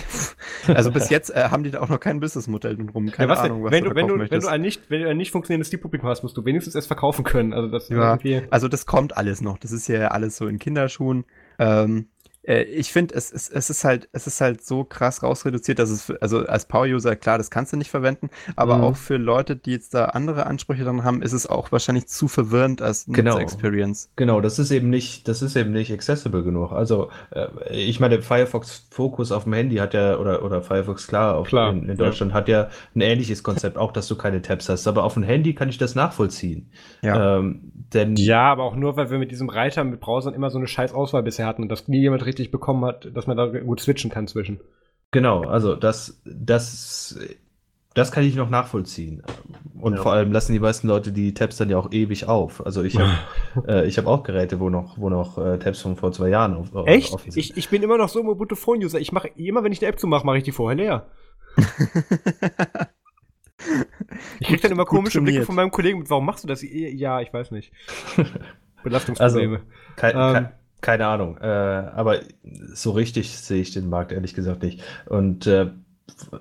[0.66, 3.10] Also bis jetzt äh, haben die da auch noch kein Businessmodell drum.
[3.10, 4.46] Keine ja, was Ahnung, was wenn du du, wenn, du, wenn möchtest.
[4.46, 7.22] du ein nicht, wenn du ein nicht funktionierendes Steam-Publikum hast, musst du wenigstens es verkaufen
[7.24, 7.52] können.
[7.52, 8.42] Also das Ja, irgendwie.
[8.50, 9.58] also das kommt alles noch.
[9.58, 11.24] Das ist ja alles so in Kinderschuhen.
[11.58, 12.13] Ähm, äh,
[12.46, 16.02] ich finde, es, es, es ist halt, es ist halt so krass rausreduziert, dass es,
[16.04, 18.84] für, also als Power-User, klar, das kannst du nicht verwenden, aber Mhm.
[18.84, 22.28] auch für Leute, die jetzt da andere Ansprüche dran haben, ist es auch wahrscheinlich zu
[22.28, 23.32] verwirrend als Genau.
[23.32, 24.10] Nutzer-Experience.
[24.16, 26.72] Genau, das ist eben nicht, das ist eben nicht accessible genug.
[26.72, 31.36] Also, äh, ich meine, Firefox Focus auf dem Handy hat ja, oder, oder Firefox klar,
[31.36, 31.94] auf, Klar, in, in ja.
[31.94, 34.86] Deutschland hat ja ein ähnliches Konzept, auch dass du keine Tabs hast.
[34.86, 36.70] Aber auf dem Handy kann ich das nachvollziehen.
[37.02, 37.38] Ja.
[37.38, 40.58] Ähm, denn Ja, aber auch nur, weil wir mit diesem Reiter mit Browsern immer so
[40.58, 43.46] eine scheiß Auswahl bisher hatten und das nie jemand richtig bekommen hat, dass man da
[43.46, 44.60] gut switchen kann zwischen.
[45.10, 47.18] Genau, also das, das,
[47.94, 49.22] das kann ich noch nachvollziehen.
[49.80, 50.02] Und Ja.
[50.02, 52.64] vor allem lassen die meisten Leute die Tabs dann ja auch ewig auf.
[52.66, 53.12] Also ich habe
[53.68, 56.54] äh, ich hab auch Geräte, wo noch, wo noch äh, Tabs von vor zwei Jahren
[56.54, 57.12] auf, auf- Echt?
[57.12, 57.40] offen sind.
[57.40, 58.98] Ich, ich bin immer noch so ein Ubuntu Phone User.
[58.98, 61.06] Ich mache immer, wenn ich eine App zumache, mache ich die vorher leer.
[64.40, 66.60] Ich krieg dann immer komische Blicke von meinem Kollegen mit, warum machst du das?
[66.62, 67.72] Ja, ich weiß nicht.
[68.82, 69.62] Belastungsprobleme.
[69.96, 70.34] Kei- Ähm.
[70.34, 70.52] kei-
[70.84, 71.38] keine Ahnung.
[71.38, 72.20] Äh, aber
[72.74, 74.82] so richtig sehe ich den Markt ehrlich gesagt nicht.
[75.06, 75.70] Und äh,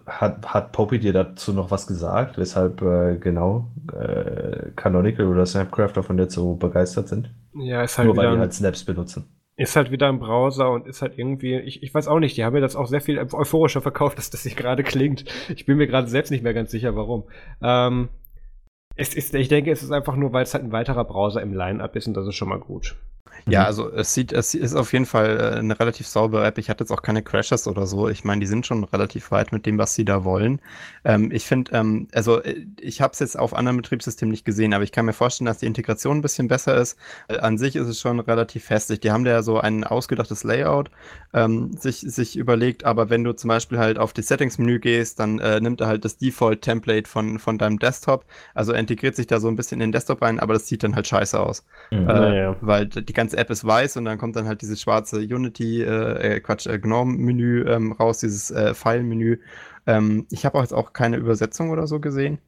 [0.05, 5.93] hat, hat Popey dir dazu noch was gesagt, weshalb äh, genau äh, Canonical oder Snapcraft
[5.93, 7.33] davon jetzt so begeistert sind?
[7.55, 9.33] Ja, ist halt Nur weil die halt Snaps benutzen.
[9.55, 12.43] Ist halt wieder im Browser und ist halt irgendwie, ich, ich weiß auch nicht, die
[12.43, 15.23] haben mir das auch sehr viel euphorischer verkauft, dass das hier gerade klingt.
[15.55, 17.23] Ich bin mir gerade selbst nicht mehr ganz sicher, warum.
[17.61, 18.09] Ähm,
[18.97, 21.53] es ist, ich denke, es ist einfach nur, weil es halt ein weiterer Browser im
[21.53, 22.97] Line-Up ist und das ist schon mal gut.
[23.45, 23.65] Ja, Mhm.
[23.65, 26.57] also es sieht, es ist auf jeden Fall äh, eine relativ saubere App.
[26.57, 28.07] Ich hatte jetzt auch keine Crashes oder so.
[28.07, 30.61] Ich meine, die sind schon relativ weit mit dem, was sie da wollen.
[31.03, 34.73] Ähm, ich finde, ähm, also äh, ich habe es jetzt auf anderen Betriebssystemen nicht gesehen,
[34.73, 36.97] aber ich kann mir vorstellen, dass die Integration ein bisschen besser ist.
[37.27, 39.01] Äh, an sich ist es schon relativ festig.
[39.01, 40.89] Die haben da ja so ein ausgedachtes Layout
[41.33, 45.39] ähm, sich, sich überlegt, aber wenn du zum Beispiel halt auf die Settings-Menü gehst, dann
[45.39, 48.25] äh, nimmt er halt das Default-Template von, von deinem Desktop.
[48.53, 50.83] Also er integriert sich da so ein bisschen in den Desktop rein, aber das sieht
[50.83, 51.65] dann halt scheiße aus.
[51.91, 52.09] Mhm.
[52.09, 52.55] Äh, Naja.
[52.61, 55.83] Weil d- die ganze App ist weiß und dann kommt dann halt dieses schwarze Unity,
[55.83, 59.37] äh, äh, Quatsch, äh, GNOME-Menü ähm, raus, dieses äh, File-Menü.
[59.85, 62.39] Ähm, ich habe auch jetzt auch keine Übersetzung oder so gesehen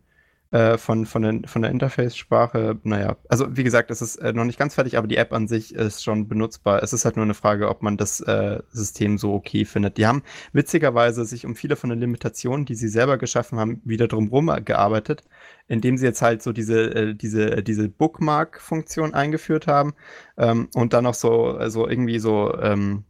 [0.56, 2.80] äh, von, von, den, von der Interface-Sprache.
[2.84, 5.50] Naja, also wie gesagt, es ist äh, noch nicht ganz fertig, aber die App an
[5.50, 6.82] sich ist schon benutzbar.
[6.82, 9.98] Es ist halt nur eine Frage, ob man das äh, System so okay findet.
[9.98, 10.24] Die haben
[10.54, 15.24] witzigerweise sich um viele von den Limitationen, die sie selber geschaffen haben, wieder drumherum gearbeitet,
[15.68, 19.94] indem sie jetzt halt so diese, äh, diese, diese Bookmark-Funktion eingeführt haben
[20.38, 23.04] ähm, und dann noch so, also irgendwie so, ähm,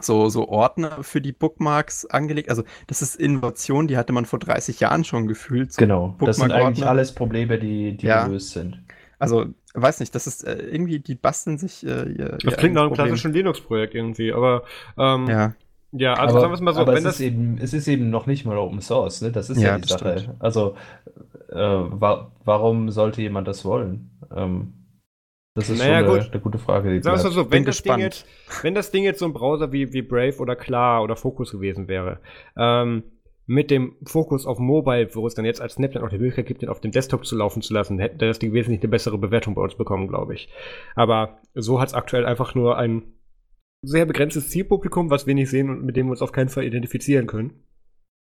[0.00, 2.50] so, so Ordner für die Bookmarks angelegt.
[2.50, 5.72] Also das ist Innovation, die hatte man vor 30 Jahren schon gefühlt.
[5.72, 8.24] So Genau, das sind eigentlich alles Probleme, die, die Ja.
[8.24, 8.80] gelöst sind.
[9.18, 12.74] Also, weiß nicht, das ist äh, irgendwie, die basteln sich äh, ihr, Das ihr klingt
[12.74, 14.62] nach einem klassischen Linux-Projekt irgendwie, aber
[14.96, 15.54] ähm, ja.
[15.90, 17.72] Ja, also aber sagen wir es mal so, aber wenn es, das ist eben, es
[17.72, 19.32] ist eben noch nicht mal Open Source, ne?
[19.32, 20.16] Das ist ja, Ja, die Sache.
[20.16, 20.36] stimmt.
[20.38, 20.76] Also,
[21.50, 24.10] äh, wa warum sollte jemand das wollen?
[24.34, 24.74] Ähm,
[25.58, 26.32] das ist Naja, schon eine, gut.
[26.32, 26.88] eine gute Frage.
[26.88, 27.34] Die mal bleibt.
[27.34, 28.26] so, bin wenn das, Ding jetzt,
[28.62, 31.88] wenn das Ding jetzt so ein Browser wie, wie Brave oder Klar oder Focus gewesen
[31.88, 32.20] wäre,
[32.56, 33.02] ähm,
[33.46, 36.60] mit dem Fokus auf Mobile, wo es dann jetzt als Snapchat auch die Möglichkeit gibt,
[36.62, 39.54] den auf dem Desktop zu laufen zu lassen, hätte das Ding wesentlich eine bessere Bewertung
[39.54, 40.48] bei uns bekommen, glaube ich.
[40.94, 43.14] Aber so hat es aktuell einfach nur ein
[43.82, 46.64] sehr begrenztes Zielpublikum, was wir nicht sehen und mit dem wir uns auf keinen Fall
[46.64, 47.62] identifizieren können.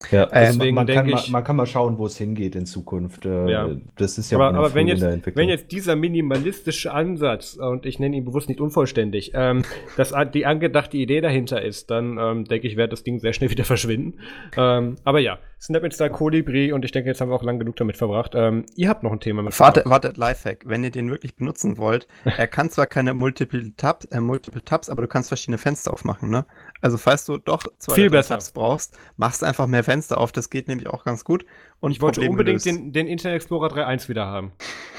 [0.10, 3.26] Ja, Äh, deswegen man, kann ich- man kann mal schauen, wo es hingeht in Zukunft.
[3.26, 3.69] Äh, Ja.
[3.98, 5.41] Das ist ja aber, aber wenn, in jetzt, der Entwicklung.
[5.41, 9.64] wenn jetzt dieser minimalistische Ansatz, und ich nenne ihn bewusst nicht unvollständig, ähm,
[9.98, 13.49] dass die angedachte Idee dahinter ist, dann ähm, denke ich, wird das Ding sehr schnell
[13.52, 14.19] wieder verschwinden.
[14.57, 17.76] Ähm, aber ja, Snap Install Colibri und ich denke, jetzt haben wir auch lang genug
[17.76, 18.32] damit verbracht.
[18.36, 19.60] Ähm, ihr habt noch ein Thema mit.
[19.60, 20.64] Warte, warte, Lifehack.
[20.65, 24.90] Wenn ihr den wirklich benutzen wollt, er kann zwar keine Multiple Tabs, äh, Multiple Tabs,
[24.90, 26.45] aber du kannst verschiedene Fenster aufmachen, ne?
[26.82, 28.36] Also falls du doch zwei Viel besser.
[28.36, 30.32] Tabs brauchst, machst einfach mehr Fenster auf.
[30.32, 31.45] Das geht nämlich auch ganz gut.
[31.80, 34.52] Und Ich wollte Problem unbedingt den, den Internet Explorer 3.1 wieder haben.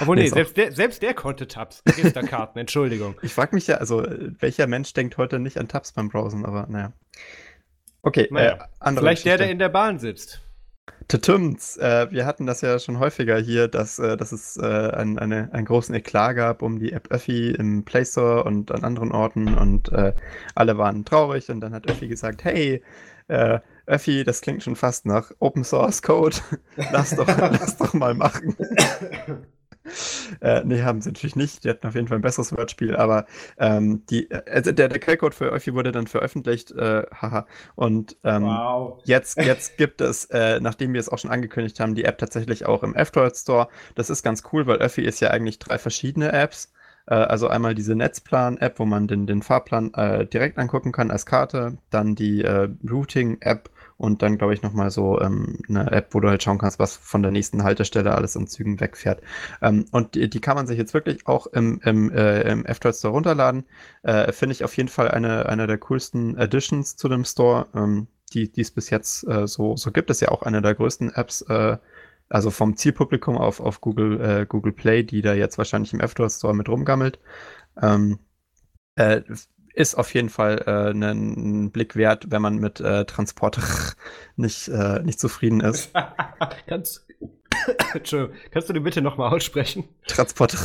[0.00, 1.82] Obwohl, Nee, nee, selbst der, selbst der konnte Tabs.
[1.88, 3.16] Registerkarten, Entschuldigung.
[3.22, 4.04] Ich frage mich ja, also
[4.38, 6.92] welcher Mensch denkt heute nicht an Tabs beim Browsen, aber naja.
[8.02, 9.52] Okay, Naja, äh, andere Vielleicht der, der Geschichte.
[9.52, 10.40] in der Bahn sitzt.
[11.08, 15.18] Tütüms, äh, wir hatten das ja schon häufiger hier, dass, äh, dass es äh, ein,
[15.18, 19.12] eine, einen großen Eklat gab um die App Öffi im Play Store und an anderen
[19.12, 20.12] Orten und äh,
[20.54, 22.82] alle waren traurig und dann hat Öffi gesagt, hey,
[23.28, 26.36] äh, Öffi, das klingt schon fast nach Open Source Code,
[26.92, 28.56] lass doch, lass doch mal machen.
[30.40, 31.64] Äh, nee, haben sie natürlich nicht.
[31.64, 33.26] Die hatten auf jeden Fall ein besseres Wortspiel, aber
[33.58, 37.46] ähm, die, also der, der Quellcode für Öffi wurde dann veröffentlicht, äh, haha.
[37.74, 39.00] Und ähm, Wow.
[39.04, 42.66] Jetzt, jetzt gibt es, äh, nachdem wir es auch schon angekündigt haben, die App tatsächlich
[42.66, 43.68] auch im F-Droid Store.
[43.94, 46.72] Das ist ganz cool, weil Öffi ist ja eigentlich drei verschiedene Apps.
[47.06, 51.26] Äh, also einmal diese Netzplan-App, wo man den, den Fahrplan äh, direkt angucken kann als
[51.26, 51.78] Karte.
[51.90, 56.28] Dann die äh, Routing-App und dann, glaube ich, nochmal so ähm, eine App, wo du
[56.28, 59.20] halt schauen kannst, was von der nächsten Haltestelle alles an Zügen wegfährt.
[59.60, 62.94] Ähm, und die, die kann man sich jetzt wirklich auch im, im, äh, im F-Droid
[62.94, 63.64] Store runterladen.
[64.02, 67.66] Äh, Finde ich auf jeden Fall eine, eine der coolsten Additions zu dem Store.
[67.74, 70.10] Ähm, die es bis jetzt äh, so, so gibt.
[70.10, 71.78] Es ja auch eine der größten Apps, äh,
[72.28, 76.12] also vom Zielpublikum auf, auf Google, äh, Google Play, die da jetzt wahrscheinlich im App
[76.30, 77.18] Store mit rumgammelt.
[77.80, 78.18] Ähm,
[78.96, 79.22] äh,
[79.78, 83.60] ist auf jeden Fall äh, einen Blick wert, wenn man mit äh, Transport
[84.36, 85.92] nicht, äh, nicht zufrieden ist.
[86.66, 87.06] Kannst,
[87.94, 89.84] Entschuldigung, kannst du die bitte nochmal aussprechen?
[90.06, 90.56] Transport,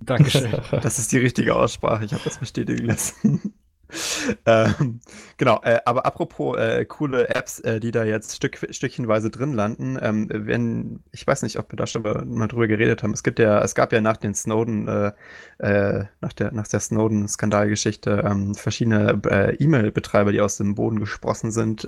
[0.00, 0.52] Dankeschön.
[0.82, 2.04] das ist die richtige Aussprache.
[2.04, 3.54] Ich habe das bestätigen lassen.
[4.46, 5.00] ähm,
[5.36, 9.98] genau, äh, aber apropos äh, coole Apps, äh, die da jetzt Stück, stückchenweise drin landen,
[10.00, 13.38] ähm, wenn, ich weiß nicht, ob wir da schon mal drüber geredet haben, es gibt
[13.38, 15.12] ja, es gab ja nach den Snowden, äh,
[15.58, 21.50] äh, nach der, nach der Snowden-Skandalgeschichte ähm, verschiedene äh, E-Mail-Betreiber, die aus dem Boden gesprossen
[21.50, 21.86] sind,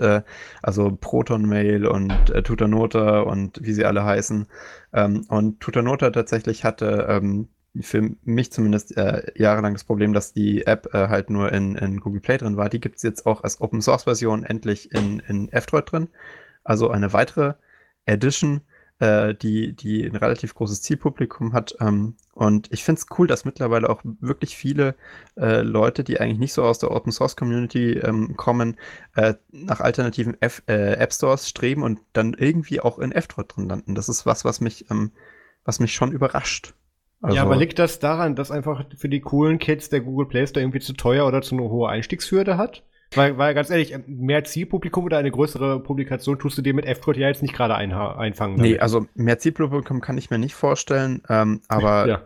[0.63, 2.13] also Proton-Mail und
[2.45, 4.47] Tutanota und wie sie alle heißen.
[4.93, 7.49] Ähm, und Tutanota tatsächlich hatte ähm,
[7.81, 12.01] für mich zumindest äh, jahrelang das Problem, dass die App äh, halt nur in, in
[12.01, 12.69] Google Play drin war.
[12.69, 16.09] Die gibt es jetzt auch als Open Source Version endlich in, in F-Droid drin.
[16.63, 17.55] Also eine weitere
[18.07, 18.61] Edition,
[19.01, 21.75] äh, die, die ein relativ großes Zielpublikum hat.
[21.81, 24.95] Ähm, und ich finde es cool, dass mittlerweile auch wirklich viele
[25.37, 28.77] äh, Leute, die eigentlich nicht so aus der Open Source Community ähm, kommen,
[29.17, 33.69] äh, nach alternativen F äh, App Stores streben und dann irgendwie auch in F-Droid drin
[33.69, 33.95] landen.
[33.95, 35.11] Das ist was, was mich, ähm,
[35.65, 36.75] was mich schon überrascht.
[37.25, 40.47] Also, ja, aber liegt das daran, dass einfach für die coolen Kids der Google Play
[40.47, 42.83] Store irgendwie zu teuer oder zu eine hohe Einstiegshürde hat?
[43.15, 47.19] Weil, weil ganz ehrlich, mehr Zielpublikum oder eine größere Publikation tust du dir mit F-Code
[47.19, 48.59] ja jetzt nicht gerade ein, einfangen.
[48.59, 48.73] Damit.
[48.73, 52.23] Nee, also mehr Zielpublikum kann ich mir nicht vorstellen, ähm, aber, ja.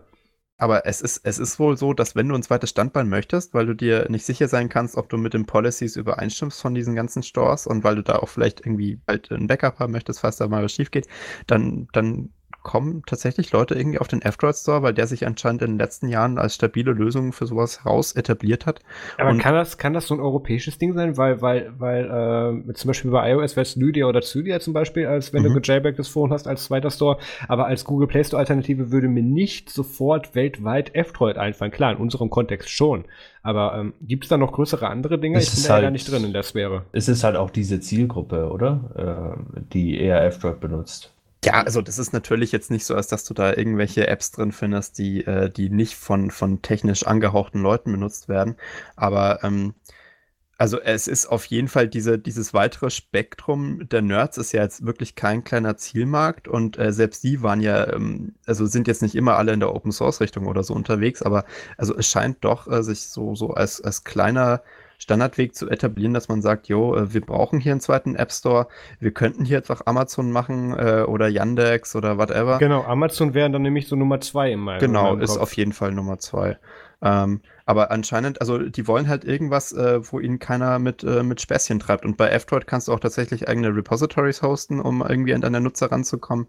[0.56, 3.66] aber es, ist, es ist wohl so, dass wenn du ein zweites Standbein möchtest, weil
[3.66, 7.22] du dir nicht sicher sein kannst, ob du mit den Policies übereinstimmst von diesen ganzen
[7.22, 10.48] Stores und weil du da auch vielleicht irgendwie bald ein Backup haben möchtest, falls da
[10.48, 11.06] mal was schief geht,
[11.46, 12.30] dann, dann
[12.62, 16.08] kommen tatsächlich Leute irgendwie auf den F-Droid Store, weil der sich anscheinend in den letzten
[16.08, 18.80] Jahren als stabile Lösung für sowas heraus etabliert hat.
[19.16, 21.16] Aber und kann das, kann das so ein europäisches Ding sein?
[21.16, 25.06] Weil, weil, weil äh, zum Beispiel bei iOS wäre es Lydia oder Zydia zum Beispiel,
[25.06, 25.54] als wenn mhm.
[25.54, 27.18] du gejailbreak das Phone hast als zweiter Store.
[27.46, 31.70] Aber als Google Play Store Alternative würde mir nicht sofort weltweit F-Droid einfallen.
[31.70, 33.04] Klar, in unserem Kontext schon.
[33.42, 35.38] Aber ähm, gibt es da noch größere andere Dinge?
[35.38, 36.84] ich bin da halt, gar nicht drin in der Sphäre.
[36.92, 39.36] Es ist halt auch diese Zielgruppe, oder?
[39.46, 41.14] Äh, die eher F-Droid benutzt.
[41.44, 44.50] Ja, also das ist natürlich jetzt nicht so, als dass du da irgendwelche Apps drin
[44.50, 48.56] findest, die, äh, die nicht von, von technisch angehauchten Leuten benutzt werden.
[48.96, 49.74] Aber ähm,
[50.58, 54.86] also es ist auf jeden Fall diese, dieses weitere Spektrum der Nerds ist ja jetzt
[54.86, 59.14] wirklich kein kleiner Zielmarkt und äh, selbst die waren ja, ähm, also sind jetzt nicht
[59.16, 61.44] immer alle in der Open Source Richtung oder so unterwegs, aber
[61.78, 64.62] also es scheint doch äh, sich so, so als, als kleiner
[64.98, 68.68] Standardweg zu etablieren, dass man sagt, jo, äh, wir brauchen hier einen zweiten App Store,
[69.00, 72.58] wir könnten hier auch Amazon machen äh, oder Yandex oder whatever.
[72.58, 76.18] Genau, Amazon wäre dann nämlich so Nummer zwei meinem Genau, ist auf jeden Fall Nummer
[76.18, 76.58] zwei.
[77.00, 81.40] Ähm, aber anscheinend, also die wollen halt irgendwas, äh, wo ihnen keiner mit, äh, mit
[81.40, 82.04] Späßchen treibt.
[82.04, 85.92] Und bei F-Droid kannst du auch tatsächlich eigene Repositories hosten, um irgendwie an deine Nutzer
[85.92, 86.46] ranzukommen.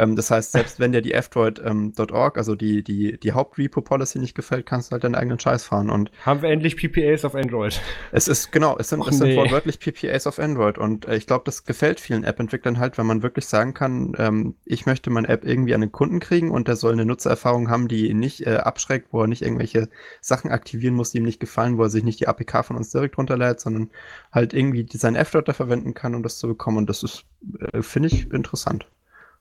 [0.00, 1.92] Ähm, das heißt, selbst wenn dir die F-Droid.org, ähm,
[2.34, 5.90] also die, die, die Haupt-Repo-Policy nicht gefällt, kannst du halt deinen eigenen Scheiß fahren.
[5.90, 7.80] Und Haben wir endlich PPAs auf Android?
[8.10, 9.36] Es ist, genau, es sind, Och, es sind nee.
[9.36, 10.78] wortwörtlich PPAs auf Android.
[10.78, 14.54] Und äh, ich glaube, das gefällt vielen App-Entwicklern halt, wenn man wirklich sagen kann, ähm,
[14.64, 17.86] ich möchte meine App irgendwie an den Kunden kriegen und der soll eine Nutzererfahrung haben,
[17.86, 19.90] die ihn nicht äh, abschreckt, wo er nicht irgendwelche
[20.22, 22.90] Sachen aktivieren muss, die ihm nicht gefallen, wo er sich nicht die APK von uns
[22.90, 23.90] direkt runterlädt, sondern
[24.32, 26.78] halt irgendwie sein F-Dot verwenden kann, um das zu bekommen.
[26.78, 27.24] Und das ist,
[27.72, 28.86] äh, finde ich, interessant.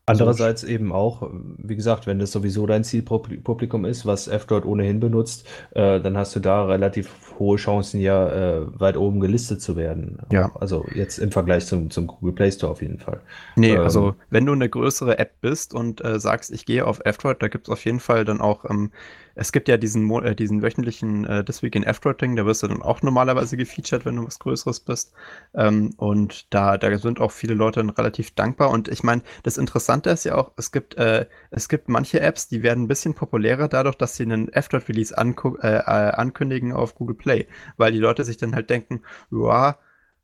[0.10, 5.48] Andererseits eben auch, wie gesagt, wenn das sowieso dein Zielpublikum ist, was F-Dot ohnehin benutzt,
[5.72, 7.10] äh, dann hast du da relativ
[7.40, 10.20] hohe Chancen, ja äh, weit oben gelistet zu werden.
[10.32, 10.52] Ja.
[10.60, 13.22] Also jetzt im Vergleich zum, zum Google Play Store auf jeden Fall.
[13.56, 17.02] Nee, ähm, also wenn du eine größere App bist und äh, sagst, ich gehe auf
[17.04, 18.92] F-Droid, da gibt es auf jeden Fall dann auch ähm,
[19.40, 22.68] es gibt ja diesen, äh, diesen wöchentlichen äh, This Week in F-Ding, da wirst du
[22.68, 25.14] dann auch normalerweise gefeatured, wenn du was Größeres bist.
[25.54, 28.70] Ähm, und da, da sind auch viele Leute dann relativ dankbar.
[28.70, 32.50] Und ich meine, das Interessante ist ja auch, es gibt, äh, es gibt manche Apps,
[32.50, 37.16] die werden ein bisschen populärer dadurch, dass sie einen F-Release äh, äh, ankündigen auf Google
[37.16, 37.48] Play,
[37.78, 39.78] weil die Leute sich dann halt denken, ja,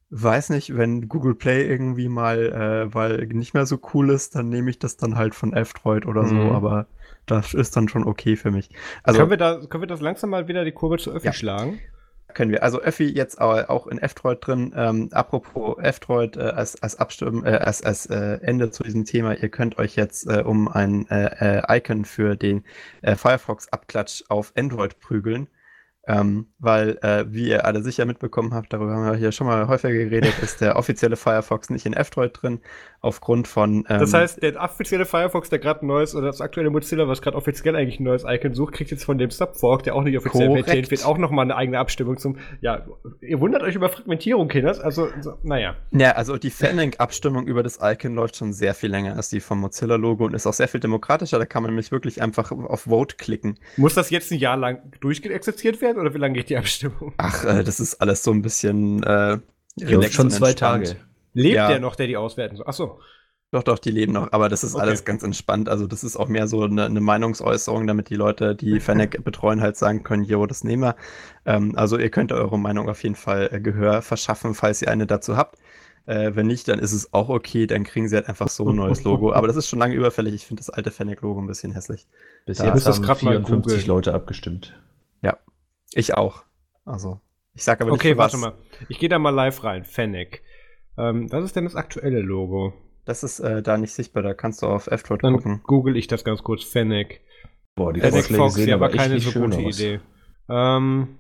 [0.10, 4.50] weiß nicht, wenn Google Play irgendwie mal, äh, weil nicht mehr so cool ist, dann
[4.50, 6.52] nehme ich das dann halt von F-Droid oder so, mhm.
[6.52, 6.88] aber
[7.26, 8.70] das ist dann schon okay für mich.
[9.04, 11.34] Also, können, wir da, können wir das langsam mal wieder die Kurve zu Öffi ja.
[11.34, 11.80] schlagen?
[12.34, 12.64] Können wir.
[12.64, 14.74] Also Öffi jetzt auch in F-Droid drin.
[14.76, 19.36] Ähm, apropos F-Droid äh, als, als Abstimmen, äh, als, als äh, Ende zu diesem Thema.
[19.36, 22.66] Ihr könnt euch jetzt äh, um ein äh, äh, Icon für den
[23.04, 25.48] Firefox-Abklatsch auf Android prügeln.
[26.08, 29.68] Ähm, weil, äh, wie ihr alle sicher mitbekommen habt, darüber haben wir hier schon mal
[29.68, 32.62] häufiger geredet, ist der offizielle Firefox nicht in F-Droid drin,
[33.06, 33.86] aufgrund von.
[33.88, 37.22] Ähm, das heißt, der offizielle Firefox, der gerade ein neues, oder das aktuelle Mozilla, was
[37.22, 40.18] gerade offiziell eigentlich ein neues Icon sucht, kriegt jetzt von dem Subfork, der auch nicht
[40.18, 42.38] offiziell maintained wird, auch nochmal eine eigene Abstimmung zum.
[42.62, 42.86] Ja,
[43.22, 45.76] ihr wundert euch über Fragmentierung, Kinders, also, so, naja.
[45.92, 49.62] Ja, also die Fanlink-Abstimmung über das Icon läuft schon sehr viel länger als die vom
[49.62, 53.16] Mozilla-Logo und ist auch sehr viel demokratischer, da kann man nämlich wirklich einfach auf Vote
[53.16, 53.60] klicken.
[53.78, 55.86] Muss das jetzt ein Jahr lang werden?
[55.86, 57.14] werden oder wie lange geht die Abstimmung?
[57.18, 59.38] Ach, äh, das ist alles so ein bisschen äh,
[59.78, 60.96] Läuft schon zwei Tage.
[61.36, 61.68] Lebt ja.
[61.68, 62.66] der noch, der die auswerten soll?
[62.68, 63.00] Ach so.
[63.52, 64.84] Doch, doch, die leben noch, aber das ist okay.
[64.84, 65.70] alles ganz entspannt.
[65.70, 69.62] Also, das ist auch mehr so eine, eine Meinungsäußerung, damit die Leute, die Fennec betreuen,
[69.62, 70.96] halt sagen können, jo, das nehmen wir.
[71.46, 75.06] Ähm, also, ihr könnt eure Meinung auf jeden Fall äh, Gehör verschaffen, falls ihr eine
[75.06, 75.60] dazu habt.
[76.06, 78.76] Äh, wenn nicht, dann ist es auch okay, dann kriegen sie halt einfach so ein
[78.76, 79.34] neues Logo.
[79.34, 80.34] Aber das ist schon lange überfällig.
[80.34, 82.08] Ich finde das alte Fennec-Logo ein bisschen hässlich.
[82.46, 84.80] Bis da jetzt haben 54 Leute abgestimmt.
[85.22, 85.38] Ja,
[85.94, 86.44] ich auch.
[86.84, 87.20] Also,
[87.54, 88.54] ich sage aber nicht Okay, warte mal.
[88.90, 89.84] Ich gehe da mal live rein.
[89.84, 90.44] Fennec.
[90.98, 92.74] Ähm, was ist denn das aktuelle Logo?
[93.06, 95.62] Das ist äh, da nicht sichtbar, da kannst du auf F-Droid gucken.
[95.64, 96.64] google ich das ganz kurz.
[96.64, 97.22] Fennec.
[97.76, 99.80] Boah, die Fennec Fox, ja, aber keine so gute aus.
[99.80, 100.00] Idee.
[100.50, 101.20] Ähm,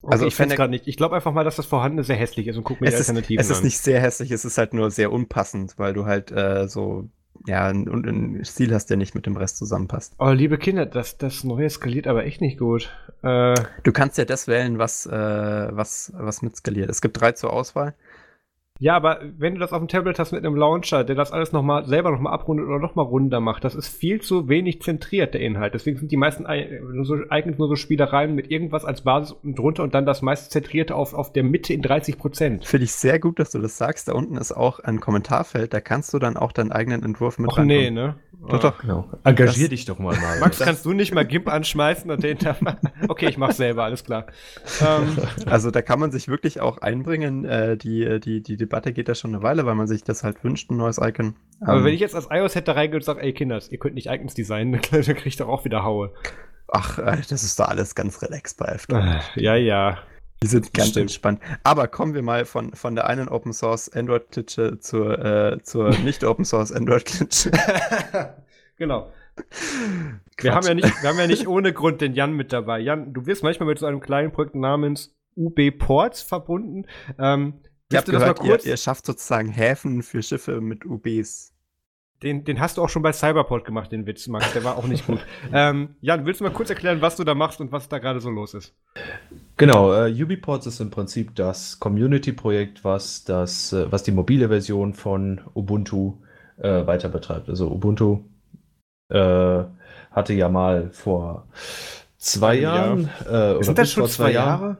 [0.00, 0.86] okay, also ich finde gerade nicht.
[0.86, 3.40] Ich glaube einfach mal, dass das Vorhandene sehr hässlich ist und guck mir die Alternativen
[3.40, 6.30] ist, Es ist nicht sehr hässlich, es ist halt nur sehr unpassend, weil du halt
[6.32, 7.10] äh, so
[7.46, 10.14] ja, und ein Stil hast, der nicht mit dem Rest zusammenpasst.
[10.18, 12.90] Oh, liebe Kinder, das, das neue skaliert aber echt nicht gut.
[13.22, 16.88] Äh, du kannst ja das wählen, was, äh, was, was mit skaliert.
[16.88, 17.94] Es gibt drei zur Auswahl.
[18.80, 21.52] Ja, aber wenn du das auf dem Tablet hast mit einem Launcher, der das alles
[21.52, 25.32] noch mal, selber nochmal abrundet oder nochmal runder macht, das ist viel zu wenig zentriert,
[25.32, 25.74] der Inhalt.
[25.74, 26.44] Deswegen sind die meisten
[27.04, 30.50] so, eigentlich nur so Spielereien mit irgendwas als Basis und drunter und dann das meist
[30.50, 32.66] zentrierte auf, auf der Mitte in 30 Prozent.
[32.66, 34.08] Finde ich sehr gut, dass du das sagst.
[34.08, 37.52] Da unten ist auch ein Kommentarfeld, da kannst du dann auch deinen eigenen Entwurf mit
[37.54, 38.16] Ach nee, ne?
[38.48, 38.78] Doch, doch.
[38.80, 39.08] Genau.
[39.24, 40.40] Engagier das, dich doch mal, mal.
[40.40, 42.56] Max, kannst du nicht mal GIMP anschmeißen und den da
[43.08, 44.26] Okay, ich mach's selber, alles klar.
[44.82, 47.44] Ähm, also da kann man sich wirklich auch einbringen.
[47.44, 50.42] Äh, die, die, die Debatte geht da schon eine Weile, weil man sich das halt
[50.44, 51.36] wünscht, ein neues Icon.
[51.60, 53.94] Aber ähm, wenn ich jetzt als iOS hätte reingehe und sage, ey Kinders, ihr könnt
[53.94, 56.12] nicht Icons designen, dann kriege ich doch auch wieder Haue.
[56.68, 59.20] Ach, äh, das ist doch alles ganz relaxed bei After.
[59.36, 59.98] Äh, ja, ja.
[60.42, 61.02] Die sind ganz Stimmt.
[61.04, 61.40] entspannt.
[61.62, 66.24] Aber kommen wir mal von, von der einen Open Source Android-Klitsche zur, äh, zur nicht
[66.24, 67.50] Open Source Android-Klitsche.
[68.76, 69.10] genau.
[70.38, 72.80] Wir haben, ja nicht, wir haben ja nicht ohne Grund den Jan mit dabei.
[72.80, 76.86] Jan, du wirst manchmal mit so einem kleinen Projekt namens UB Ports verbunden.
[77.18, 77.54] Ähm,
[78.00, 81.52] ich habe gehört, ihr, ihr, schafft sozusagen Häfen für Schiffe mit UBs.
[82.22, 84.52] Den, den hast du auch schon bei Cyberport gemacht, den Witz, Max.
[84.54, 85.18] Der war auch nicht gut.
[85.52, 88.20] ähm, Jan, willst du mal kurz erklären, was du da machst und was da gerade
[88.20, 88.74] so los ist?
[89.56, 94.94] Genau, äh, UbiPorts ist im Prinzip das Community-Projekt, was, das, äh, was die mobile Version
[94.94, 96.14] von Ubuntu
[96.56, 97.48] äh, weiter betreibt.
[97.48, 98.20] Also Ubuntu
[99.10, 99.64] äh,
[100.10, 101.46] hatte ja mal vor
[102.16, 103.10] zwei Jahren.
[103.28, 104.62] Äh, Sind das schon zwei Jahre?
[104.62, 104.76] Jahre?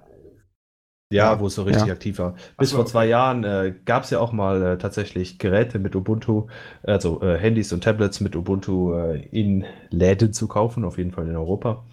[1.16, 1.93] Ja, wo es so richtig ja.
[1.93, 2.35] aktiv war.
[2.59, 2.77] Bis so.
[2.77, 6.49] vor zwei Jahren äh, gab es ja auch mal äh, tatsächlich Geräte mit Ubuntu,
[6.82, 11.28] also äh, Handys und Tablets mit Ubuntu äh, in Läden zu kaufen, auf jeden Fall
[11.28, 11.85] in Europa.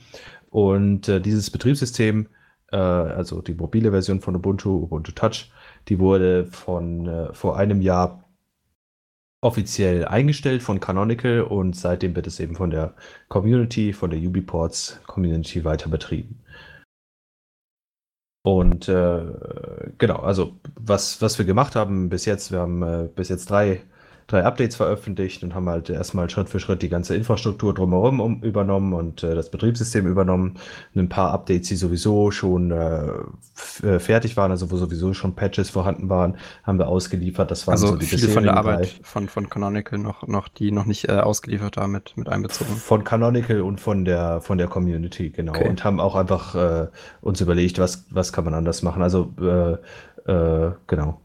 [0.50, 2.28] Und äh, dieses Betriebssystem,
[2.72, 5.52] äh, also die mobile Version von Ubuntu, Ubuntu Touch,
[5.88, 8.24] die wurde von vor einem Jahr
[9.42, 12.94] offiziell eingestellt von Canonical und seitdem wird es eben von der
[13.28, 16.41] Community, von der UbiPorts Community weiter betrieben.
[18.44, 19.24] Und äh,
[19.98, 23.84] genau, also was, was wir gemacht haben bis jetzt, wir haben äh, bis jetzt drei
[24.32, 28.42] drei Updates veröffentlicht und haben halt erstmal Schritt für Schritt die ganze Infrastruktur drumherum um,
[28.42, 30.56] übernommen und äh, das Betriebssystem übernommen.
[30.96, 33.08] Ein paar Updates, die sowieso schon äh,
[33.84, 37.52] äh, fertig waren, also wo sowieso schon Patches vorhanden waren, haben wir ausgeliefert.
[37.52, 40.72] Das waren also so die viele von der Arbeit von, von Canonical noch, noch, die
[40.72, 42.76] noch nicht äh, ausgeliefert haben, mit, mit einbezogen.
[42.76, 45.54] Von Canonical und von der, von der Community, genau.
[45.54, 45.68] Okay.
[45.68, 46.88] Und haben auch einfach äh,
[47.22, 49.02] uns überlegt, was, was kann man anders machen.
[49.02, 49.78] Also, äh,
[50.88, 51.20] genau.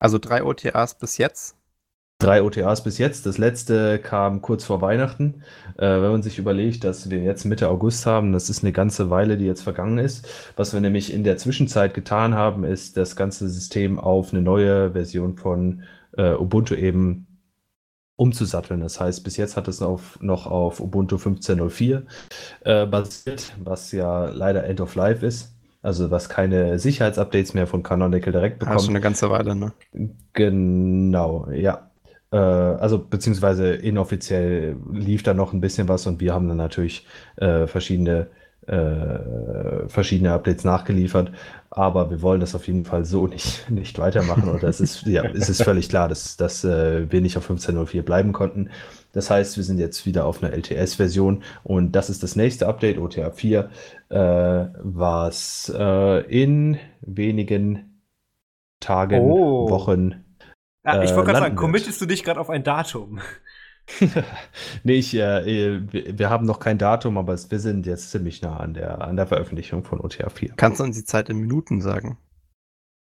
[0.00, 1.56] Also drei OTAs bis jetzt?
[2.18, 3.26] Drei OTAs bis jetzt.
[3.26, 5.42] Das letzte kam kurz vor Weihnachten.
[5.76, 9.10] Äh, wenn man sich überlegt, dass wir jetzt Mitte August haben, das ist eine ganze
[9.10, 10.26] Weile, die jetzt vergangen ist.
[10.56, 14.92] Was wir nämlich in der Zwischenzeit getan haben, ist das ganze System auf eine neue
[14.92, 15.82] Version von
[16.16, 17.26] äh, Ubuntu eben
[18.16, 18.80] umzusatteln.
[18.80, 22.02] Das heißt, bis jetzt hat es auf, noch auf Ubuntu 15.04
[22.64, 25.54] äh, basiert, was ja leider End of Life ist.
[25.82, 28.82] Also was keine Sicherheitsupdates mehr von Canonical direkt bekommt.
[28.82, 29.72] Schon eine ganze Weile, ne?
[30.34, 31.90] Genau, ja.
[32.32, 37.06] Äh, also beziehungsweise inoffiziell lief da noch ein bisschen was und wir haben dann natürlich
[37.36, 38.28] äh, verschiedene
[38.66, 41.32] äh, verschiedene Updates nachgeliefert,
[41.70, 45.24] aber wir wollen das auf jeden Fall so nicht, nicht weitermachen und es ist, ja,
[45.24, 48.70] es ist völlig klar, dass, dass äh, wir nicht auf 15.04 bleiben konnten.
[49.12, 52.98] Das heißt, wir sind jetzt wieder auf einer LTS-Version und das ist das nächste Update,
[52.98, 53.70] OTA 4,
[54.08, 58.02] äh, was äh, in wenigen
[58.80, 59.68] Tagen, oh.
[59.70, 60.24] Wochen.
[60.84, 63.20] Ja, ich wollte gerade äh, sagen, committest du dich gerade auf ein Datum?
[64.84, 68.74] nee, ich, äh, wir haben noch kein Datum, aber wir sind jetzt ziemlich nah an
[68.74, 70.54] der, an der Veröffentlichung von OTA 4.
[70.56, 72.18] Kannst du uns die Zeit in Minuten sagen?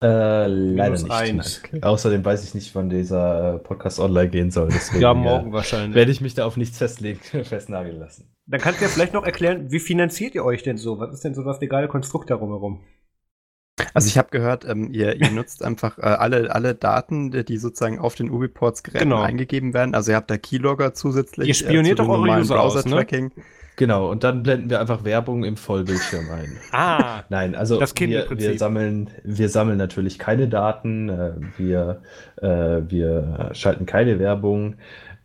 [0.03, 1.63] Äh, leider nicht.
[1.65, 1.81] Okay.
[1.83, 4.69] Außerdem weiß ich nicht, wann dieser äh, Podcast online gehen soll.
[4.69, 5.95] Deswegen, ja, morgen äh, wahrscheinlich.
[5.95, 8.31] Werde ich mich da auf nichts festlegen, festnageln lassen.
[8.47, 10.99] Dann kannst du ja vielleicht noch erklären, wie finanziert ihr euch denn so?
[10.99, 12.85] Was ist denn so das legale Konstrukt darum herum?
[13.95, 17.99] Also ich habe gehört, ähm, ihr, ihr, nutzt einfach äh, alle, alle Daten, die sozusagen
[17.99, 19.23] auf den Ubiports-Geräten genau.
[19.23, 19.95] eingegeben werden.
[19.95, 21.49] Also ihr habt da Keylogger zusätzlich.
[21.49, 23.33] Ihr spioniert äh, doch eure User Browser-Tracking.
[23.35, 23.43] Ne?
[23.77, 26.57] Genau, und dann blenden wir einfach Werbung im Vollbildschirm ein.
[26.73, 32.01] ah, nein, also wir, wir, sammeln, wir sammeln natürlich keine Daten, äh, wir,
[32.41, 34.77] äh, wir schalten keine Werbung,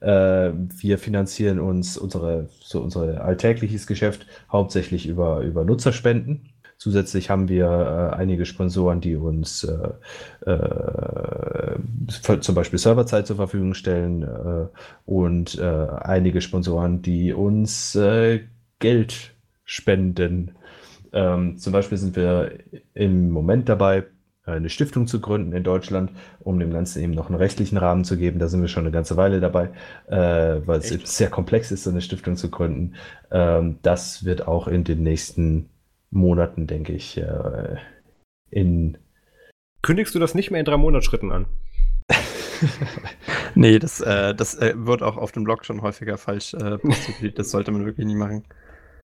[0.02, 6.51] äh, wir finanzieren uns unsere, so unser alltägliches Geschäft hauptsächlich über, über Nutzerspenden.
[6.82, 11.76] Zusätzlich haben wir äh, einige Sponsoren, die uns äh, äh,
[12.40, 14.66] zum Beispiel Serverzeit zur Verfügung stellen äh,
[15.06, 18.46] und äh, einige Sponsoren, die uns äh,
[18.80, 20.56] Geld spenden.
[21.14, 22.52] Ähm, zum Beispiel sind wir
[22.96, 24.06] im Moment dabei,
[24.44, 26.10] eine Stiftung zu gründen in Deutschland,
[26.40, 28.40] um dem Ganzen eben noch einen rechtlichen Rahmen zu geben.
[28.40, 29.70] Da sind wir schon eine ganze Weile dabei,
[30.08, 32.96] äh, weil es sehr komplex ist, so eine Stiftung zu gründen.
[33.30, 35.70] Ähm, das wird auch in den nächsten
[36.12, 37.78] Monaten, denke ich, äh,
[38.50, 38.98] in.
[39.82, 41.48] Kündigst du das nicht mehr in drei Monatsschritten an?
[43.56, 47.40] nee, das, äh, das äh, wird auch auf dem Blog schon häufiger falsch äh, postuliert.
[47.40, 48.44] das sollte man wirklich nie machen.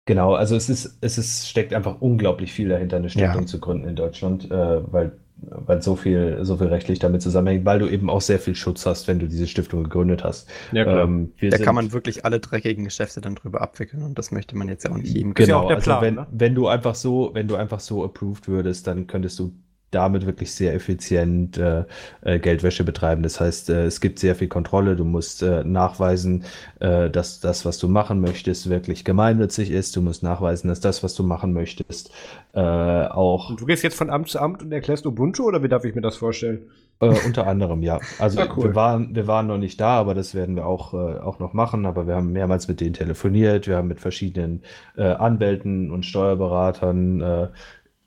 [0.06, 3.46] Genau, also es ist, es ist, steckt einfach unglaublich viel dahinter, eine Stiftung ja.
[3.46, 5.18] zu gründen in Deutschland, äh, weil,
[5.50, 8.86] weil so viel, so viel rechtlich damit zusammenhängt, weil du eben auch sehr viel Schutz
[8.86, 10.48] hast, wenn du diese Stiftung gegründet hast.
[10.72, 11.04] Ja, klar.
[11.04, 14.68] Ähm, da kann man wirklich alle dreckigen Geschäfte dann drüber abwickeln und das möchte man
[14.68, 16.26] jetzt ja auch nicht jedem Genau, ja also Plan, wenn, ne?
[16.30, 19.52] wenn du einfach so, wenn du einfach so approved würdest, dann könntest du
[19.90, 21.84] damit wirklich sehr effizient äh,
[22.22, 23.22] äh, Geldwäsche betreiben.
[23.22, 24.96] Das heißt, äh, es gibt sehr viel Kontrolle.
[24.96, 26.44] Du musst äh, nachweisen,
[26.80, 29.94] äh, dass das, was du machen möchtest, wirklich gemeinnützig ist.
[29.94, 32.10] Du musst nachweisen, dass das, was du machen möchtest,
[32.52, 33.50] auch.
[33.50, 35.94] Und du gehst jetzt von Amt zu Amt und erklärst Ubuntu oder wie darf ich
[35.94, 36.70] mir das vorstellen?
[36.98, 38.00] unter anderem, ja.
[38.18, 38.64] Also ah, cool.
[38.64, 41.84] wir, waren, wir waren noch nicht da, aber das werden wir auch, auch noch machen.
[41.84, 43.66] Aber wir haben mehrmals mit denen telefoniert.
[43.66, 44.62] Wir haben mit verschiedenen
[44.96, 47.50] Anwälten und Steuerberatern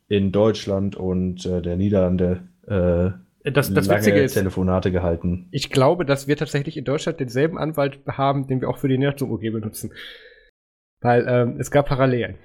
[0.09, 3.11] in Deutschland und äh, der Niederlande äh,
[3.51, 5.47] das, das lange ist, Telefonate gehalten.
[5.51, 8.97] Ich glaube, dass wir tatsächlich in Deutschland denselben Anwalt haben, den wir auch für die
[8.97, 9.91] Nerdsum UG benutzen.
[10.99, 12.35] Weil ähm, es gab Parallelen.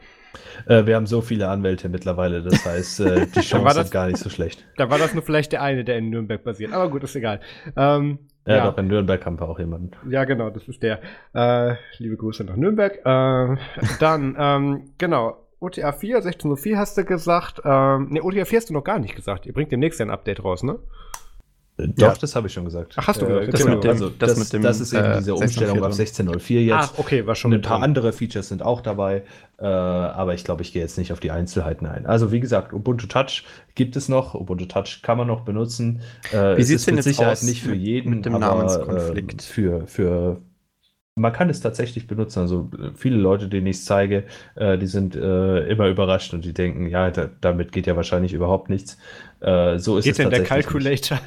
[0.66, 4.18] Äh, wir haben so viele Anwälte mittlerweile, das heißt, äh, die Chancen sind gar nicht
[4.18, 4.64] so schlecht.
[4.76, 6.72] Da war das nur vielleicht der eine, der in Nürnberg basiert.
[6.72, 7.40] Aber gut, ist egal.
[7.76, 9.90] Ähm, ja, ja, doch, in Nürnberg haben wir auch jemanden.
[10.10, 11.00] Ja, genau, das ist der.
[11.34, 12.98] Äh, liebe Grüße nach Nürnberg.
[12.98, 13.56] Äh,
[14.00, 17.62] dann, ähm, genau, OTA 4, 16.04 hast du gesagt.
[17.64, 19.46] Ähm, ne, OTA 4 hast du noch gar nicht gesagt.
[19.46, 20.78] Ihr bringt demnächst ein Update raus, ne?
[21.76, 22.14] Äh, doch, ja.
[22.20, 22.94] das habe ich schon gesagt.
[22.96, 23.48] Ach, hast du gesagt?
[23.48, 25.82] Äh, das, mit dem, also, das, das, mit dem, das ist eben äh, diese Umstellung
[25.82, 26.74] auf 16.04 jetzt.
[26.76, 27.82] Ach, okay, war schon Ein paar dran.
[27.82, 29.22] andere Features sind auch dabei,
[29.58, 32.06] äh, aber ich glaube, ich gehe jetzt nicht auf die Einzelheiten ein.
[32.06, 34.34] Also, wie gesagt, Ubuntu Touch gibt es noch.
[34.34, 36.00] Ubuntu Touch kann man noch benutzen.
[36.32, 39.42] Äh, wie sieht es denn jetzt Sicherheit aus nicht für jeden, mit dem aber, Namenskonflikt?
[39.42, 40.40] Äh, für, für
[41.16, 42.40] man kann es tatsächlich benutzen.
[42.40, 44.24] Also viele Leute, denen ich es zeige,
[44.56, 48.32] äh, die sind äh, immer überrascht und die denken, ja, da, damit geht ja wahrscheinlich
[48.32, 48.98] überhaupt nichts.
[49.40, 51.20] Äh, so ist geht es denn der Calculator?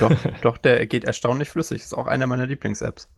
[0.00, 0.12] doch,
[0.42, 1.82] doch, der geht erstaunlich flüssig.
[1.82, 3.08] Ist auch einer meiner Lieblings-Apps.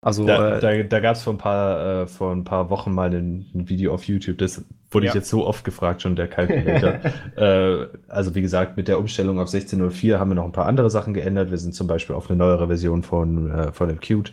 [0.00, 2.92] Also, da, äh, da, da gab es vor, ein paar, äh, vor ein paar Wochen
[2.92, 5.10] mal ein, ein Video auf YouTube, das wurde ja.
[5.10, 7.00] ich jetzt so oft gefragt, schon der Calculator.
[7.36, 10.88] äh, also wie gesagt, mit der Umstellung auf 16.04 haben wir noch ein paar andere
[10.88, 11.50] Sachen geändert.
[11.50, 14.32] Wir sind zum Beispiel auf eine neuere Version von, äh, von dem Qt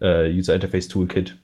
[0.00, 1.38] äh, User Interface Toolkit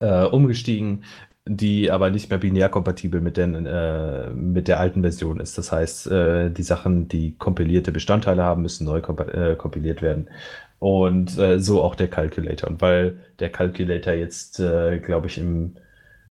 [0.00, 1.04] äh, umgestiegen,
[1.46, 5.58] die aber nicht mehr binär kompatibel mit, den, äh, mit der alten Version ist.
[5.58, 10.28] Das heißt, äh, die Sachen, die kompilierte Bestandteile haben, müssen neu komp äh, kompiliert werden.
[10.82, 12.68] Und äh, so auch der Calculator.
[12.68, 15.76] Und weil der Calculator jetzt, äh, glaube ich, im,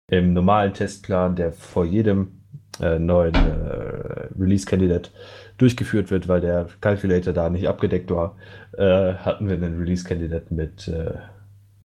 [0.09, 2.43] im normalen Testplan, der vor jedem
[2.79, 5.09] äh, neuen äh, Release-Candidate
[5.57, 8.37] durchgeführt wird, weil der Calculator da nicht abgedeckt war,
[8.77, 11.15] äh, hatten wir einen Release-Candidate mit, äh,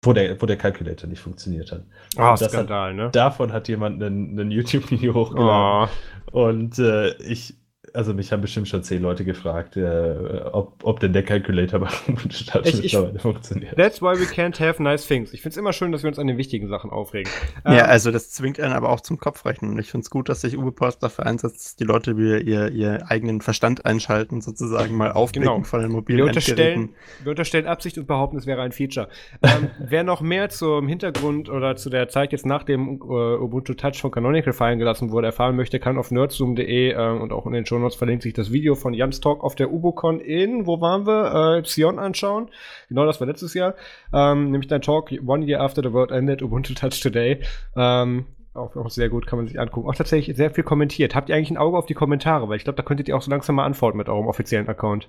[0.04, 1.82] wo, der, wo der Calculator nicht funktioniert hat.
[2.16, 3.10] Ah, oh, Skandal, hat, ne?
[3.10, 5.88] Davon hat jemand ein YouTube-Video hochgeladen.
[6.30, 6.46] Oh.
[6.46, 6.78] Und
[7.18, 7.56] ich
[7.94, 11.88] also mich haben bestimmt schon zehn Leute gefragt, äh, ob, ob denn der Calculator bei
[12.30, 13.76] Stadt mittlerweile funktioniert.
[13.76, 15.32] That's why we can't have nice things.
[15.32, 17.30] Ich finde es immer schön, dass wir uns an den wichtigen Sachen aufregen.
[17.64, 19.70] Ja, ähm, also das zwingt einen aber auch zum Kopfrechnen.
[19.70, 22.40] Und ich finde es gut, dass sich Uwe Post dafür einsetzt, dass die Leute wieder
[22.40, 25.64] ihr, ihr eigenen Verstand einschalten, sozusagen mal aufblicken genau.
[25.64, 26.90] von den mobilen wir unterstellen,
[27.22, 29.08] wir unterstellen Absicht und behaupten, es wäre ein Feature.
[29.42, 33.74] ähm, wer noch mehr zum Hintergrund oder zu der Zeit jetzt nach dem äh, Ubuntu
[33.74, 37.52] Touch von Canonical fallen gelassen wurde, erfahren möchte, kann auf nerdzoom.de äh, und auch in
[37.52, 40.80] den Show Shownotes verlinkt sich das Video von Jans Talk auf der UboCon in, wo
[40.80, 41.58] waren wir?
[41.58, 42.48] Äh, Sion anschauen.
[42.88, 43.74] Genau, das war letztes Jahr.
[44.12, 47.40] Ähm, nämlich dein Talk One Year After the World Ended, Ubuntu Touch Today.
[47.76, 49.88] Ähm, auch, auch sehr gut, kann man sich angucken.
[49.88, 51.14] Auch tatsächlich sehr viel kommentiert.
[51.14, 52.48] Habt ihr eigentlich ein Auge auf die Kommentare?
[52.48, 55.08] Weil ich glaube, da könntet ihr auch so langsam mal antworten mit eurem offiziellen Account.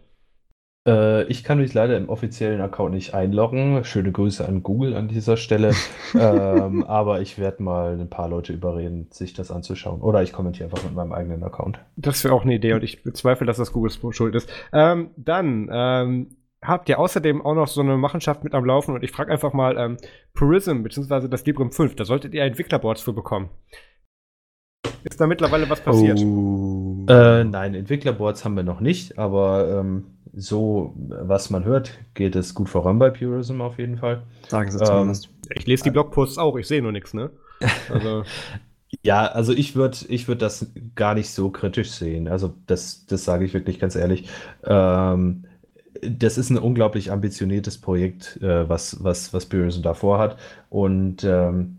[0.87, 3.83] Äh, ich kann mich leider im offiziellen Account nicht einloggen.
[3.83, 5.73] Schöne Grüße an Google an dieser Stelle.
[6.19, 10.01] ähm, aber ich werde mal ein paar Leute überreden, sich das anzuschauen.
[10.01, 11.79] Oder ich kommentiere einfach mit meinem eigenen Account.
[11.95, 14.49] Das wäre auch eine Idee und ich bezweifle, dass das Googles Schuld ist.
[14.71, 19.03] Ähm, dann ähm, habt ihr außerdem auch noch so eine Machenschaft mit am Laufen und
[19.03, 19.97] ich frage einfach mal ähm,
[20.33, 21.27] Purism bzw.
[21.27, 23.49] das Librem 5, da solltet ihr Entwicklerboards für bekommen.
[25.03, 26.19] Ist da mittlerweile was passiert?
[26.19, 27.05] Oh.
[27.07, 32.53] Äh, nein, Entwicklerboards haben wir noch nicht, aber ähm, so, was man hört, geht es
[32.53, 34.23] gut voran bei Purism auf jeden Fall.
[34.47, 35.25] Sagen sie zumindest.
[35.25, 37.31] Ähm, ich lese die Blogposts auch, ich sehe nur nichts, ne?
[37.89, 38.23] Also.
[39.03, 42.27] Ja, also ich würde ich würd das gar nicht so kritisch sehen.
[42.27, 44.29] Also das, das sage ich wirklich ganz ehrlich.
[44.63, 45.45] Ähm,
[46.01, 50.37] das ist ein unglaublich ambitioniertes Projekt, äh, was, was, was Burison davor hat.
[50.69, 51.77] Und ähm,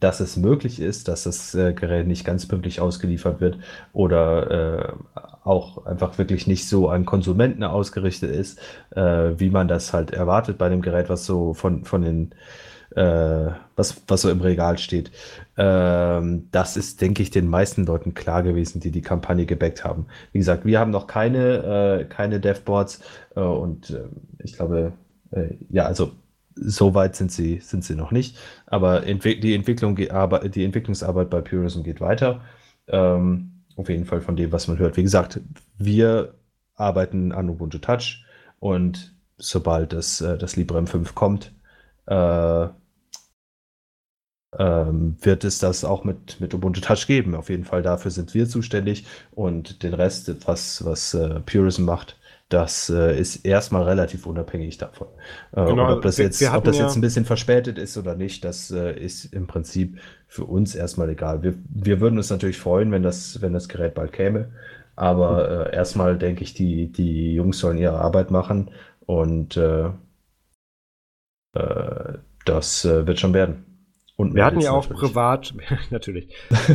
[0.00, 3.58] dass es möglich ist, dass das äh, Gerät nicht ganz pünktlich ausgeliefert wird
[3.92, 8.58] oder äh, auch einfach wirklich nicht so an Konsumenten ausgerichtet ist,
[8.90, 12.34] äh, wie man das halt erwartet bei dem Gerät, was so von, von den
[12.94, 15.10] äh, was, was so im Regal steht.
[15.56, 20.06] Ähm, das ist, denke ich, den meisten Leuten klar gewesen, die die Kampagne gebackt haben.
[20.32, 23.00] Wie gesagt, wir haben noch keine, äh, keine Devboards
[23.34, 24.04] äh, und äh,
[24.42, 24.92] ich glaube,
[25.30, 26.12] äh, ja, also
[26.54, 28.38] so weit sind sie, sind sie noch nicht.
[28.66, 30.08] Aber Entwick die, Entwicklung, die
[30.64, 32.40] Entwicklungsarbeit bei Purism geht weiter.
[32.88, 34.96] Ähm, auf jeden Fall von dem, was man hört.
[34.96, 35.40] Wie gesagt,
[35.78, 36.34] wir
[36.74, 38.24] arbeiten an Ubuntu Touch
[38.58, 41.52] und sobald das, äh, das Librem 5 kommt,
[42.06, 42.68] äh,
[44.58, 47.34] ähm, wird es das auch mit, mit Ubuntu Touch geben.
[47.34, 52.18] Auf jeden Fall dafür sind wir zuständig und den Rest, was, was äh, Purism macht,
[52.48, 55.08] das äh, ist erstmal relativ unabhängig davon.
[55.52, 58.44] Äh, genau, ob das, jetzt, ob das ja jetzt ein bisschen verspätet ist oder nicht,
[58.44, 59.98] das äh, ist im Prinzip
[60.28, 61.42] für uns erstmal egal.
[61.42, 64.52] Wir, wir würden uns natürlich freuen, wenn das, wenn das Gerät bald käme.
[64.94, 68.70] Aber äh, erstmal denke ich, die, die Jungs sollen ihre Arbeit machen
[69.00, 69.90] und äh,
[71.54, 73.65] äh, das wird schon werden.
[74.18, 75.12] Und wir hatten ja auch natürlich.
[75.12, 75.54] privat,
[75.90, 76.28] natürlich,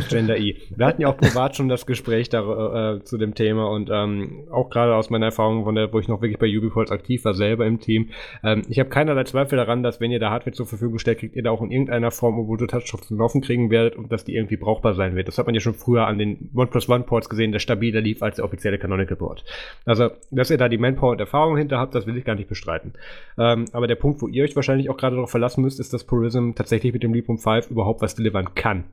[0.08, 0.58] Gender I.
[0.76, 4.44] Wir hatten ja auch privat schon das Gespräch da, äh, zu dem Thema und ähm,
[4.52, 7.34] auch gerade aus meiner Erfahrung, von der, wo ich noch wirklich bei Ubisoft aktiv war,
[7.34, 8.10] selber im Team.
[8.44, 11.34] Ähm, ich habe keinerlei Zweifel daran, dass wenn ihr da Hardware zur Verfügung stellt, kriegt
[11.34, 14.36] ihr da auch in irgendeiner Form Ubuntu Touch zum Laufen kriegen werdet und dass die
[14.36, 15.26] irgendwie brauchbar sein wird.
[15.26, 18.22] Das hat man ja schon früher an den OnePlus One Ports gesehen, der stabiler lief
[18.22, 19.44] als der offizielle Canonical Port.
[19.84, 22.48] Also, dass ihr da die Manpower und Erfahrung hinter habt, das will ich gar nicht
[22.48, 22.92] bestreiten.
[23.36, 26.04] Ähm, aber der Punkt, wo ihr euch wahrscheinlich auch gerade darauf verlassen müsst, ist, dass
[26.04, 28.84] Purism tatsächlich mit dem Librem 5 überhaupt was delivern kann.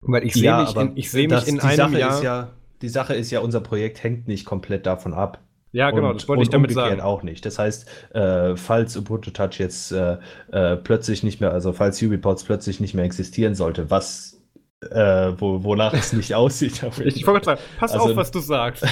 [0.00, 2.22] Weil ich sehe ja, mich, in, ich seh mich in einem Sache Jahr.
[2.22, 2.50] Ja,
[2.82, 5.38] die Sache ist ja, unser Projekt hängt nicht komplett davon ab.
[5.70, 7.00] Ja, genau, und, das wollte ich damit sagen.
[7.00, 7.46] auch nicht.
[7.46, 10.18] Das heißt, äh, falls Ubuntu Touch jetzt äh,
[10.50, 14.41] äh, plötzlich nicht mehr, also falls UbiPorts plötzlich nicht mehr existieren sollte, was
[14.90, 16.84] äh, wo, wonach es nicht aussieht.
[17.04, 18.84] Ich wollte sagen, pass also, auf, was du sagst.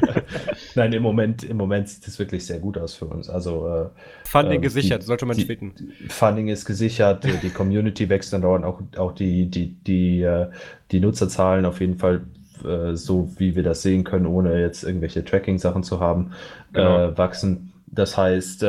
[0.74, 3.28] Nein, im Moment, im Moment sieht es wirklich sehr gut aus für uns.
[3.28, 3.88] Also äh,
[4.24, 5.74] Funding äh, gesichert, die, sollte man tweeten.
[6.08, 10.48] Funding ist gesichert, die Community wächst dann dauernd, auch, auch die, die, die, äh,
[10.90, 12.22] die Nutzerzahlen auf jeden Fall
[12.64, 16.32] äh, so, wie wir das sehen können, ohne jetzt irgendwelche Tracking-Sachen zu haben,
[16.72, 17.08] genau.
[17.08, 17.72] Äh, wachsen.
[17.92, 18.62] Das heißt,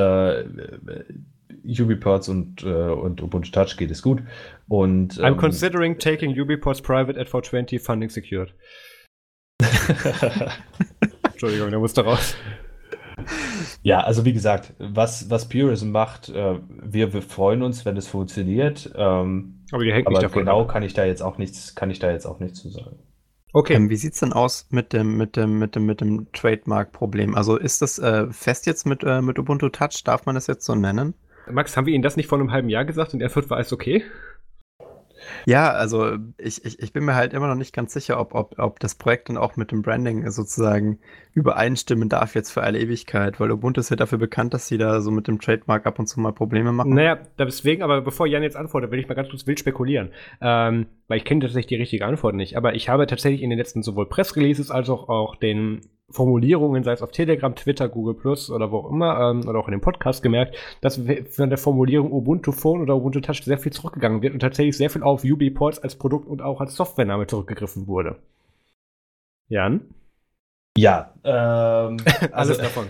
[1.63, 4.23] UbiPorts und, und Ubuntu Touch geht es gut.
[4.71, 8.53] Und, I'm ähm, considering taking UbiPorts private at 420 funding secured.
[11.23, 12.37] Entschuldigung, der musste raus.
[13.83, 18.07] Ja, also wie gesagt, was, was Purism macht, äh, wir, wir, freuen uns, wenn es
[18.07, 18.89] funktioniert.
[18.95, 21.91] Ähm, aber ihr hängt aber nicht davon genau kann ich da jetzt auch nichts, kann
[21.91, 22.97] ich da jetzt auch nichts zu sagen.
[23.51, 23.73] Okay.
[23.73, 27.35] Ähm, wie sieht es denn aus mit dem, mit dem, mit dem, mit dem Trademark-Problem?
[27.35, 30.01] Also ist das äh, fest jetzt mit, äh, mit Ubuntu Touch?
[30.05, 31.13] Darf man das jetzt so nennen?
[31.49, 33.57] Max, haben wir Ihnen das nicht vor einem halben Jahr gesagt und er wird war
[33.57, 34.03] alles okay?
[35.45, 38.57] Ja, also ich, ich, ich bin mir halt immer noch nicht ganz sicher, ob, ob,
[38.59, 40.99] ob das Projekt dann auch mit dem Branding sozusagen
[41.33, 45.01] übereinstimmen darf jetzt für alle Ewigkeit, weil Ubuntu ist ja dafür bekannt, dass sie da
[45.01, 46.93] so mit dem Trademark ab und zu mal Probleme machen.
[46.93, 50.09] Naja, deswegen, aber bevor Jan jetzt antwortet, will ich mal ganz kurz wild spekulieren.
[50.41, 53.59] Ähm, weil ich kenne tatsächlich die richtige Antwort nicht, aber ich habe tatsächlich in den
[53.59, 58.51] letzten sowohl Pressreleases als auch, auch den Formulierungen, sei es auf Telegram, Twitter, Google Plus
[58.51, 62.11] oder wo auch immer, ähm, oder auch in dem Podcast gemerkt, dass von der Formulierung
[62.11, 65.79] Ubuntu Phone oder Ubuntu Touch sehr viel zurückgegangen wird und tatsächlich sehr viel auf UB-Ports
[65.79, 68.17] als Produkt und auch als Softwarename zurückgegriffen wurde.
[69.47, 69.81] Jan?
[70.77, 71.97] Ja, ähm,
[72.31, 72.85] alles also, davon.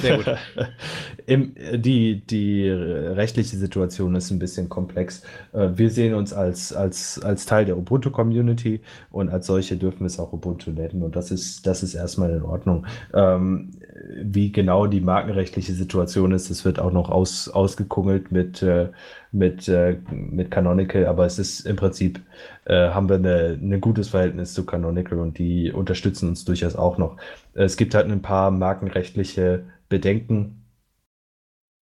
[0.00, 0.26] Sehr gut.
[1.26, 5.22] Im, die, die rechtliche Situation ist ein bisschen komplex.
[5.52, 8.80] Äh, wir sehen uns als, als, als Teil der Ubuntu-Community
[9.10, 12.30] und als solche dürfen wir es auch Ubuntu nennen und das ist, das ist erstmal
[12.30, 12.86] in Ordnung.
[13.12, 13.72] Ähm,
[14.08, 18.90] wie genau die markenrechtliche Situation ist, das wird auch noch aus, ausgekungelt mit, äh,
[19.32, 22.20] mit, äh, mit Canonical, aber es ist im Prinzip,
[22.64, 27.16] äh, haben wir ein gutes Verhältnis zu Canonical und die unterstützen uns durchaus auch noch.
[27.54, 30.66] Es gibt halt ein paar markenrechtliche Bedenken,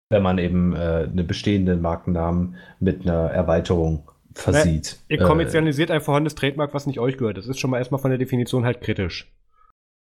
[0.10, 5.00] wenn man eben äh, einen bestehenden Markennamen mit einer Erweiterung versieht.
[5.10, 7.38] Na, ihr kommerzialisiert ein vorhandenes Trademark, was nicht euch gehört.
[7.38, 9.32] Das ist schon mal erstmal von der Definition halt kritisch.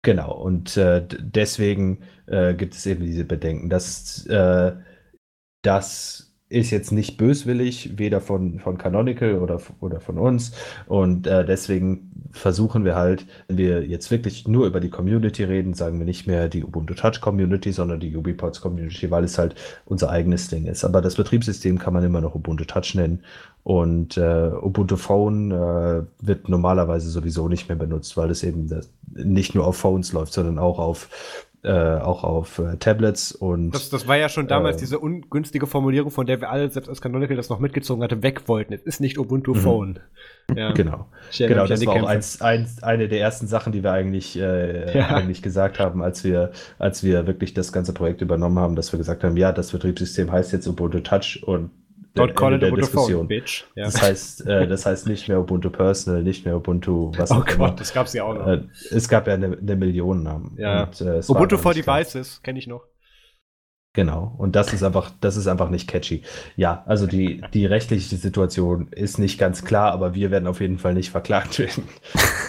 [0.04, 4.72] Genau, und äh, deswegen äh, gibt es eben diese Bedenken, dass, äh,
[5.62, 10.52] dass ist jetzt nicht böswillig, weder von, von Canonical oder, oder von uns.
[10.86, 15.74] Und äh, deswegen versuchen wir halt, wenn wir jetzt wirklich nur über die Community reden,
[15.74, 19.56] sagen wir nicht mehr die Ubuntu Touch Community, sondern die UbiPods Community, weil es halt
[19.86, 20.84] unser eigenes Ding ist.
[20.84, 23.24] Aber das Betriebssystem kann man immer noch Ubuntu Touch nennen.
[23.64, 28.90] Und äh, Ubuntu Phone äh, wird normalerweise sowieso nicht mehr benutzt, weil es eben das,
[29.14, 31.08] nicht nur auf Phones läuft, sondern auch auf
[31.64, 33.70] äh, auch auf äh, Tablets und.
[33.70, 36.88] Das, das war ja schon damals äh, diese ungünstige Formulierung, von der wir alle, selbst
[36.88, 38.74] als Canonical das noch mitgezogen hatte, weg wollten.
[38.74, 39.58] Es ist nicht Ubuntu mhm.
[39.58, 40.00] Phone.
[40.54, 40.72] Ja.
[40.72, 41.06] Genau.
[41.38, 45.06] Genau, das war auch eins, eins, eine der ersten Sachen, die wir eigentlich, äh, ja.
[45.06, 48.98] eigentlich gesagt haben, als wir, als wir wirklich das ganze Projekt übernommen haben, dass wir
[48.98, 51.70] gesagt haben, ja, das Betriebssystem heißt jetzt Ubuntu Touch und
[52.14, 53.64] Don't call it Ubuntu Phone, bitch.
[53.74, 53.86] Ja.
[53.86, 57.54] Das, heißt, äh, das heißt nicht mehr Ubuntu Personal, nicht mehr Ubuntu was Oh Gott,
[57.54, 57.70] immer.
[57.72, 58.46] das gab es ja auch noch.
[58.46, 60.56] Äh, es gab ja eine, eine Million Namen.
[60.56, 60.84] Ja.
[60.84, 62.84] Und, äh, Ubuntu for Devices kenne ich noch.
[63.94, 64.34] Genau.
[64.38, 66.22] Und das ist einfach, das ist einfach nicht catchy.
[66.56, 70.78] Ja, also die, die rechtliche Situation ist nicht ganz klar, aber wir werden auf jeden
[70.78, 71.84] Fall nicht verklagt werden.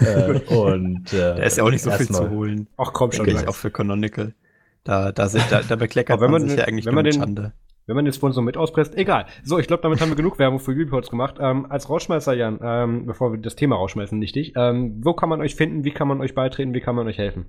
[0.00, 2.66] äh, und äh, da ist ja auch nicht so viel zu holen.
[2.76, 3.28] Ach komm schon.
[3.46, 4.34] Auch für Canonical.
[4.82, 7.52] Da, da, sind, da, da bekleckert man, man, sich ja eigentlich wenn man den, Schande.
[7.86, 9.26] Wenn man den Sponsor mit auspresst, egal.
[9.44, 11.36] So, ich glaube, damit haben wir genug Werbung für Ubiports gemacht.
[11.40, 14.54] Ähm, als Rausschmeißer, Jan, ähm, bevor wir das Thema rausschmeißen, wichtig.
[14.56, 15.84] Ähm, wo kann man euch finden?
[15.84, 16.74] Wie kann man euch beitreten?
[16.74, 17.46] Wie kann man euch helfen?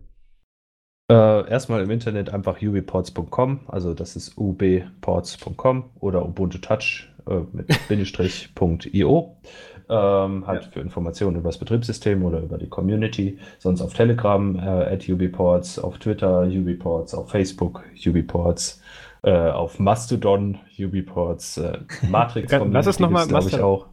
[1.10, 7.68] Äh, erstmal im Internet einfach ubiports.com, also das ist ubports.com oder Ubuntu Touch äh, mit
[7.88, 9.38] Bindestrich.io.
[9.90, 10.70] Ähm, halt ja.
[10.70, 13.40] für Informationen über das Betriebssystem oder über die Community.
[13.58, 18.82] Sonst auf Telegram äh, at ubiports, auf Twitter ubiports, auf Facebook ubiports
[19.28, 21.80] äh, auf Mastodon, Ubiports, äh,
[22.10, 23.88] Matrix Lass es nochmal, glaube ich auch.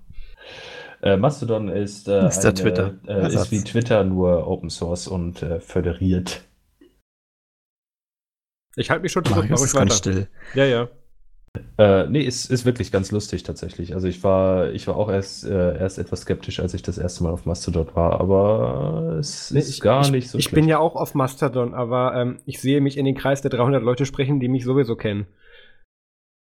[1.03, 2.95] Äh, Mastodon ist, äh, ist, eine, Twitter.
[3.09, 6.45] Äh, ist wie Twitter, nur Open Source und äh, föderiert.
[8.77, 9.95] Ich halte mich schon zurück, mach ich weiter.
[9.95, 10.29] still.
[10.55, 10.89] Ja, ja.
[11.79, 13.95] Äh, nee, ist, ist wirklich ganz lustig tatsächlich.
[13.95, 17.23] Also ich war, ich war auch erst, äh, erst etwas skeptisch, als ich das erste
[17.23, 20.55] Mal auf Mastodon war, aber es nee, ist ich, gar ich, nicht so Ich schlecht.
[20.55, 23.83] bin ja auch auf Mastodon, aber ähm, ich sehe mich in den Kreis der 300
[23.83, 25.27] Leute sprechen, die mich sowieso kennen.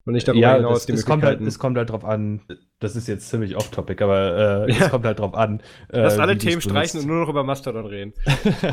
[0.06, 2.40] Und nicht darüber ja, hinaus das, es kommt halt, Es kommt halt drauf an,
[2.78, 4.86] das ist jetzt ziemlich off-topic, aber äh, ja.
[4.86, 5.60] es kommt halt drauf an.
[5.92, 8.14] Äh, Lass alle Themen streichen und nur noch über Mastodon reden.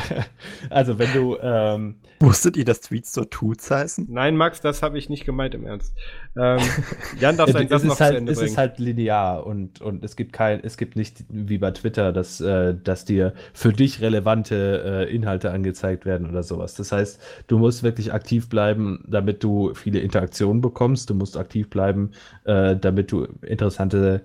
[0.70, 1.38] also wenn du...
[1.42, 4.08] Ähm, Wusstet ihr, dass Tweets so Toots heißen?
[4.10, 5.94] Nein, Max, das habe ich nicht gemeint im Ernst.
[6.38, 6.60] Ähm,
[7.20, 8.52] Jan darf sein Satz noch halt, zu Ende Es bringen.
[8.52, 12.40] ist halt linear und, und es gibt kein, es gibt nicht wie bei Twitter, dass,
[12.42, 16.76] äh, dass dir für dich relevante äh, Inhalte angezeigt werden oder sowas.
[16.76, 21.10] Das heißt, du musst wirklich aktiv bleiben, damit du viele Interaktionen bekommst.
[21.10, 22.12] Du musst aktiv bleiben,
[22.44, 24.22] äh, damit du interessante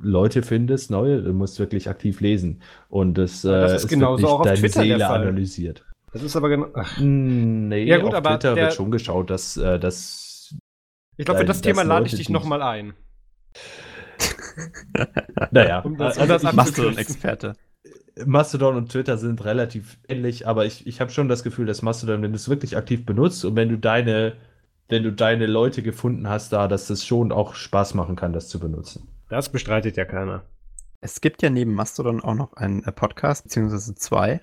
[0.00, 1.22] Leute findest, neue.
[1.22, 2.60] Du musst wirklich aktiv lesen.
[2.88, 5.84] Und das, äh, das ist genauso auch auf deine Twitter Seele analysiert.
[6.12, 6.68] Das ist aber genau.
[6.98, 10.25] Nee, ja, gut, auf aber Twitter wird schon geschaut, dass, äh, dass
[11.16, 12.94] Ich glaube, für das Thema lade ich dich nochmal ein.
[15.50, 17.54] naja, um das, also, also Mastodon-Experte.
[18.24, 22.22] Mastodon und Twitter sind relativ ähnlich, aber ich, ich habe schon das Gefühl, dass Mastodon,
[22.22, 24.34] wenn du es wirklich aktiv benutzt und wenn du deine
[24.88, 28.48] wenn du deine Leute gefunden hast da, dass es schon auch Spaß machen kann, das
[28.48, 29.08] zu benutzen.
[29.28, 30.44] Das bestreitet ja keiner.
[31.00, 34.40] Es gibt ja neben Mastodon auch noch einen äh, Podcast, beziehungsweise zwei.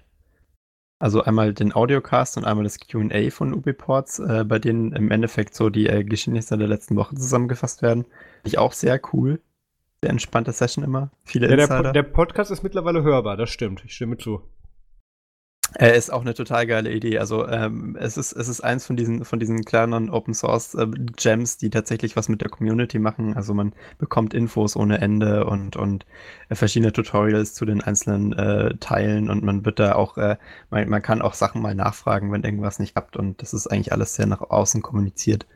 [1.03, 5.53] Also einmal den Audiocast und einmal das QA von UbiPorts, äh, bei denen im Endeffekt
[5.53, 8.05] so die äh, Geschehnisse der letzten Woche zusammengefasst werden.
[8.45, 9.41] Ich auch sehr cool.
[10.01, 11.11] Sehr entspannte Session immer.
[11.25, 11.67] Viele ja.
[11.67, 13.83] Der, der Podcast ist mittlerweile hörbar, das stimmt.
[13.83, 14.43] Ich stimme zu.
[15.79, 17.17] Äh, ist auch eine total geile Idee.
[17.17, 20.85] Also ähm, es ist es ist eins von diesen von diesen kleinen Open Source äh,
[21.15, 23.35] Gems, die tatsächlich was mit der Community machen.
[23.35, 26.05] Also man bekommt Infos ohne Ende und und
[26.49, 30.37] äh, verschiedene Tutorials zu den einzelnen äh, Teilen und man wird da auch äh,
[30.69, 33.91] man, man kann auch Sachen mal nachfragen, wenn irgendwas nicht klappt und das ist eigentlich
[33.93, 35.47] alles sehr nach außen kommuniziert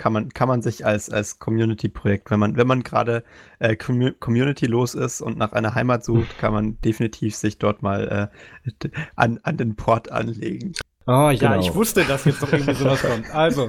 [0.00, 3.22] kann man, kann man sich als, als Community-Projekt, wenn man, wenn man gerade
[3.58, 8.30] äh, Community-los ist und nach einer Heimat sucht, kann man definitiv sich dort mal
[8.72, 10.72] äh, an, an den Port anlegen.
[11.06, 11.60] Oh ja, genau.
[11.60, 13.30] ich wusste, dass jetzt noch irgendwie sowas kommt.
[13.34, 13.68] Also,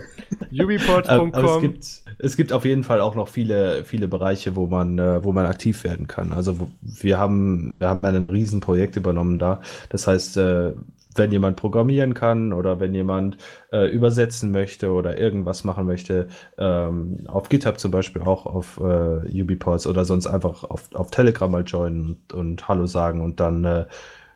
[0.52, 1.34] ubiport.com.
[1.34, 5.22] es gibt, es gibt auf jeden Fall auch noch viele, viele Bereiche, wo man, äh,
[5.26, 6.32] wo man aktiv werden kann.
[6.32, 9.60] Also wir haben, wir haben ein Riesenprojekt übernommen da.
[9.90, 10.74] Das heißt, äh,
[11.16, 13.38] wenn jemand programmieren kann oder wenn jemand
[13.72, 16.28] äh, übersetzen möchte oder irgendwas machen möchte,
[16.58, 21.52] ähm, auf GitHub zum Beispiel auch auf äh, UbiPorts oder sonst einfach auf, auf Telegram
[21.52, 23.86] mal joinen und, und Hallo sagen und dann äh,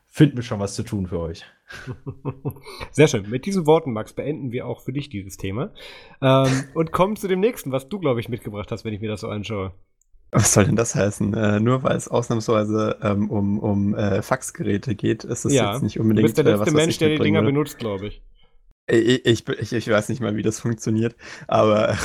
[0.05, 1.43] finden wir schon was zu tun für euch.
[2.91, 3.29] Sehr schön.
[3.29, 5.71] Mit diesen Worten, Max, beenden wir auch für dich dieses Thema
[6.21, 9.09] ähm, und kommen zu dem nächsten, was du, glaube ich, mitgebracht hast, wenn ich mir
[9.09, 9.73] das so anschaue.
[10.31, 11.33] Was soll denn das heißen?
[11.33, 15.83] Äh, nur weil es ausnahmsweise ähm, um, um äh, Faxgeräte geht, ist es ja, jetzt
[15.83, 16.23] nicht unbedingt.
[16.23, 18.21] Du bist der letzte äh, was, Mensch, der die Dinger benutzt, glaube ich.
[18.87, 19.47] Ich, ich.
[19.47, 21.15] ich, ich, weiß nicht mal, wie das funktioniert,
[21.47, 21.97] aber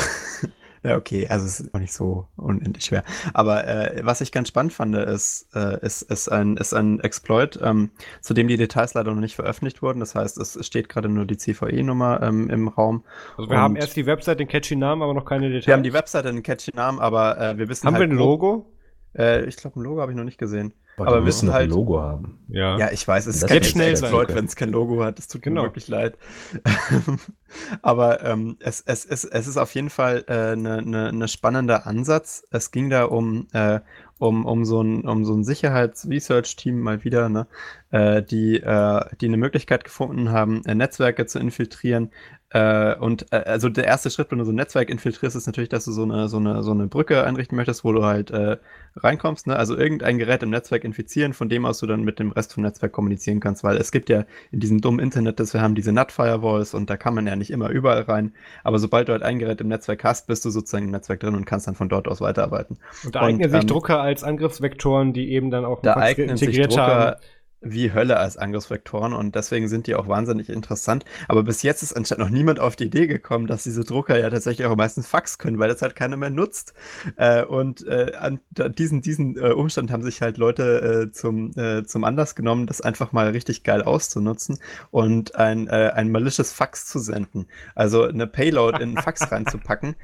[0.82, 3.04] Ja, okay, also es ist auch nicht so unendlich schwer.
[3.34, 7.58] Aber äh, was ich ganz spannend fand, ist, äh, ist, ist, ein, ist ein Exploit,
[7.62, 7.90] ähm,
[8.22, 10.00] zu dem die Details leider noch nicht veröffentlicht wurden.
[10.00, 13.04] Das heißt, es steht gerade nur die CVE-Nummer ähm, im Raum.
[13.36, 15.66] Also wir haben erst die Website, den catchy Namen, aber noch keine Details.
[15.66, 18.18] Wir haben die Website, den catchy Namen, aber äh, wir wissen Haben halt wir ein
[18.18, 18.72] Logo?
[19.14, 20.72] Äh, ich glaube, ein Logo habe ich noch nicht gesehen.
[21.06, 22.38] Aber Aber müssen noch ein halt- Logo haben.
[22.48, 22.76] Ja.
[22.78, 25.18] Ja, ich weiß, es Das hätte schnell sein wenn es kein Logo hat.
[25.18, 25.62] Es tut Genau.
[25.62, 26.18] mir wirklich leid.
[27.82, 31.28] Aber ähm, es, es, es, es ist auf jeden Fall ein äh, ne, ne, ne
[31.28, 32.44] spannender Ansatz.
[32.50, 33.80] Es ging da um, äh,
[34.18, 37.46] um, um so ein, um so ein Sicherheits-Research-Team mal wieder, ne,
[37.90, 42.10] äh, die, äh, die eine Möglichkeit gefunden haben, äh, Netzwerke zu infiltrieren.
[42.52, 45.68] Äh, und äh, also der erste Schritt, wenn du so ein Netzwerk infiltrierst, ist natürlich,
[45.68, 48.56] dass du so eine, so eine, so eine Brücke einrichten möchtest, wo du halt äh,
[48.96, 49.46] reinkommst.
[49.46, 49.54] Ne?
[49.54, 52.64] Also irgendein Gerät im Netzwerk infizieren, von dem aus du dann mit dem Rest vom
[52.64, 55.92] Netzwerk kommunizieren kannst, weil es gibt ja in diesem dummen Internet, das wir haben, diese
[55.92, 58.34] NAT-Firewalls und da kann man ja nicht immer überall rein.
[58.64, 61.36] Aber sobald du halt ein Gerät im Netzwerk hast, bist du sozusagen im Netzwerk drin
[61.36, 62.78] und kannst dann von dort aus weiterarbeiten.
[63.04, 66.36] Und da eignen Und, sich ähm, Drucker als Angriffsvektoren, die eben dann auch Da eignen
[66.36, 67.16] sich integriert Drucker haben.
[67.60, 71.04] Wie Hölle als Angriffsvektoren und deswegen sind die auch wahnsinnig interessant.
[71.28, 74.30] Aber bis jetzt ist anscheinend noch niemand auf die Idee gekommen, dass diese Drucker ja
[74.30, 76.72] tatsächlich auch meistens Fax können, weil das halt keiner mehr nutzt.
[77.16, 81.84] Äh, und äh, an diesen, diesen äh, Umstand haben sich halt Leute äh, zum, äh,
[81.84, 84.58] zum Anlass genommen, das einfach mal richtig geil auszunutzen
[84.90, 87.46] und ein, äh, ein malicious Fax zu senden.
[87.74, 89.96] Also eine Payload in einen Fax reinzupacken.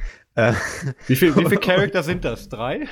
[1.06, 2.50] Wie viel, wie viel Charakter sind das?
[2.50, 2.86] Drei?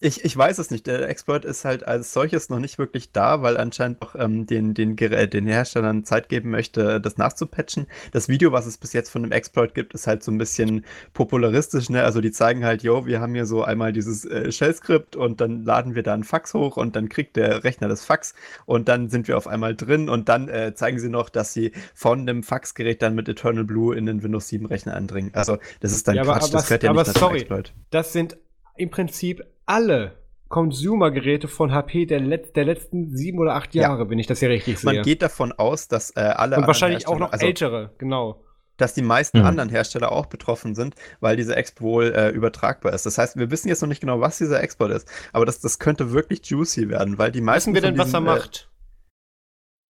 [0.00, 0.86] Ich, ich weiß es nicht.
[0.86, 4.74] Der Exploit ist halt als solches noch nicht wirklich da, weil anscheinend auch ähm, den,
[4.74, 7.86] den, den Herstellern Zeit geben möchte, das nachzupatchen.
[8.12, 10.84] Das Video, was es bis jetzt von dem Exploit gibt, ist halt so ein bisschen
[11.14, 11.88] popularistisch.
[11.88, 12.02] Ne?
[12.02, 15.62] Also die zeigen halt, yo, wir haben hier so einmal dieses äh, Shell-Skript und dann
[15.64, 18.34] laden wir da einen Fax hoch und dann kriegt der Rechner das Fax
[18.66, 21.72] und dann sind wir auf einmal drin und dann äh, zeigen sie noch, dass sie
[21.94, 25.30] von dem Faxgerät dann mit Eternal Blue in den Windows 7 Rechner eindringen.
[25.34, 27.38] Also das ist dann Ja, aber- Quatsch, aber- das gehört ja aber nicht sorry.
[27.38, 27.72] Exploit.
[27.90, 28.36] Das sind
[28.76, 30.16] im Prinzip alle
[30.48, 33.82] Consumer-Geräte von HP der, let der letzten sieben oder acht Ja.
[33.82, 34.92] Jahre, wenn ich das hier richtig sehe.
[34.94, 38.44] Man geht davon aus, dass äh, alle Und anderen wahrscheinlich auch noch also, ältere, genau.
[38.76, 39.46] dass die meisten Mhm.
[39.46, 43.06] anderen Hersteller auch betroffen sind, weil diese Exp wohl äh, übertragbar ist.
[43.06, 45.78] Das heißt, wir wissen jetzt noch nicht genau, was dieser Export ist, aber das, das
[45.78, 48.70] könnte wirklich juicy werden, weil die meisten Wissen wir denn, was er diesen, macht?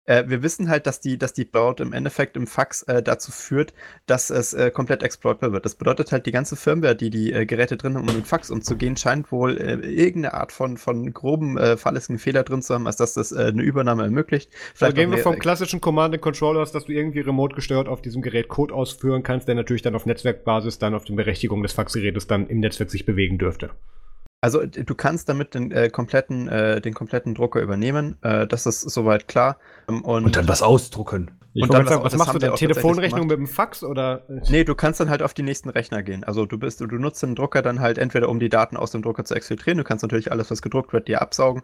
[0.05, 3.31] Äh, wir wissen halt, dass die, dass die Cloud im Endeffekt im Fax äh, dazu
[3.31, 3.73] führt,
[4.05, 5.65] dass es äh, komplett exploitbar wird.
[5.65, 8.49] Das bedeutet halt, die ganze Firmware, die die äh, Geräte drin haben, um mit Fax
[8.51, 12.87] umzugehen, scheint wohl äh, irgendeine Art von, von groben, äh, fahrlässigen Fehler drin zu haben,
[12.87, 14.51] als dass das äh, eine Übernahme ermöglicht.
[14.79, 17.87] Da auch gehen wir vom klassischen Command and Control aus, dass du irgendwie remote gesteuert
[17.87, 21.63] auf diesem Gerät Code ausführen kannst, der natürlich dann auf Netzwerkbasis dann auf den Berechtigungen
[21.63, 23.71] des Faxgerätes dann im Netzwerk sich bewegen dürfte.
[24.41, 28.17] Also du kannst damit den äh, kompletten, äh, den kompletten Drucker übernehmen.
[28.21, 29.57] Äh, das ist soweit klar.
[29.89, 31.31] Ähm, und, Und dann was ausdrucken.
[31.57, 32.53] Ich Und dann sagen, was- was machst du denn?
[32.53, 34.23] Telefonrechnung mit dem Fax oder?
[34.49, 36.25] Nee, du kannst dann halt auf die nächsten Rechner gehen.
[36.25, 39.01] Also du bist, du nutzt den Drucker dann halt entweder um die Daten aus dem
[39.01, 39.77] Drucker zu exfiltrieren.
[39.77, 41.61] Du kannst natürlich alles, was gedruckt wird, dir absaugen.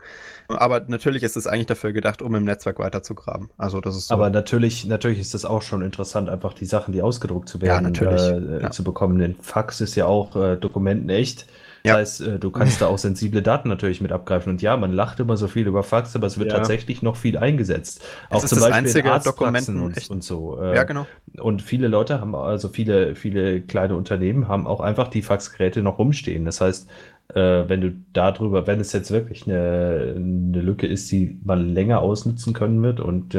[0.48, 3.50] Aber natürlich ist es eigentlich dafür gedacht, um im Netzwerk weiterzugraben.
[3.58, 4.14] Also das ist so.
[4.16, 7.64] Aber natürlich, natürlich ist das auch schon interessant, einfach die Sachen, die ausgedruckt zu Ja,
[7.66, 8.22] werden, natürlich.
[8.22, 8.72] Äh, Ja.
[8.72, 9.20] zu bekommen.
[9.20, 11.48] Denn Fax ist ja auch äh, Dokumenten echt.
[11.84, 11.98] Ja.
[11.98, 14.52] Das heißt, äh, du kannst da auch sensible Daten natürlich mit abgreifen.
[14.52, 16.58] Und ja, man lacht immer so viel über Fax, aber es wird Ja.
[16.58, 18.04] tatsächlich noch viel eingesetzt.
[18.30, 20.62] Es auch zum das Beispiel Arztpraxen und, und so.
[20.62, 21.08] Äh, ja, genau.
[21.40, 25.98] Und viele Leute haben, also viele, viele kleine Unternehmen haben auch einfach die Faxgeräte noch
[25.98, 26.46] rumstehen.
[26.46, 26.90] Das heißt,
[27.34, 32.00] äh, wenn du darüber, wenn es jetzt wirklich eine, eine Lücke ist, die man länger
[32.02, 33.36] ausnutzen können wird und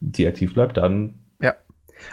[0.00, 1.14] die aktiv bleibt, dann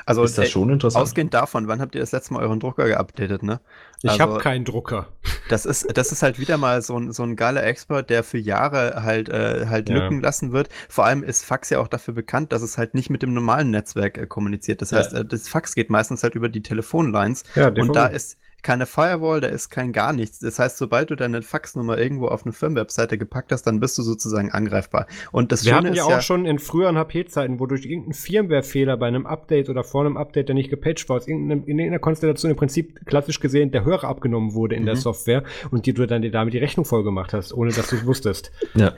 [0.05, 1.01] Also ist das ey, schon interessant.
[1.03, 3.59] ausgehend davon, wann habt ihr das letzte Mal euren Drucker geupdatet, ne?
[4.03, 5.07] Ich Also- habe keinen Drucker.
[5.49, 8.37] Das ist, das ist halt wieder mal so ein, so ein geiler Export, der für
[8.37, 9.95] Jahre halt, äh, halt Ja.
[9.95, 10.69] Lücken lassen wird.
[10.89, 13.69] Vor allem ist Fax ja auch dafür bekannt, dass es halt nicht mit dem normalen
[13.69, 14.81] Netzwerk äh, kommuniziert.
[14.81, 14.99] Das Ja.
[14.99, 18.85] heißt, äh, das Fax geht meistens halt über die Telefonlines Ja, und da ist keine
[18.85, 20.39] Firewall, da ist kein gar nichts.
[20.39, 24.01] Das heißt, sobald du deine Faxnummer irgendwo auf eine Firmenwebseite gepackt hast, dann bist du
[24.03, 25.07] sozusagen angreifbar.
[25.31, 28.97] Und das wir Schöne hatten ja auch schon in früheren HP-Zeiten, wo durch irgendeinen Firmware-Fehler
[28.97, 31.99] bei einem Update oder vor einem Update, der nicht gepatcht war, aus irgendeinem, in irgendeiner
[31.99, 34.99] Konstellation im Prinzip klassisch gesehen der Hörer abgenommen wurde in der Mhm.
[34.99, 37.95] Software und die du dann dir damit die Rechnung voll gemacht hast, ohne dass du
[37.95, 38.51] es wusstest.
[38.75, 38.93] ja.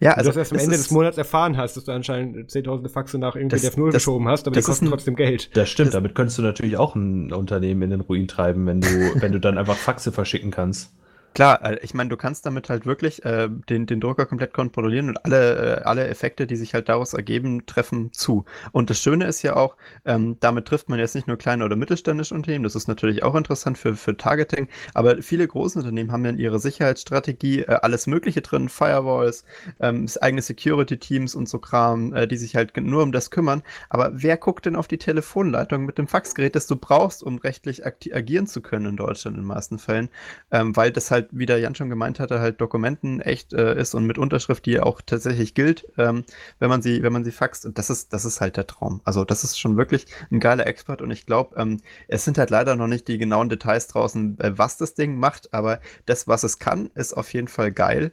[0.00, 2.90] ja, Also, du das erst am Ende des Monats erfahren hast, dass du anscheinend zehntausende
[2.90, 5.56] Faxe nach irgendwie Das- der F0 das- geschoben hast, aber die kosten ein- trotzdem Geld.
[5.56, 8.80] Das stimmt, Das- damit könntest du natürlich auch ein Unternehmen in den Ruin treiben, wenn
[8.80, 10.90] du, wenn du dann einfach Faxe verschicken kannst.
[11.36, 15.10] Klar, äh, ich meine, du kannst damit halt wirklich äh, den, den Drucker komplett kontrollieren
[15.10, 18.46] und alle, äh, alle Effekte, die sich halt daraus ergeben, treffen zu.
[18.72, 19.76] Und das Schöne ist ja auch,
[20.06, 23.34] ähm, damit trifft man jetzt nicht nur kleine oder mittelständische Unternehmen, das ist natürlich auch
[23.34, 28.06] interessant für, für Targeting, aber viele große Unternehmen haben ja in ihrer Sicherheitsstrategie äh, alles
[28.06, 29.44] Mögliche drin, Firewalls,
[29.78, 33.62] ähm, eigene Security-Teams und so Kram, äh, die sich halt nur um das kümmern.
[33.90, 37.84] Aber wer guckt denn auf die Telefonleitung mit dem Faxgerät, das du brauchst, um rechtlich
[37.84, 40.08] agieren zu können in Deutschland in den meisten Fällen?
[40.50, 43.94] Ähm, weil das halt wie der Jan schon gemeint hatte, halt Dokumenten echt äh, ist
[43.94, 46.24] und mit Unterschrift, die auch tatsächlich gilt, ähm,
[46.58, 47.66] wenn man sie, wenn man sie faxt.
[47.66, 49.00] Und das ist, das ist halt der Traum.
[49.04, 52.50] Also das ist schon wirklich ein geiler Expert und ich glaube, ähm, es sind halt
[52.50, 56.42] leider noch nicht die genauen Details draußen, äh, was das Ding macht, aber das, was
[56.44, 58.12] es kann, ist auf jeden Fall geil.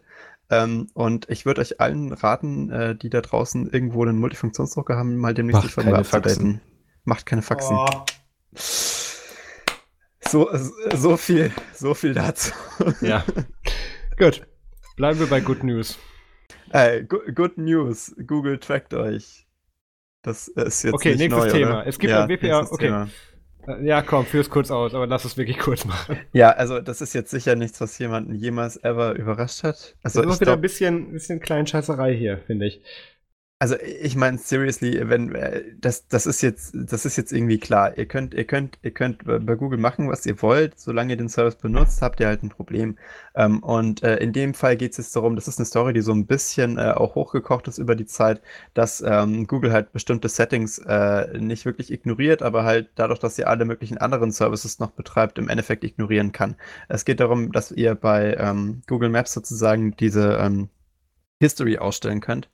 [0.50, 5.18] Ähm, und ich würde euch allen raten, äh, die da draußen irgendwo einen Multifunktionsdrucker haben,
[5.18, 6.62] mal demnächst die Firmware abzudaten.
[7.06, 7.78] Macht keine Faxen.
[7.78, 8.04] Oh.
[10.34, 10.50] So,
[10.96, 12.52] so viel, so viel dazu.
[13.02, 13.24] Ja.
[14.18, 14.42] Gut.
[14.96, 16.00] Bleiben wir bei Good News.
[16.72, 18.16] Äh, good, News.
[18.26, 19.46] Google trackt euch.
[20.24, 21.82] Das ist jetzt okay, nächstes neu, Thema.
[21.82, 21.88] Oder?
[21.88, 22.62] Es gibt ja, ein WPA.
[22.62, 22.86] Okay.
[22.86, 23.10] Thema.
[23.68, 26.18] Äh, ja, komm, führ's kurz aus, aber lass es wirklich kurz machen.
[26.32, 29.96] Ja, also das ist jetzt sicher nichts, was jemanden jemals ever überrascht hat.
[30.02, 32.82] Also das ist wieder glaub, ein bisschen, bisschen Kleinscheißerei hier, finde ich.
[33.60, 37.98] Also ich meine seriously, wenn äh, das das ist jetzt das ist jetzt irgendwie klar.
[37.98, 41.30] Ihr könnt ihr könnt ihr könnt bei Google machen, was ihr wollt, solange ihr den
[41.30, 42.98] Service benutzt, habt ihr halt ein Problem.
[43.36, 46.02] Ähm, und äh, in dem Fall geht es jetzt darum, das ist eine Story, die
[46.02, 48.42] so ein bisschen äh, auch hochgekocht ist über die Zeit,
[48.74, 53.48] dass ähm, Google halt bestimmte Settings äh, nicht wirklich ignoriert, aber halt dadurch, dass ihr
[53.48, 56.56] alle möglichen anderen Services noch betreibt, im Endeffekt ignorieren kann.
[56.90, 60.68] Es geht darum, dass ihr bei ähm, Google Maps sozusagen diese ähm,
[61.40, 62.50] History ausstellen könnt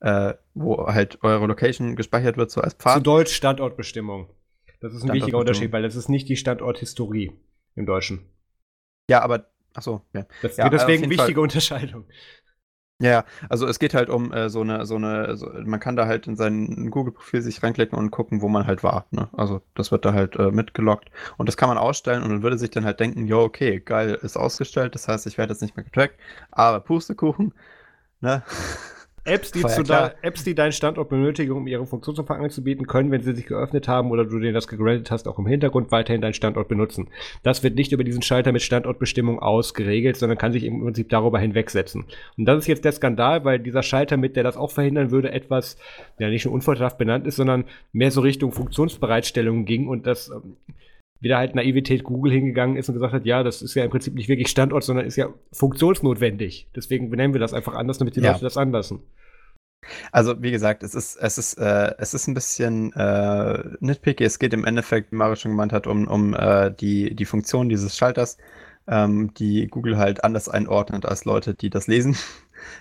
[0.00, 2.96] äh, wo halt eure Location gespeichert wird, so als Pfad.
[2.96, 4.28] Zu Deutsch Standortbestimmung.
[4.80, 7.32] Das ist ein wichtiger Unterschied, weil das ist nicht die Standorthistorie
[7.74, 8.30] im Deutschen.
[9.10, 10.24] Ja, aber, ach so, ja.
[10.40, 11.42] Das, ja deswegen wichtige Fall.
[11.42, 12.06] Unterscheidung.
[13.02, 16.06] Ja, also es geht halt um äh, so eine, so eine, so, man kann da
[16.06, 19.06] halt in sein Google-Profil sich reinklicken und gucken, wo man halt war.
[19.10, 19.28] Ne?
[19.32, 22.58] Also das wird da halt äh, mitgelockt und das kann man ausstellen und man würde
[22.58, 25.76] sich dann halt denken, jo, okay, geil, ist ausgestellt, das heißt, ich werde jetzt nicht
[25.76, 26.20] mehr getrackt,
[26.50, 27.54] aber Pustekuchen,
[28.20, 28.42] ne?
[29.24, 33.20] Apps, die, zu da, Apps, die deinen Standort benötigen, um ihre Funktionsumfang anzubieten, können, wenn
[33.20, 36.32] sie sich geöffnet haben oder du denen das gegrantet hast, auch im Hintergrund weiterhin deinen
[36.32, 37.08] Standort benutzen.
[37.42, 41.38] Das wird nicht über diesen Schalter mit Standortbestimmung ausgeregelt, sondern kann sich im Prinzip darüber
[41.38, 42.06] hinwegsetzen.
[42.38, 45.32] Und das ist jetzt der Skandal, weil dieser Schalter mit, der das auch verhindern würde,
[45.32, 45.76] etwas,
[46.18, 50.56] der nicht nur unvorteilhaft benannt ist, sondern mehr so Richtung Funktionsbereitstellung ging und das ähm,
[51.20, 54.14] wieder halt Naivität Google hingegangen ist und gesagt hat, ja, das ist ja im Prinzip
[54.14, 56.68] nicht wirklich Standort, sondern ist ja funktionsnotwendig.
[56.74, 58.32] Deswegen benennen wir das einfach anders, damit die ja.
[58.32, 59.00] Leute das anlassen.
[60.12, 64.24] Also wie gesagt, es ist, es ist, äh, es ist ein bisschen äh, nitpicky.
[64.24, 67.68] Es geht im Endeffekt, wie Mario schon gemeint hat, um, um äh, die, die Funktion
[67.68, 68.36] dieses Schalters,
[68.86, 72.16] ähm, die Google halt anders einordnet als Leute, die das lesen.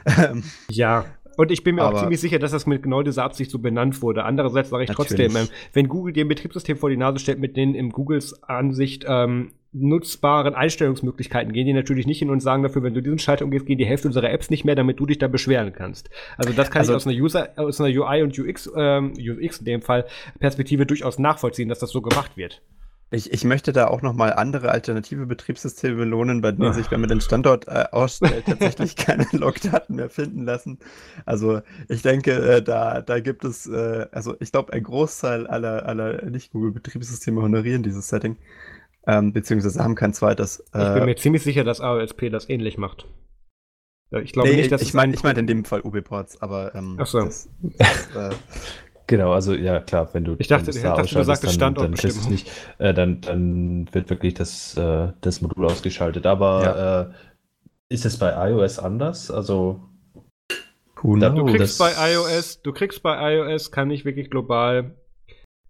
[0.70, 1.06] ja.
[1.40, 3.60] Und ich bin mir aber auch ziemlich sicher, dass das mit genau dieser Absicht so
[3.60, 4.26] benannt wurde.
[4.26, 5.07] Andererseits sage ich natürlich.
[5.07, 8.44] trotzdem, ähm, wenn Google dir ein Betriebssystem vor die Nase stellt, mit denen in Googles
[8.44, 13.20] Ansicht ähm, nutzbaren Einstellungsmöglichkeiten gehen die natürlich nicht hin und sagen dafür, wenn du diesen
[13.20, 16.10] Schalter umgehst, gehen die Hälfte unserer Apps nicht mehr, damit du dich da beschweren kannst.
[16.36, 19.60] Also das kann also, ich aus einer User, aus einer UI und UX, ähm, UX
[19.60, 20.07] in dem Fall
[20.40, 22.61] Perspektive durchaus nachvollziehen, dass das so gemacht wird.
[23.11, 27.10] Ich, ich möchte da auch nochmal andere alternative Betriebssysteme belohnen, bei denen sich, wenn man
[27.10, 30.77] den Standort äh, ausstellt, tatsächlich keine Logdaten mehr finden lassen.
[31.26, 35.88] Also ich denke, äh, da, da gibt es, äh, also ich glaube, ein Großteil aller,
[35.88, 38.38] aller Nicht-Google-Betriebssysteme honorieren dieses Setting,
[39.07, 40.64] ähm, beziehungsweise haben kein zweites.
[40.68, 43.07] ich bin äh, mir ziemlich sicher, dass AOSP das ähnlich macht.
[44.11, 46.98] Ich glaube nee, nicht, dass ich meine, ich meine in dem Fall UB-Ports, aber ähm,
[46.99, 47.22] Ach so.
[47.22, 48.36] Das, das, äh,
[49.10, 52.22] Genau, also ja klar, wenn du ich dachte, ich dachte du sagtest Standortbestimmung.
[52.22, 56.27] Dann, nicht, äh, dann, dann wird wirklich das, äh, das Modul ausgeschaltet.
[56.27, 57.02] Aber ja.
[57.02, 57.14] äh,
[57.90, 59.31] ist es bei iOS anders?
[59.31, 59.81] Also
[61.02, 64.95] Who du kriegst bei iOS, du kriegst bei iOS, kann ich wirklich global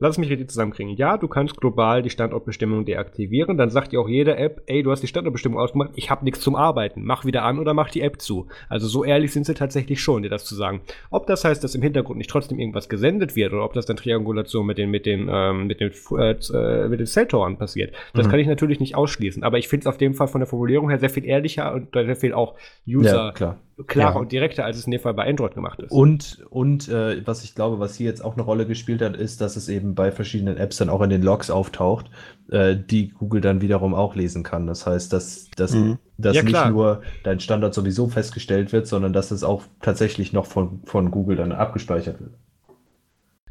[0.01, 0.95] Lass mich richtig zusammenkriegen.
[0.95, 3.57] Ja, du kannst global die Standortbestimmung deaktivieren.
[3.57, 6.39] Dann sagt dir auch jede App, ey, du hast die Standortbestimmung ausgemacht, ich habe nichts
[6.39, 7.03] zum Arbeiten.
[7.03, 8.47] Mach wieder an oder mach die App zu.
[8.69, 10.79] Also so ehrlich sind sie tatsächlich schon, dir das zu sagen.
[11.09, 13.97] Ob das heißt, dass im Hintergrund nicht trotzdem irgendwas gesendet wird oder ob das dann
[13.97, 18.31] Triangulation mit den mit den ähm, mit den äh, mit den Celltoren passiert, das mhm.
[18.31, 19.43] kann ich natürlich nicht ausschließen.
[19.43, 21.89] Aber ich finde es auf jeden Fall von der Formulierung her sehr viel ehrlicher und
[21.93, 22.55] sehr viel auch
[22.87, 24.19] User ja, klar klarer ja.
[24.19, 25.91] und direkter, als es in dem Fall bei Android gemacht ist.
[25.91, 29.41] Und, und äh, was ich glaube, was hier jetzt auch eine Rolle gespielt hat, ist,
[29.41, 32.09] dass es eben bei verschiedenen Apps dann auch in den Logs auftaucht,
[32.51, 34.67] äh, die Google dann wiederum auch lesen kann.
[34.67, 35.97] Das heißt, dass, dass, mhm.
[36.17, 40.45] dass ja, nicht nur dein Standard sowieso festgestellt wird, sondern dass es auch tatsächlich noch
[40.45, 42.31] von, von Google dann abgespeichert wird.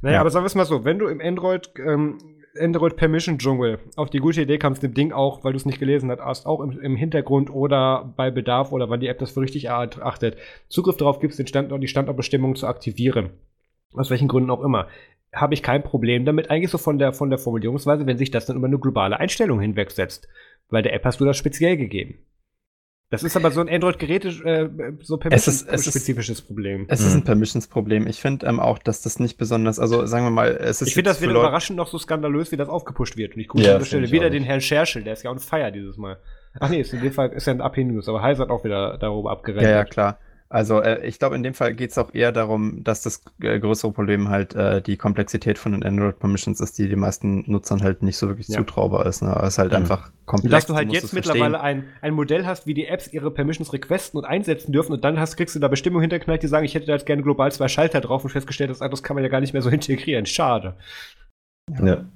[0.00, 0.20] Naja, ja.
[0.20, 2.18] aber sagen wir es mal so, wenn du im Android ähm,
[2.60, 3.78] Android Permission Dschungel.
[3.96, 6.46] Auf die gute Idee kam es dem Ding auch, weil du es nicht gelesen hast,
[6.46, 10.36] auch im, im, Hintergrund oder bei Bedarf oder wann die App das für richtig erachtet.
[10.68, 13.30] Zugriff darauf gibt es, den Standort, die Standortbestimmung zu aktivieren.
[13.94, 14.88] Aus welchen Gründen auch immer.
[15.34, 18.46] Habe ich kein Problem damit, eigentlich so von der, von der Formulierungsweise, wenn sich das
[18.46, 20.28] dann über eine globale Einstellung hinwegsetzt.
[20.70, 22.18] Weil der App hast du das speziell gegeben.
[23.10, 24.68] Das ist aber so ein Android-Gerät, äh,
[25.00, 26.84] so permissions-spezifisches Problem.
[26.88, 28.06] Es ist ein Permissions-Problem.
[28.06, 30.88] Ich finde ähm, auch, dass das nicht besonders, also sagen wir mal, es ist.
[30.88, 33.34] Ich finde das wieder überraschend noch so skandalös, wie das aufgepusht wird.
[33.34, 35.38] Und ich gucke ja, an der Stelle wieder den Herrn Scherschel, der ist ja on
[35.38, 36.18] fire dieses Mal.
[36.60, 38.98] Ach nee, ist in dem Fall ist ja ein AP-News, aber Heise hat auch wieder
[38.98, 39.62] darüber abgerennt.
[39.62, 40.18] Ja, ja, klar.
[40.50, 43.58] Also äh, ich glaube, in dem Fall geht es auch eher darum, dass das äh,
[43.58, 47.82] größere Problem halt äh, die Komplexität von den Android Permissions ist, die den meisten Nutzern
[47.82, 48.56] halt nicht so wirklich ja.
[48.56, 49.20] zutraubar ist.
[49.20, 49.38] Ne?
[49.42, 49.78] Es ist halt mhm.
[49.78, 50.50] einfach komplex.
[50.50, 53.74] Dass du halt du jetzt mittlerweile ein, ein Modell hast, wie die Apps ihre Permissions
[53.74, 56.74] requesten und einsetzen dürfen und dann hast, kriegst du da Bestimmungen hinterknallt, die sagen, ich
[56.74, 59.40] hätte da jetzt gerne global zwei Schalter drauf und festgestellt, das kann man ja gar
[59.40, 60.24] nicht mehr so integrieren.
[60.24, 60.76] Schade.
[61.82, 62.06] Ja.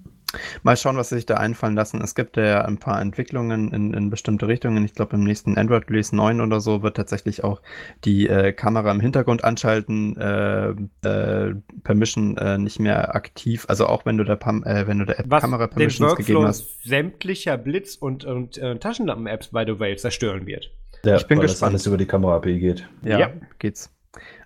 [0.63, 2.01] Mal schauen, was sie sich da einfallen lassen.
[2.01, 4.85] Es gibt ja ein paar Entwicklungen in, in bestimmte Richtungen.
[4.85, 7.61] Ich glaube, im nächsten Android Release 9 oder so wird tatsächlich auch
[8.05, 10.71] die äh, Kamera im Hintergrund anschalten, äh,
[11.07, 11.55] äh,
[11.85, 13.67] Permission äh, nicht mehr aktiv.
[13.69, 16.45] Also auch wenn du der, Pam äh, wenn du der App was Kamera Permissions gegeben
[16.45, 16.83] hast.
[16.85, 20.71] sämtlicher Blitz- und, und äh, Taschenlampen-Apps, by the way, zerstören wird.
[21.05, 21.75] Ja, ich bin weil gespannt.
[21.75, 22.89] das alles über die Kamera-API geht.
[23.03, 23.91] Ja, ja, geht's.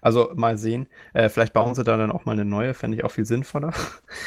[0.06, 0.86] Also mal sehen.
[1.14, 3.72] Äh, vielleicht bauen sie da dann auch mal eine neue, fände ich auch viel sinnvoller.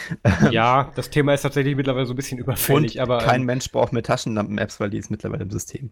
[0.51, 2.95] ja, das Thema ist tatsächlich mittlerweile so ein bisschen überfällig.
[2.95, 5.91] Und aber kein ähm, Mensch braucht mehr Taschenlampen-Apps, weil die ist mittlerweile im System.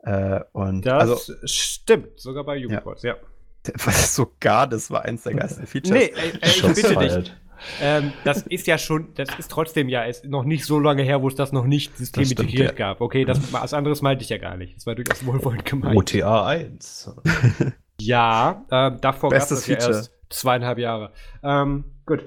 [0.00, 3.14] Äh, und das also, stimmt, sogar bei Ubiquots, ja.
[3.14, 3.72] ja.
[3.86, 5.90] Was sogar, das war eins der geilsten Features.
[5.90, 7.32] Nee, ey, ey, ich bitte dich.
[7.80, 11.22] Ähm, das ist ja schon, das ist trotzdem ja ist noch nicht so lange her,
[11.22, 12.88] wo es das noch nicht systemintegriert ja.
[12.88, 13.00] gab.
[13.00, 14.76] Okay, das was anderes meinte ich ja gar nicht.
[14.76, 15.96] Das war durchaus wohlwollend gemeint.
[15.96, 17.10] OTA 1.
[18.00, 21.12] Ja, äh, davor gab es ja erst zweieinhalb Jahre.
[21.42, 22.24] Ähm, gut.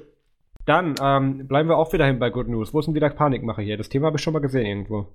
[0.65, 2.73] Dann ähm, bleiben wir auch wieder hin bei Good News.
[2.73, 3.77] Wo ist denn wieder Panikmache hier?
[3.77, 5.07] Das Thema habe ich schon mal gesehen irgendwo.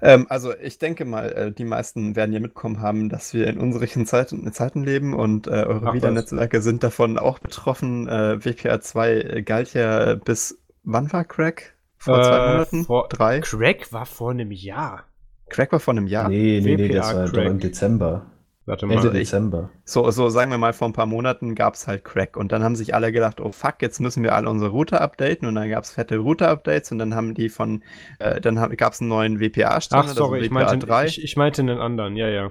[0.00, 3.58] Ähm, also ich denke mal, äh, die meisten werden ja mitkommen haben, dass wir in
[3.58, 8.08] unseren Zeiten, Zeiten leben und äh, eure WLAN-Netzwerke sind davon auch betroffen.
[8.08, 11.74] Äh, WPA 2 galt ja bis, wann war Crack?
[11.98, 12.84] Vor zwei äh, Monaten?
[12.84, 13.40] Vor, Drei?
[13.40, 15.04] Crack war vor einem Jahr.
[15.50, 16.28] Crack war vor einem Jahr.
[16.28, 18.26] Nee, nee, nee, das war doch im Dezember.
[18.68, 18.96] Warte mal.
[18.96, 19.70] Ende Dezember.
[19.84, 22.62] So, so sagen wir mal, vor ein paar Monaten gab es halt Crack und dann
[22.62, 25.70] haben sich alle gedacht, oh fuck, jetzt müssen wir alle unsere Router updaten und dann
[25.70, 27.82] gab es fette Router-Updates und dann haben die von,
[28.18, 30.10] äh, dann gab es einen neuen WPA-Standard.
[30.10, 31.06] Ach, sorry, also ich, meinte, 3.
[31.06, 32.50] Ich, ich meinte einen anderen, ja, ja.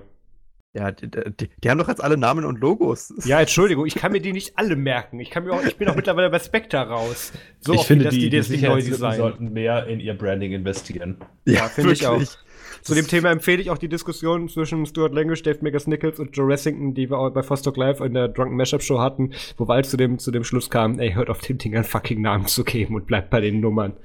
[0.73, 3.13] Ja, die, die, die, haben doch jetzt alle Namen und Logos.
[3.25, 5.19] Ja, Entschuldigung, ich kann mir die nicht alle merken.
[5.19, 7.31] Ich, kann mir auch, ich bin auch mittlerweile bei Spectre raus.
[7.59, 11.17] So ich finde, die, die, die, die neu sollten mehr in ihr Branding investieren.
[11.45, 12.21] Ja, ja finde ich auch.
[12.87, 16.31] Zu dem Thema empfehle ich auch die Diskussion zwischen Stuart Language, Dave Megas Nichols und
[16.37, 19.65] Joe Ressington, die wir auch bei Fostock Live in der Drunken Mashup Show hatten, wo
[19.65, 22.45] bald zu dem, zu dem Schluss kam, ey, hört auf dem Ding einen fucking Namen
[22.45, 23.97] zu geben und bleibt bei den Nummern.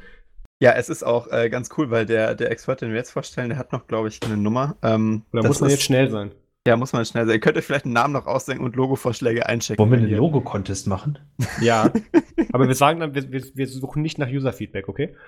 [0.60, 3.50] Ja, es ist auch äh, ganz cool, weil der, der Experte, den wir jetzt vorstellen,
[3.50, 4.76] der hat noch, glaube ich, eine Nummer.
[4.82, 6.32] Ähm, da muss man jetzt schnell sein.
[6.64, 7.34] Ja, muss man schnell sein.
[7.34, 9.80] Ihr könnt euch vielleicht einen Namen noch ausdenken und Logo-Vorschläge einchecken.
[9.80, 11.18] Wollen wir einen Logo-Contest machen?
[11.60, 11.90] Ja.
[12.52, 15.14] Aber wir sagen dann, wir, wir, wir suchen nicht nach User-Feedback, okay?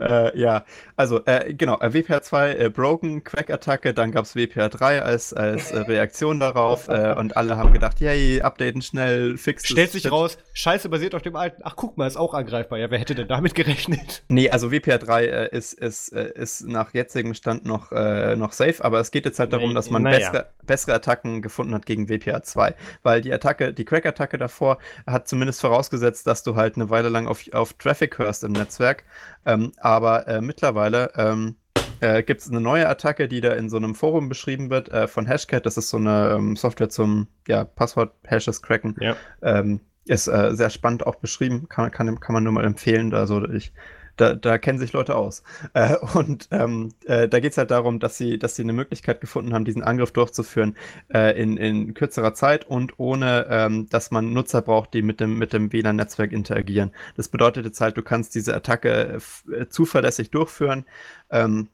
[0.00, 0.64] Äh, ja,
[0.96, 5.32] also äh, genau, äh, WPR 2 äh, Broken, Quack-Attacke, dann gab es WPR 3 als,
[5.32, 10.10] als äh, Reaktion darauf äh, und alle haben gedacht, yay, updaten schnell, fix Stellt sich
[10.10, 12.80] raus, scheiße basiert auf dem alten, ach guck mal, ist auch angreifbar.
[12.80, 14.24] Ja, wer hätte denn damit gerechnet?
[14.28, 19.12] Nee, also WPR 3 ist, ist, ist nach jetzigem Stand noch, noch safe, aber es
[19.12, 20.37] geht jetzt halt darum, nee, dass man naja.
[20.38, 25.28] Bessere, bessere Attacken gefunden hat gegen WPR 2, weil die Attacke, die Crack-Attacke davor hat
[25.28, 29.04] zumindest vorausgesetzt, dass du halt eine Weile lang auf, auf Traffic hörst im Netzwerk
[29.46, 31.56] ähm, aber äh, mittlerweile ähm,
[32.00, 35.08] äh, gibt es eine neue Attacke, die da in so einem Forum beschrieben wird äh,
[35.08, 35.66] von Hashcat.
[35.66, 38.94] Das ist so eine ähm, Software zum ja, Passwort-Hashes cracken.
[39.00, 39.16] Ja.
[39.42, 43.12] Ähm, ist äh, sehr spannend auch beschrieben, kann, kann, kann man nur mal empfehlen.
[43.12, 43.72] Also ich
[44.18, 45.42] da, da kennen sich Leute aus.
[45.72, 49.20] Äh, und ähm, äh, da geht es halt darum, dass sie, dass sie eine Möglichkeit
[49.20, 50.76] gefunden haben, diesen Angriff durchzuführen
[51.12, 55.38] äh, in, in kürzerer Zeit und ohne, ähm, dass man Nutzer braucht, die mit dem,
[55.38, 56.92] mit dem WLAN-Netzwerk interagieren.
[57.16, 59.18] Das bedeutet jetzt halt, du kannst diese Attacke
[59.52, 60.84] äh, zuverlässig durchführen.
[61.30, 61.68] Ähm,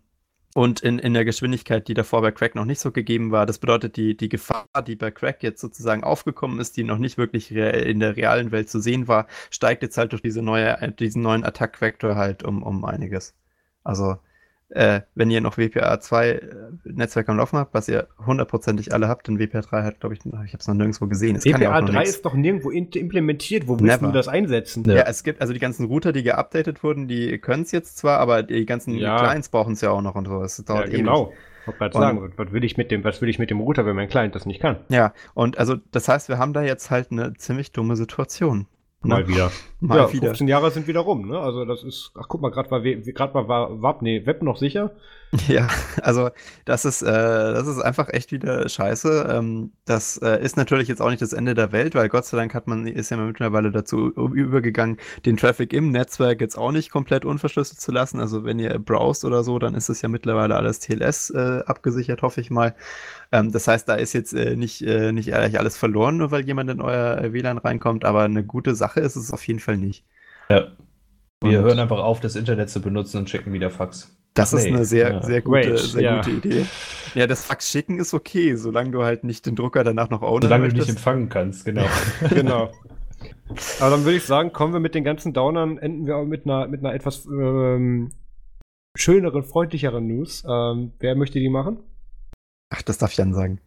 [0.54, 3.44] und in, in der Geschwindigkeit, die davor bei Crack noch nicht so gegeben war.
[3.44, 7.18] Das bedeutet, die, die Gefahr, die bei Crack jetzt sozusagen aufgekommen ist, die noch nicht
[7.18, 11.22] wirklich in der realen Welt zu sehen war, steigt jetzt halt durch diese neue, diesen
[11.22, 13.34] neuen Attack-Vektor halt um, um einiges.
[13.82, 14.16] Also
[14.74, 16.40] äh, wenn ihr noch WPA 2 äh,
[16.84, 20.26] Netzwerk am Laufen habt, was ihr hundertprozentig alle habt, denn WPA 3 hat, glaube ich,
[20.26, 21.36] ich habe es noch nirgendwo gesehen.
[21.36, 23.68] Es WPA ja 3 ist doch nirgendwo implementiert.
[23.68, 24.84] Wo willst du das einsetzen?
[24.84, 24.96] Ja.
[24.96, 25.04] ja.
[25.06, 28.42] es gibt also die ganzen Router, die geupdatet wurden, die können es jetzt zwar, aber
[28.42, 29.16] die ganzen ja.
[29.18, 30.40] Clients brauchen es ja auch noch und so.
[30.40, 31.28] Das dauert ja, genau.
[31.28, 31.38] Ewig.
[31.66, 33.96] Ich gerade sagen, was will ich mit dem, was will ich mit dem Router, wenn
[33.96, 34.76] mein Client das nicht kann?
[34.90, 38.66] Ja, und also das heißt, wir haben da jetzt halt eine ziemlich dumme Situation.
[39.04, 39.50] Mal wieder.
[39.80, 40.28] Mal ja, wieder.
[40.28, 41.38] 15 Jahre sind wieder rum, ne?
[41.38, 44.56] Also das ist, ach guck mal, gerade war, grad war, war, war nee, Web noch
[44.56, 44.92] sicher.
[45.48, 45.68] Ja,
[46.00, 46.30] also
[46.64, 49.26] das ist, äh, das ist einfach echt wieder scheiße.
[49.30, 52.36] Ähm, das äh, ist natürlich jetzt auch nicht das Ende der Welt, weil Gott sei
[52.36, 56.90] Dank hat man, ist ja mittlerweile dazu übergegangen, den Traffic im Netzwerk jetzt auch nicht
[56.90, 58.20] komplett unverschlüsselt zu lassen.
[58.20, 62.22] Also wenn ihr browst oder so, dann ist es ja mittlerweile alles TLS äh, abgesichert,
[62.22, 62.74] hoffe ich mal.
[63.32, 66.44] Ähm, das heißt, da ist jetzt äh, nicht, äh, nicht ehrlich alles verloren, nur weil
[66.46, 69.78] jemand in euer äh, WLAN reinkommt, aber eine gute Sache ist es auf jeden Fall
[69.78, 70.04] nicht.
[70.48, 70.68] Ja.
[71.42, 74.16] Wir Und- hören einfach auf, das Internet zu benutzen und schicken wieder Fax.
[74.34, 75.22] Das Ach ist nee, eine sehr, ja.
[75.22, 76.16] sehr, gute, Rage, sehr ja.
[76.16, 76.66] gute Idee.
[77.14, 80.42] Ja, das Fax schicken ist okay, solange du halt nicht den Drucker danach noch ownen
[80.42, 80.98] Solange du nicht möchtest.
[80.98, 81.86] empfangen kannst, genau.
[82.30, 82.72] Genau.
[83.80, 86.44] Aber dann würde ich sagen, kommen wir mit den ganzen Downern, enden wir auch mit
[86.44, 88.10] einer, mit einer etwas ähm,
[88.96, 90.44] schöneren, freundlicheren News.
[90.48, 91.78] Ähm, wer möchte die machen?
[92.70, 93.60] Ach, das darf Jan sagen.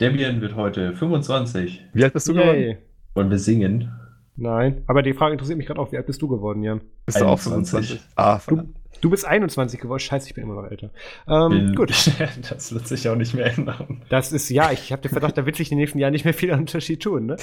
[0.00, 2.58] Debian wird heute 25 Wie alt bist du geworden?
[2.58, 2.78] Yay.
[3.14, 3.92] und wir singen.
[4.36, 6.80] Nein, aber die Frage interessiert mich gerade auch, wie alt bist du geworden, Jan?
[7.04, 8.00] Bist du auch 21.
[8.00, 8.00] 25?
[8.16, 8.81] Ah, verdammt.
[9.02, 9.98] Du bist 21 geworden.
[9.98, 10.90] Scheiße, ich bin immer noch älter.
[11.28, 11.92] Ähm, Bin- gut.
[12.48, 14.02] Das wird sich auch nicht mehr ändern.
[14.08, 16.24] Das ist, ja, ich habe den Verdacht, da wird sich in den nächsten Jahren nicht
[16.24, 17.36] mehr viel Unterschied tun, ne?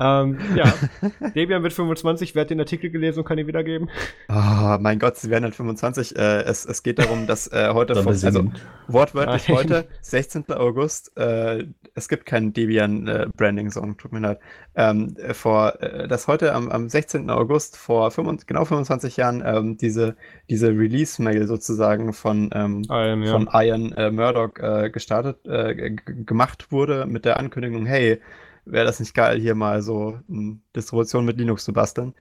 [0.00, 0.72] Ähm, ja,
[1.34, 3.88] Debian wird 25, wer hat den Artikel gelesen und kann ihn wiedergeben?
[4.28, 6.16] Ah, mein Gott, sie werden halt 25.
[6.16, 8.50] Äh, es, es geht darum, dass äh, heute, vom, also
[8.88, 9.56] wortwörtlich Nein.
[9.56, 10.50] heute, 16.
[10.50, 11.64] August, äh,
[11.94, 14.40] es gibt keinen Debian äh, Branding Song, tut mir leid.
[14.76, 17.30] Ähm, äh, vor, äh, dass heute am, am 16.
[17.30, 20.16] August vor 25, genau 25 Jahren ähm, diese,
[20.50, 23.32] diese Release-Mail sozusagen von, ähm, Ähm, ja.
[23.32, 28.20] von Ian äh, Murdoch äh, gestartet, äh, gemacht wurde mit der Ankündigung, hey,
[28.64, 32.14] wäre das nicht geil, hier mal so eine Distribution mit Linux zu basteln.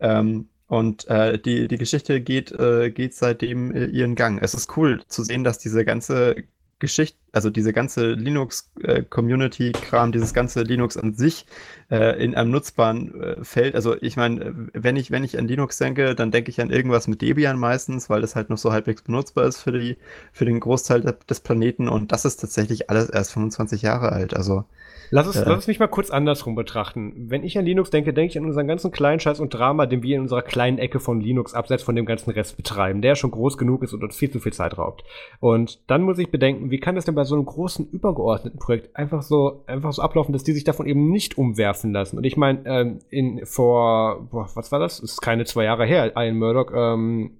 [0.00, 4.38] Ähm, und äh, die, die Geschichte geht, äh, geht seitdem äh, ihren Gang.
[4.40, 6.36] Es ist cool zu sehen, dass diese ganze
[6.80, 11.46] Geschichte, also diese ganze Linux-Community-Kram, dieses ganze Linux an sich
[11.90, 13.74] äh, in einem nutzbaren äh, Feld.
[13.74, 16.70] Also ich meine, äh, wenn ich, wenn ich an Linux denke, dann denke ich an
[16.70, 19.96] irgendwas mit Debian meistens, weil das halt noch so halbwegs benutzbar ist für die,
[20.32, 21.88] für den Großteil de- des Planeten.
[21.88, 24.34] Und das ist tatsächlich alles erst 25 Jahre alt.
[24.34, 24.64] Also
[25.10, 25.44] Lass es, Äh.
[25.46, 27.12] lass es mich mal kurz andersrum betrachten.
[27.28, 30.02] Wenn ich an Linux denke, denke ich an unseren ganzen kleinen Scheiß und Drama, den
[30.02, 33.30] wir in unserer kleinen Ecke von Linux abseits von dem ganzen Rest betreiben, der schon
[33.30, 35.04] groß genug ist und uns viel zu viel Zeit raubt.
[35.40, 38.96] Und dann muss ich bedenken, wie kann das denn bei so einem großen übergeordneten Projekt
[38.96, 42.16] einfach so, einfach so ablaufen, dass die sich davon eben nicht umwerfen lassen?
[42.16, 45.00] Und ich meine, ähm, in vor, boah, was war das?
[45.00, 46.12] Ist keine zwei Jahre her.
[46.16, 47.38] Ian Murdoch ähm,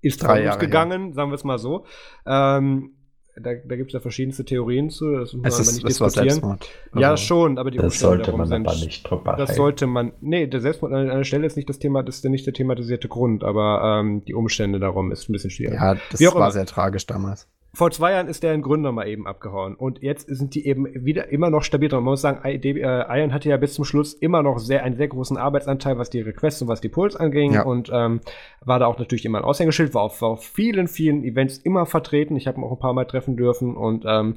[0.00, 1.84] ist Drei Jahre gegangen, sagen wir es mal so.
[2.26, 2.90] Ähm,
[3.36, 5.88] da, da gibt es ja verschiedenste Theorien zu, das muss man es, aber ist, nicht
[5.88, 6.28] diskutieren.
[6.28, 6.68] Selbstmord.
[6.96, 8.66] Ja, Also, schon, aber die Das Umstände sollte darum man sind.
[8.68, 10.12] aber nicht drüber Das sollte man.
[10.20, 13.08] Nee, der Selbstmord an einer Stelle ist nicht das Thema, das ist nicht der thematisierte
[13.08, 15.74] Grund, aber ähm, die Umstände darum ist ein bisschen schwierig.
[15.74, 16.50] Ja, das war immer.
[16.50, 17.48] sehr tragisch damals.
[17.74, 21.30] Vor zwei Jahren ist deren Gründer mal eben abgehauen und jetzt sind die eben wieder
[21.32, 22.04] immer noch stabil dran.
[22.04, 24.96] Man muss sagen, I- D- äh, hatte ja bis zum Schluss immer noch sehr, einen
[24.96, 27.62] sehr großen Arbeitsanteil, was die Requests und was die Pulls anging Ja.
[27.62, 28.20] und ähm,
[28.60, 31.86] war da auch natürlich immer ein Aushängeschild, war auf, war auf vielen, vielen Events immer
[31.86, 32.36] vertreten.
[32.36, 34.36] Ich habe ihn auch ein paar Mal treffen dürfen und ähm,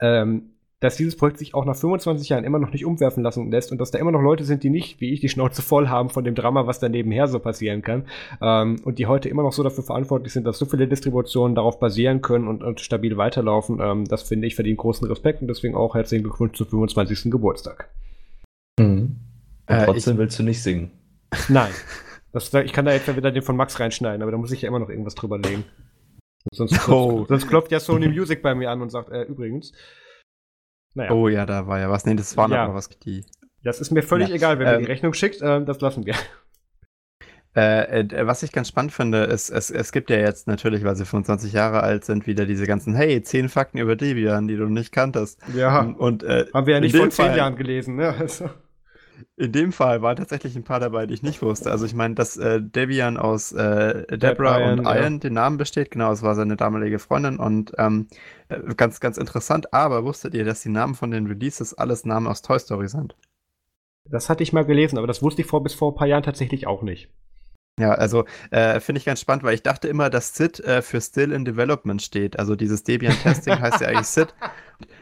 [0.00, 0.50] ähm,
[0.80, 3.78] dass dieses Projekt sich auch nach 25 Jahren immer noch nicht umwerfen lassen lässt und
[3.80, 6.22] dass da immer noch Leute sind, die nicht, wie ich, die Schnauze voll haben von
[6.22, 8.06] dem Drama, was da nebenher so passieren kann.
[8.42, 11.78] Ähm, und die heute immer noch so dafür verantwortlich sind, dass so viele Distributionen darauf
[11.80, 13.80] basieren können und, und stabil weiterlaufen.
[13.80, 17.30] Ähm, das finde ich verdient großen Respekt und deswegen auch herzlichen Glückwunsch zum 25.
[17.30, 17.88] Geburtstag.
[18.78, 19.16] Mhm.
[19.68, 20.90] Und Äh, trotzdem willst du nicht singen.
[21.48, 21.70] Nein.
[22.32, 24.68] Das, ich kann da jetzt wieder den von Max reinschneiden, aber da muss ich ja
[24.68, 25.64] immer noch irgendwas drüber legen.
[26.52, 27.16] Sonst, Oh.
[27.16, 29.72] sonst, sonst klopft ja Sony Music bei mir an und sagt, äh, übrigens.
[30.96, 31.12] Naja.
[31.12, 32.04] Oh ja, da war ja was.
[32.06, 32.66] Nee, das war Ja.
[32.66, 32.88] noch was.
[32.88, 33.24] Die,
[33.62, 36.04] Das ist mir völlig Ja, egal, wer mir ähm, die Rechnung schickt, ähm, das lassen
[36.06, 36.14] wir.
[37.54, 40.94] Äh, äh, was ich ganz spannend finde, ist, es, es gibt ja jetzt natürlich, weil
[40.94, 44.66] sie 25 Jahre alt sind, wieder diese ganzen, hey, 10 Fakten über Debian, die du
[44.66, 45.40] nicht kanntest.
[45.54, 48.14] Ja, Und äh, haben wir ja nicht vor zehn Fall- Jahren gelesen, ne?
[48.18, 48.50] Also,
[49.36, 51.70] in dem Fall waren tatsächlich ein paar dabei, die ich nicht wusste.
[51.70, 54.94] Also ich meine, dass äh, Debian aus äh, Debra und ja.
[54.94, 58.35] Ian den Namen besteht, genau, es war seine damalige Freundin und ähm, äh,
[58.76, 62.42] ganz, ganz interessant, aber wusstet ihr, dass die Namen von den Releases alles Namen aus
[62.42, 63.16] Toy Story sind?
[64.08, 66.22] das hatte ich mal gelesen, aber das wusste ich vor bis vor ein paar Jahren
[66.22, 67.10] tatsächlich auch nicht.
[67.80, 71.00] Ja, also äh, finde ich ganz spannend, weil ich dachte immer, dass SID äh, für
[71.00, 72.38] Still in Development steht.
[72.38, 74.32] Also dieses Debian-Testing heißt ja eigentlich SID.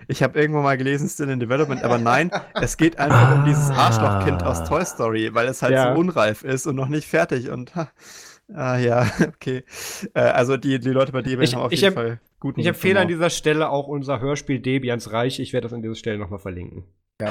[0.08, 3.70] Ich habe irgendwo mal gelesen Still in Development, aber nein, es geht einfach um dieses
[3.70, 3.88] Ah.
[3.88, 5.92] Arschlochkind aus Toy Story, weil es halt Ja.
[5.94, 7.88] so unreif ist und noch nicht fertig und ha,
[8.52, 9.64] ah ja, okay.
[10.14, 12.60] Äh, also die, die Leute bei Debian Ich- haben auf ich jeden em- Fall guten
[12.60, 15.40] Ich empfehle an dieser Stelle auch unser Hörspiel Debians Reich.
[15.40, 16.84] Ich werde das an dieser Stelle nochmal verlinken.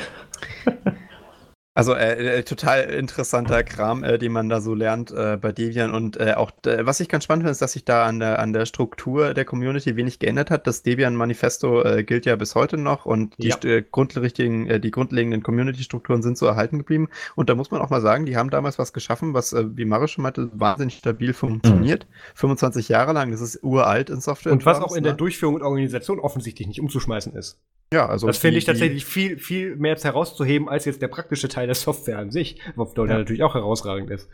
[1.76, 5.92] Also äh, äh, total interessanter Kram, äh, den man da so lernt äh, bei Debian.
[5.92, 8.38] Und äh, auch, äh, was ich ganz spannend finde, ist, dass sich da an der,
[8.38, 10.68] an der Struktur der Community wenig geändert hat.
[10.68, 13.58] Das Debian-Manifesto äh, gilt ja bis heute noch und die, Ja.
[13.64, 17.10] äh, grundlegenden, äh, die grundlegenden Community-Strukturen sind so erhalten geblieben.
[17.36, 19.86] Und da muss man auch mal sagen, die haben damals was geschaffen, was, äh, wie
[19.86, 22.06] Mario schon meinte, wahnsinnig stabil funktioniert.
[22.36, 24.54] 25 Jahre lang, das ist uralt in Software.
[24.54, 25.10] Und was auch in ne?
[25.10, 27.58] der Durchführung und Organisation offensichtlich nicht umzuschmeißen ist.
[27.94, 31.68] Ja, also das finde ich tatsächlich viel, viel mehr herauszuheben als jetzt der praktische Teil
[31.68, 33.18] der Software an sich, der Ja.
[33.20, 34.28] natürlich auch herausragend ist.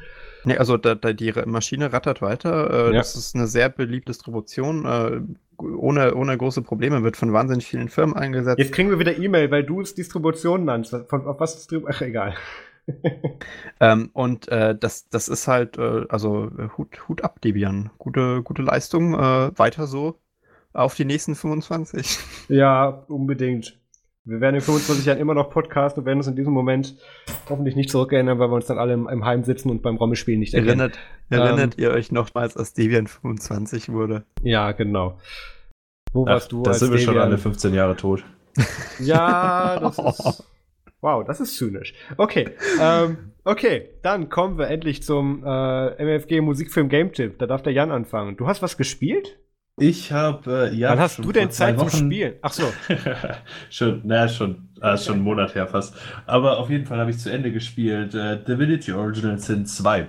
[0.46, 2.70] Nee, also da, da die Maschine rattert weiter.
[2.88, 3.00] Äh, Ja.
[3.00, 4.86] Das ist eine sehr beliebte Distribution.
[4.86, 5.22] Äh,
[5.62, 8.60] ohne, ohne große Probleme wird von wahnsinnig vielen Firmen eingesetzt.
[8.60, 10.96] Jetzt kriegen wir wieder E-Mail, weil du es Distribution nannst.
[11.10, 11.94] Von, auf was Distribution?
[11.94, 12.36] Ach, egal.
[13.80, 17.92] Ähm, und äh, das, das ist halt, äh, also äh, Hut, Hut ab, Debian.
[18.00, 19.14] Gute, gute Leistung.
[19.14, 20.18] Äh, weiter so
[20.74, 22.20] auf die nächsten 25.
[22.50, 23.78] Ja, unbedingt.
[24.26, 26.96] Wir werden in 25 Jahren immer noch Podcast und werden uns in diesem Moment
[27.50, 30.40] hoffentlich nicht zurückerinnern, weil wir uns dann alle im, im Heim sitzen und beim Rommelspielen
[30.40, 30.80] nicht erkennen.
[30.80, 34.26] Erinnert, erinnert ihr euch nochmals, als Debian 25 wurde?
[34.44, 35.18] Ja, genau.
[36.12, 37.28] Wo Ach, warst du da als sind wir schon Debian?
[37.30, 38.24] alle 15 Jahre tot.
[39.00, 40.44] Ja, das ist.
[41.02, 41.94] Wow, das ist zynisch.
[42.18, 42.50] Okay,
[42.82, 47.40] ähm, okay, dann kommen wir endlich zum äh, MFG Musikfilm Game Tipp.
[47.40, 48.36] Da darf der Jan anfangen.
[48.36, 49.40] Du hast was gespielt?
[49.80, 50.90] Ich habe, äh, ja.
[50.92, 52.34] Wann hast schon du denn Zeit zum Wochen- Spielen?
[52.42, 52.64] Ach so.
[53.70, 55.96] schon, naja, schon, ist schon einen Monat her fast.
[56.26, 58.14] Aber auf jeden Fall habe ich zu Ende gespielt.
[58.16, 60.08] Äh, Divinity Original Sin 2.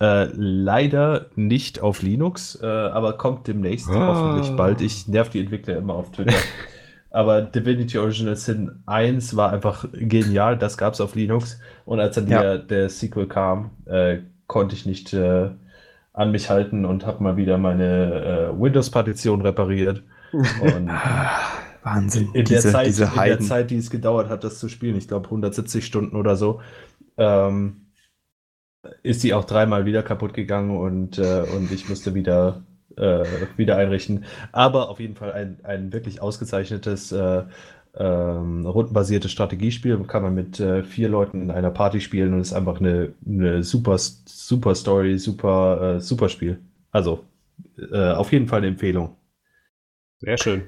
[0.00, 4.06] Äh, leider nicht auf Linux, äh, aber kommt demnächst Ah.
[4.14, 4.80] hoffentlich bald.
[4.80, 6.34] Ich nerv die Entwickler immer auf Twitter.
[7.10, 10.56] aber Divinity Original Sin 1 war einfach genial.
[10.58, 11.60] Das gab es auf Linux.
[11.84, 12.40] Und als dann Ja.
[12.42, 15.50] der, der Sequel kam, äh, konnte ich nicht äh,
[16.18, 20.02] an mich halten und habe mal wieder meine äh, Windows-Partition repariert.
[20.32, 20.90] Und
[21.84, 22.30] Wahnsinn.
[22.34, 23.40] in, diese, der Zeit, diese in der.
[23.40, 26.60] Zeit, die es gedauert hat, das zu spielen, ich glaube 170 Stunden oder so,
[27.16, 27.86] ähm,
[29.04, 32.64] ist die auch dreimal wieder kaputt gegangen und, äh, und ich musste wieder,
[32.96, 33.24] äh,
[33.56, 34.24] wieder einrichten.
[34.50, 37.44] Aber auf jeden Fall ein, ein wirklich ausgezeichnetes äh,
[37.96, 39.98] ähm, rundenbasiertes Strategiespiel.
[40.04, 43.62] Kann man mit äh, vier Leuten in einer Party spielen und ist einfach eine, eine
[43.62, 46.58] super, super Story, super, äh, super Spiel.
[46.90, 47.24] Also
[47.92, 49.16] äh, auf jeden Fall eine Empfehlung.
[50.20, 50.62] Sehr schön.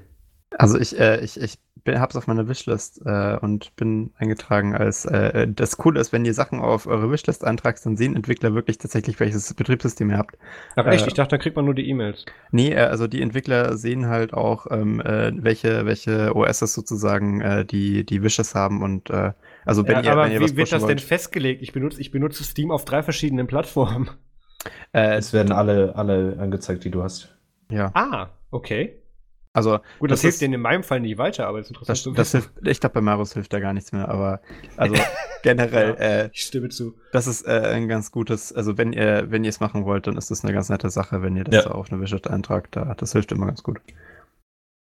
[0.61, 5.05] Also ich, äh, ich, ich habe es auf meiner Wishlist äh, und bin eingetragen als
[5.07, 8.79] äh, das Coole ist, wenn ihr Sachen auf eure Wishlist eintragst, dann sehen Entwickler wirklich
[8.79, 10.37] tatsächlich, welches Betriebssystem ihr habt.
[10.75, 11.07] Ach echt?
[11.07, 12.27] Äh, ich dachte, da kriegt man nur die E-Mails.
[12.51, 17.65] Nee, äh, also die Entwickler sehen halt auch, ähm, äh, welche, welche OSs sozusagen äh,
[17.65, 19.33] die, die Wishes haben und äh,
[19.65, 21.61] also wenn Ja, ihr, aber wenn ihr was wie wird das denn wollt, festgelegt?
[21.63, 24.11] Ich benutze, ich benutze Steam auf drei verschiedenen Plattformen.
[24.93, 27.37] äh, Es werden alle, alle angezeigt, die du hast.
[27.69, 29.00] ja, Ah, okay.
[29.53, 32.07] Also Gut, das, Das hilft denen in meinem Fall nicht weiter, aber das ist interessant
[32.19, 34.41] das, das hilft, ich glaube bei Marius hilft da gar nichts mehr, aber
[34.77, 34.95] also
[35.43, 36.95] generell, äh, Ich stimme zu.
[37.13, 40.17] Das ist äh, ein ganz gutes, also wenn ihr, wenn ihr es machen wollt, dann
[40.17, 41.71] ist das eine ganz nette Sache, wenn ihr das Ja.
[41.73, 42.77] auf eine Wishlist eintragt.
[42.77, 43.81] Da, das hilft immer ganz gut.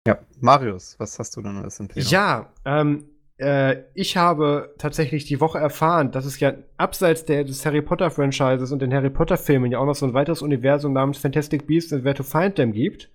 [0.07, 2.09] Ja, Marius, was hast du denn als Empfehlung?
[2.09, 3.05] Ja, ähm,
[3.37, 8.09] äh, ich habe tatsächlich die Woche erfahren, dass es ja abseits der, des Harry Potter
[8.09, 11.67] Franchises und den Harry Potter Filmen ja auch noch so ein weiteres Universum namens Fantastic
[11.67, 13.09] Beasts and Where to Find Them gibt.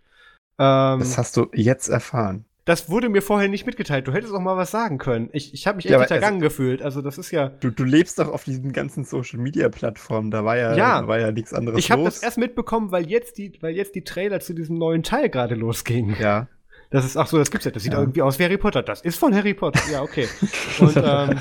[0.58, 2.44] Ähm, Das hast du jetzt erfahren.
[2.64, 4.06] das wurde mir vorher nicht mitgeteilt.
[4.06, 5.28] Du hättest auch mal was sagen können.
[5.32, 6.82] Ich, ich habe mich echt Ja, hintergangen gefühlt.
[6.82, 7.48] Also das ist ja.
[7.48, 11.00] Du, du lebst doch auf diesen ganzen Social Media Plattformen, da war ja, Ja.
[11.00, 12.14] da war ja nichts anderes Ich habe los.
[12.14, 15.54] das erst mitbekommen, weil jetzt die, weil jetzt die Trailer zu diesem neuen Teil gerade
[15.54, 16.16] losgingen.
[16.20, 16.46] ja.
[16.90, 17.70] Das ist, ach so, das gibt's ja.
[17.70, 18.00] Das sieht Ja.
[18.00, 18.82] irgendwie aus wie Harry Potter.
[18.82, 19.80] Das ist von Harry Potter.
[19.90, 20.28] Ja, okay.
[20.78, 21.40] Und ähm,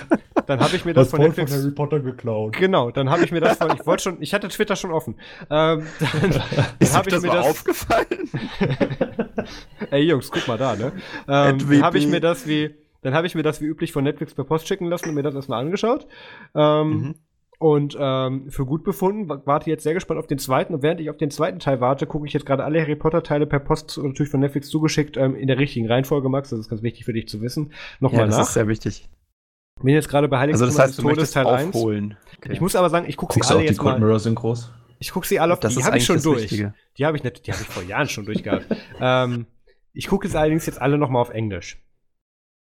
[0.51, 1.73] dann habe ich mir das von Netflix.
[1.75, 2.55] Potter geklaut.
[2.57, 3.71] Genau, dann habe ich mir das von.
[3.79, 5.15] Ich wollte schon, ich hatte Twitter schon offen.
[5.49, 5.85] Ähm,
[6.21, 7.45] dann dann habe ich das mir das.
[7.45, 8.29] aufgefallen?
[9.91, 10.91] Ey Jungs, guck mal da, ne?
[11.27, 14.33] Ähm, habe ich mir das wie, dann habe ich mir das wie üblich von Netflix
[14.33, 16.07] per Post schicken lassen und mir das erstmal angeschaut.
[16.55, 17.15] Ähm, Mhm.
[17.59, 20.73] Und ähm, für gut befunden, wa- warte jetzt sehr gespannt auf den zweiten.
[20.73, 23.45] Und während ich auf den zweiten Teil warte, gucke ich jetzt gerade alle Harry Potter-Teile
[23.45, 26.49] per Post natürlich von Netflix zugeschickt, ähm, in der richtigen Reihenfolge, Max.
[26.49, 27.67] Das ist ganz wichtig für dich zu wissen.
[27.69, 28.43] Ja, Nochmal das nach.
[28.45, 29.07] ist sehr wichtig.
[29.83, 31.69] Bin jetzt gerade bei Also Heiligtum das heißt, du möchtest Teil 1.
[31.75, 32.17] aufholen.
[32.37, 32.53] Okay.
[32.53, 34.05] Ich muss aber sagen, ich gucke sie du auch alle die jetzt Cold mal.
[34.05, 34.71] Mirror Synchros?
[34.99, 36.43] Ich gucke sie alle auf, das die ist habe ich schon das durch.
[36.43, 36.73] Wichtige.
[36.97, 38.65] Die habe ich nicht, die habe ich vor Jahren schon durchgehabt.
[38.99, 39.47] ähm,
[39.93, 41.81] ich gucke es allerdings jetzt alle nochmal auf Englisch.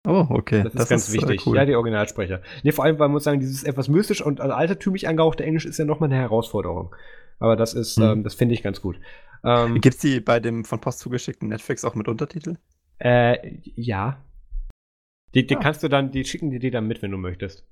[0.06, 0.64] Oh, okay.
[0.64, 1.46] Das ist ganz äh, wichtig.
[1.46, 1.56] cool.
[1.56, 2.42] Ja, die Originalsprecher.
[2.64, 5.78] Nee, vor allem, weil man muss sagen, dieses etwas mystisch und altertümlich angehauchte Englisch ist
[5.78, 6.94] ja nochmal eine Herausforderung.
[7.38, 8.02] Aber das ist, Hm.
[8.04, 8.98] ähm, das finde ich ganz gut.
[9.44, 12.56] Ähm, Gibt's die bei dem von Post zugeschickten Netflix auch mit Untertitel?
[12.98, 14.18] äh, ja.
[15.34, 15.60] Die, die Ah.
[15.60, 17.64] kannst du dann, die schicken dir die dann mit, wenn du möchtest.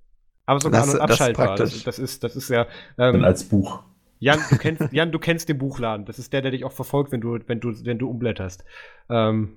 [0.47, 1.47] Aber sogar Das- an- und das ist abschaltbar.
[1.57, 1.85] Das, praktisch.
[1.85, 2.66] das, ist, das ist ja.
[2.97, 3.82] Dann Ähm, als Buch.
[4.19, 6.05] Jan, du kennst, Jan, du kennst den Buchladen.
[6.07, 8.65] Das ist der, der dich auch verfolgt, wenn du, wenn du, wenn du umblätterst.
[9.09, 9.57] Ähm,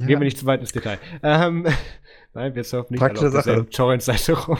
[0.00, 0.06] Ja.
[0.06, 0.98] Gehen wir nicht zu weit ins Detail.
[1.22, 1.66] Ähm,
[2.34, 3.70] nein, wir surfen nicht Praktische alle auf Sache.
[3.70, 4.58] Torrent-Seite rum.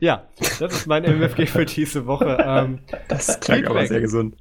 [0.00, 2.38] ja, das ist mein MFG für diese Woche.
[2.40, 4.36] Ähm, Das klang aber sehr gesund.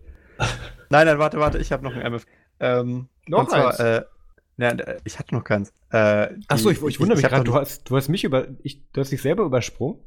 [0.90, 2.26] Nein, nein, warte, warte, ich habe noch ein MF.
[2.60, 3.80] Ähm, Noch und zwar, eins?
[3.80, 4.02] Äh,
[4.62, 5.72] äh, ich hatte noch keins.
[5.92, 8.48] Äh, Achso, die- ich, ich wundere mich gerade, du hast, du hast mich über.
[8.64, 10.00] Ich, du hast dich selber übersprungen.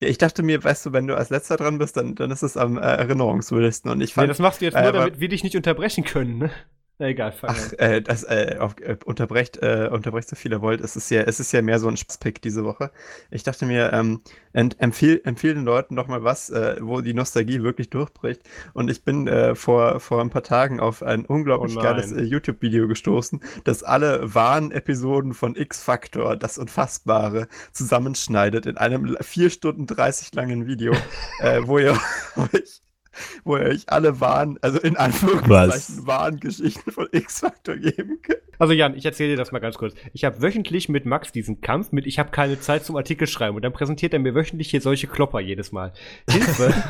[0.00, 2.42] Ja, Ich dachte mir, weißt du, wenn du als letzter dran bist, dann, dann ist
[2.42, 3.90] es am äh, erinnerungswürdigsten.
[3.90, 5.56] Und ich Nee, fand, das machst du jetzt äh, nur, aber- damit wir dich nicht
[5.56, 6.50] unterbrechen können, ne?
[6.98, 10.80] Egal, fang ach, äh, das äh, auf, äh, unterbrecht, äh, unterbrecht so viel ihr wollt.
[10.80, 12.92] Es ist ja, es ist ja mehr so ein Spaßpick diese Woche.
[13.30, 14.20] Ich dachte mir, ähm,
[14.52, 18.42] empfehl, empfehl den Leuten doch mal was, äh, wo die Nostalgie wirklich durchbricht.
[18.72, 22.22] Und ich bin äh, vor, vor ein paar Tagen auf ein unglaublich Oh geiles äh,
[22.22, 29.86] YouTube-Video gestoßen, das alle wahren Episoden von X-Factor, das Unfassbare, zusammenschneidet in einem 4 Stunden
[29.86, 30.92] 30 langen Video,
[31.40, 31.98] äh, wo ihr
[32.36, 32.82] euch
[33.44, 38.40] wo ihr euch alle wahren, also in Anführungszeichen wahren Geschichten von X-Factor geben könnt.
[38.58, 39.94] Also Jan, ich erzähle dir das mal ganz kurz.
[40.12, 43.56] Ich habe wöchentlich mit Max diesen Kampf mit Ich habe keine Zeit zum Artikel schreiben
[43.56, 45.92] und dann präsentiert er mir wöchentlich hier solche Klopper jedes Mal.
[46.30, 46.72] Hilfe!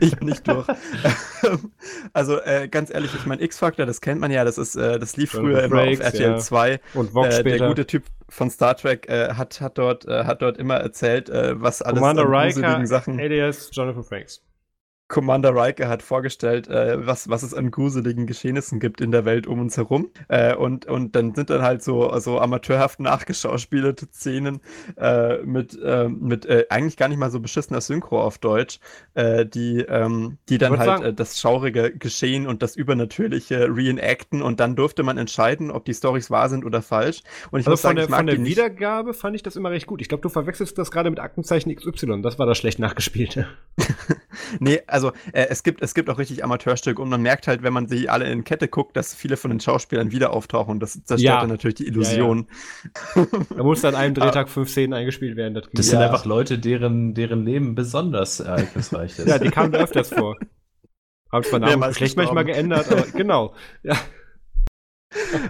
[0.00, 0.66] Ich bin nicht durch.
[2.12, 5.16] Also äh, ganz ehrlich, ich meine, X-Factor, das kennt man ja, das ist, äh, das
[5.16, 6.38] lief früher immer auf RTL ja.
[6.38, 6.80] 2.
[6.94, 7.68] Und Vox Äh, der später.
[7.68, 11.60] gute Typ von Star Trek äh, hat, hat, dort, äh, hat dort immer erzählt, äh,
[11.60, 13.20] was alles Commander an Riker, Sachen.
[13.20, 14.42] alias Jonathan Frakes.
[15.12, 19.46] Commander Riker hat vorgestellt, äh, was, was es an gruseligen Geschehnissen gibt in der Welt
[19.46, 20.10] um uns herum.
[20.28, 24.60] Äh, und, und dann sind dann halt so, so amateurhaft nachgeschauspielte Szenen
[24.96, 28.80] äh, mit, äh, mit äh, eigentlich gar nicht mal so beschissener Synchro auf Deutsch,
[29.12, 34.60] äh, die, ähm, die dann halt äh, das schaurige Geschehen und das Übernatürliche reenacten und
[34.60, 37.22] dann durfte man entscheiden, ob die Storys wahr sind oder falsch.
[37.50, 38.56] Und ich Also muss von sagen, der, ich mag von der die nicht.
[38.56, 40.00] Wiedergabe fand ich das immer recht gut.
[40.00, 42.22] Ich glaube, du verwechselst das gerade mit Aktenzeichen XY.
[42.22, 43.46] Das war das schlecht nachgespielte.
[44.58, 45.01] Nee, also
[45.32, 48.08] äh, es, gibt, es gibt auch richtig Amateurstücke und man merkt halt, wenn man sie
[48.08, 51.40] alle in Kette guckt, dass viele von den Schauspielern wieder auftauchen und das zerstört Ja.
[51.40, 52.46] dann natürlich die Illusion.
[53.56, 55.54] Da musste an einem Drehtag fünf Szenen eingespielt werden.
[55.54, 55.90] Das, Das ja.
[55.92, 59.28] sind einfach Leute, deren, deren Leben besonders ereignisreich ist.
[59.28, 60.36] ja, die kamen da öfters vor.
[61.30, 63.54] Haben zwar Namen Geschlecht manchmal geändert, aber genau.
[63.82, 63.96] Ja.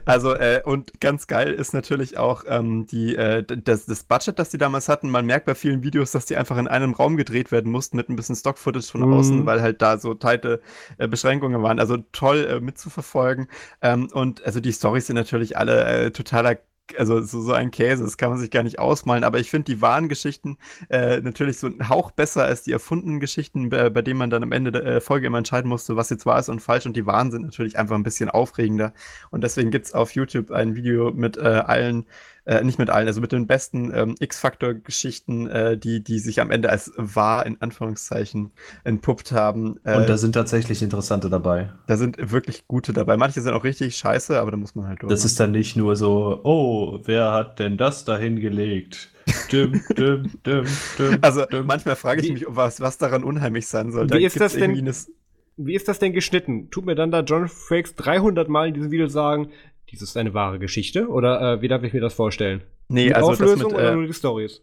[0.05, 4.51] Also, äh, und ganz geil ist natürlich auch ähm, die, äh, das, das Budget, das
[4.51, 5.11] die damals hatten.
[5.11, 8.09] Man merkt bei vielen Videos, dass die einfach in einem Raum gedreht werden mussten mit
[8.09, 9.13] ein bisschen Stock-Footage von Mhm.
[9.13, 10.61] außen, weil halt da so teite
[10.99, 11.79] äh, Beschränkungen waren.
[11.79, 13.49] Also toll äh, mitzuverfolgen.
[13.81, 16.57] Ähm, und also die Storys sind natürlich alle äh, totaler
[16.99, 19.73] also so, so ein Käse, das kann man sich gar nicht ausmalen, aber ich finde
[19.73, 20.59] die wahren Geschichten
[20.89, 24.43] äh, natürlich so ein Hauch besser als die erfundenen Geschichten, bei, bei denen man dann
[24.43, 26.87] am Ende der äh, Folge immer entscheiden musste, was jetzt wahr ist und falsch.
[26.87, 28.93] Und die wahren sind natürlich einfach ein bisschen aufregender.
[29.31, 32.07] Und deswegen gibt es auf YouTube ein Video mit äh, allen,
[32.45, 36.51] äh, nicht mit allen, also mit den besten ähm, X-Factor-Geschichten, äh, die, die sich am
[36.51, 38.51] Ende als wahr in Anführungszeichen
[38.85, 39.79] entpuppt haben.
[39.85, 41.73] Äh, Und da sind tatsächlich interessante dabei.
[41.87, 43.17] da sind wirklich gute dabei.
[43.17, 45.11] Manche sind auch richtig scheiße, aber da muss man halt durch.
[45.11, 49.11] Das ist dann nicht nur so, oh, wer hat denn das da hingelegt?
[49.53, 50.65] Düm, düm, düm,
[50.99, 54.11] düm, Also manchmal frage ich mich, was, was daran unheimlich sein soll.
[54.11, 54.93] Wie ist das denn-
[55.59, 56.71] Wie ist das denn geschnitten?
[56.71, 59.51] Tut mir dann da John Frakes 300 Mal in diesem Video sagen,
[59.93, 61.09] dies ist eine wahre Geschichte?
[61.09, 62.63] Oder äh, wie darf ich mir das vorstellen?
[62.89, 64.63] Nee, mit also das Auflösung mit, oder äh, nur die Stories?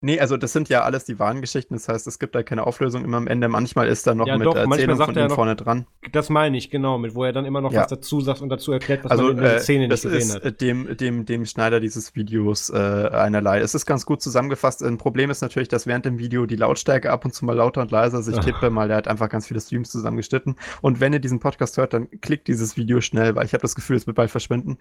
[0.00, 1.74] Nee, also das sind ja alles die wahren Geschichten.
[1.74, 3.48] Das heißt, es gibt da keine Auflösung immer am Ende.
[3.48, 5.86] Manchmal ist da noch Ja, mit doch, Erzählung von er ihm noch- vorne dran.
[6.12, 7.82] Das meine ich, genau, mit wo er dann immer noch Ja.
[7.82, 10.12] was dazu sagt und dazu erklärt, was Also man in der äh, Szene das nicht
[10.14, 10.44] gesehen ist hat.
[10.44, 13.60] äh, dem, dem, dem Schneider dieses Videos äh, einerlei.
[13.60, 14.82] Es ist ganz gut zusammengefasst.
[14.82, 17.80] Ein Problem ist natürlich, dass während dem Video die Lautstärke ab und zu mal lauter
[17.82, 20.56] und leiser sich tippe, mal er hat einfach ganz viele Streams zusammengeschnitten.
[20.80, 23.74] Und wenn ihr diesen Podcast hört, dann klickt dieses Video schnell, weil ich habe das
[23.74, 24.78] Gefühl, es wird bald verschwinden.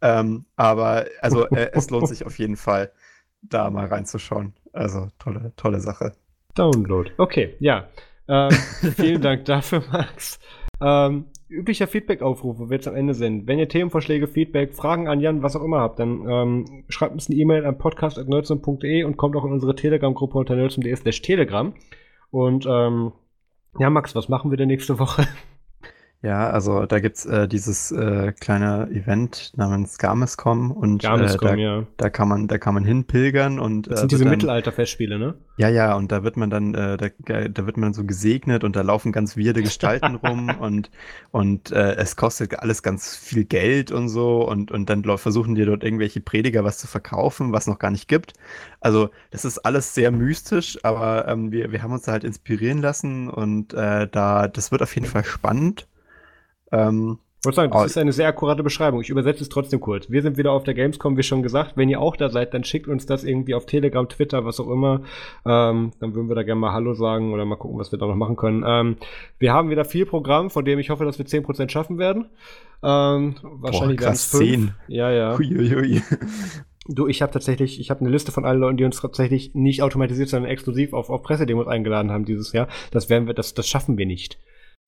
[0.00, 2.92] Ähm, aber also äh, es lohnt sich auf jeden Fall,
[3.42, 4.52] da mal reinzuschauen.
[4.72, 6.12] Also tolle, tolle Sache.
[6.54, 7.10] Download.
[7.18, 7.88] Okay, ja.
[8.28, 8.50] Ähm,
[8.96, 10.38] vielen Dank dafür, Max.
[10.80, 13.46] Ähm, üblicher Feedback-Aufruf, wo wir jetzt am Ende sind.
[13.46, 17.28] Wenn ihr Themenvorschläge, Feedback, Fragen an Jan, was auch immer habt, dann ähm, schreibt uns
[17.28, 21.74] eine E-Mail an podcast.nerdsum.de und kommt auch in unsere Telegram-Gruppe unter nerdsum.de slash telegram.
[22.30, 23.12] Und ähm,
[23.78, 25.26] ja, Max, was machen wir denn nächste Woche?
[26.22, 31.54] Ja, also da gibt's äh, dieses äh, kleine Event namens Gamescom und äh, Gamescom, da,
[31.54, 31.86] ja.
[31.96, 35.36] da kann man, da kann man hinpilgern und Das äh, sind diese Mittelalter-Festspiele, ne?
[35.56, 38.76] Ja, ja, und da wird man dann, äh, da, da wird man so gesegnet und
[38.76, 40.90] da laufen ganz weirde Gestalten rum und,
[41.30, 45.64] und äh, es kostet alles ganz viel Geld und so und, und dann versuchen dir
[45.64, 48.34] dort irgendwelche Prediger was zu verkaufen, was noch gar nicht gibt.
[48.80, 52.82] Also das ist alles sehr mystisch, aber ähm, wir, wir haben uns da halt inspirieren
[52.82, 55.86] lassen und äh, da, das wird auf jeden Fall spannend.
[56.72, 57.84] Ähm, Ich wollte sagen, das Oh.
[57.86, 59.00] ist eine sehr akkurate Beschreibung.
[59.00, 60.10] Ich übersetze es trotzdem kurz.
[60.10, 61.74] Wir sind wieder auf der Gamescom, wie schon gesagt.
[61.74, 64.68] Wenn ihr auch da seid, dann schickt uns das irgendwie auf Telegram, Twitter, was auch
[64.68, 65.00] immer.
[65.46, 68.06] Ähm, dann würden wir da gerne mal Hallo sagen oder mal gucken, was wir da
[68.06, 68.62] noch machen können.
[68.66, 68.96] Ähm,
[69.38, 72.26] wir haben wieder viel Programm, von dem ich hoffe, dass wir 10% schaffen werden.
[72.82, 74.42] Ähm, wahrscheinlich Boah, krass, es fünf.
[74.50, 74.74] zehn.
[74.88, 75.38] Ja, ja.
[75.38, 76.02] Huiuiui.
[76.88, 79.82] Du, ich habe tatsächlich, ich habe eine Liste von allen Leuten, die uns tatsächlich nicht
[79.82, 82.68] automatisiert, sondern exklusiv auf, auf Pressedemos eingeladen haben dieses Jahr.
[82.90, 84.38] Das werden wir, das, das schaffen wir nicht.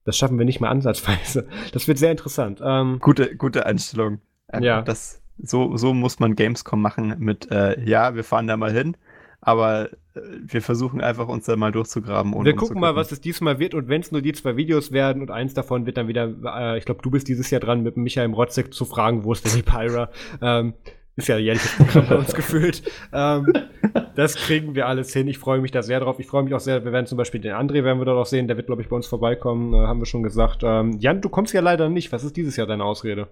[0.04, 1.46] Das schaffen wir nicht mal ansatzweise.
[1.72, 2.60] Das wird sehr interessant.
[2.64, 4.20] Ähm, Gute, gute Einstellung.
[4.48, 4.82] Einfach Ja.
[4.82, 8.96] Das, so, so muss man Gamescom machen mit, äh, ja, wir fahren da mal hin,
[9.40, 12.32] aber äh, wir versuchen einfach uns da mal durchzugraben.
[12.44, 15.22] Wir gucken mal, was es diesmal wird und wenn es nur die zwei Videos werden
[15.22, 17.96] und eins davon wird dann wieder, äh, ich glaube, du bist dieses Jahr dran, mit
[17.96, 20.10] Michael Rotzek zu fragen, wo ist denn die Pyra?
[20.40, 20.74] Ähm,
[21.16, 22.82] ist ja jährliches Programm bei uns gefühlt.
[23.12, 23.52] Ähm,
[24.14, 25.28] das kriegen wir alles hin.
[25.28, 26.18] Ich freue mich da sehr drauf.
[26.18, 28.26] Ich freue mich auch sehr, wir werden zum Beispiel den André werden wir dort auch
[28.26, 30.62] sehen, der wird, glaube ich, bei uns vorbeikommen, äh, haben wir schon gesagt.
[30.62, 32.12] Ähm, Jan, du kommst ja leider nicht.
[32.12, 33.28] Was ist dieses Jahr deine Ausrede?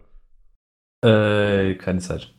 [1.02, 2.34] Äh, keine Zeit.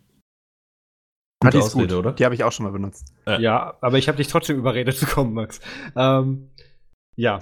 [1.43, 1.85] Ah, die Gute ist gut.
[1.85, 2.11] Ausrede, oder?
[2.13, 3.13] Die habe ich auch schon mal benutzt.
[3.25, 3.39] Ja.
[3.39, 5.59] Ja, aber ich habe dich trotzdem überredet zu kommen, Max.
[5.95, 6.51] Ähm,
[7.15, 7.39] ja.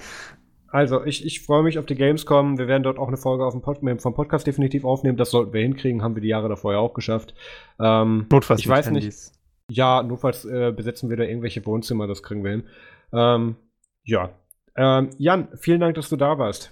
[0.71, 2.57] Also, ich, ich freue mich auf die Gamescom.
[2.57, 5.17] Wir werden dort auch eine Folge auf dem Pod vom Podcast definitiv aufnehmen.
[5.17, 6.03] Das sollten wir hinkriegen.
[6.03, 7.33] Haben wir die Jahre davor ja auch geschafft.
[7.79, 9.03] Ähm, Notfalls Ich mit weiß nicht.
[9.03, 9.31] Handys.
[9.69, 12.05] ja, notfalls äh, besetzen wir da irgendwelche Wohnzimmer.
[12.07, 12.63] Das kriegen wir hin.
[13.13, 13.55] Ähm,
[14.03, 14.29] ja.
[14.75, 16.71] Ähm, Jan, vielen Dank, dass du da warst.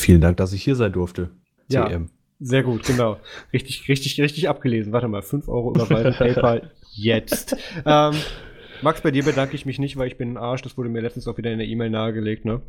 [0.00, 1.30] Vielen Dank, dass ich hier sein durfte.
[1.68, 1.86] Ja.
[1.88, 2.10] CM.
[2.40, 3.18] Sehr gut, genau.
[3.52, 4.92] Richtig, richtig, richtig abgelesen.
[4.92, 7.56] Warte mal, 5 Euro überweisen, PayPal, jetzt.
[7.84, 8.14] Ähm,
[8.80, 10.62] Max, bei dir bedanke ich mich nicht, weil ich bin ein Arsch.
[10.62, 12.62] Das wurde mir letztens auch wieder in der E-Mail nahegelegt, ne?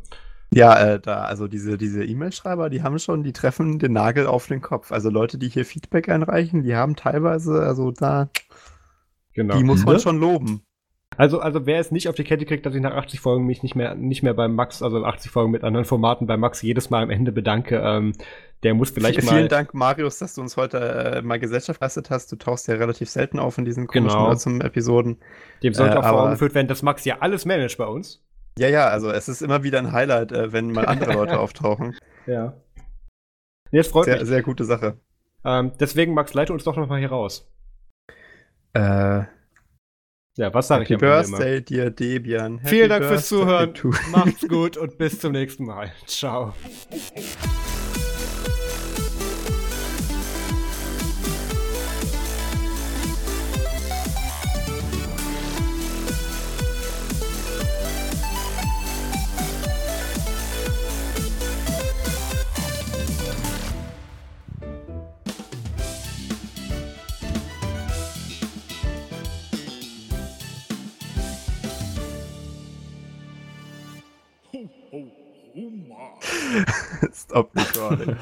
[0.52, 4.46] Ja, äh, da, also diese, diese E-Mail-Schreiber, die haben schon, die treffen den Nagel auf
[4.48, 4.90] den Kopf.
[4.90, 8.28] Also Leute, die hier Feedback einreichen, die haben teilweise, also da,
[9.34, 9.56] Genau.
[9.56, 10.00] die muss man Ne?
[10.00, 10.62] schon loben.
[11.16, 13.62] Also, also wer es nicht auf die Kette kriegt, dass ich nach 80 Folgen mich
[13.62, 16.88] nicht mehr, nicht mehr beim Max, also 80 Folgen mit anderen Formaten bei Max jedes
[16.90, 18.12] Mal am Ende bedanke, ähm,
[18.62, 19.36] der muss vielleicht V- mal.
[19.36, 22.30] Vielen Dank, Marius, dass du uns heute äh, mal Gesellschaft geleistet hast.
[22.32, 24.34] Du tauchst ja relativ selten auf in diesen komischen Genau.
[24.34, 25.18] zum Episoden.
[25.62, 27.86] Dem sollte Äh, auch vor Augen aber- geführt werden, dass Max ja alles managt bei
[27.86, 28.22] uns.
[28.60, 31.96] Ja, ja, also es ist immer wieder ein Highlight, äh, wenn mal andere Leute auftauchen.
[32.26, 32.52] Ja.
[33.70, 34.28] Nee, das freut Sehr, mich.
[34.28, 34.98] sehr gute Sache.
[35.46, 37.50] Ähm, deswegen, Max, leite uns doch noch mal hier raus.
[38.74, 39.22] Äh,
[40.36, 41.38] Ja, was sage ich Happy Ende immer?
[41.38, 42.58] Birthday, dir Debian.
[42.58, 44.10] Happy Vielen Dank fürs Birthday Zuhören.
[44.12, 45.90] Macht's gut und bis zum nächsten Mal.
[46.06, 46.52] Ciao.
[77.12, 78.16] Stop recording.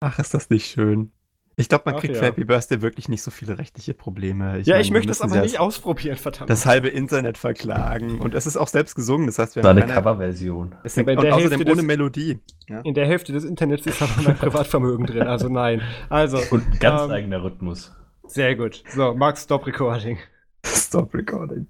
[0.00, 1.12] Ach, ist das nicht schön.
[1.56, 2.20] Ich glaube, man Ach kriegt ja.
[2.20, 4.58] für Happy Birthday wirklich nicht so viele rechtliche Probleme.
[4.58, 6.50] ja, meine, ich möchte es müssen aber nicht ausprobieren, verdammt.
[6.50, 8.18] Das halbe Internet verklagen.
[8.18, 9.26] Und es ist auch selbst gesungen.
[9.28, 10.74] Das heißt, wir Das war haben eine Coverversion.
[10.82, 12.40] es und der außerdem Hälfte ohne des- Melodie.
[12.68, 12.80] Ja?
[12.80, 15.80] In der Hälfte des Internets ist aber mein Privatvermögen drin, also nein.
[16.10, 17.92] Also, Und ein ganz Ähm, eigener Rhythmus.
[18.26, 18.82] sehr gut.
[18.92, 20.18] So, Max, stop recording.
[20.66, 21.68] Stop recording.